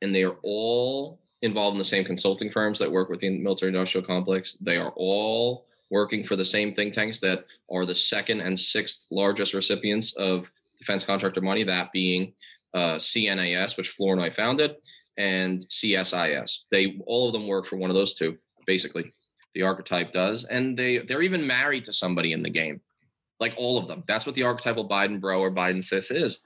And 0.02 0.14
they 0.14 0.24
are 0.24 0.36
all 0.44 1.20
involved 1.42 1.76
in 1.76 1.80
the 1.80 1.86
same 1.86 2.04
consulting 2.04 2.50
firms 2.50 2.80
that 2.80 2.92
work 2.92 3.10
with 3.10 3.20
the 3.20 3.30
military 3.30 3.70
industrial 3.70 4.06
complex. 4.06 4.58
They 4.62 4.78
are 4.78 4.92
all 4.96 5.66
working 5.92 6.24
for 6.24 6.36
the 6.36 6.46
same 6.46 6.74
think 6.74 6.94
tanks 6.94 7.20
that 7.20 7.46
are 7.72 7.86
the 7.86 7.96
second 7.96 8.42
and 8.42 8.60
sixth 8.60 9.06
largest 9.12 9.54
recipients 9.54 10.16
of 10.16 10.50
defense 10.80 11.06
contractor 11.06 11.42
money, 11.42 11.64
that 11.64 11.92
being 11.92 12.34
uh, 12.74 12.96
CNAS, 12.96 13.78
which 13.78 13.92
Flournoy 13.92 14.32
founded, 14.32 14.76
and 15.18 15.62
CSIS. 15.62 16.60
They 16.72 17.00
all 17.06 17.28
of 17.28 17.34
them 17.34 17.48
work 17.48 17.66
for 17.66 17.78
one 17.78 17.90
of 17.90 17.96
those 17.96 18.14
two, 18.14 18.38
basically. 18.66 19.12
The 19.54 19.62
archetype 19.62 20.12
does, 20.12 20.44
and 20.44 20.78
they 20.78 21.00
they're 21.00 21.22
even 21.22 21.48
married 21.48 21.86
to 21.86 21.94
somebody 21.94 22.34
in 22.34 22.44
the 22.44 22.50
game, 22.50 22.82
like 23.40 23.54
all 23.58 23.78
of 23.78 23.88
them. 23.88 24.04
That's 24.08 24.26
what 24.26 24.36
the 24.36 24.44
archetypal 24.44 24.90
Biden 24.90 25.22
bro 25.22 25.40
or 25.40 25.52
Biden 25.52 25.84
sis 25.84 26.12
is. 26.12 26.42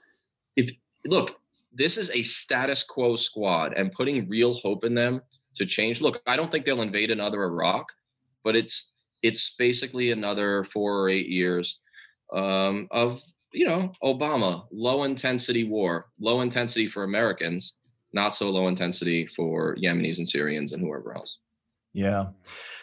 If 0.54 0.70
look, 1.04 1.40
this 1.72 1.96
is 1.96 2.10
a 2.10 2.22
status 2.22 2.84
quo 2.84 3.16
squad, 3.16 3.74
and 3.76 3.92
putting 3.92 4.28
real 4.28 4.52
hope 4.52 4.84
in 4.84 4.94
them 4.94 5.22
to 5.54 5.66
change. 5.66 6.00
Look, 6.00 6.22
I 6.26 6.36
don't 6.36 6.52
think 6.52 6.64
they'll 6.64 6.82
invade 6.82 7.10
another 7.10 7.42
Iraq, 7.42 7.86
but 8.44 8.54
it's 8.54 8.92
it's 9.22 9.54
basically 9.58 10.10
another 10.12 10.64
four 10.64 11.00
or 11.00 11.08
eight 11.08 11.28
years 11.28 11.80
um, 12.32 12.88
of 12.90 13.20
you 13.52 13.66
know 13.66 13.92
Obama 14.02 14.64
low 14.72 15.04
intensity 15.04 15.64
war, 15.64 16.06
low 16.20 16.40
intensity 16.40 16.86
for 16.86 17.04
Americans, 17.04 17.78
not 18.12 18.34
so 18.34 18.50
low 18.50 18.68
intensity 18.68 19.26
for 19.26 19.76
Yemenis 19.76 20.18
and 20.18 20.28
Syrians 20.28 20.72
and 20.72 20.82
whoever 20.82 21.14
else. 21.14 21.38
Yeah, 21.92 22.26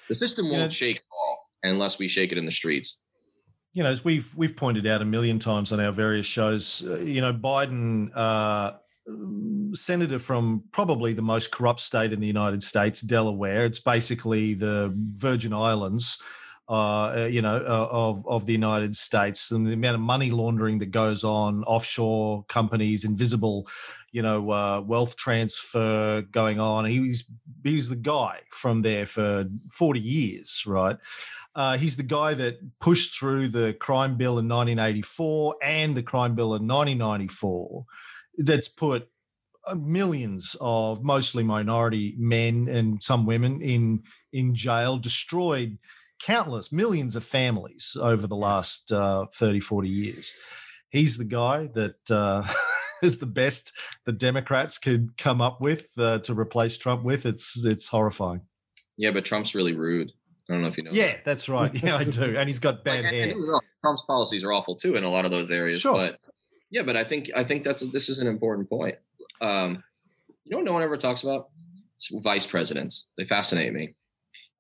the 0.10 0.16
system 0.16 0.50
won't 0.50 0.74
shake 0.74 1.02
all 1.12 1.50
unless 1.64 2.00
we 2.00 2.08
shake 2.08 2.32
it 2.32 2.38
in 2.38 2.46
the 2.46 2.52
streets. 2.52 2.98
You 3.74 3.84
know, 3.84 3.90
as 3.90 4.04
we've 4.04 4.34
we've 4.36 4.56
pointed 4.56 4.88
out 4.88 5.02
a 5.02 5.06
million 5.06 5.40
times 5.40 5.72
on 5.72 5.80
our 5.80 5.92
various 5.92 6.26
shows, 6.26 6.86
uh, 6.88 6.98
you 7.00 7.22
know, 7.22 7.34
Biden. 7.34 8.12
Uh, 8.14 8.74
senator 9.74 10.20
from 10.20 10.64
probably 10.72 11.14
the 11.14 11.22
most 11.22 11.52
corrupt 11.52 11.80
state 11.80 12.14
in 12.14 12.20
the 12.20 12.28
United 12.28 12.64
States, 12.64 13.02
Delaware. 13.02 13.66
It's 13.66 13.80
basically 13.80 14.54
the 14.54 14.94
Virgin 14.96 15.54
Islands, 15.54 16.22
uh, 16.70 17.28
you 17.30 17.42
know, 17.42 17.56
uh, 17.56 17.88
of 17.92 18.28
of 18.28 18.46
the 18.46 18.54
United 18.54 18.96
States, 18.96 19.52
and 19.52 19.66
the 19.66 19.74
amount 19.74 19.96
of 19.96 20.02
money 20.02 20.32
laundering 20.32 20.80
that 20.80 20.92
goes 20.92 21.24
on, 21.24 21.64
offshore 21.64 22.44
companies, 22.46 23.06
invisible, 23.06 23.68
you 24.12 24.22
know, 24.22 24.52
uh, 24.52 24.82
wealth 24.82 25.16
transfer 25.16 26.22
going 26.32 26.60
on. 26.60 26.86
He 26.86 27.00
was 27.00 27.24
he 27.64 27.76
was 27.76 27.90
the 27.90 27.96
guy 27.96 28.42
from 28.52 28.82
there 28.82 29.06
for 29.06 29.46
forty 29.72 30.02
years, 30.02 30.64
right? 30.66 30.98
Uh, 31.56 31.76
he's 31.76 31.98
the 31.98 32.04
guy 32.04 32.36
that 32.36 32.60
pushed 32.80 33.18
through 33.18 33.48
the 33.48 33.74
crime 33.80 34.16
bill 34.16 34.38
in 34.38 34.48
1984 34.48 35.56
and 35.64 35.98
the 35.98 36.04
crime 36.04 36.36
bill 36.36 36.54
in 36.54 36.68
1994 36.68 37.84
that's 38.38 38.68
put 38.68 39.10
uh, 39.66 39.76
millions 39.76 40.56
of 40.62 41.04
mostly 41.04 41.44
minority 41.44 42.16
men 42.18 42.68
and 42.70 43.04
some 43.04 43.26
women 43.26 43.62
in 43.62 44.04
in 44.32 44.56
jail 44.56 44.98
destroyed 44.98 45.78
countless 46.22 46.72
millions 46.72 47.16
of 47.16 47.24
families 47.24 47.96
over 48.00 48.28
the 48.28 48.36
last 48.36 48.92
uh, 48.92 49.26
30 49.34 49.60
40 49.60 49.90
years 49.90 50.34
he's 50.90 51.18
the 51.18 51.26
guy 51.26 51.68
that 51.74 51.96
uh, 52.10 52.48
is 53.04 53.18
the 53.18 53.26
best 53.26 53.74
the 54.06 54.14
democrats 54.14 54.78
could 54.78 55.18
come 55.18 55.42
up 55.42 55.60
with 55.60 55.90
uh, 55.98 56.20
to 56.20 56.34
replace 56.34 56.78
trump 56.78 57.04
with 57.04 57.26
it's 57.26 57.66
it's 57.66 57.90
horrifying 57.90 58.42
yeah 58.96 59.12
but 59.12 59.26
trump's 59.26 59.54
really 59.54 59.74
rude 59.74 60.12
I 60.50 60.54
don't 60.54 60.62
know 60.62 60.70
if 60.70 60.78
you 60.78 60.84
know. 60.86 60.92
Yeah, 60.94 61.08
that. 61.08 61.26
that's 61.26 61.50
right. 61.50 61.84
Yeah, 61.84 61.98
I 61.98 62.06
do. 62.06 62.38
And 62.38 62.48
he's 62.48 62.60
got 62.60 62.84
bad 62.84 63.04
like, 63.04 63.14
hair. 63.14 63.34
Trump's 63.84 64.04
policies 64.08 64.46
are 64.46 64.54
awful 64.54 64.76
too 64.76 64.96
in 64.96 65.04
a 65.04 65.10
lot 65.10 65.26
of 65.26 65.32
those 65.32 65.52
areas. 65.52 65.82
Sure. 65.82 65.94
But 65.94 66.20
yeah, 66.70 66.84
but 66.84 66.96
I 66.96 67.04
think 67.04 67.30
I 67.36 67.44
think 67.44 67.64
that's 67.64 67.90
this 67.92 68.10
is 68.10 68.20
an 68.20 68.28
important 68.28 68.70
point. 68.70 68.96
Um, 69.42 69.84
you 70.44 70.52
know 70.52 70.58
what 70.58 70.66
no 70.66 70.74
one 70.74 70.84
ever 70.84 70.98
talks 70.98 71.24
about? 71.24 71.50
It's 71.96 72.10
vice 72.12 72.46
presidents. 72.46 73.08
They 73.18 73.26
fascinate 73.26 73.74
me. 73.74 73.96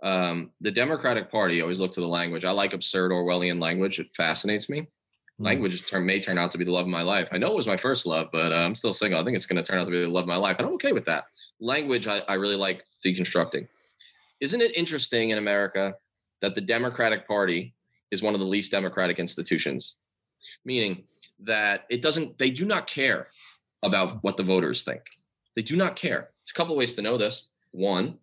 Um, 0.03 0.51
the 0.61 0.71
Democratic 0.71 1.31
Party 1.31 1.61
always 1.61 1.79
look 1.79 1.91
to 1.91 2.01
the 2.01 2.07
language. 2.07 2.45
I 2.45 2.51
like 2.51 2.73
absurd 2.73 3.11
Orwellian 3.11 3.61
language. 3.61 3.99
It 3.99 4.07
fascinates 4.15 4.69
me. 4.69 4.81
Mm. 5.39 5.45
Language 5.45 5.85
turn, 5.87 6.05
may 6.05 6.19
turn 6.19 6.37
out 6.37 6.51
to 6.51 6.57
be 6.57 6.65
the 6.65 6.71
love 6.71 6.85
of 6.85 6.91
my 6.91 7.01
life. 7.01 7.27
I 7.31 7.37
know 7.37 7.51
it 7.51 7.55
was 7.55 7.67
my 7.67 7.77
first 7.77 8.05
love, 8.05 8.29
but 8.31 8.51
uh, 8.51 8.55
I'm 8.55 8.75
still 8.75 8.93
single. 8.93 9.19
I 9.19 9.23
think 9.23 9.35
it's 9.35 9.45
going 9.45 9.61
to 9.61 9.69
turn 9.69 9.79
out 9.79 9.85
to 9.85 9.91
be 9.91 10.01
the 10.01 10.07
love 10.07 10.23
of 10.23 10.27
my 10.27 10.35
life, 10.35 10.57
and 10.59 10.67
I'm 10.67 10.73
okay 10.73 10.91
with 10.91 11.05
that. 11.05 11.25
Language, 11.59 12.07
I, 12.07 12.21
I 12.27 12.35
really 12.35 12.55
like 12.55 12.83
deconstructing. 13.05 13.67
Isn't 14.39 14.61
it 14.61 14.75
interesting 14.77 15.31
in 15.31 15.37
America 15.37 15.95
that 16.41 16.53
the 16.53 16.61
Democratic 16.61 17.27
Party 17.27 17.73
is 18.11 18.21
one 18.21 18.33
of 18.33 18.39
the 18.39 18.45
least 18.45 18.71
democratic 18.71 19.19
institutions? 19.19 19.97
Meaning, 20.65 21.03
that 21.39 21.85
it 21.89 22.01
doesn't 22.01 22.37
they 22.37 22.49
do 22.49 22.65
not 22.65 22.87
care 22.87 23.27
about 23.83 24.23
what 24.23 24.37
the 24.37 24.43
voters 24.43 24.83
think. 24.83 25.01
They 25.55 25.61
do 25.61 25.75
not 25.75 25.95
care. 25.95 26.29
It's 26.41 26.51
a 26.51 26.53
couple 26.53 26.75
ways 26.75 26.93
to 26.95 27.01
know 27.01 27.17
this. 27.17 27.47
One 27.71 28.17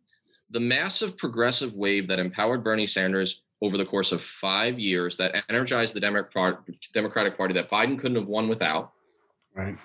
the 0.50 0.60
massive 0.60 1.16
progressive 1.16 1.74
wave 1.74 2.06
that 2.08 2.18
empowered 2.18 2.62
bernie 2.62 2.86
sanders 2.86 3.42
over 3.60 3.76
the 3.76 3.84
course 3.84 4.12
of 4.12 4.22
five 4.22 4.78
years 4.78 5.16
that 5.16 5.44
energized 5.48 5.94
the 5.94 6.00
democratic 6.00 7.36
party 7.36 7.54
that 7.54 7.70
biden 7.70 7.98
couldn't 7.98 8.16
have 8.16 8.28
won 8.28 8.48
without 8.48 8.92
right. 9.54 9.76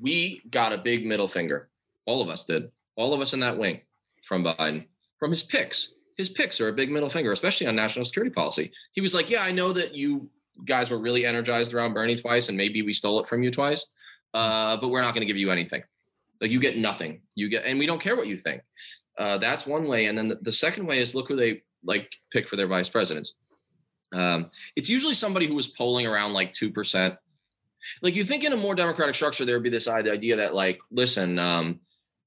we 0.00 0.42
got 0.50 0.72
a 0.72 0.78
big 0.78 1.06
middle 1.06 1.28
finger. 1.28 1.68
All 2.06 2.20
of 2.20 2.28
us 2.28 2.44
did. 2.44 2.70
All 2.96 3.14
of 3.14 3.20
us 3.20 3.32
in 3.32 3.40
that 3.40 3.58
wing 3.58 3.80
from 4.24 4.44
biden 4.44 4.86
from 5.18 5.30
his 5.30 5.42
picks. 5.42 5.94
His 6.16 6.28
picks 6.28 6.60
are 6.60 6.68
a 6.68 6.72
big 6.72 6.90
middle 6.90 7.10
finger 7.10 7.32
especially 7.32 7.66
on 7.66 7.76
national 7.76 8.04
security 8.04 8.32
policy. 8.32 8.70
He 8.92 9.00
was 9.00 9.14
like 9.14 9.30
yeah 9.30 9.42
i 9.42 9.50
know 9.50 9.72
that 9.72 9.94
you 9.94 10.28
guys 10.64 10.90
were 10.90 10.98
really 10.98 11.24
energized 11.26 11.74
around 11.74 11.94
Bernie 11.94 12.16
twice, 12.16 12.48
and 12.48 12.56
maybe 12.56 12.82
we 12.82 12.92
stole 12.92 13.20
it 13.20 13.26
from 13.26 13.42
you 13.42 13.50
twice. 13.50 13.86
Uh, 14.34 14.76
but 14.78 14.88
we're 14.88 15.02
not 15.02 15.14
going 15.14 15.20
to 15.20 15.26
give 15.26 15.36
you 15.36 15.50
anything. 15.50 15.82
Like 16.40 16.50
you 16.50 16.60
get 16.60 16.78
nothing. 16.78 17.20
You 17.34 17.48
get, 17.48 17.64
and 17.64 17.78
we 17.78 17.86
don't 17.86 18.00
care 18.00 18.16
what 18.16 18.26
you 18.26 18.36
think. 18.36 18.62
Uh, 19.18 19.38
that's 19.38 19.66
one 19.66 19.86
way. 19.86 20.06
And 20.06 20.16
then 20.16 20.28
the, 20.28 20.36
the, 20.36 20.52
second 20.52 20.86
way 20.86 20.98
is 20.98 21.14
look 21.14 21.28
who 21.28 21.36
they 21.36 21.62
like 21.84 22.10
pick 22.32 22.48
for 22.48 22.56
their 22.56 22.66
vice 22.66 22.88
presidents. 22.88 23.34
Um, 24.14 24.50
it's 24.74 24.88
usually 24.88 25.14
somebody 25.14 25.46
who 25.46 25.54
was 25.54 25.68
polling 25.68 26.06
around 26.06 26.32
like 26.32 26.52
two 26.52 26.70
percent. 26.70 27.14
Like 28.00 28.14
you 28.14 28.24
think 28.24 28.44
in 28.44 28.52
a 28.52 28.56
more 28.56 28.74
democratic 28.74 29.14
structure, 29.14 29.44
there 29.44 29.56
would 29.56 29.62
be 29.62 29.70
this 29.70 29.88
idea 29.88 30.36
that 30.36 30.54
like, 30.54 30.80
listen, 30.90 31.38
um, 31.38 31.80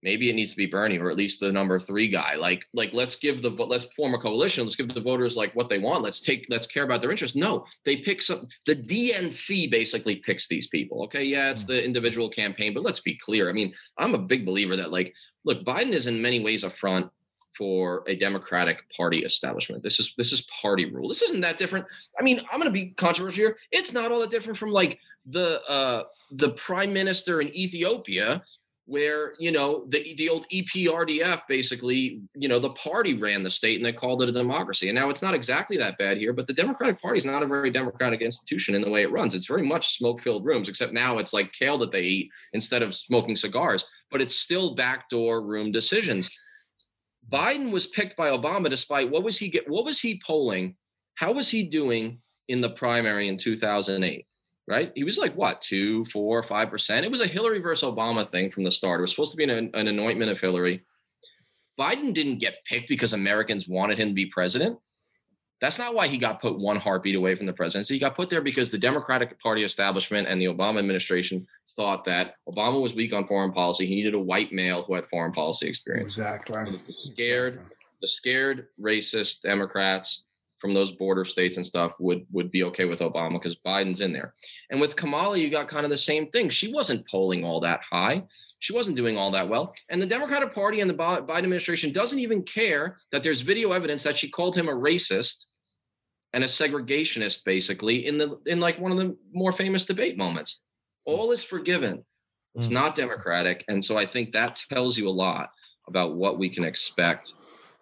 maybe 0.05 0.29
it 0.29 0.35
needs 0.35 0.51
to 0.51 0.57
be 0.57 0.67
Bernie 0.67 0.99
or 0.99 1.09
at 1.09 1.17
least 1.17 1.39
the 1.39 1.51
number 1.51 1.79
three 1.79 2.07
guy. 2.07 2.35
Like, 2.35 2.63
like 2.73 2.93
let's 2.93 3.15
give 3.15 3.41
the 3.41 3.49
let's 3.49 3.85
form 3.85 4.13
a 4.13 4.19
coalition. 4.19 4.63
Let's 4.63 4.75
give 4.75 4.87
the 4.87 5.01
voters 5.01 5.35
like 5.35 5.53
what 5.55 5.67
they 5.67 5.79
want. 5.79 6.03
Let's 6.03 6.21
take 6.21 6.45
let's 6.47 6.67
care 6.67 6.83
about 6.83 7.01
their 7.01 7.09
interests. 7.09 7.35
No, 7.35 7.65
they 7.83 7.97
pick 7.97 8.21
some. 8.21 8.47
The 8.67 8.75
DNC 8.75 9.71
basically 9.71 10.17
picks 10.17 10.47
these 10.47 10.67
people. 10.67 11.03
Okay, 11.05 11.23
yeah, 11.23 11.49
it's 11.49 11.63
hmm. 11.63 11.71
the 11.71 11.83
individual 11.83 12.29
campaign, 12.29 12.73
but 12.73 12.83
let's 12.83 12.99
be 12.99 13.17
clear. 13.17 13.49
I 13.49 13.53
mean, 13.53 13.73
I'm 13.97 14.13
a 14.13 14.19
big 14.19 14.45
believer 14.45 14.75
that 14.75 14.91
like, 14.91 15.13
look, 15.43 15.65
Biden 15.65 15.93
is 15.93 16.05
in 16.05 16.21
many 16.21 16.39
ways 16.39 16.63
a 16.63 16.69
front 16.69 17.09
for 17.57 18.03
a 18.07 18.15
Democratic 18.15 18.83
Party 18.95 19.19
establishment. 19.25 19.81
This 19.81 19.99
is 19.99 20.13
this 20.17 20.31
is 20.31 20.41
party 20.61 20.85
rule. 20.85 21.09
This 21.09 21.23
isn't 21.23 21.41
that 21.41 21.57
different. 21.57 21.87
I 22.19 22.21
mean, 22.23 22.41
I'm 22.51 22.59
going 22.59 22.71
to 22.71 22.79
be 22.79 22.91
controversial 22.91 23.45
here. 23.45 23.57
It's 23.71 23.91
not 23.91 24.11
all 24.11 24.19
that 24.19 24.29
different 24.29 24.59
from 24.59 24.69
like 24.69 24.99
the 25.25 25.63
uh, 25.67 26.03
the 26.31 26.49
prime 26.49 26.93
minister 26.93 27.41
in 27.41 27.47
Ethiopia 27.55 28.43
where 28.87 29.33
you 29.39 29.51
know 29.51 29.85
the 29.89 30.13
the 30.15 30.29
old 30.29 30.47
EPRDF 30.49 31.41
basically 31.47 32.21
you 32.35 32.47
know 32.47 32.59
the 32.59 32.69
party 32.71 33.17
ran 33.17 33.41
the 33.41 33.49
state 33.49 33.77
and 33.77 33.85
they 33.85 33.91
called 33.91 34.21
it 34.21 34.29
a 34.29 34.31
democracy. 34.31 34.89
And 34.89 34.95
now 34.95 35.09
it's 35.09 35.23
not 35.23 35.33
exactly 35.33 35.77
that 35.77 35.97
bad 35.97 36.17
here 36.17 36.33
but 36.33 36.45
the 36.47 36.53
Democratic 36.53 37.01
Party 37.01 37.17
is 37.17 37.25
not 37.25 37.41
a 37.41 37.47
very 37.47 37.71
democratic 37.71 38.21
institution 38.21 38.75
in 38.75 38.81
the 38.81 38.89
way 38.89 39.01
it 39.01 39.11
runs. 39.11 39.33
It's 39.33 39.47
very 39.47 39.65
much 39.65 39.97
smoke 39.97 40.21
filled 40.21 40.45
rooms 40.45 40.69
except 40.69 40.93
now 40.93 41.17
it's 41.17 41.33
like 41.33 41.51
kale 41.51 41.79
that 41.79 41.91
they 41.91 42.01
eat 42.01 42.31
instead 42.53 42.83
of 42.83 42.93
smoking 42.93 43.35
cigars 43.35 43.85
but 44.11 44.21
it's 44.21 44.35
still 44.35 44.75
backdoor 44.75 45.41
room 45.41 45.71
decisions. 45.71 46.29
Biden 47.27 47.71
was 47.71 47.87
picked 47.87 48.15
by 48.15 48.29
Obama 48.29 48.69
despite 48.69 49.09
what 49.09 49.23
was 49.23 49.37
he 49.37 49.49
get 49.49 49.67
what 49.69 49.85
was 49.85 49.99
he 49.99 50.21
polling? 50.23 50.75
How 51.15 51.31
was 51.31 51.49
he 51.49 51.63
doing 51.63 52.19
in 52.47 52.61
the 52.61 52.69
primary 52.69 53.29
in 53.29 53.37
2008 53.37 54.27
right? 54.67 54.91
He 54.95 55.03
was 55.03 55.17
like 55.17 55.33
what 55.35 55.61
two, 55.61 56.05
four, 56.05 56.41
five 56.43 56.69
percent. 56.69 57.05
It 57.05 57.11
was 57.11 57.21
a 57.21 57.27
Hillary 57.27 57.59
versus 57.59 57.89
Obama 57.89 58.27
thing 58.27 58.49
from 58.51 58.63
the 58.63 58.71
start. 58.71 58.99
It 58.99 59.01
was 59.01 59.11
supposed 59.11 59.31
to 59.31 59.37
be 59.37 59.43
an, 59.43 59.71
an 59.73 59.87
anointment 59.87 60.31
of 60.31 60.39
Hillary. 60.39 60.83
Biden 61.79 62.13
didn't 62.13 62.39
get 62.39 62.63
picked 62.65 62.87
because 62.87 63.13
Americans 63.13 63.67
wanted 63.67 63.97
him 63.97 64.09
to 64.09 64.13
be 64.13 64.27
president. 64.27 64.79
That's 65.61 65.79
not 65.79 65.95
why 65.95 66.07
he 66.07 66.17
got 66.17 66.41
put 66.41 66.59
one 66.59 66.75
heartbeat 66.77 67.15
away 67.15 67.35
from 67.35 67.45
the 67.45 67.53
presidency. 67.53 67.93
He 67.95 67.99
got 67.99 68.15
put 68.15 68.29
there 68.29 68.41
because 68.41 68.71
the 68.71 68.77
Democratic 68.77 69.39
Party 69.39 69.63
establishment 69.63 70.27
and 70.27 70.39
the 70.39 70.45
Obama 70.45 70.79
administration 70.79 71.47
thought 71.75 72.03
that 72.05 72.35
Obama 72.47 72.81
was 72.81 72.93
weak 72.93 73.13
on 73.13 73.25
foreign 73.25 73.53
policy. 73.53 73.85
He 73.85 73.95
needed 73.95 74.13
a 74.13 74.19
white 74.19 74.51
male 74.51 74.83
who 74.83 74.95
had 74.95 75.05
foreign 75.05 75.31
policy 75.31 75.67
experience. 75.67 76.17
Exactly. 76.17 76.71
The 76.85 76.93
scared, 76.93 77.53
Exactly. 77.53 77.75
the 78.01 78.07
scared 78.07 78.67
racist 78.79 79.41
Democrats 79.41 80.24
from 80.59 80.73
those 80.73 80.91
border 80.91 81.25
states 81.25 81.57
and 81.57 81.65
stuff 81.65 81.93
would 81.99 82.25
would 82.31 82.51
be 82.51 82.63
okay 82.63 82.85
with 82.85 82.99
Obama 82.99 83.33
because 83.33 83.55
Biden's 83.55 84.01
in 84.01 84.13
there. 84.13 84.33
And 84.69 84.79
with 84.79 84.95
Kamala, 84.95 85.37
you 85.37 85.49
got 85.49 85.67
kind 85.67 85.83
of 85.83 85.89
the 85.89 85.97
same 85.97 86.27
thing. 86.31 86.49
She 86.49 86.71
wasn't 86.71 87.07
polling 87.07 87.43
all 87.43 87.59
that 87.61 87.81
high. 87.83 88.23
She 88.59 88.73
wasn't 88.73 88.95
doing 88.95 89.17
all 89.17 89.31
that 89.31 89.47
well. 89.49 89.75
And 89.89 90.01
the 90.01 90.07
Democratic 90.07 90.53
Party 90.53 90.81
and 90.81 90.89
the 90.89 90.95
Biden 90.95 91.29
administration 91.29 91.91
doesn't 91.91 92.19
even 92.19 92.41
care 92.43 92.97
that 93.11 93.21
there's 93.21 93.41
video 93.41 93.73
evidence 93.73 94.01
that 94.03 94.15
she 94.15 94.29
called 94.29 94.55
him 94.55 94.69
a 94.69 94.73
racist 94.73 95.45
and 96.33 96.43
a 96.43 96.47
segregationist, 96.47 97.43
basically, 97.45 98.07
in 98.07 98.17
the 98.17 98.39
in 98.45 98.59
like 98.59 98.79
one 98.79 98.91
of 98.91 98.97
the 98.97 99.15
more 99.33 99.51
famous 99.51 99.85
debate 99.85 100.17
moments. 100.17 100.61
All 101.05 101.31
is 101.31 101.43
forgiven. 101.43 102.03
It's 102.55 102.69
Mm. 102.69 102.71
not 102.73 102.95
democratic. 102.95 103.65
And 103.67 103.83
so 103.83 103.97
I 103.97 104.05
think 104.05 104.31
that 104.31 104.63
tells 104.69 104.97
you 104.97 105.07
a 105.07 105.11
lot 105.25 105.51
about 105.87 106.15
what 106.15 106.39
we 106.39 106.49
can 106.49 106.63
expect 106.63 107.33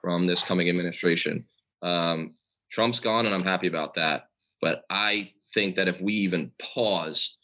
from 0.01 0.25
this 0.25 0.43
coming 0.43 0.67
administration. 0.67 1.45
Um, 1.81 2.35
Trump's 2.73 2.99
gone, 2.99 3.25
and 3.25 3.33
I'm 3.33 3.43
happy 3.43 3.67
about 3.67 3.93
that. 3.95 4.29
But 4.61 4.83
I 4.89 5.29
think 5.53 5.75
that 5.75 5.87
if 5.87 6.01
we 6.01 6.13
even 6.13 6.51
pause, 6.59 7.37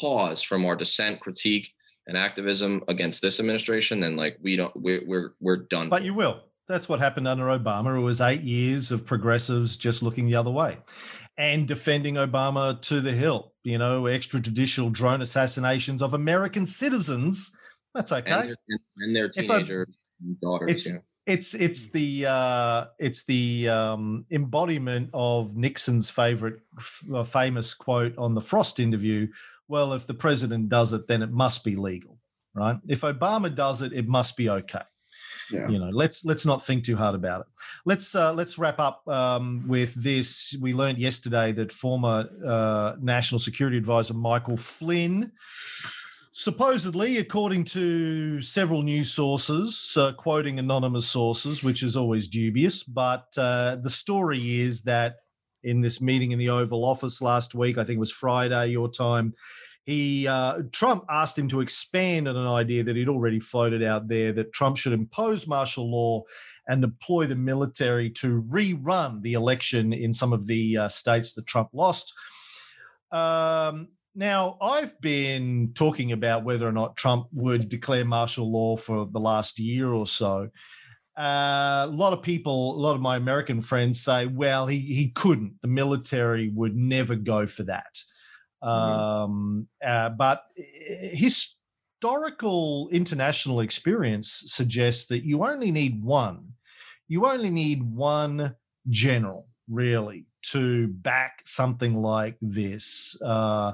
pause 0.00 0.42
from 0.42 0.64
our 0.66 0.76
dissent, 0.76 1.20
critique, 1.20 1.72
and 2.06 2.16
activism 2.16 2.82
against 2.86 3.22
this 3.22 3.40
administration, 3.40 4.00
then 4.00 4.14
like 4.14 4.38
we 4.42 4.56
don't, 4.56 4.74
we're 4.76 5.02
we're 5.06 5.30
we're 5.40 5.56
done. 5.56 5.88
But 5.88 6.04
you 6.04 6.14
will. 6.14 6.42
That's 6.68 6.86
what 6.86 7.00
happened 7.00 7.26
under 7.26 7.44
Obama. 7.46 7.96
It 7.96 8.02
was 8.02 8.20
eight 8.20 8.42
years 8.42 8.92
of 8.92 9.06
progressives 9.06 9.78
just 9.78 10.02
looking 10.02 10.26
the 10.26 10.34
other 10.36 10.50
way 10.50 10.76
and 11.38 11.66
defending 11.66 12.16
Obama 12.16 12.78
to 12.82 13.00
the 13.00 13.12
hill. 13.12 13.54
You 13.64 13.78
know, 13.78 14.02
extrajudicial 14.02 14.92
drone 14.92 15.22
assassinations 15.22 16.02
of 16.02 16.12
American 16.12 16.66
citizens. 16.66 17.56
That's 17.94 18.12
okay. 18.12 18.30
and, 18.30 18.48
their, 18.48 18.56
teenagers 18.58 18.96
and 18.98 19.16
their 19.16 19.26
I- 19.26 19.28
teenager 19.28 19.88
daughters. 20.42 20.70
It's- 20.70 20.88
yeah. 20.88 20.98
It's 21.28 21.54
it's 21.54 21.90
the 21.90 22.26
uh, 22.26 22.86
it's 22.98 23.24
the 23.24 23.68
um, 23.68 24.24
embodiment 24.30 25.10
of 25.12 25.54
Nixon's 25.54 26.08
favorite 26.08 26.60
f- 26.78 27.04
uh, 27.14 27.22
famous 27.22 27.74
quote 27.74 28.16
on 28.16 28.34
the 28.34 28.40
Frost 28.40 28.80
interview. 28.80 29.28
Well, 29.68 29.92
if 29.92 30.06
the 30.06 30.14
president 30.14 30.70
does 30.70 30.94
it, 30.94 31.06
then 31.06 31.22
it 31.22 31.30
must 31.30 31.64
be 31.64 31.76
legal, 31.76 32.18
right? 32.54 32.78
If 32.88 33.02
Obama 33.02 33.54
does 33.54 33.82
it, 33.82 33.92
it 33.92 34.08
must 34.08 34.38
be 34.38 34.48
okay. 34.48 34.82
Yeah. 35.50 35.68
You 35.68 35.78
know, 35.78 35.90
let's 35.90 36.24
let's 36.24 36.46
not 36.46 36.64
think 36.64 36.84
too 36.84 36.96
hard 36.96 37.14
about 37.14 37.42
it. 37.42 37.46
Let's 37.84 38.14
uh, 38.14 38.32
let's 38.32 38.58
wrap 38.58 38.78
up 38.80 39.06
um, 39.06 39.64
with 39.68 39.94
this. 39.94 40.56
We 40.60 40.72
learned 40.72 40.98
yesterday 40.98 41.52
that 41.52 41.72
former 41.72 42.28
uh, 42.44 42.96
National 43.00 43.38
Security 43.38 43.76
Advisor 43.76 44.14
Michael 44.14 44.56
Flynn 44.56 45.32
supposedly, 46.38 47.18
according 47.18 47.64
to 47.64 48.40
several 48.40 48.82
news 48.82 49.10
sources, 49.10 49.92
uh, 49.96 50.12
quoting 50.12 50.60
anonymous 50.60 51.08
sources, 51.08 51.64
which 51.64 51.82
is 51.82 51.96
always 51.96 52.28
dubious, 52.28 52.84
but 52.84 53.26
uh, 53.36 53.76
the 53.82 53.90
story 53.90 54.60
is 54.60 54.82
that 54.82 55.16
in 55.64 55.80
this 55.80 56.00
meeting 56.00 56.30
in 56.30 56.38
the 56.38 56.48
Oval 56.48 56.84
Office 56.84 57.20
last 57.20 57.56
week, 57.56 57.76
I 57.76 57.82
think 57.82 57.96
it 57.96 57.98
was 57.98 58.12
Friday 58.12 58.68
your 58.68 58.88
time, 58.88 59.34
he 59.84 60.28
uh, 60.28 60.62
Trump 60.70 61.04
asked 61.10 61.36
him 61.36 61.48
to 61.48 61.60
expand 61.60 62.28
on 62.28 62.36
an 62.36 62.46
idea 62.46 62.84
that 62.84 62.94
he'd 62.94 63.08
already 63.08 63.40
floated 63.40 63.82
out 63.82 64.06
there 64.06 64.30
that 64.34 64.52
Trump 64.52 64.76
should 64.76 64.92
impose 64.92 65.48
martial 65.48 65.90
law 65.90 66.22
and 66.68 66.80
deploy 66.82 67.26
the 67.26 67.34
military 67.34 68.10
to 68.10 68.42
rerun 68.42 69.22
the 69.22 69.32
election 69.32 69.92
in 69.92 70.14
some 70.14 70.32
of 70.32 70.46
the 70.46 70.76
uh, 70.76 70.88
states 70.88 71.32
that 71.32 71.48
Trump 71.48 71.70
lost. 71.72 72.12
Um, 73.10 73.88
now, 74.14 74.58
I've 74.60 75.00
been 75.00 75.72
talking 75.74 76.12
about 76.12 76.44
whether 76.44 76.66
or 76.66 76.72
not 76.72 76.96
Trump 76.96 77.28
would 77.32 77.68
declare 77.68 78.04
martial 78.04 78.50
law 78.50 78.76
for 78.76 79.06
the 79.06 79.20
last 79.20 79.58
year 79.58 79.92
or 79.92 80.06
so. 80.06 80.48
Uh, 81.18 81.86
a 81.88 81.92
lot 81.92 82.12
of 82.12 82.22
people, 82.22 82.76
a 82.76 82.80
lot 82.80 82.94
of 82.94 83.00
my 83.00 83.16
American 83.16 83.60
friends 83.60 84.00
say, 84.00 84.26
well, 84.26 84.66
he, 84.66 84.78
he 84.78 85.08
couldn't. 85.10 85.54
The 85.62 85.68
military 85.68 86.48
would 86.50 86.76
never 86.76 87.16
go 87.16 87.46
for 87.46 87.64
that. 87.64 87.98
Um, 88.62 89.66
uh, 89.84 90.10
but 90.10 90.44
historical 91.12 92.88
international 92.90 93.60
experience 93.60 94.44
suggests 94.46 95.06
that 95.06 95.24
you 95.24 95.44
only 95.44 95.70
need 95.70 96.02
one. 96.02 96.52
You 97.08 97.26
only 97.26 97.50
need 97.50 97.82
one 97.82 98.54
general, 98.88 99.48
really, 99.68 100.26
to 100.50 100.88
back 100.88 101.40
something 101.44 102.00
like 102.00 102.36
this. 102.40 103.20
Uh, 103.22 103.72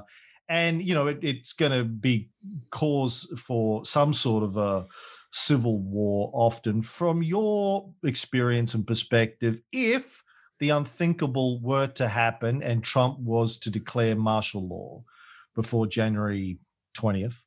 and 0.49 0.83
you 0.83 0.93
know 0.93 1.07
it, 1.07 1.19
it's 1.21 1.53
going 1.53 1.71
to 1.71 1.83
be 1.83 2.29
cause 2.71 3.27
for 3.37 3.85
some 3.85 4.13
sort 4.13 4.43
of 4.43 4.57
a 4.57 4.85
civil 5.31 5.79
war 5.79 6.29
often. 6.33 6.81
From 6.81 7.23
your 7.23 7.89
experience 8.03 8.73
and 8.73 8.85
perspective 8.85 9.61
if 9.71 10.23
the 10.59 10.69
unthinkable 10.69 11.59
were 11.61 11.87
to 11.87 12.07
happen 12.07 12.63
and 12.63 12.81
trump 12.81 13.19
was 13.19 13.57
to 13.57 13.69
declare 13.69 14.15
martial 14.15 14.65
law 14.65 15.03
before 15.53 15.85
january 15.85 16.57
20th 16.97 17.41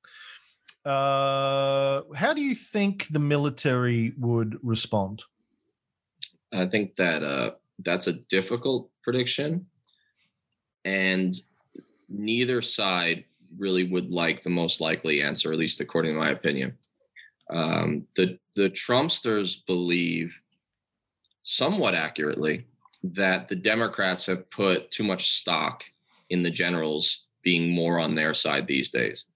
uh, 0.89 2.03
how 2.15 2.33
do 2.33 2.41
you 2.41 2.55
think 2.55 3.09
the 3.09 3.19
military 3.19 4.15
would 4.19 4.59
respond? 4.63 5.23
I 6.53 6.67
think 6.67 6.97
that 6.97 7.23
uh, 7.23 7.53
that's 7.85 8.07
a 8.07 8.15
difficult 8.15 8.91
prediction, 9.03 9.67
and 10.87 11.35
neither 12.09 12.63
side 12.63 13.25
really 13.57 13.85
would 13.85 14.11
like 14.11 14.43
the 14.43 14.51
most 14.51 14.81
likely 14.81 15.23
answer, 15.23 15.53
at 15.53 15.59
least 15.59 15.81
according 15.81 16.13
to 16.15 16.19
my 16.19 16.31
opinion. 16.31 16.77
Um, 17.51 18.07
the 18.17 18.39
the 18.55 18.71
Trumpsters 18.71 19.65
believe, 19.67 20.37
somewhat 21.43 21.95
accurately, 21.95 22.67
that 23.03 23.49
the 23.49 23.57
Democrats 23.57 24.27
have 24.27 24.51
put 24.51 24.91
too 24.91 25.05
much 25.05 25.33
stock 25.33 25.85
in 26.31 26.43
the 26.43 26.51
generals 26.51 27.25
being 27.43 27.71
more 27.71 27.99
on 27.99 28.15
their 28.15 28.35
side 28.35 28.67
these 28.67 28.91
days. 28.91 29.27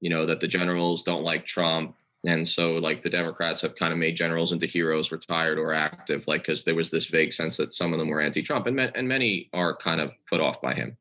You 0.00 0.10
know 0.10 0.26
that 0.26 0.40
the 0.40 0.48
generals 0.48 1.02
don't 1.02 1.24
like 1.24 1.44
Trump, 1.44 1.96
and 2.24 2.46
so 2.46 2.74
like 2.74 3.02
the 3.02 3.10
Democrats 3.10 3.62
have 3.62 3.74
kind 3.74 3.92
of 3.92 3.98
made 3.98 4.14
generals 4.14 4.52
into 4.52 4.66
heroes, 4.66 5.10
retired 5.10 5.58
or 5.58 5.72
active, 5.72 6.28
like 6.28 6.42
because 6.42 6.62
there 6.62 6.74
was 6.74 6.90
this 6.90 7.06
vague 7.06 7.32
sense 7.32 7.56
that 7.56 7.74
some 7.74 7.92
of 7.92 7.98
them 7.98 8.08
were 8.08 8.20
anti-Trump, 8.20 8.66
and 8.66 8.78
and 8.78 9.08
many 9.08 9.48
are 9.52 9.74
kind 9.76 10.00
of 10.00 10.12
put 10.28 10.40
off 10.40 10.60
by 10.60 10.74
him. 10.74 10.96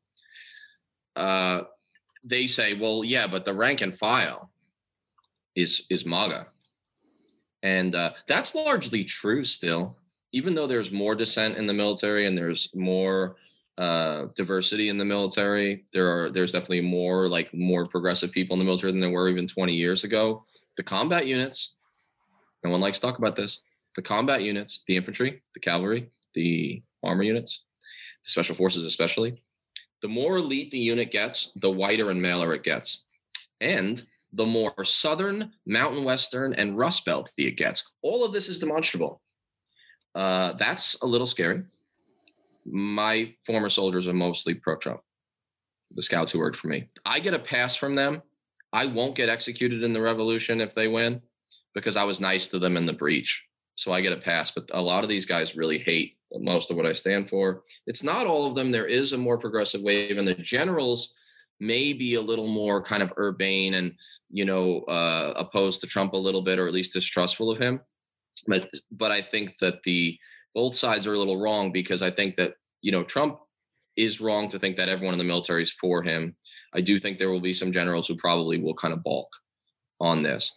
Uh, 1.15 1.63
they 2.23 2.47
say, 2.47 2.73
well, 2.73 3.03
yeah, 3.03 3.27
but 3.27 3.45
the 3.45 3.53
rank 3.53 3.81
and 3.81 3.95
file 3.95 4.49
is 5.55 5.83
is 5.89 6.05
MAGA, 6.05 6.47
and 7.63 7.95
uh, 7.95 8.11
that's 8.27 8.55
largely 8.55 9.03
true 9.03 9.43
still. 9.43 9.97
Even 10.31 10.53
though 10.53 10.67
there's 10.67 10.91
more 10.91 11.15
dissent 11.15 11.55
in 11.55 11.65
the 11.65 11.73
military 11.73 12.25
and 12.25 12.37
there's 12.37 12.69
more 12.75 13.37
uh, 13.77 14.27
diversity 14.35 14.89
in 14.89 14.97
the 14.97 15.05
military, 15.05 15.85
there 15.93 16.07
are 16.07 16.29
there's 16.31 16.51
definitely 16.51 16.81
more 16.81 17.29
like 17.29 17.53
more 17.53 17.85
progressive 17.87 18.31
people 18.31 18.55
in 18.55 18.59
the 18.59 18.65
military 18.65 18.91
than 18.91 19.01
there 19.01 19.09
were 19.09 19.29
even 19.29 19.47
20 19.47 19.73
years 19.73 20.03
ago. 20.03 20.45
The 20.77 20.83
combat 20.83 21.25
units, 21.25 21.75
no 22.63 22.69
one 22.69 22.81
likes 22.81 22.99
to 22.99 23.07
talk 23.07 23.17
about 23.17 23.35
this. 23.35 23.61
The 23.95 24.01
combat 24.01 24.41
units, 24.41 24.83
the 24.87 24.97
infantry, 24.97 25.41
the 25.53 25.59
cavalry, 25.59 26.09
the 26.33 26.83
armor 27.01 27.23
units, 27.23 27.63
the 28.25 28.29
special 28.31 28.55
forces 28.55 28.85
especially, 28.85 29.41
the 30.05 30.09
more 30.09 30.37
elite 30.37 30.69
the 30.69 30.77
unit 30.77 31.09
gets, 31.09 31.51
the 31.55 31.71
whiter 31.71 32.11
and 32.11 32.21
maler 32.21 32.53
it 32.53 32.61
gets. 32.61 33.05
And 33.59 33.99
the 34.33 34.45
more 34.45 34.85
southern, 34.85 35.51
mountain 35.65 36.03
western, 36.03 36.53
and 36.53 36.77
rust 36.77 37.05
belt 37.05 37.31
it 37.39 37.57
gets. 37.57 37.83
All 38.03 38.23
of 38.23 38.31
this 38.31 38.47
is 38.47 38.59
demonstrable. 38.59 39.19
Uh, 40.13 40.53
that's 40.53 41.01
a 41.01 41.07
little 41.07 41.25
scary. 41.25 41.63
My 42.65 43.33
former 43.47 43.67
soldiers 43.67 44.07
are 44.07 44.13
mostly 44.13 44.53
pro 44.53 44.75
Trump, 44.75 45.01
the 45.95 46.03
scouts 46.03 46.31
who 46.31 46.37
worked 46.37 46.57
for 46.57 46.67
me. 46.67 46.87
I 47.03 47.19
get 47.19 47.33
a 47.33 47.39
pass 47.39 47.75
from 47.75 47.95
them. 47.95 48.21
I 48.71 48.85
won't 48.85 49.15
get 49.15 49.27
executed 49.27 49.83
in 49.83 49.93
the 49.93 50.01
revolution 50.01 50.61
if 50.61 50.75
they 50.75 50.87
win 50.87 51.19
because 51.73 51.97
I 51.97 52.03
was 52.03 52.21
nice 52.21 52.47
to 52.49 52.59
them 52.59 52.77
in 52.77 52.85
the 52.85 52.93
breach. 52.93 53.43
So 53.75 53.91
I 53.91 54.01
get 54.01 54.13
a 54.13 54.17
pass. 54.17 54.51
But 54.51 54.69
a 54.73 54.81
lot 54.81 55.03
of 55.03 55.09
these 55.09 55.25
guys 55.25 55.55
really 55.55 55.79
hate 55.79 56.17
most 56.33 56.71
of 56.71 56.77
what 56.77 56.85
I 56.85 56.93
stand 56.93 57.29
for. 57.29 57.63
It's 57.87 58.03
not 58.03 58.27
all 58.27 58.47
of 58.47 58.55
them. 58.55 58.71
There 58.71 58.87
is 58.87 59.13
a 59.13 59.17
more 59.17 59.37
progressive 59.37 59.81
wave, 59.81 60.17
and 60.17 60.27
the 60.27 60.35
generals 60.35 61.13
may 61.59 61.93
be 61.93 62.15
a 62.15 62.21
little 62.21 62.47
more 62.47 62.83
kind 62.83 63.01
of 63.01 63.13
urbane 63.17 63.75
and 63.75 63.93
you 64.29 64.43
know 64.43 64.81
uh, 64.81 65.33
opposed 65.37 65.81
to 65.81 65.87
Trump 65.87 66.13
a 66.13 66.17
little 66.17 66.41
bit, 66.41 66.59
or 66.59 66.67
at 66.67 66.73
least 66.73 66.93
distrustful 66.93 67.51
of 67.51 67.59
him. 67.59 67.79
But 68.47 68.69
but 68.91 69.11
I 69.11 69.21
think 69.21 69.57
that 69.59 69.83
the 69.83 70.17
both 70.53 70.75
sides 70.75 71.07
are 71.07 71.13
a 71.13 71.19
little 71.19 71.39
wrong 71.41 71.71
because 71.71 72.01
I 72.01 72.11
think 72.11 72.35
that 72.37 72.55
you 72.81 72.91
know 72.91 73.03
Trump 73.03 73.39
is 73.95 74.19
wrong 74.19 74.49
to 74.49 74.59
think 74.59 74.75
that 74.75 74.89
everyone 74.89 75.13
in 75.13 75.19
the 75.19 75.23
military 75.23 75.63
is 75.63 75.71
for 75.71 76.03
him. 76.03 76.35
I 76.73 76.81
do 76.81 76.99
think 76.99 77.17
there 77.17 77.29
will 77.29 77.41
be 77.41 77.53
some 77.53 77.71
generals 77.71 78.07
who 78.07 78.15
probably 78.15 78.61
will 78.61 78.73
kind 78.73 78.93
of 78.93 79.03
balk 79.03 79.29
on 80.01 80.23
this. 80.23 80.51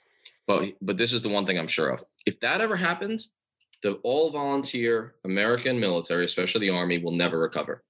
But 0.47 0.71
but 0.81 0.97
this 0.97 1.13
is 1.13 1.23
the 1.23 1.29
one 1.29 1.47
thing 1.47 1.59
I'm 1.59 1.69
sure 1.69 1.91
of. 1.91 2.05
If 2.29 2.39
that 2.41 2.61
ever 2.61 2.77
happened, 2.77 3.25
the 3.83 3.93
all 4.05 4.31
volunteer 4.31 5.15
American 5.25 5.81
military, 5.81 6.27
especially 6.27 6.61
the 6.61 6.77
Army, 6.77 6.99
will 6.99 7.17
never 7.17 7.39
recover. 7.39 7.83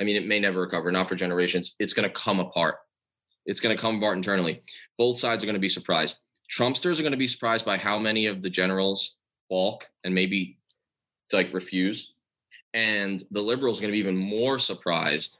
I 0.00 0.02
mean, 0.02 0.16
it 0.16 0.26
may 0.26 0.40
never 0.40 0.62
recover, 0.62 0.90
not 0.90 1.10
for 1.10 1.14
generations. 1.14 1.76
It's 1.78 1.92
going 1.92 2.08
to 2.08 2.14
come 2.14 2.40
apart. 2.40 2.76
It's 3.44 3.60
going 3.60 3.76
to 3.76 3.80
come 3.80 3.98
apart 3.98 4.16
internally. 4.16 4.62
Both 4.96 5.18
sides 5.18 5.44
are 5.44 5.46
going 5.46 5.60
to 5.60 5.60
be 5.60 5.68
surprised. 5.68 6.20
Trumpsters 6.50 6.98
are 6.98 7.02
going 7.02 7.12
to 7.12 7.18
be 7.18 7.26
surprised 7.26 7.66
by 7.66 7.76
how 7.76 7.98
many 7.98 8.24
of 8.24 8.40
the 8.40 8.48
generals 8.48 9.16
balk 9.50 9.86
and 10.04 10.14
maybe 10.14 10.56
like 11.30 11.52
refuse. 11.52 12.14
And 12.72 13.22
the 13.30 13.42
liberals 13.42 13.76
are 13.78 13.82
going 13.82 13.92
to 13.92 13.96
be 13.96 13.98
even 13.98 14.16
more 14.16 14.58
surprised 14.58 15.36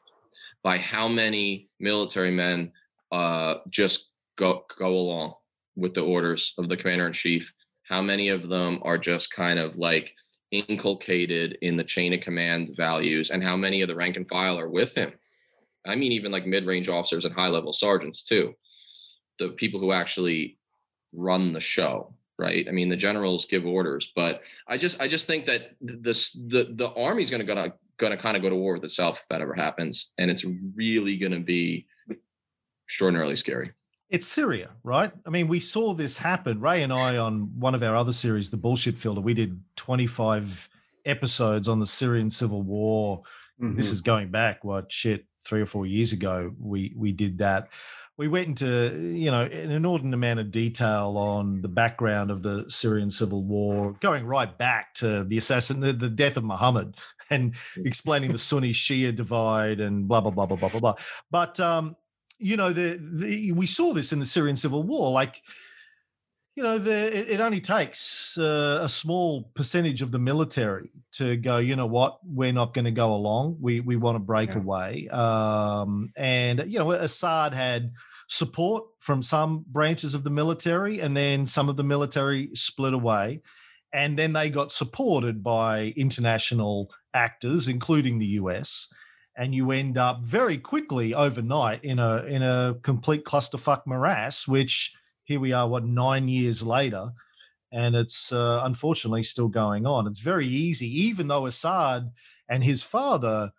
by 0.63 0.77
how 0.77 1.09
many 1.09 1.71
military 1.81 2.33
men 2.33 2.73
uh, 3.13 3.61
just 3.71 4.11
go 4.37 4.67
go 4.79 4.89
along 4.89 5.37
with 5.75 5.95
the 5.95 6.03
orders 6.03 6.53
of 6.59 6.69
the 6.69 6.77
commander 6.77 7.07
in 7.07 7.15
chief. 7.15 7.55
How 7.89 8.03
many 8.03 8.29
of 8.29 8.49
them 8.49 8.81
are 8.83 8.99
just 8.99 9.33
kind 9.33 9.59
of 9.59 9.77
like 9.77 10.13
inculcated 10.51 11.59
in 11.63 11.77
the 11.77 11.85
chain 11.85 12.13
of 12.13 12.21
command 12.21 12.75
values, 12.77 13.31
and 13.31 13.43
how 13.43 13.57
many 13.57 13.83
of 13.83 13.89
the 13.89 13.95
rank 13.95 14.17
and 14.17 14.29
file 14.29 14.59
are 14.59 14.69
with 14.69 14.95
him? 14.95 15.13
I 15.87 15.95
mean, 15.95 16.13
even 16.13 16.33
like 16.33 16.47
mid 16.47 16.67
range 16.67 16.89
officers 16.89 17.25
and 17.25 17.35
high 17.35 17.49
level 17.49 17.73
sergeants 17.73 18.25
too. 18.25 18.55
The 19.39 19.51
people 19.51 19.81
who 19.81 19.93
actually 19.93 20.59
run 21.13 21.53
the 21.53 21.61
show 21.61 22.15
right 22.39 22.67
i 22.69 22.71
mean 22.71 22.89
the 22.89 22.97
generals 22.97 23.47
give 23.47 23.67
orders 23.67 24.13
but 24.15 24.43
i 24.69 24.77
just 24.77 25.01
i 25.01 25.09
just 25.09 25.27
think 25.27 25.47
that 25.47 25.75
this 25.81 26.33
the 26.33 26.69
the 26.75 26.91
army's 26.95 27.31
going 27.31 27.41
to 27.41 27.47
gonna 27.47 27.73
gonna 27.99 28.17
kind 28.17 28.37
of 28.37 28.43
go 28.43 28.51
to 28.51 28.57
war 28.57 28.75
with 28.75 28.85
itself 28.85 29.21
if 29.21 29.29
that 29.29 29.41
ever 29.41 29.55
happens 29.55 30.13
and 30.19 30.31
it's 30.31 30.45
really 30.75 31.17
going 31.17 31.33
to 31.33 31.41
be 31.41 31.87
extraordinarily 32.87 33.37
scary 33.37 33.73
it's 34.11 34.27
Syria, 34.27 34.71
right? 34.85 35.13
I 35.27 35.31
mean, 35.31 35.49
we 35.49 35.61
saw 35.61 35.95
this 35.95 36.17
happen. 36.17 36.61
Ray 36.61 36.83
and 36.83 36.93
I, 36.93 37.17
on 37.17 37.51
one 37.59 37.75
of 37.75 37.83
our 37.83 37.97
other 37.97 38.13
series, 38.13 38.51
The 38.51 38.57
Bullshit 38.57 38.97
Filter, 38.97 39.21
we 39.21 39.35
did 39.35 39.61
25 39.77 40.69
episodes 41.05 41.69
on 41.69 41.81
the 41.81 41.87
Syrian 41.87 42.31
civil 42.31 42.63
war. 42.63 43.23
Mm-hmm. 43.61 43.77
This 43.77 43.91
is 43.91 44.03
going 44.03 44.31
back, 44.31 44.65
what 44.65 44.93
shit, 44.93 45.27
three 45.45 45.61
or 45.61 45.67
four 45.67 45.87
years 45.87 46.13
ago. 46.13 46.53
We 46.59 46.93
we 46.97 47.13
did 47.13 47.39
that 47.39 47.69
we 48.19 48.29
went 48.29 48.49
into 48.49 49.13
you 49.15 49.31
know 49.31 49.43
an 49.43 49.71
inordinate 49.71 50.15
amount 50.15 50.41
of 50.41 50.51
detail 50.51 51.17
on 51.17 51.61
the 51.61 51.69
background 51.69 52.31
of 52.31 52.43
the 52.43 52.65
Syrian 52.69 53.11
civil 53.11 53.43
war, 53.43 53.95
going 54.01 54.25
right 54.25 54.57
back 54.57 54.95
to 54.95 55.25
the 55.25 55.39
assassin, 55.39 55.81
the, 55.81 55.93
the 55.93 56.09
death 56.09 56.37
of 56.37 56.45
Muhammad, 56.45 56.97
and 57.31 57.55
explaining 57.77 58.33
the 58.33 58.39
Sunni 58.39 58.73
Shia 58.73 59.15
divide 59.15 59.81
and 59.81 60.09
blah 60.09 60.21
blah 60.21 60.31
blah 60.31 60.47
blah 60.47 60.57
blah 60.57 60.69
blah 60.69 60.81
blah. 60.81 60.95
But 61.31 61.61
um, 61.61 61.97
you 62.39 62.57
know, 62.57 62.73
the, 62.73 62.99
the 63.01 63.53
we 63.53 63.67
saw 63.67 63.93
this 63.93 64.13
in 64.13 64.19
the 64.19 64.27
Syrian 64.27 64.57
civil 64.57 64.83
war, 64.83 65.11
like. 65.11 65.43
You 66.59 66.63
know, 66.63 66.79
the, 66.79 67.15
it, 67.15 67.29
it 67.33 67.41
only 67.43 67.61
takes 67.61 68.39
uh, 68.39 68.79
a 68.81 68.89
small 68.89 69.51
percentage 69.55 70.01
of 70.01 70.11
the 70.11 70.19
military 70.19 70.91
to 71.13 71.37
go. 71.37 71.59
You 71.59 71.77
know 71.77 71.85
what? 71.85 72.19
We're 72.25 72.55
not 72.55 72.73
going 72.73 72.87
to 72.87 72.91
go 72.91 73.13
along. 73.13 73.59
We 73.61 73.81
we 73.81 73.97
want 73.97 74.17
to 74.17 74.21
break 74.21 74.49
yeah. 74.49 74.57
away. 74.57 75.09
Um, 75.09 76.15
and 76.17 76.65
you 76.67 76.79
know, 76.79 76.93
Assad 76.93 77.53
had 77.53 77.93
support 78.29 78.85
from 79.01 79.23
some 79.23 79.65
branches 79.69 80.15
of 80.15 80.25
the 80.25 80.31
military, 80.31 81.01
and 81.01 81.15
then 81.15 81.45
some 81.45 81.69
of 81.69 81.77
the 81.77 81.85
military 81.85 82.49
split 82.55 82.95
away. 82.95 83.43
And 83.93 84.19
then 84.19 84.33
they 84.33 84.51
got 84.51 84.73
supported 84.73 85.43
by 85.43 85.93
international 85.97 86.91
actors, 87.15 87.69
including 87.69 88.19
the 88.19 88.27
US. 88.41 88.89
And 89.37 89.55
you 89.55 89.71
end 89.71 89.99
up 89.99 90.23
very 90.23 90.57
quickly 90.57 91.13
overnight 91.15 91.85
in 91.85 91.99
a 91.99 92.25
in 92.25 92.43
a 92.43 92.77
complete 92.83 93.25
clusterfuck 93.25 93.83
morass, 93.87 94.49
which 94.49 94.95
here 95.25 95.41
we 95.41 95.53
are, 95.53 95.69
what 95.69 95.85
nine 95.85 96.29
years 96.29 96.63
later, 96.63 97.11
and 97.71 97.95
it's 97.95 98.33
uh, 98.33 98.63
unfortunately 98.65 99.23
still 99.23 99.49
going 99.49 99.85
on. 99.85 100.07
It's 100.07 100.21
very 100.21 100.47
easy, 100.47 100.89
even 101.07 101.29
though 101.29 101.47
Assad 101.47 102.13
and 102.49 102.65
his 102.65 102.83
father 102.83 103.53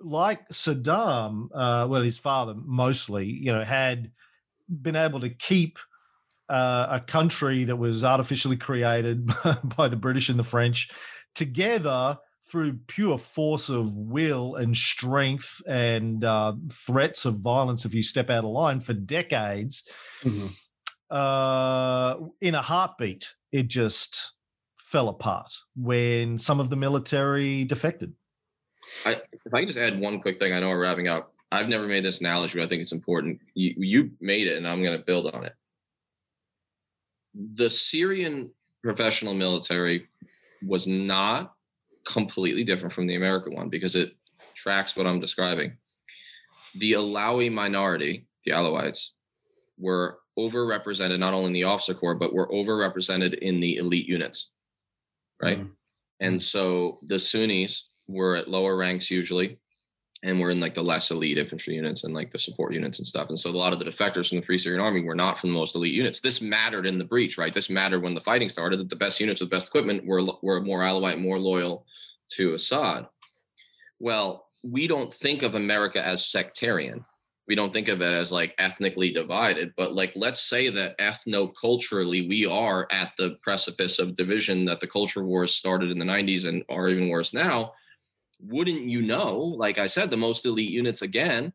like 0.00 0.48
Saddam, 0.48 1.48
uh, 1.54 1.86
well, 1.88 2.02
his 2.02 2.18
father 2.18 2.54
mostly, 2.56 3.26
you 3.26 3.52
know, 3.52 3.62
had 3.62 4.10
been 4.68 4.96
able 4.96 5.20
to 5.20 5.30
keep 5.30 5.78
uh, 6.48 6.86
a 6.90 7.00
country 7.00 7.64
that 7.64 7.76
was 7.76 8.04
artificially 8.04 8.56
created 8.56 9.26
by 9.76 9.88
the 9.88 9.96
British 9.96 10.28
and 10.28 10.38
the 10.38 10.44
French 10.44 10.90
together 11.34 12.18
through 12.50 12.74
pure 12.86 13.18
force 13.18 13.68
of 13.68 13.96
will 13.96 14.54
and 14.54 14.76
strength 14.76 15.60
and 15.66 16.24
uh, 16.24 16.54
threats 16.70 17.24
of 17.24 17.40
violence 17.40 17.84
if 17.84 17.94
you 17.94 18.02
step 18.02 18.30
out 18.30 18.44
of 18.44 18.50
line 18.50 18.80
for 18.80 18.92
decades. 18.92 19.88
Mm-hmm. 20.22 20.46
Uh, 21.10 22.16
in 22.40 22.54
a 22.54 22.62
heartbeat, 22.62 23.34
it 23.52 23.68
just 23.68 24.32
fell 24.76 25.08
apart 25.08 25.52
when 25.74 26.38
some 26.38 26.60
of 26.60 26.70
the 26.70 26.76
military 26.76 27.64
defected. 27.64 28.12
I, 29.04 29.16
if 29.44 29.52
I 29.52 29.60
can 29.60 29.66
just 29.66 29.78
add 29.78 29.98
one 29.98 30.20
quick 30.20 30.38
thing, 30.38 30.52
I 30.52 30.60
know 30.60 30.68
we're 30.68 30.82
wrapping 30.82 31.08
up. 31.08 31.32
I've 31.50 31.68
never 31.68 31.86
made 31.86 32.04
this 32.04 32.20
analogy, 32.20 32.58
but 32.58 32.64
I 32.64 32.68
think 32.68 32.82
it's 32.82 32.92
important. 32.92 33.40
You, 33.54 33.74
you 33.76 34.10
made 34.20 34.46
it, 34.46 34.56
and 34.56 34.66
I'm 34.66 34.82
going 34.82 34.96
to 34.96 35.04
build 35.04 35.32
on 35.32 35.44
it. 35.44 35.54
The 37.34 37.70
Syrian 37.70 38.50
professional 38.82 39.34
military 39.34 40.08
was 40.62 40.86
not 40.86 41.55
completely 42.06 42.64
different 42.64 42.92
from 42.94 43.06
the 43.06 43.16
American 43.16 43.54
one 43.54 43.68
because 43.68 43.96
it 43.96 44.12
tracks 44.54 44.96
what 44.96 45.06
I'm 45.06 45.20
describing. 45.20 45.76
The 46.76 46.92
Alawi 46.92 47.52
minority, 47.52 48.26
the 48.44 48.52
Alawites, 48.52 49.10
were 49.78 50.18
overrepresented 50.38 51.18
not 51.18 51.34
only 51.34 51.48
in 51.48 51.52
the 51.52 51.64
officer 51.64 51.94
corps, 51.94 52.14
but 52.14 52.34
were 52.34 52.48
overrepresented 52.48 53.38
in 53.38 53.60
the 53.60 53.76
elite 53.76 54.06
units. 54.06 54.50
Right. 55.42 55.58
Mm-hmm. 55.58 55.70
And 56.20 56.42
so 56.42 56.98
the 57.02 57.18
Sunnis 57.18 57.88
were 58.08 58.36
at 58.36 58.48
lower 58.48 58.76
ranks 58.76 59.10
usually, 59.10 59.58
and 60.22 60.40
we're 60.40 60.50
in 60.50 60.60
like 60.60 60.74
the 60.74 60.82
less 60.82 61.10
elite 61.10 61.38
infantry 61.38 61.74
units 61.74 62.04
and 62.04 62.14
like 62.14 62.30
the 62.30 62.38
support 62.38 62.72
units 62.72 62.98
and 62.98 63.06
stuff. 63.06 63.28
And 63.28 63.38
so 63.38 63.50
a 63.50 63.52
lot 63.52 63.72
of 63.72 63.78
the 63.78 63.84
defectors 63.84 64.28
from 64.28 64.40
the 64.40 64.46
Free 64.46 64.58
Syrian 64.58 64.80
Army 64.80 65.02
were 65.02 65.14
not 65.14 65.38
from 65.38 65.50
the 65.50 65.58
most 65.58 65.74
elite 65.74 65.94
units. 65.94 66.20
This 66.20 66.40
mattered 66.40 66.86
in 66.86 66.98
the 66.98 67.04
breach, 67.04 67.36
right? 67.36 67.54
This 67.54 67.70
mattered 67.70 68.02
when 68.02 68.14
the 68.14 68.20
fighting 68.20 68.48
started. 68.48 68.78
That 68.78 68.88
the 68.88 68.96
best 68.96 69.20
units 69.20 69.40
with 69.40 69.50
best 69.50 69.68
equipment 69.68 70.06
were 70.06 70.24
were 70.42 70.60
more 70.60 70.80
Alawite, 70.80 71.20
more 71.20 71.38
loyal 71.38 71.84
to 72.30 72.54
Assad. 72.54 73.06
Well, 74.00 74.46
we 74.64 74.86
don't 74.86 75.12
think 75.12 75.42
of 75.42 75.54
America 75.54 76.04
as 76.04 76.26
sectarian. 76.26 77.04
We 77.46 77.54
don't 77.54 77.72
think 77.72 77.86
of 77.86 78.00
it 78.00 78.12
as 78.12 78.32
like 78.32 78.54
ethnically 78.58 79.12
divided, 79.12 79.72
but 79.76 79.94
like 79.94 80.12
let's 80.16 80.42
say 80.42 80.68
that 80.70 80.98
ethno-culturally 80.98 82.26
we 82.26 82.44
are 82.44 82.88
at 82.90 83.12
the 83.18 83.36
precipice 83.42 84.00
of 84.00 84.16
division 84.16 84.64
that 84.64 84.80
the 84.80 84.88
culture 84.88 85.24
wars 85.24 85.54
started 85.54 85.92
in 85.92 85.98
the 85.98 86.04
90s 86.04 86.46
and 86.46 86.64
are 86.68 86.88
even 86.88 87.08
worse 87.08 87.32
now 87.32 87.72
wouldn't 88.40 88.82
you 88.82 89.02
know, 89.02 89.36
like 89.36 89.78
I 89.78 89.86
said, 89.86 90.10
the 90.10 90.16
most 90.16 90.44
elite 90.44 90.70
units 90.70 91.02
again 91.02 91.52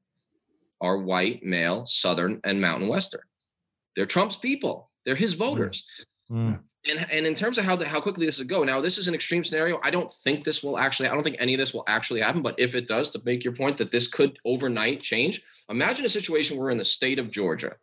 are 0.79 0.97
white, 0.97 1.43
male, 1.43 1.85
Southern, 1.85 2.39
and 2.43 2.59
Mountain 2.59 2.87
Western. 2.87 3.21
They're 3.95 4.05
Trump's 4.05 4.35
people. 4.35 4.89
They're 5.05 5.15
his 5.15 5.33
voters. 5.33 5.83
Mm. 6.31 6.59
And, 6.89 7.07
and 7.11 7.27
in 7.27 7.35
terms 7.35 7.59
of 7.59 7.65
how 7.65 7.75
the, 7.75 7.87
how 7.87 8.01
quickly 8.01 8.25
this 8.25 8.39
would 8.39 8.49
go, 8.49 8.63
now 8.63 8.81
this 8.81 8.97
is 8.97 9.07
an 9.07 9.13
extreme 9.13 9.43
scenario. 9.43 9.79
I 9.83 9.91
don't 9.91 10.11
think 10.11 10.43
this 10.43 10.63
will 10.63 10.79
actually. 10.79 11.09
I 11.09 11.13
don't 11.13 11.23
think 11.23 11.35
any 11.39 11.53
of 11.53 11.59
this 11.59 11.73
will 11.73 11.83
actually 11.87 12.21
happen. 12.21 12.41
But 12.41 12.59
if 12.59 12.73
it 12.73 12.87
does, 12.87 13.11
to 13.11 13.21
make 13.23 13.43
your 13.43 13.53
point 13.53 13.77
that 13.77 13.91
this 13.91 14.07
could 14.07 14.39
overnight 14.45 15.01
change, 15.01 15.43
imagine 15.69 16.05
a 16.05 16.09
situation 16.09 16.57
where 16.57 16.71
in 16.71 16.79
the 16.79 16.85
state 16.85 17.19
of 17.19 17.29
Georgia. 17.29 17.75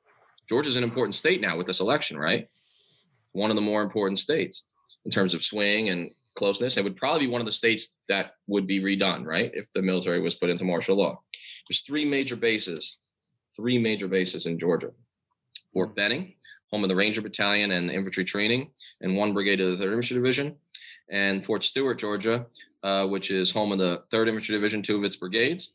Georgia's 0.48 0.76
an 0.76 0.82
important 0.82 1.14
state 1.14 1.40
now 1.40 1.56
with 1.56 1.66
this 1.66 1.80
election, 1.80 2.18
right? 2.18 2.48
One 3.32 3.50
of 3.50 3.56
the 3.56 3.62
more 3.62 3.82
important 3.82 4.18
states 4.18 4.64
in 5.04 5.10
terms 5.10 5.34
of 5.34 5.44
swing 5.44 5.90
and 5.90 6.10
closeness. 6.38 6.76
It 6.76 6.84
would 6.84 6.96
probably 6.96 7.26
be 7.26 7.32
one 7.32 7.42
of 7.42 7.46
the 7.46 7.52
states 7.52 7.94
that 8.08 8.30
would 8.46 8.66
be 8.66 8.80
redone, 8.80 9.26
right? 9.26 9.50
If 9.52 9.66
the 9.74 9.82
military 9.82 10.20
was 10.20 10.36
put 10.36 10.48
into 10.48 10.64
martial 10.64 10.96
law. 10.96 11.20
There's 11.68 11.82
three 11.82 12.04
major 12.04 12.36
bases, 12.36 12.98
three 13.54 13.76
major 13.78 14.08
bases 14.08 14.46
in 14.46 14.58
Georgia. 14.58 14.90
Fort 15.74 15.94
Benning, 15.94 16.34
home 16.70 16.84
of 16.84 16.88
the 16.88 16.96
Ranger 16.96 17.20
Battalion 17.20 17.72
and 17.72 17.90
infantry 17.90 18.24
training, 18.24 18.70
and 19.00 19.16
one 19.16 19.34
brigade 19.34 19.60
of 19.60 19.78
the 19.78 19.84
3rd 19.84 19.92
Infantry 19.92 20.16
Division. 20.16 20.56
And 21.10 21.44
Fort 21.44 21.62
Stewart, 21.62 21.98
Georgia, 21.98 22.46
uh, 22.82 23.06
which 23.06 23.30
is 23.30 23.50
home 23.50 23.72
of 23.72 23.78
the 23.78 24.02
3rd 24.12 24.28
Infantry 24.28 24.54
Division, 24.54 24.82
two 24.82 24.96
of 24.96 25.04
its 25.04 25.16
brigades. 25.16 25.74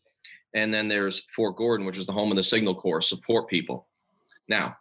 And 0.56 0.74
then 0.74 0.88
there's 0.88 1.26
Fort 1.36 1.56
Gordon, 1.58 1.86
which 1.86 1.98
is 1.98 2.06
the 2.06 2.14
home 2.14 2.32
of 2.32 2.38
the 2.38 2.44
Signal 2.44 2.76
Corps, 2.76 3.02
support 3.02 3.50
people. 3.50 3.88
Now, 4.48 4.78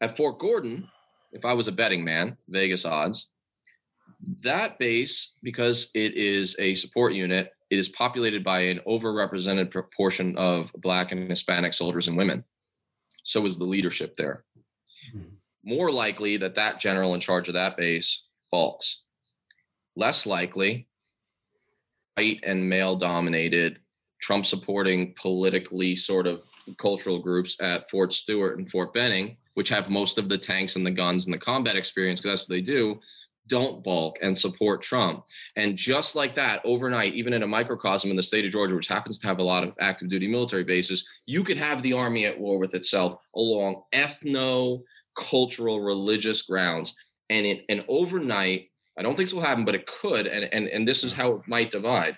at 0.00 0.16
Fort 0.16 0.38
Gordon, 0.38 0.88
if 1.32 1.44
I 1.44 1.54
was 1.54 1.66
a 1.66 1.72
betting 1.72 2.04
man, 2.04 2.36
Vegas 2.48 2.84
odds, 2.84 3.30
that 4.42 4.78
base, 4.78 5.34
because 5.42 5.90
it 5.94 6.14
is 6.14 6.56
a 6.58 6.74
support 6.74 7.12
unit, 7.14 7.52
it 7.70 7.78
is 7.78 7.88
populated 7.88 8.44
by 8.44 8.60
an 8.60 8.80
overrepresented 8.86 9.70
proportion 9.70 10.36
of 10.36 10.70
Black 10.76 11.12
and 11.12 11.28
Hispanic 11.28 11.74
soldiers 11.74 12.08
and 12.08 12.16
women. 12.16 12.44
So 13.24 13.44
is 13.44 13.56
the 13.56 13.64
leadership 13.64 14.16
there. 14.16 14.44
Mm-hmm. 15.14 15.28
More 15.64 15.90
likely 15.90 16.36
that 16.36 16.54
that 16.56 16.78
general 16.78 17.14
in 17.14 17.20
charge 17.20 17.48
of 17.48 17.54
that 17.54 17.76
base 17.76 18.26
balks. 18.52 19.02
Less 19.96 20.26
likely, 20.26 20.88
white 22.16 22.40
and 22.44 22.68
male 22.68 22.96
dominated, 22.96 23.78
Trump 24.20 24.46
supporting 24.46 25.14
politically 25.20 25.96
sort 25.96 26.26
of 26.26 26.42
cultural 26.78 27.18
groups 27.18 27.56
at 27.60 27.90
Fort 27.90 28.12
Stewart 28.12 28.58
and 28.58 28.70
Fort 28.70 28.92
Benning, 28.94 29.36
which 29.54 29.68
have 29.68 29.88
most 29.88 30.18
of 30.18 30.28
the 30.28 30.38
tanks 30.38 30.76
and 30.76 30.84
the 30.84 30.90
guns 30.90 31.26
and 31.26 31.34
the 31.34 31.38
combat 31.38 31.76
experience, 31.76 32.20
because 32.20 32.40
that's 32.40 32.48
what 32.48 32.54
they 32.54 32.62
do, 32.62 33.00
don't 33.46 33.84
balk 33.84 34.16
and 34.22 34.36
support 34.36 34.82
Trump. 34.82 35.24
And 35.56 35.76
just 35.76 36.16
like 36.16 36.34
that, 36.34 36.62
overnight, 36.64 37.14
even 37.14 37.32
in 37.32 37.42
a 37.42 37.46
microcosm 37.46 38.10
in 38.10 38.16
the 38.16 38.22
state 38.22 38.44
of 38.44 38.50
Georgia, 38.50 38.74
which 38.74 38.88
happens 38.88 39.18
to 39.18 39.26
have 39.26 39.38
a 39.38 39.42
lot 39.42 39.64
of 39.64 39.74
active 39.80 40.08
duty 40.08 40.26
military 40.26 40.64
bases, 40.64 41.06
you 41.26 41.44
could 41.44 41.56
have 41.56 41.82
the 41.82 41.92
army 41.92 42.24
at 42.24 42.38
war 42.38 42.58
with 42.58 42.74
itself 42.74 43.20
along 43.36 43.82
ethno 43.92 44.82
cultural 45.18 45.80
religious 45.80 46.42
grounds. 46.42 46.94
And 47.30 47.46
it 47.46 47.64
and 47.68 47.84
overnight, 47.88 48.70
I 48.98 49.02
don't 49.02 49.16
think 49.16 49.28
this 49.28 49.34
will 49.34 49.42
happen, 49.42 49.64
but 49.64 49.74
it 49.74 49.86
could, 49.86 50.26
and 50.26 50.44
and 50.52 50.68
and 50.68 50.86
this 50.86 51.04
is 51.04 51.12
how 51.12 51.32
it 51.32 51.48
might 51.48 51.70
divide. 51.70 52.16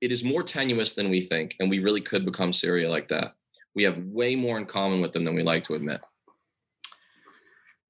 It 0.00 0.10
is 0.10 0.24
more 0.24 0.42
tenuous 0.42 0.94
than 0.94 1.10
we 1.10 1.20
think, 1.20 1.54
and 1.60 1.70
we 1.70 1.78
really 1.78 2.00
could 2.00 2.24
become 2.24 2.52
Syria 2.52 2.90
like 2.90 3.08
that. 3.08 3.34
We 3.74 3.84
have 3.84 3.98
way 3.98 4.34
more 4.34 4.58
in 4.58 4.66
common 4.66 5.00
with 5.00 5.12
them 5.12 5.24
than 5.24 5.34
we 5.34 5.42
like 5.42 5.64
to 5.64 5.74
admit. 5.74 6.04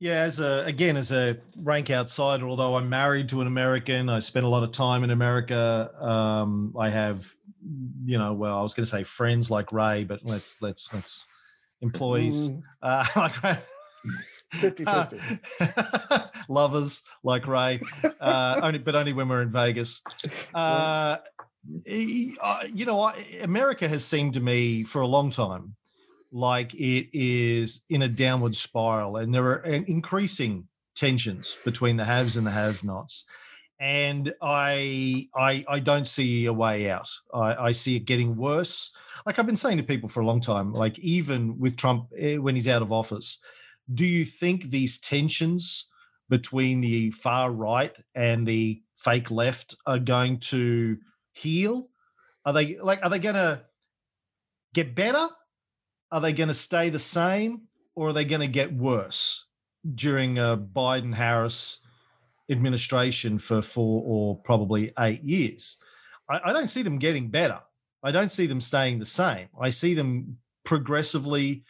Yeah, 0.02 0.22
as 0.22 0.40
a 0.40 0.64
again 0.66 0.96
as 0.96 1.12
a 1.12 1.38
rank 1.54 1.88
outsider, 1.88 2.48
although 2.48 2.76
I'm 2.76 2.88
married 2.88 3.28
to 3.28 3.40
an 3.40 3.46
American, 3.46 4.08
I 4.08 4.18
spent 4.18 4.44
a 4.44 4.48
lot 4.48 4.64
of 4.64 4.72
time 4.72 5.04
in 5.04 5.10
America. 5.10 5.92
Um, 6.00 6.74
I 6.76 6.90
have, 6.90 7.32
you 8.04 8.18
know, 8.18 8.32
well, 8.32 8.58
I 8.58 8.62
was 8.62 8.74
going 8.74 8.82
to 8.82 8.90
say 8.90 9.04
friends 9.04 9.48
like 9.48 9.70
Ray, 9.70 10.02
but 10.02 10.24
let's 10.24 10.60
let's 10.60 10.92
let's 10.92 11.24
employees 11.82 12.50
Mm, 12.50 12.62
uh, 12.82 13.06
like 13.16 13.42
Ray. 13.44 13.58
50 14.54 14.84
Uh, 14.88 15.04
50. 15.60 16.42
lovers 16.48 17.02
like 17.22 17.46
Ray, 17.46 17.80
uh, 18.20 18.58
only 18.64 18.80
but 18.80 18.96
only 18.96 19.12
when 19.12 19.28
we're 19.28 19.42
in 19.42 19.52
Vegas. 19.52 20.02
Uh, 20.52 21.18
uh, 22.42 22.64
you 22.74 22.86
know, 22.86 23.02
I, 23.02 23.24
America 23.40 23.88
has 23.88 24.04
seemed 24.04 24.34
to 24.34 24.40
me 24.40 24.82
for 24.82 25.00
a 25.00 25.06
long 25.06 25.30
time 25.30 25.76
like 26.32 26.74
it 26.74 27.08
is 27.12 27.84
in 27.88 28.02
a 28.02 28.08
downward 28.08 28.56
spiral, 28.56 29.18
and 29.18 29.34
there 29.34 29.44
are 29.44 29.62
increasing 29.62 30.66
tensions 30.96 31.56
between 31.64 31.96
the 31.96 32.04
haves 32.04 32.36
and 32.36 32.46
the 32.46 32.50
have-nots. 32.50 33.24
And 33.78 34.32
I, 34.40 35.28
I, 35.34 35.64
I 35.68 35.80
don't 35.80 36.06
see 36.06 36.46
a 36.46 36.52
way 36.52 36.88
out. 36.88 37.08
I, 37.34 37.54
I 37.54 37.72
see 37.72 37.96
it 37.96 38.04
getting 38.04 38.36
worse. 38.36 38.92
Like 39.26 39.38
I've 39.38 39.46
been 39.46 39.56
saying 39.56 39.78
to 39.78 39.82
people 39.82 40.08
for 40.08 40.20
a 40.20 40.26
long 40.26 40.40
time, 40.40 40.72
like 40.72 40.98
even 41.00 41.58
with 41.58 41.76
Trump 41.76 42.06
eh, 42.16 42.36
when 42.36 42.54
he's 42.54 42.68
out 42.68 42.82
of 42.82 42.92
office, 42.92 43.40
do 43.92 44.06
you 44.06 44.24
think 44.24 44.70
these 44.70 45.00
tensions 45.00 45.88
between 46.28 46.80
the 46.80 47.10
far 47.10 47.50
right 47.50 47.94
and 48.14 48.46
the 48.46 48.80
fake 48.94 49.30
left 49.30 49.74
are 49.86 49.98
going 49.98 50.38
to 50.38 50.96
heal? 51.32 51.88
Are 52.44 52.52
they 52.52 52.78
like 52.78 53.00
are 53.02 53.10
they 53.10 53.18
going 53.18 53.34
to 53.34 53.62
get 54.74 54.94
better? 54.94 55.28
Are 56.12 56.20
they 56.20 56.34
going 56.34 56.48
to 56.48 56.54
stay 56.54 56.90
the 56.90 56.98
same 56.98 57.62
or 57.94 58.10
are 58.10 58.12
they 58.12 58.26
going 58.26 58.42
to 58.42 58.46
get 58.46 58.72
worse 58.72 59.46
during 59.94 60.38
a 60.38 60.58
Biden 60.58 61.14
Harris 61.14 61.80
administration 62.50 63.38
for 63.38 63.62
four 63.62 64.02
or 64.06 64.36
probably 64.36 64.92
eight 64.98 65.24
years? 65.24 65.78
I, 66.28 66.40
I 66.44 66.52
don't 66.52 66.68
see 66.68 66.82
them 66.82 66.98
getting 66.98 67.30
better. 67.30 67.60
I 68.02 68.10
don't 68.10 68.30
see 68.30 68.46
them 68.46 68.60
staying 68.60 68.98
the 68.98 69.06
same. 69.06 69.48
I 69.58 69.70
see 69.70 69.94
them 69.94 70.36
progressively 70.64 71.64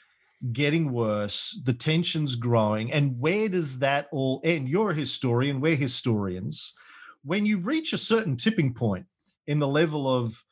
getting 0.52 0.90
worse, 0.90 1.60
the 1.64 1.72
tensions 1.72 2.34
growing. 2.34 2.92
And 2.92 3.20
where 3.20 3.48
does 3.48 3.78
that 3.78 4.08
all 4.10 4.40
end? 4.42 4.68
You're 4.68 4.90
a 4.90 4.94
historian, 4.94 5.60
we're 5.60 5.76
historians. 5.76 6.74
When 7.22 7.46
you 7.46 7.58
reach 7.58 7.92
a 7.92 7.98
certain 7.98 8.36
tipping 8.36 8.74
point 8.74 9.06
in 9.46 9.60
the 9.60 9.68
level 9.68 10.12
of 10.12 10.42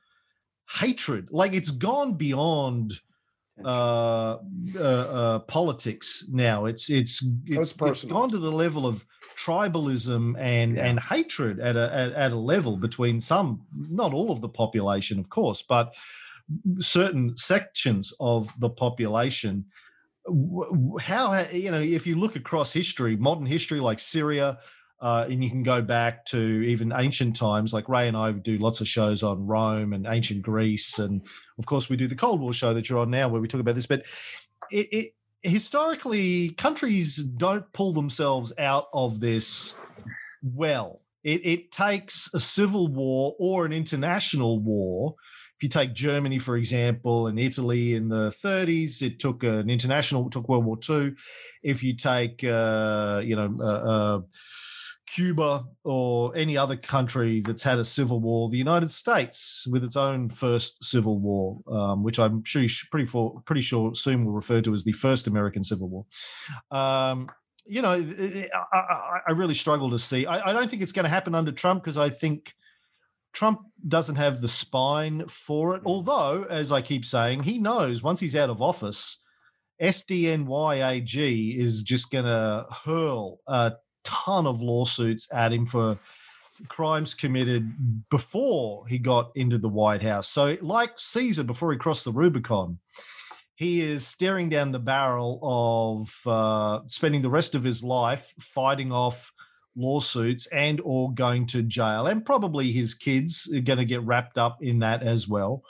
hatred, 0.78 1.30
like 1.32 1.54
it's 1.54 1.72
gone 1.72 2.14
beyond 2.14 3.00
uh, 3.64 4.39
uh, 4.74 4.78
uh, 4.78 5.39
politics 5.40 6.24
now. 6.31 6.64
It's 6.66 6.89
it's 6.90 7.22
it's, 7.47 7.72
it's 7.72 7.82
it's 7.82 8.05
gone 8.05 8.31
to 8.31 8.39
the 8.39 8.52
level 8.52 8.86
of 8.86 9.05
tribalism 9.44 10.39
and 10.39 10.77
Yeah. 10.77 10.86
and 10.86 11.01
hatred 11.01 11.60
at 11.60 11.77
a 11.77 11.93
at, 11.94 12.12
at 12.12 12.32
a 12.32 12.36
level 12.36 12.77
between 12.77 13.20
some, 13.20 13.62
not 13.90 14.12
all 14.14 14.31
of 14.31 14.40
the 14.40 14.48
population, 14.48 15.18
of 15.18 15.28
course, 15.28 15.62
but 15.62 15.94
certain 16.78 17.36
sections 17.36 18.12
of 18.20 18.48
the 18.60 18.70
population. 18.70 19.66
How 21.01 21.44
you 21.52 21.70
know 21.70 21.81
if 21.81 22.06
you 22.06 22.16
look 22.16 22.36
across 22.36 22.72
history, 22.72 23.16
modern 23.16 23.47
history 23.47 23.81
like 23.81 23.98
Syria. 23.98 24.59
Uh, 25.01 25.27
and 25.31 25.43
you 25.43 25.48
can 25.48 25.62
go 25.62 25.81
back 25.81 26.27
to 26.27 26.39
even 26.39 26.93
ancient 26.94 27.35
times, 27.35 27.72
like 27.72 27.89
Ray 27.89 28.06
and 28.06 28.16
I 28.16 28.32
do 28.32 28.59
lots 28.59 28.82
of 28.82 28.89
shows 28.89 29.22
on 29.22 29.47
Rome 29.47 29.94
and 29.94 30.06
ancient 30.06 30.43
Greece, 30.43 30.98
and 30.98 31.22
of 31.59 31.64
course 31.64 31.89
we 31.89 31.97
do 31.97 32.06
the 32.06 32.14
Cold 32.14 32.40
War 32.40 32.52
show 32.52 32.74
that 32.74 32.90
you're 32.90 32.98
on 32.98 33.10
now, 33.10 33.28
where 33.28 33.40
we 33.40 33.48
talk 33.48 33.62
about 33.62 33.77
this. 33.77 33.86
But 33.86 34.05
it, 34.70 34.89
it 34.93 35.14
historically, 35.43 36.51
countries 36.51 37.16
don't 37.16 37.70
pull 37.72 37.93
themselves 37.93 38.52
out 38.59 38.89
of 38.93 39.20
this 39.20 39.74
well. 40.43 41.01
It, 41.22 41.44
it 41.44 41.72
takes 41.72 42.31
a 42.35 42.40
civil 42.40 42.89
war 42.89 43.35
or 43.39 43.66
an 43.66 43.72
international 43.72 44.59
war. 44.59 45.14
If 45.56 45.64
you 45.64 45.68
take 45.68 45.93
Germany, 45.93 46.39
for 46.39 46.56
example, 46.56 47.27
and 47.27 47.39
Italy 47.39 47.94
in 47.94 48.09
the 48.09 48.31
30s, 48.31 49.02
it 49.02 49.18
took 49.18 49.43
an 49.43 49.68
international, 49.68 50.27
it 50.27 50.32
took 50.32 50.48
World 50.48 50.64
War 50.64 50.78
II. 50.89 51.12
If 51.62 51.82
you 51.82 51.94
take, 51.94 52.43
uh, 52.43 53.20
you 53.22 53.36
know, 53.36 53.55
uh, 53.60 53.64
uh, 53.64 54.20
Cuba 55.12 55.64
or 55.82 56.36
any 56.36 56.56
other 56.56 56.76
country 56.76 57.40
that's 57.40 57.64
had 57.64 57.78
a 57.78 57.84
civil 57.84 58.20
war, 58.20 58.48
the 58.48 58.56
United 58.56 58.90
States 58.90 59.66
with 59.68 59.82
its 59.82 59.96
own 59.96 60.28
first 60.28 60.84
civil 60.84 61.18
war, 61.18 61.60
um, 61.68 62.04
which 62.04 62.20
I'm 62.20 62.44
sure 62.44 62.62
you 62.62 62.68
pretty 62.90 63.06
for, 63.06 63.42
pretty 63.44 63.60
sure 63.60 63.94
soon 63.94 64.24
will 64.24 64.32
refer 64.32 64.60
to 64.62 64.72
as 64.72 64.84
the 64.84 64.92
first 64.92 65.26
American 65.26 65.64
Civil 65.64 65.88
War. 65.88 66.06
Um, 66.70 67.28
you 67.66 67.82
know, 67.82 67.92
I, 67.92 68.76
I, 68.76 69.18
I 69.28 69.32
really 69.32 69.54
struggle 69.54 69.90
to 69.90 69.98
see. 69.98 70.26
I, 70.26 70.50
I 70.50 70.52
don't 70.52 70.70
think 70.70 70.82
it's 70.82 70.92
going 70.92 71.04
to 71.04 71.10
happen 71.10 71.34
under 71.34 71.52
Trump 71.52 71.82
because 71.82 71.98
I 71.98 72.08
think 72.08 72.54
Trump 73.32 73.60
doesn't 73.86 74.16
have 74.16 74.40
the 74.40 74.48
spine 74.48 75.26
for 75.26 75.74
it. 75.74 75.82
Although, 75.84 76.44
as 76.44 76.70
I 76.70 76.82
keep 76.82 77.04
saying, 77.04 77.42
he 77.42 77.58
knows 77.58 78.02
once 78.02 78.20
he's 78.20 78.36
out 78.36 78.50
of 78.50 78.62
office, 78.62 79.24
SDNYAG 79.82 81.56
is 81.58 81.82
just 81.82 82.12
going 82.12 82.26
to 82.26 82.66
hurl 82.84 83.40
a 83.48 83.72
ton 84.10 84.46
of 84.46 84.60
lawsuits 84.60 85.28
at 85.32 85.52
him 85.52 85.66
for 85.66 85.96
crimes 86.68 87.14
committed 87.14 88.08
before 88.10 88.86
he 88.88 88.98
got 88.98 89.30
into 89.36 89.56
the 89.56 89.68
White 89.68 90.02
House. 90.02 90.28
So, 90.28 90.56
like 90.60 90.92
Caesar 90.96 91.44
before 91.44 91.72
he 91.72 91.78
crossed 91.78 92.04
the 92.04 92.12
Rubicon, 92.12 92.78
he 93.54 93.80
is 93.80 94.06
staring 94.06 94.48
down 94.48 94.72
the 94.72 94.78
barrel 94.78 95.38
of 95.42 96.26
uh, 96.26 96.80
spending 96.86 97.22
the 97.22 97.30
rest 97.30 97.54
of 97.54 97.62
his 97.62 97.84
life 97.84 98.34
fighting 98.38 98.90
off 98.90 99.32
lawsuits 99.76 100.48
and 100.48 100.80
or 100.82 101.12
going 101.12 101.46
to 101.46 101.62
jail 101.62 102.08
and 102.08 102.26
probably 102.26 102.72
his 102.72 102.92
kids 102.92 103.48
are 103.54 103.60
going 103.60 103.78
to 103.78 103.84
get 103.84 104.02
wrapped 104.02 104.36
up 104.36 104.58
in 104.60 104.80
that 104.80 105.02
as 105.04 105.28
well 105.28 105.62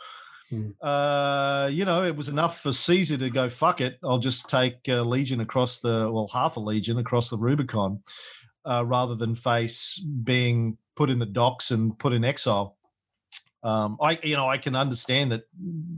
Hmm. 0.51 0.70
uh, 0.82 1.68
you 1.70 1.85
know 1.85 2.05
it 2.05 2.16
was 2.16 2.28
enough 2.28 2.60
for 2.60 2.72
caesar 2.72 3.16
to 3.16 3.31
go 3.31 3.48
fuck 3.48 3.81
it 3.81 4.01
i'll 4.02 4.18
just 4.18 4.51
take 4.51 4.89
a 4.89 5.01
legion 5.01 5.40
across 5.40 5.78
the 5.78 6.10
well 6.10 6.28
half 6.32 6.56
a 6.56 6.60
legion 6.60 6.98
across 6.98 7.31
the 7.31 7.39
rubicon 7.39 8.02
uh, 8.64 8.85
rather 8.85 9.14
than 9.14 9.36
face 9.36 9.97
being 9.98 10.77
put 10.97 11.09
in 11.09 11.20
the 11.20 11.27
docks 11.27 11.70
and 11.70 11.97
put 12.01 12.12
in 12.12 12.24
exile 12.24 12.77
um, 13.62 13.97
i 14.02 14.18
you 14.24 14.35
know 14.35 14.48
i 14.48 14.59
can 14.59 14.74
understand 14.74 15.31
that 15.31 15.44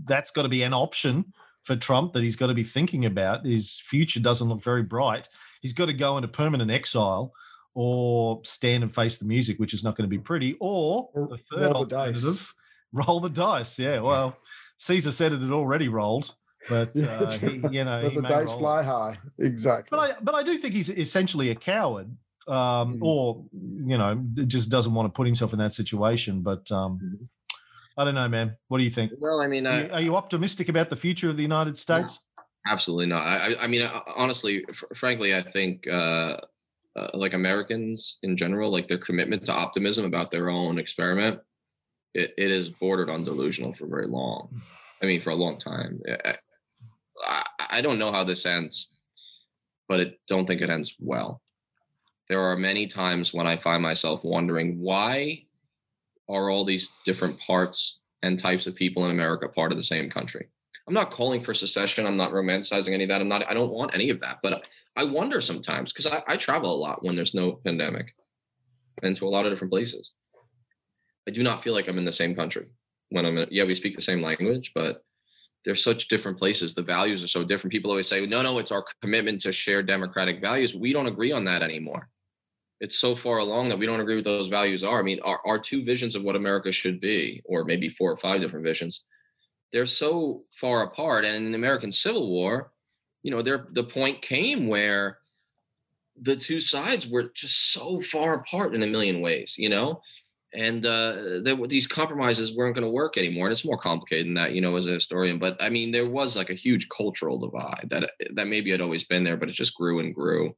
that's 0.05 0.31
got 0.31 0.43
to 0.43 0.51
be 0.51 0.63
an 0.63 0.75
option 0.75 1.33
for 1.63 1.75
trump 1.75 2.13
that 2.13 2.23
he's 2.23 2.37
got 2.37 2.49
to 2.49 2.55
be 2.55 2.65
thinking 2.65 3.07
about 3.07 3.47
his 3.47 3.81
future 3.81 4.21
doesn't 4.21 4.51
look 4.51 4.63
very 4.63 4.83
bright 4.83 5.31
he's 5.63 5.73
got 5.73 5.87
to 5.87 5.95
go 5.95 6.19
into 6.19 6.29
permanent 6.29 6.71
exile 6.71 7.33
or 7.75 8.41
stand 8.45 8.83
and 8.83 8.95
face 8.95 9.19
the 9.19 9.25
music, 9.25 9.59
which 9.59 9.73
is 9.73 9.83
not 9.83 9.97
going 9.97 10.09
to 10.09 10.15
be 10.15 10.23
pretty, 10.23 10.57
or 10.61 11.09
the 11.15 11.39
third 11.51 11.73
roll 11.73 11.85
the 11.85 11.89
dice. 11.89 12.17
alternative, 12.17 12.55
roll 13.07 13.21
the 13.21 13.31
dice. 13.31 13.79
Yeah, 13.79 14.01
well, 14.01 14.37
Caesar 14.79 15.11
said 15.13 15.33
it 15.33 15.41
had 15.41 15.51
already 15.51 15.89
rolled, 15.89 16.35
but 16.69 16.97
uh, 16.99 17.31
he, 17.31 17.57
you 17.71 17.85
know, 17.85 18.01
Let 18.03 18.13
he 18.13 18.17
the 18.21 18.23
dice 18.29 18.51
roll. 18.51 18.59
fly 18.61 18.83
high. 18.83 19.19
Exactly. 19.39 19.97
But 19.97 20.11
I, 20.11 20.21
but 20.23 20.35
I 20.35 20.43
do 20.43 20.57
think 20.59 20.75
he's 20.75 20.91
essentially 20.91 21.51
a 21.51 21.55
coward, 21.55 22.07
um, 22.49 22.55
Mhm. 22.55 22.99
or 23.03 23.45
you 23.85 23.97
know, 23.99 24.23
just 24.47 24.71
doesn't 24.71 24.93
want 24.95 25.07
to 25.07 25.13
put 25.17 25.27
himself 25.27 25.53
in 25.53 25.59
that 25.61 25.73
situation. 25.73 26.43
But 26.43 26.71
um, 26.73 26.99
Mm-hmm. 27.03 27.25
I 27.99 28.05
don't 28.07 28.15
know, 28.15 28.27
man. 28.27 28.57
What 28.69 28.79
do 28.79 28.85
you 28.85 28.91
think? 28.91 29.13
Well, 29.19 29.43
I 29.43 29.47
mean, 29.49 29.67
Are 29.67 29.81
you, 29.83 29.91
are 29.93 30.01
you 30.01 30.17
optimistic 30.17 30.71
about 30.71 30.89
the 30.89 30.97
future 30.97 31.29
of 31.29 31.37
the 31.37 31.43
United 31.43 31.77
States? 31.77 32.19
Absolutely 32.67 33.05
not. 33.07 33.21
I, 33.27 33.53
I- 33.53 33.65
I 33.65 33.67
mean, 33.67 33.83
uh, 33.83 34.01
honestly, 34.17 34.65
fr- 34.73 34.87
frankly, 34.97 35.35
I 35.35 35.43
think 35.43 35.87
uh, 35.87 36.39
uh, 36.97 37.09
like 37.13 37.35
Americans 37.35 38.17
in 38.23 38.35
general, 38.37 38.71
like 38.73 38.89
their 38.89 38.97
commitment 38.97 39.45
to 39.45 39.53
optimism 39.53 40.07
about 40.07 40.31
their 40.31 40.49
own 40.49 40.79
experiment, 40.79 41.41
it, 42.15 42.35
it 42.37 42.51
is 42.51 42.71
bordered 42.71 43.11
on 43.11 43.25
delusional 43.25 43.75
for 43.75 43.87
very 43.87 44.07
long. 44.07 44.61
I 45.03 45.07
mean, 45.07 45.21
for 45.21 45.31
a 45.31 45.35
long 45.35 45.59
time. 45.59 46.01
I, 46.25 46.35
I, 47.27 47.45
I 47.71 47.81
don't 47.81 47.99
know 47.99 48.13
how 48.13 48.25
this 48.25 48.47
ends, 48.47 48.91
but 49.89 50.01
I 50.01 50.13
don't 50.29 50.47
think 50.47 50.61
it 50.61 50.71
ends 50.71 50.95
well. 50.99 51.41
There 52.29 52.41
are 52.41 52.57
many 52.57 52.87
times 52.87 53.35
when 53.35 53.47
I 53.47 53.57
find 53.57 53.83
myself 53.83 54.25
wondering 54.25 54.79
why 54.79 55.45
are 56.29 56.51
all 56.51 56.65
these 56.65 56.93
different 57.05 57.39
parts 57.41 58.01
and 58.23 58.39
types 58.39 58.67
of 58.67 58.75
people 58.75 59.05
in 59.05 59.11
America 59.11 59.49
part 59.49 59.73
of 59.73 59.79
the 59.79 59.85
same 59.85 60.09
country? 60.09 60.49
I'm 60.87 60.95
not 60.95 61.11
calling 61.11 61.41
for 61.41 61.55
secession. 61.55 62.07
I'm 62.07 62.17
not 62.17 62.33
romanticizing 62.33 62.93
any 62.93 63.05
of 63.05 63.09
that. 63.09 63.21
I'm 63.21 63.29
not, 63.29 63.49
I 63.49 63.55
don't 63.55 63.73
want 63.73 63.95
any 63.95 64.11
of 64.11 64.21
that. 64.21 64.39
But 64.43 64.65
I 64.97 65.05
wonder 65.05 65.41
sometimes 65.41 65.93
because 65.93 66.07
I, 66.07 66.23
I 66.27 66.37
travel 66.37 66.75
a 66.75 66.77
lot 66.77 67.05
when 67.05 67.17
there's 67.17 67.35
no 67.35 67.61
pandemic. 67.65 68.15
and 69.03 69.17
to 69.17 69.27
a 69.27 69.31
lot 69.31 69.47
of 69.47 69.53
different 69.53 69.73
places. 69.73 70.13
I 71.29 71.31
do 71.31 71.43
not 71.43 71.63
feel 71.63 71.73
like 71.73 71.89
I'm 71.89 71.99
in 71.99 72.05
the 72.05 72.13
same 72.13 72.35
country 72.35 72.67
when 73.11 73.27
I'm 73.27 73.39
in, 73.39 73.49
yeah, 73.51 73.65
we 73.65 73.75
speak 73.75 73.95
the 73.95 74.03
same 74.03 74.23
language, 74.23 74.73
but 74.75 75.05
they're 75.65 75.75
such 75.75 76.09
different 76.09 76.39
places. 76.39 76.75
The 76.75 76.83
values 76.83 77.23
are 77.23 77.29
so 77.29 77.45
different. 77.45 77.73
People 77.73 77.91
always 77.91 78.09
say, 78.09 78.27
no, 78.27 78.43
no, 78.43 78.59
it's 78.59 78.73
our 78.73 78.85
commitment 79.01 79.41
to 79.43 79.53
share 79.53 79.83
democratic 79.83 80.41
values. 80.41 80.75
We 80.75 80.93
don't 80.93 81.07
agree 81.07 81.31
on 81.31 81.45
that 81.45 81.63
anymore. 81.63 82.09
It's 82.81 82.99
so 82.99 83.15
far 83.15 83.39
along 83.39 83.69
that 83.69 83.79
we 83.79 83.87
don't 83.87 84.01
agree 84.01 84.17
with 84.17 84.25
those 84.25 84.49
values 84.49 84.83
are. 84.83 84.99
I 84.99 85.03
mean, 85.03 85.21
our, 85.23 85.41
our 85.47 85.59
two 85.61 85.85
visions 85.85 86.17
of 86.17 86.25
what 86.25 86.35
America 86.35 86.73
should 86.73 87.01
be, 87.01 87.41
or 87.45 87.65
maybe 87.65 87.89
four 87.89 88.11
or 88.11 88.17
five 88.17 88.41
different 88.41 88.65
visions, 88.65 89.05
they're 89.73 89.87
so 89.87 90.43
far 90.53 90.83
apart. 90.83 91.25
And 91.25 91.37
in 91.37 91.53
the 91.53 91.59
American 91.59 91.93
Civil 91.93 92.29
War, 92.29 92.73
you 93.23 93.31
know, 93.31 93.41
there 93.41 93.69
the 93.71 93.85
point 93.85 94.21
came 94.21 94.67
where 94.67 95.19
the 96.21 96.35
two 96.35 96.59
sides 96.59 97.07
were 97.07 97.31
just 97.35 97.73
so 97.73 98.01
far 98.01 98.35
apart 98.35 98.75
in 98.75 98.83
a 98.83 98.87
million 98.87 99.21
ways, 99.21 99.55
you 99.57 99.69
know, 99.69 100.03
and 100.55 100.85
uh, 100.85 101.41
these 101.67 101.87
compromises 101.87 102.55
weren't 102.55 102.75
going 102.75 102.85
to 102.85 102.91
work 102.91 103.17
anymore. 103.17 103.47
And 103.47 103.53
it's 103.53 103.65
more 103.65 103.79
complicated 103.79 104.27
than 104.27 104.35
that, 104.35 104.53
you 104.53 104.61
know, 104.61 104.77
as 104.77 104.87
a 104.87 104.93
historian. 104.93 105.39
But 105.39 105.57
I 105.61 105.71
mean, 105.71 105.93
there 105.93 106.09
was 106.09 106.37
like 106.37 106.51
a 106.51 106.55
huge 106.55 106.89
cultural 106.89 107.39
divide 107.39 107.89
that 107.91 108.11
that 108.35 108.49
maybe 108.49 108.71
had 108.71 108.83
always 108.83 109.05
been 109.05 109.25
there, 109.25 109.37
but 109.37 109.49
it 109.49 109.53
just 109.53 109.75
grew 109.75 110.01
and 110.01 110.15
grew. 110.15 110.55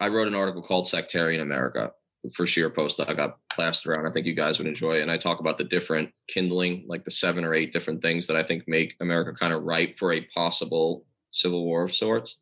I 0.00 0.08
wrote 0.08 0.28
an 0.28 0.34
article 0.34 0.62
called 0.62 0.88
"Sectarian 0.88 1.42
America" 1.42 1.92
for 2.34 2.44
ScheerPost 2.44 2.96
that 2.96 3.08
I 3.08 3.14
got 3.14 3.38
plastered 3.50 3.92
around. 3.92 4.06
I 4.06 4.12
think 4.12 4.26
you 4.26 4.34
guys 4.34 4.58
would 4.58 4.66
enjoy 4.66 4.98
it. 4.98 5.02
And 5.02 5.10
I 5.10 5.16
talk 5.16 5.38
about 5.38 5.58
the 5.58 5.64
different 5.64 6.10
kindling, 6.26 6.84
like 6.88 7.04
the 7.04 7.10
seven 7.10 7.44
or 7.44 7.54
eight 7.54 7.72
different 7.72 8.02
things 8.02 8.26
that 8.26 8.36
I 8.36 8.42
think 8.42 8.64
make 8.66 8.96
America 9.00 9.32
kind 9.38 9.52
of 9.52 9.62
ripe 9.62 9.96
for 9.96 10.12
a 10.12 10.22
possible 10.34 11.04
civil 11.30 11.64
war 11.64 11.84
of 11.84 11.94
sorts. 11.94 12.40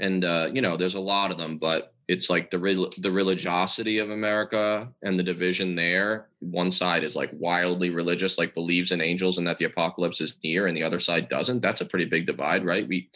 And 0.00 0.24
uh, 0.24 0.50
you 0.52 0.62
know, 0.62 0.76
there's 0.76 0.94
a 0.94 1.00
lot 1.00 1.32
of 1.32 1.38
them, 1.38 1.58
but 1.58 1.92
it's 2.08 2.30
like 2.30 2.50
the 2.50 2.90
the 2.98 3.10
religiosity 3.10 3.98
of 3.98 4.10
America 4.10 4.90
and 5.02 5.18
the 5.18 5.22
division 5.22 5.76
there. 5.76 6.28
One 6.40 6.70
side 6.70 7.04
is 7.04 7.14
like 7.14 7.30
wildly 7.34 7.90
religious, 7.90 8.38
like 8.38 8.54
believes 8.54 8.92
in 8.92 9.02
angels 9.02 9.36
and 9.36 9.46
that 9.46 9.58
the 9.58 9.66
apocalypse 9.66 10.22
is 10.22 10.38
near, 10.42 10.66
and 10.66 10.76
the 10.76 10.82
other 10.82 10.98
side 10.98 11.28
doesn't. 11.28 11.60
That's 11.60 11.82
a 11.82 11.86
pretty 11.86 12.06
big 12.06 12.26
divide, 12.26 12.64
right? 12.64 12.88
We, 12.88 13.10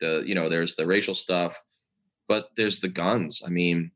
the 0.00 0.22
you 0.26 0.34
know, 0.34 0.48
there's 0.48 0.74
the 0.74 0.86
racial 0.86 1.14
stuff, 1.14 1.62
but 2.28 2.48
there's 2.56 2.80
the 2.80 2.88
guns. 2.88 3.42
I 3.46 3.50
mean, 3.50 3.90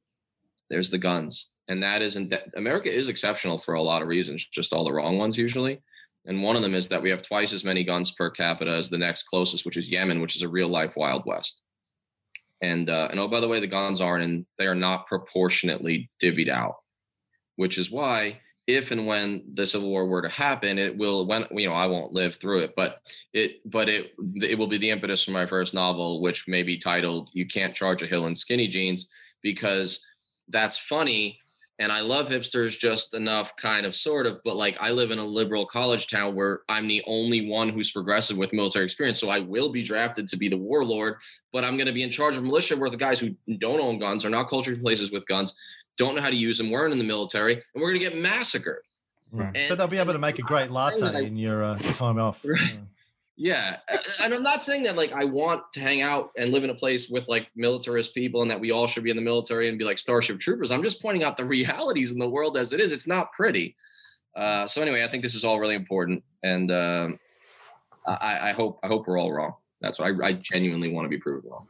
there's 0.68 0.90
the 0.90 0.98
guns, 0.98 1.48
and 1.68 1.82
that 1.82 2.02
isn't 2.02 2.28
that 2.28 2.48
America 2.54 2.94
is 2.94 3.08
exceptional 3.08 3.56
for 3.56 3.74
a 3.74 3.82
lot 3.82 4.02
of 4.02 4.08
reasons, 4.08 4.44
just 4.44 4.74
all 4.74 4.84
the 4.84 4.92
wrong 4.92 5.16
ones 5.16 5.38
usually. 5.38 5.80
And 6.26 6.42
one 6.42 6.56
of 6.56 6.62
them 6.62 6.74
is 6.74 6.88
that 6.88 7.02
we 7.02 7.10
have 7.10 7.22
twice 7.22 7.52
as 7.52 7.64
many 7.64 7.82
guns 7.82 8.10
per 8.10 8.30
capita 8.30 8.72
as 8.72 8.90
the 8.90 8.98
next 8.98 9.24
closest, 9.24 9.64
which 9.64 9.76
is 9.76 9.90
Yemen, 9.90 10.20
which 10.20 10.36
is 10.36 10.42
a 10.42 10.48
real 10.48 10.68
life 10.68 10.96
Wild 10.96 11.24
West. 11.26 11.62
And 12.64 12.88
uh, 12.88 13.08
and 13.10 13.20
oh, 13.20 13.28
by 13.28 13.40
the 13.40 13.48
way, 13.48 13.60
the 13.60 13.66
guns 13.66 14.00
aren't 14.00 14.24
and 14.24 14.46
they 14.58 14.66
are 14.66 14.74
not 14.74 15.06
proportionately 15.06 16.10
divvied 16.22 16.48
out, 16.48 16.76
which 17.56 17.78
is 17.78 17.90
why 17.90 18.40
if 18.66 18.90
and 18.90 19.06
when 19.06 19.42
the 19.54 19.66
civil 19.66 19.90
war 19.90 20.06
were 20.06 20.22
to 20.22 20.28
happen, 20.28 20.78
it 20.78 20.96
will 20.96 21.26
when 21.26 21.46
you 21.50 21.68
know 21.68 21.74
I 21.74 21.86
won't 21.86 22.12
live 22.12 22.36
through 22.36 22.60
it, 22.60 22.74
but 22.76 23.02
it 23.32 23.60
but 23.70 23.88
it 23.88 24.14
it 24.36 24.58
will 24.58 24.66
be 24.66 24.78
the 24.78 24.90
impetus 24.90 25.24
for 25.24 25.32
my 25.32 25.46
first 25.46 25.74
novel, 25.74 26.22
which 26.22 26.48
may 26.48 26.62
be 26.62 26.78
titled 26.78 27.30
"You 27.34 27.46
Can't 27.46 27.74
Charge 27.74 28.02
a 28.02 28.06
Hill 28.06 28.26
in 28.26 28.34
Skinny 28.34 28.66
Jeans," 28.66 29.08
because 29.42 30.04
that's 30.48 30.78
funny 30.78 31.40
and 31.78 31.90
I 31.90 32.00
love 32.02 32.28
hipsters 32.28 32.78
just 32.78 33.14
enough, 33.14 33.56
kind 33.56 33.84
of, 33.84 33.94
sort 33.94 34.26
of. 34.26 34.40
But 34.44 34.56
like, 34.56 34.76
I 34.80 34.90
live 34.90 35.10
in 35.10 35.18
a 35.18 35.24
liberal 35.24 35.66
college 35.66 36.08
town 36.08 36.34
where 36.34 36.60
I'm 36.68 36.86
the 36.86 37.02
only 37.06 37.48
one 37.48 37.68
who's 37.68 37.90
progressive 37.90 38.36
with 38.36 38.52
military 38.52 38.84
experience. 38.84 39.18
So 39.20 39.28
I 39.28 39.40
will 39.40 39.70
be 39.70 39.82
drafted 39.82 40.28
to 40.28 40.36
be 40.36 40.48
the 40.48 40.56
warlord, 40.56 41.16
but 41.52 41.64
I'm 41.64 41.76
going 41.76 41.88
to 41.88 41.92
be 41.92 42.04
in 42.04 42.10
charge 42.10 42.36
of 42.36 42.44
militia 42.44 42.76
where 42.76 42.90
the 42.90 42.96
guys 42.96 43.18
who 43.18 43.34
don't 43.58 43.80
own 43.80 43.98
guns 43.98 44.24
are 44.24 44.30
not 44.30 44.48
cultured 44.48 44.80
places 44.80 45.10
with 45.10 45.26
guns, 45.26 45.52
don't 45.96 46.14
know 46.14 46.22
how 46.22 46.30
to 46.30 46.36
use 46.36 46.58
them, 46.58 46.70
weren't 46.70 46.92
in 46.92 46.98
the 46.98 47.04
military, 47.04 47.54
and 47.54 47.62
we're 47.82 47.90
going 47.92 48.00
to 48.00 48.08
get 48.10 48.16
massacred. 48.16 48.82
And, 49.56 49.68
but 49.68 49.78
they'll 49.78 49.88
be 49.88 49.98
able 49.98 50.12
to 50.12 50.18
make 50.20 50.38
a 50.38 50.42
great 50.42 50.70
latte 50.70 51.26
in 51.26 51.36
your 51.36 51.64
uh, 51.64 51.78
time 51.78 52.18
off. 52.18 52.44
Right. 52.48 52.60
Yeah. 52.60 52.80
And 54.22 54.32
I'm 54.32 54.42
not 54.42 54.62
saying 54.62 54.84
that 54.84 54.96
like 54.96 55.12
I 55.12 55.24
want 55.24 55.62
to 55.72 55.80
hang 55.80 56.02
out 56.02 56.30
and 56.36 56.52
live 56.52 56.64
in 56.64 56.70
a 56.70 56.74
place 56.74 57.08
with 57.08 57.28
like 57.28 57.50
militarist 57.56 58.14
people 58.14 58.42
and 58.42 58.50
that 58.50 58.60
we 58.60 58.70
all 58.70 58.86
should 58.86 59.04
be 59.04 59.10
in 59.10 59.16
the 59.16 59.22
military 59.22 59.68
and 59.68 59.78
be 59.78 59.84
like 59.84 59.98
Starship 59.98 60.38
Troopers. 60.38 60.70
I'm 60.70 60.82
just 60.82 61.02
pointing 61.02 61.24
out 61.24 61.36
the 61.36 61.44
realities 61.56 62.12
in 62.12 62.18
the 62.18 62.28
world 62.28 62.56
as 62.56 62.72
it 62.72 62.80
is. 62.80 62.92
It's 62.92 63.08
not 63.08 63.32
pretty. 63.32 63.76
Uh, 64.36 64.66
so 64.66 64.82
anyway, 64.82 65.04
I 65.04 65.08
think 65.08 65.22
this 65.22 65.34
is 65.34 65.44
all 65.44 65.60
really 65.60 65.76
important, 65.76 66.24
and 66.42 66.72
um, 66.72 67.20
I, 68.04 68.50
I, 68.50 68.52
hope 68.52 68.80
I 68.82 68.88
hope 68.88 69.06
we're 69.06 69.16
all 69.16 69.32
wrong. 69.32 69.54
That's 69.80 70.00
what 70.00 70.10
I, 70.10 70.26
I 70.26 70.32
genuinely 70.32 70.92
want 70.92 71.04
to 71.04 71.08
be 71.08 71.18
proven 71.18 71.48
wrong 71.48 71.68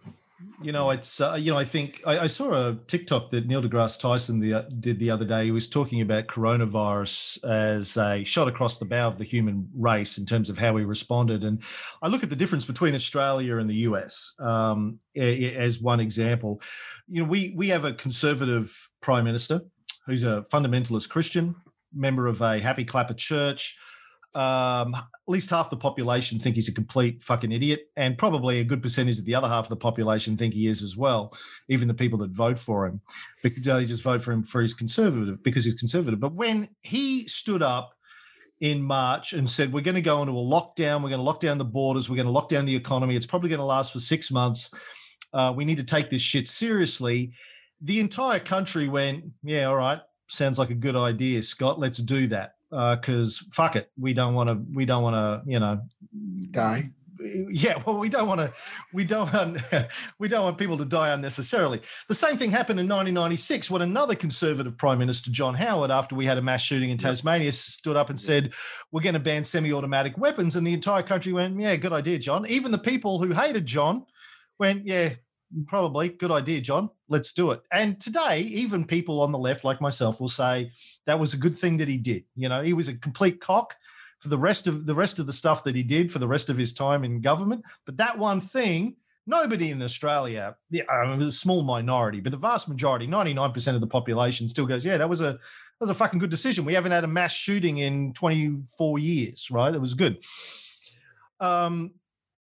you 0.61 0.73
know, 0.73 0.91
it's 0.91 1.21
uh, 1.21 1.35
you 1.35 1.53
know, 1.53 1.59
I 1.59 1.65
think 1.65 2.03
I, 2.07 2.21
I, 2.21 2.27
saw 2.27 2.53
a 2.53 2.75
TikTok 2.87 3.31
that 3.31 3.47
Neil 3.47 3.63
deGrasse 3.63 4.01
Tyson 4.01 4.41
the, 4.41 4.55
uh, 4.55 4.63
did 4.81 4.99
the 4.99 5.11
other 5.11 5.25
day. 5.25 5.45
He 5.45 5.51
was 5.53 5.69
talking 5.69 6.01
about 6.01 6.27
coronavirus 6.27 7.45
as 7.45 7.97
a 7.97 8.25
shot 8.25 8.49
across 8.49 8.79
the 8.79 8.85
bow 8.85 9.09
of 9.09 9.19
the 9.19 9.25
human 9.25 9.69
race 9.75 10.19
in 10.19 10.27
terms 10.27 10.51
of 10.51 10.59
how 10.59 10.73
we 10.73 10.85
responded. 10.85 11.45
And 11.45 11.63
I 12.03 12.09
look 12.09 12.25
at 12.25 12.31
the 12.31 12.37
difference 12.37 12.65
between 12.65 12.95
Australia 12.95 13.59
and 13.59 13.71
the 13.71 13.87
US 13.89 14.35
um, 14.41 14.99
as 15.17 15.81
one 15.81 16.01
example. 16.01 16.61
You 17.09 17.23
know, 17.23 17.29
we 17.29 17.55
we 17.57 17.69
have 17.69 17.85
a 17.85 17.93
conservative 17.93 18.91
prime 19.01 19.25
minister 19.25 19.61
who's 20.07 20.25
a 20.25 20.45
fundamentalist 20.53 21.09
Christian, 21.11 21.55
member 21.95 22.27
of 22.27 22.43
a 22.43 22.59
Happy 22.59 22.85
Clapper 22.85 23.15
church 23.15 23.79
um, 24.35 24.95
at 24.95 25.05
least 25.27 25.51
half 25.51 25.71
the 25.71 25.77
population 25.77 26.39
think 26.39 26.57
he's 26.57 26.69
a 26.69 26.75
complete 26.75 27.23
fucking 27.23 27.53
idiot, 27.53 27.89
and 27.97 28.19
probably 28.19 28.61
a 28.61 28.65
good 28.65 28.83
percentage 28.83 29.19
of 29.19 29.25
the 29.25 29.35
other 29.35 29.49
half 29.49 29.67
of 29.67 29.69
the 29.69 29.77
population 29.77 30.37
think 30.37 30.55
he 30.55 30.67
is 30.67 30.83
as 30.83 30.97
well. 30.97 31.37
Even 31.69 31.89
the 31.89 31.95
people 31.95 32.19
that 32.19 32.31
vote 32.31 32.59
for 32.59 32.87
him, 32.87 33.01
because 33.43 33.63
they 33.63 33.87
just 33.87 34.03
vote 34.03 34.23
for 34.23 34.33
him 34.33 34.43
for 34.43 34.61
his 34.61 34.75
conservative 34.75 35.43
because 35.43 35.65
he's 35.65 35.75
conservative. 35.75 36.21
But 36.21 36.35
when 36.35 36.69
he 36.83 37.29
stood 37.29 37.63
up 37.63 37.95
in 38.61 38.83
March 38.83 39.33
and 39.33 39.49
said, 39.49 39.73
"We're 39.73 39.83
going 39.83 39.95
to 39.95 40.03
go 40.03 40.21
into 40.21 40.33
a 40.33 40.37
lockdown. 40.37 41.03
We're 41.03 41.11
going 41.11 41.19
to 41.19 41.23
lock 41.23 41.41
down 41.41 41.59
the 41.59 41.65
borders. 41.65 42.09
We're 42.09 42.17
going 42.17 42.27
to 42.27 42.33
lock 42.33 42.49
down 42.49 42.67
the 42.67 42.77
economy. 42.77 43.17
It's 43.17 43.27
probably 43.27 43.51
going 43.51 43.61
to 43.61 43.65
last 43.65 43.93
for 43.93 44.01
six 44.01 44.31
months. 44.31 44.73
Uh, 45.33 45.53
we 45.55 45.65
need 45.65 45.79
to 45.79 45.85
take 45.85 46.11
this 46.11 46.23
shit 46.23 46.49
seriously." 46.49 47.33
The 47.81 48.01
entire 48.01 48.39
country 48.39 48.89
went, 48.89 49.25
"Yeah, 49.43 49.65
all 49.65 49.77
right." 49.77 50.01
Sounds 50.27 50.59
like 50.59 50.71
a 50.71 50.75
good 50.75 50.97
idea, 50.97 51.43
Scott. 51.43 51.79
Let's 51.79 51.99
do 51.99 52.27
that 52.29 52.55
because 52.75 53.41
uh, 53.41 53.45
fuck 53.53 53.77
it, 53.77 53.91
we 53.99 54.15
don't 54.15 54.35
want 54.35 54.49
to. 54.49 54.61
We 54.73 54.85
don't 54.85 55.03
want 55.03 55.15
to. 55.15 55.51
You 55.51 55.61
know, 55.61 55.83
die. 56.51 56.91
Yeah, 57.21 57.81
well, 57.87 57.99
we 57.99 58.09
don't 58.09 58.27
want 58.27 58.41
to. 58.41 58.53
We 58.93 59.05
don't. 59.05 59.33
Want, 59.33 59.61
we 60.19 60.27
don't 60.27 60.43
want 60.43 60.59
people 60.59 60.77
to 60.79 60.85
die 60.85 61.11
unnecessarily. 61.11 61.81
The 62.09 62.15
same 62.15 62.37
thing 62.37 62.51
happened 62.51 62.81
in 62.81 62.87
1996 62.87 63.71
when 63.71 63.83
another 63.83 64.17
Conservative 64.17 64.77
Prime 64.77 64.99
Minister, 64.99 65.31
John 65.31 65.55
Howard, 65.55 65.93
after 65.93 66.17
we 66.17 66.27
had 66.27 66.39
a 66.39 66.43
mass 66.43 66.63
shooting 66.63 66.91
in 66.91 66.99
Tasmania, 66.99 67.47
yep. 67.47 67.55
stood 67.55 67.97
up 67.97 68.11
and 68.11 68.19
said, 68.19 68.53
"We're 68.91 69.03
going 69.03 69.15
to 69.15 69.21
ban 69.21 69.45
semi-automatic 69.45 70.19
weapons," 70.19 70.57
and 70.57 70.67
the 70.67 70.75
entire 70.75 71.05
country 71.05 71.33
went, 71.33 71.59
"Yeah, 71.59 71.77
good 71.77 71.93
idea, 71.93 72.19
John." 72.19 72.47
Even 72.49 72.73
the 72.73 72.79
people 72.79 73.23
who 73.23 73.33
hated 73.33 73.67
John 73.67 74.05
went, 74.59 74.87
"Yeah, 74.87 75.11
probably 75.67 76.09
good 76.11 76.31
idea, 76.31 76.61
John. 76.61 76.91
Let's 77.09 77.33
do 77.33 77.51
it. 77.53 77.63
And 77.73 78.01
today, 78.01 78.41
even 78.41 78.85
people 78.85 79.21
on 79.21 79.33
the 79.33 79.39
left, 79.39 79.65
like 79.65 79.81
myself, 79.81 80.21
will 80.21 80.29
say 80.29 80.71
that 81.07 81.19
was 81.19 81.35
a 81.35 81.39
good 81.39 81.59
thing 81.59 81.79
that 81.79 81.89
he 81.89 81.99
did. 81.99 82.25
You 82.35 82.49
know, 82.49 82.63
he 82.63 82.73
was 82.73 82.89
a 82.89 82.97
complete 82.97 83.41
cock 83.41 83.77
for 84.21 84.29
the 84.29 84.39
rest 84.39 84.67
of 84.67 84.87
the 84.87 84.95
rest 84.95 85.19
of 85.19 85.27
the 85.27 85.33
stuff 85.33 85.65
that 85.65 85.77
he 85.77 85.83
did 85.83 86.11
for 86.11 86.19
the 86.19 86.29
rest 86.29 86.49
of 86.49 86.57
his 86.57 86.73
time 86.73 87.05
in 87.05 87.21
government. 87.21 87.63
But 87.85 87.99
that 87.99 88.19
one 88.19 88.41
thing, 88.41 88.97
nobody 89.27 89.71
in 89.71 89.83
Australia, 89.83 90.57
yeah, 90.71 90.85
I 90.91 91.07
mean, 91.07 91.21
a 91.23 91.31
small 91.31 91.63
minority, 91.63 92.21
but 92.21 92.31
the 92.31 92.39
vast 92.39 92.69
majority, 92.69 93.07
99% 93.07 93.75
of 93.75 93.81
the 93.81 93.87
population 93.87 94.49
still 94.49 94.67
goes, 94.67 94.85
yeah, 94.85 94.97
that 94.97 95.09
was 95.09 95.21
a 95.21 95.33
that 95.33 95.81
was 95.81 95.91
a 95.91 95.95
fucking 95.95 96.21
good 96.21 96.31
decision. 96.31 96.65
We 96.65 96.75
haven't 96.75 96.93
had 96.93 97.05
a 97.05 97.09
mass 97.09 97.33
shooting 97.33 97.79
in 97.79 98.13
24 98.13 98.99
years, 98.99 99.51
right? 99.51 99.75
It 99.75 99.81
was 99.81 99.95
good. 99.95 100.25
Um, 101.41 101.93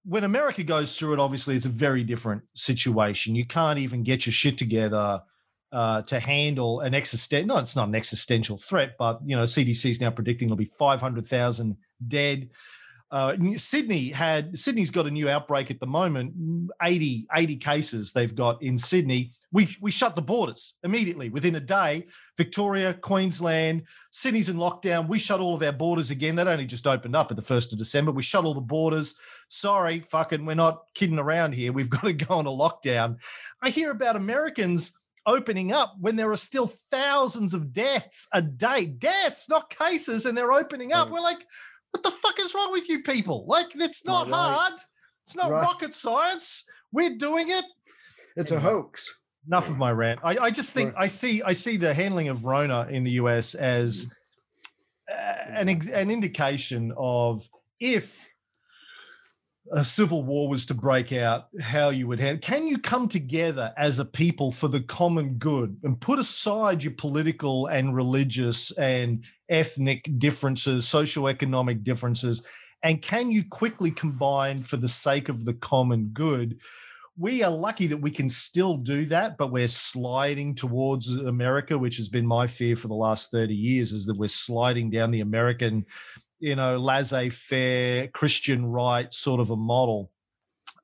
when 0.04 0.24
America 0.24 0.62
goes 0.62 0.96
through 0.96 1.14
it, 1.14 1.20
obviously 1.20 1.56
it's 1.56 1.64
a 1.64 1.70
very 1.70 2.04
different 2.04 2.42
situation. 2.54 3.34
You 3.34 3.46
can't 3.46 3.78
even 3.78 4.02
get 4.02 4.26
your 4.26 4.32
shit 4.32 4.58
together 4.58 5.22
uh, 5.72 6.02
to 6.02 6.20
handle 6.20 6.80
an 6.80 6.94
existential. 6.94 7.54
No, 7.54 7.58
it's 7.58 7.74
not 7.74 7.88
an 7.88 7.94
existential 7.94 8.58
threat, 8.58 8.96
but 8.98 9.20
you 9.24 9.34
know, 9.34 9.44
CDC 9.44 9.90
is 9.90 10.00
now 10.00 10.10
predicting 10.10 10.48
there'll 10.48 10.56
be 10.56 10.66
500,000 10.66 11.76
dead. 12.06 12.50
Uh, 13.10 13.36
Sydney 13.56 14.08
had 14.08 14.58
Sydney's 14.58 14.90
got 14.90 15.06
a 15.06 15.10
new 15.10 15.28
outbreak 15.28 15.70
at 15.70 15.78
the 15.78 15.86
moment 15.86 16.34
80 16.82 17.26
80 17.32 17.56
cases 17.56 18.12
they've 18.12 18.34
got 18.34 18.60
in 18.62 18.76
Sydney. 18.76 19.30
We 19.52 19.76
we 19.80 19.90
shut 19.90 20.16
the 20.16 20.22
borders 20.22 20.74
immediately 20.82 21.28
within 21.28 21.54
a 21.54 21.60
day. 21.60 22.06
Victoria 22.36 22.94
Queensland 22.94 23.82
Sydney's 24.10 24.48
in 24.48 24.56
lockdown. 24.56 25.06
We 25.06 25.18
shut 25.18 25.38
all 25.38 25.54
of 25.54 25.62
our 25.62 25.72
borders 25.72 26.10
again. 26.10 26.34
That 26.36 26.48
only 26.48 26.66
just 26.66 26.86
opened 26.86 27.14
up 27.14 27.30
at 27.30 27.36
the 27.36 27.42
1st 27.42 27.72
of 27.72 27.78
December. 27.78 28.10
We 28.10 28.22
shut 28.22 28.44
all 28.44 28.54
the 28.54 28.60
borders. 28.60 29.14
Sorry 29.48 30.00
fucking 30.00 30.44
we're 30.44 30.54
not 30.54 30.82
kidding 30.94 31.18
around 31.18 31.52
here. 31.52 31.72
We've 31.72 31.90
got 31.90 32.02
to 32.02 32.12
go 32.14 32.34
on 32.34 32.46
a 32.46 32.50
lockdown. 32.50 33.20
I 33.62 33.70
hear 33.70 33.90
about 33.90 34.16
Americans 34.16 34.98
opening 35.26 35.72
up 35.72 35.94
when 36.00 36.16
there 36.16 36.30
are 36.30 36.36
still 36.36 36.66
thousands 36.66 37.54
of 37.54 37.72
deaths 37.72 38.28
a 38.32 38.42
day. 38.42 38.86
Deaths 38.86 39.48
not 39.48 39.70
cases 39.70 40.26
and 40.26 40.36
they're 40.36 40.52
opening 40.52 40.92
up. 40.92 41.10
We're 41.10 41.20
like 41.20 41.46
what 41.94 42.02
the 42.02 42.10
fuck 42.10 42.40
is 42.40 42.52
wrong 42.54 42.72
with 42.72 42.88
you 42.88 43.04
people? 43.04 43.44
Like, 43.46 43.68
it's 43.76 44.04
not 44.04 44.28
right. 44.28 44.34
hard. 44.34 44.72
It's 45.24 45.36
not 45.36 45.50
right. 45.50 45.62
rocket 45.62 45.94
science. 45.94 46.68
We're 46.90 47.16
doing 47.16 47.50
it. 47.50 47.64
It's 48.36 48.50
a 48.50 48.58
hoax. 48.58 49.20
enough 49.46 49.70
of 49.70 49.78
my 49.78 49.92
rant. 49.92 50.18
I, 50.24 50.36
I 50.38 50.50
just 50.50 50.74
think 50.74 50.92
I 50.96 51.06
see 51.06 51.40
I 51.42 51.52
see 51.52 51.76
the 51.76 51.94
handling 51.94 52.28
of 52.28 52.44
Rona 52.44 52.88
in 52.90 53.04
the 53.04 53.12
US 53.12 53.54
as 53.54 54.12
uh, 55.08 55.34
an 55.50 55.68
an 55.68 56.10
indication 56.10 56.92
of 56.96 57.48
if 57.78 58.26
a 59.72 59.84
civil 59.84 60.22
war 60.22 60.48
was 60.48 60.66
to 60.66 60.74
break 60.74 61.12
out, 61.12 61.46
how 61.60 61.88
you 61.88 62.06
would 62.06 62.20
handle. 62.20 62.40
Can 62.40 62.66
you 62.66 62.78
come 62.78 63.08
together 63.08 63.72
as 63.76 63.98
a 63.98 64.04
people 64.04 64.52
for 64.52 64.68
the 64.68 64.80
common 64.80 65.34
good 65.34 65.78
and 65.82 66.00
put 66.00 66.18
aside 66.18 66.82
your 66.84 66.92
political 66.92 67.66
and 67.66 67.94
religious 67.94 68.70
and 68.72 69.24
ethnic 69.48 70.08
differences, 70.18 70.86
socioeconomic 70.86 71.82
differences, 71.82 72.46
and 72.82 73.00
can 73.00 73.30
you 73.30 73.42
quickly 73.48 73.90
combine 73.90 74.62
for 74.62 74.76
the 74.76 74.88
sake 74.88 75.30
of 75.30 75.46
the 75.46 75.54
common 75.54 76.10
good? 76.12 76.58
We 77.16 77.42
are 77.42 77.50
lucky 77.50 77.86
that 77.86 77.96
we 77.96 78.10
can 78.10 78.28
still 78.28 78.76
do 78.76 79.06
that, 79.06 79.38
but 79.38 79.52
we're 79.52 79.68
sliding 79.68 80.54
towards 80.54 81.16
America, 81.16 81.78
which 81.78 81.96
has 81.96 82.08
been 82.08 82.26
my 82.26 82.46
fear 82.46 82.76
for 82.76 82.88
the 82.88 82.94
last 82.94 83.30
30 83.30 83.54
years, 83.54 83.92
is 83.92 84.04
that 84.06 84.18
we're 84.18 84.28
sliding 84.28 84.90
down 84.90 85.12
the 85.12 85.22
American 85.22 85.86
you 86.44 86.54
know, 86.54 86.76
laissez 86.76 87.30
faire, 87.30 88.06
Christian 88.08 88.66
right 88.66 89.12
sort 89.14 89.40
of 89.40 89.48
a 89.48 89.56
model. 89.56 90.10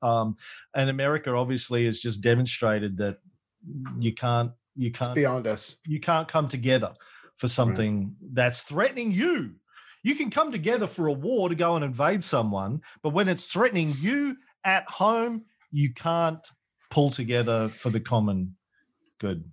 Um, 0.01 0.35
and 0.73 0.89
America 0.89 1.35
obviously 1.35 1.85
has 1.85 1.99
just 1.99 2.21
demonstrated 2.21 2.97
that 2.97 3.19
you 3.99 4.11
can't, 4.11 4.51
you 4.75 4.91
can't, 4.91 5.09
it's 5.09 5.15
beyond 5.15 5.45
us. 5.45 5.77
You 5.85 5.99
can't 5.99 6.27
come 6.27 6.47
together 6.47 6.93
for 7.35 7.47
something 7.47 8.05
right. 8.05 8.33
that's 8.33 8.63
threatening 8.63 9.11
you. 9.11 9.53
You 10.01 10.15
can 10.15 10.31
come 10.31 10.51
together 10.51 10.87
for 10.87 11.05
a 11.05 11.13
war 11.13 11.47
to 11.47 11.53
go 11.53 11.75
and 11.75 11.85
invade 11.85 12.23
someone, 12.23 12.81
but 13.03 13.13
when 13.13 13.29
it's 13.29 13.45
threatening 13.45 13.93
you 13.99 14.37
at 14.63 14.89
home, 14.89 15.45
you 15.69 15.93
can't 15.93 16.43
pull 16.89 17.11
together 17.11 17.69
for 17.69 17.91
the 17.91 17.99
common 17.99 18.55
good. 19.19 19.43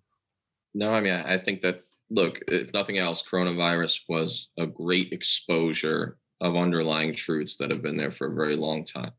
No, 0.74 0.90
I 0.90 1.02
mean, 1.02 1.12
I 1.12 1.36
think 1.36 1.60
that 1.60 1.84
look, 2.10 2.40
if 2.48 2.72
nothing 2.72 2.98
else, 2.98 3.22
coronavirus 3.22 4.00
was 4.08 4.48
a 4.58 4.66
great 4.66 5.12
exposure 5.12 6.16
of 6.40 6.56
underlying 6.56 7.14
truths 7.14 7.56
that 7.56 7.70
have 7.70 7.82
been 7.82 7.96
there 7.96 8.12
for 8.12 8.30
a 8.30 8.34
very 8.34 8.56
long 8.56 8.84
time, 8.84 9.12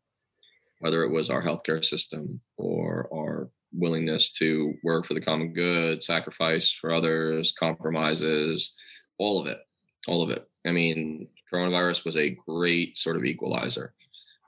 whether 0.80 1.04
it 1.04 1.12
was 1.12 1.30
our 1.30 1.44
healthcare 1.44 1.84
system 1.84 2.40
or 2.58 3.10
our 3.14 3.50
willingness 3.72 4.32
to 4.32 4.74
work 4.84 5.06
for 5.06 5.14
the 5.14 5.22
common 5.22 5.54
good, 5.54 6.02
sacrifice 6.02 6.72
for 6.72 6.92
others, 6.92 7.54
compromises, 7.60 8.74
all 9.18 9.40
of 9.40 9.48
it, 9.48 9.60
all 10.08 10.24
of 10.24 10.30
it. 10.30 10.48
I 10.66 10.72
mean, 10.72 11.28
coronavirus 11.54 12.06
was 12.06 12.18
a 12.18 12.38
great 12.48 12.98
sort 12.98 13.18
of 13.18 13.26
equalizer, 13.26 13.94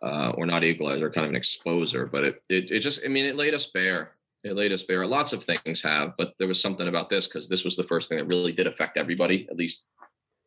uh, 0.02 0.32
or 0.38 0.46
not 0.46 0.64
equalizer, 0.64 1.12
kind 1.12 1.26
of 1.26 1.34
an 1.34 1.40
exposer, 1.40 2.10
but 2.12 2.24
it, 2.24 2.44
it, 2.50 2.72
it 2.72 2.80
just, 2.80 3.02
I 3.06 3.10
mean, 3.10 3.26
it 3.26 3.36
laid 3.36 3.54
us 3.54 3.68
bare 3.68 4.14
us 4.46 4.84
bare. 4.84 5.06
Lots 5.06 5.34
of 5.34 5.44
things 5.44 5.82
have, 5.82 6.14
but 6.18 6.34
there 6.40 6.48
was 6.48 6.62
something 6.62 6.88
about 6.88 7.10
this 7.10 7.28
because 7.28 7.48
this 7.48 7.64
was 7.64 7.76
the 7.76 7.84
first 7.84 8.10
thing 8.10 8.18
that 8.18 8.28
really 8.28 8.52
did 8.52 8.68
affect 8.68 8.98
everybody. 8.98 9.48
At 9.50 9.58
least, 9.58 9.86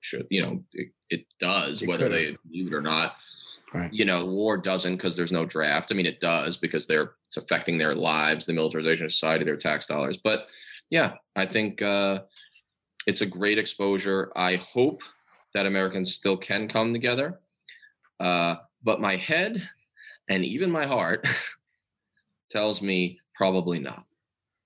should 0.01 0.27
you 0.31 0.43
know, 0.43 0.63
it, 0.73 0.89
it 1.11 1.27
does, 1.39 1.83
it 1.83 1.89
whether 1.89 2.09
they 2.09 2.37
believe 2.47 2.69
it 2.69 2.75
or 2.75 2.81
not. 2.81 3.17
Right. 3.73 3.93
You 3.93 4.05
know, 4.05 4.25
war 4.27 4.57
doesn't 4.57 4.97
because 4.97 5.17
there's 5.17 5.33
no 5.33 5.45
draft. 5.45 5.91
I 5.91 5.97
mean, 5.97 6.07
it 6.07 6.21
does 6.21 6.57
because 6.57 6.87
they're 6.87 7.13
it's 7.27 7.37
affecting 7.37 7.77
their 7.77 7.95
lives, 7.95 8.47
the 8.47 8.53
militarization 8.53 9.07
of 9.07 9.13
society, 9.13 9.45
their 9.45 9.57
tax 9.57 9.87
dollars. 9.87 10.17
But 10.17 10.47
yeah, 10.91 11.15
I 11.35 11.47
think 11.47 11.83
uh, 11.83 12.21
it's 13.07 13.21
a 13.21 13.27
great 13.27 13.59
exposure. 13.59 14.31
I 14.37 14.57
hope 14.57 15.03
that 15.55 15.67
Americans 15.67 16.15
still 16.15 16.37
can 16.37 16.69
come 16.69 16.93
together. 16.93 17.41
Uh, 18.21 18.57
but 18.83 19.01
my 19.01 19.17
head 19.17 19.69
and 20.29 20.45
even 20.45 20.71
my 20.71 20.87
heart 20.87 21.27
tells 22.51 22.81
me 22.81 23.19
Probably 23.35 23.81
not. 23.81 24.05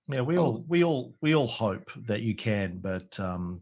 Yeah, 0.09 0.23
we 0.23 0.39
all 0.39 0.65
we 0.69 0.85
all 0.85 1.15
we 1.20 1.35
all 1.35 1.47
hope 1.47 1.90
that 2.07 2.23
you 2.23 2.35
can, 2.35 2.78
but 2.78 3.19
um, 3.20 3.61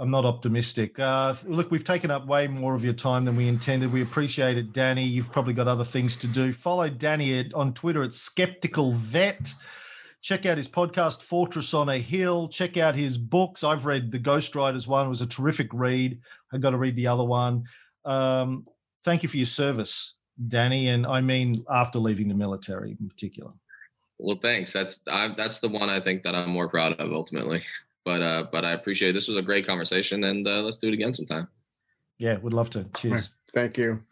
I'm 0.00 0.10
not 0.10 0.24
optimistic. 0.24 0.98
Uh, 0.98 1.34
look, 1.44 1.70
we've 1.70 1.84
taken 1.84 2.10
up 2.10 2.26
way 2.26 2.48
more 2.48 2.74
of 2.74 2.82
your 2.82 2.94
time 2.94 3.24
than 3.24 3.36
we 3.36 3.46
intended. 3.46 3.92
We 3.92 4.02
appreciate 4.02 4.58
it, 4.58 4.72
Danny. 4.72 5.04
You've 5.04 5.30
probably 5.30 5.52
got 5.52 5.68
other 5.68 5.84
things 5.84 6.16
to 6.18 6.26
do. 6.26 6.52
Follow 6.52 6.88
Danny 6.88 7.38
at, 7.38 7.54
on 7.54 7.74
Twitter 7.74 8.02
at 8.02 8.12
Skeptical 8.12 8.92
Vet. 8.92 9.52
Check 10.20 10.46
out 10.46 10.56
his 10.56 10.68
podcast, 10.68 11.22
Fortress 11.22 11.74
on 11.74 11.90
a 11.90 11.98
Hill. 11.98 12.48
Check 12.48 12.76
out 12.76 12.94
his 12.94 13.16
books. 13.16 13.62
I've 13.62 13.86
read 13.86 14.10
the 14.10 14.18
Ghost 14.18 14.54
Riders 14.56 14.88
one; 14.88 15.06
it 15.06 15.10
was 15.10 15.22
a 15.22 15.26
terrific 15.26 15.72
read. 15.72 16.18
I've 16.52 16.60
got 16.60 16.70
to 16.70 16.78
read 16.78 16.96
the 16.96 17.06
other 17.06 17.24
one. 17.24 17.64
Um, 18.04 18.66
thank 19.04 19.22
you 19.22 19.28
for 19.28 19.36
your 19.36 19.46
service, 19.46 20.14
Danny, 20.48 20.88
and 20.88 21.06
I 21.06 21.20
mean 21.20 21.64
after 21.70 21.98
leaving 22.00 22.28
the 22.28 22.34
military 22.34 22.96
in 22.98 23.08
particular. 23.08 23.52
Well, 24.22 24.38
thanks. 24.40 24.72
That's 24.72 25.00
I, 25.10 25.34
that's 25.36 25.60
the 25.60 25.68
one 25.68 25.88
I 25.88 26.00
think 26.00 26.22
that 26.24 26.34
I'm 26.34 26.50
more 26.50 26.68
proud 26.68 26.92
of 27.00 27.12
ultimately. 27.12 27.62
But 28.04 28.22
uh, 28.22 28.46
but 28.52 28.64
I 28.64 28.72
appreciate 28.72 29.10
it. 29.10 29.12
this 29.14 29.28
was 29.28 29.36
a 29.36 29.42
great 29.42 29.66
conversation, 29.66 30.24
and 30.24 30.46
uh, 30.46 30.60
let's 30.60 30.78
do 30.78 30.88
it 30.88 30.94
again 30.94 31.12
sometime. 31.12 31.48
Yeah, 32.18 32.36
would 32.38 32.52
love 32.52 32.70
to. 32.70 32.84
Cheers. 32.94 33.30
Thank 33.54 33.78
you. 33.78 34.02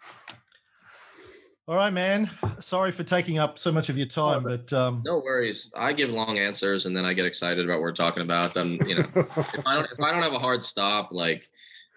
All 1.67 1.77
right, 1.77 1.93
man. 1.93 2.31
Sorry 2.61 2.91
for 2.91 3.05
taking 3.05 3.39
up 3.39 3.59
so 3.59 3.71
much 3.71 3.91
of 3.91 3.99
your 3.99 4.07
time, 4.07 4.47
oh, 4.47 4.57
but 4.57 4.73
um, 4.73 5.03
no 5.05 5.19
worries. 5.19 5.71
I 5.77 5.93
give 5.93 6.09
long 6.09 6.39
answers, 6.39 6.87
and 6.87 6.97
then 6.97 7.05
I 7.05 7.13
get 7.13 7.27
excited 7.27 7.65
about 7.65 7.75
what 7.75 7.83
we're 7.83 7.93
talking 7.93 8.23
about. 8.23 8.55
Then 8.55 8.79
you 8.87 8.97
know, 8.97 9.07
if 9.15 9.67
I 9.67 9.75
don't 9.75 9.85
if 9.93 10.01
I 10.01 10.11
don't 10.11 10.23
have 10.23 10.33
a 10.33 10.39
hard 10.39 10.65
stop, 10.65 11.11
like 11.13 11.51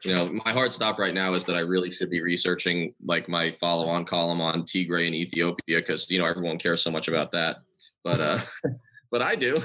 you 0.03 0.13
know, 0.13 0.33
my 0.45 0.51
hard 0.51 0.73
stop 0.73 0.99
right 0.99 1.13
now 1.13 1.33
is 1.33 1.45
that 1.45 1.55
I 1.55 1.59
really 1.59 1.91
should 1.91 2.09
be 2.09 2.21
researching 2.21 2.93
like 3.05 3.29
my 3.29 3.55
follow 3.61 3.87
on 3.87 4.03
column 4.03 4.41
on 4.41 4.63
Tigray 4.63 5.05
and 5.05 5.15
Ethiopia 5.15 5.79
because 5.79 6.09
you 6.11 6.19
know 6.19 6.25
everyone 6.25 6.57
cares 6.57 6.81
so 6.81 6.91
much 6.91 7.07
about 7.07 7.31
that 7.31 7.57
but 8.03 8.19
uh, 8.19 8.39
but 9.11 9.21
I 9.21 9.35
do. 9.35 9.61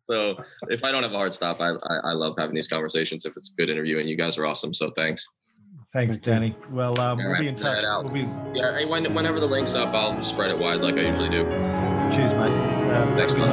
So 0.00 0.38
if 0.68 0.84
I 0.84 0.92
don't 0.92 1.02
have 1.02 1.12
a 1.12 1.16
hard 1.16 1.34
stop, 1.34 1.60
I, 1.60 1.70
I, 1.70 1.96
I 2.04 2.12
love 2.12 2.34
having 2.38 2.54
these 2.54 2.68
conversations. 2.68 3.26
If 3.26 3.36
it's 3.36 3.52
a 3.52 3.54
good 3.54 3.68
interview, 3.68 3.98
and 3.98 4.08
you 4.08 4.16
guys 4.16 4.38
are 4.38 4.46
awesome, 4.46 4.72
so 4.72 4.90
thanks. 4.90 5.26
Thanks, 5.92 6.18
Danny. 6.18 6.54
Well, 6.70 7.00
um, 7.00 7.18
we'll 7.18 7.30
right, 7.30 7.40
be 7.40 7.48
in 7.48 7.56
touch. 7.56 7.82
We'll 7.82 8.12
be... 8.12 8.28
Yeah, 8.54 8.84
when, 8.84 9.14
whenever 9.14 9.40
the 9.40 9.46
link's 9.46 9.74
up, 9.74 9.94
I'll 9.94 10.20
spread 10.22 10.50
it 10.50 10.58
wide 10.58 10.80
like 10.80 10.96
I 10.96 11.00
usually 11.00 11.30
do. 11.30 11.44
Cheers, 12.14 12.34
mate. 12.34 12.52
Um, 12.92 13.16
Thanks 13.16 13.34
a 13.34 13.38
lot. 13.38 13.48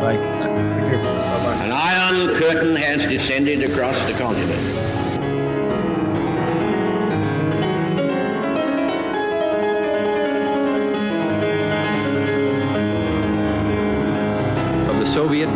Bye. 0.00 0.14
An 0.14 1.72
iron 1.72 2.34
curtain 2.34 2.76
has 2.76 3.08
descended 3.08 3.62
across 3.62 3.98
the 4.06 4.12
continent. 4.12 4.93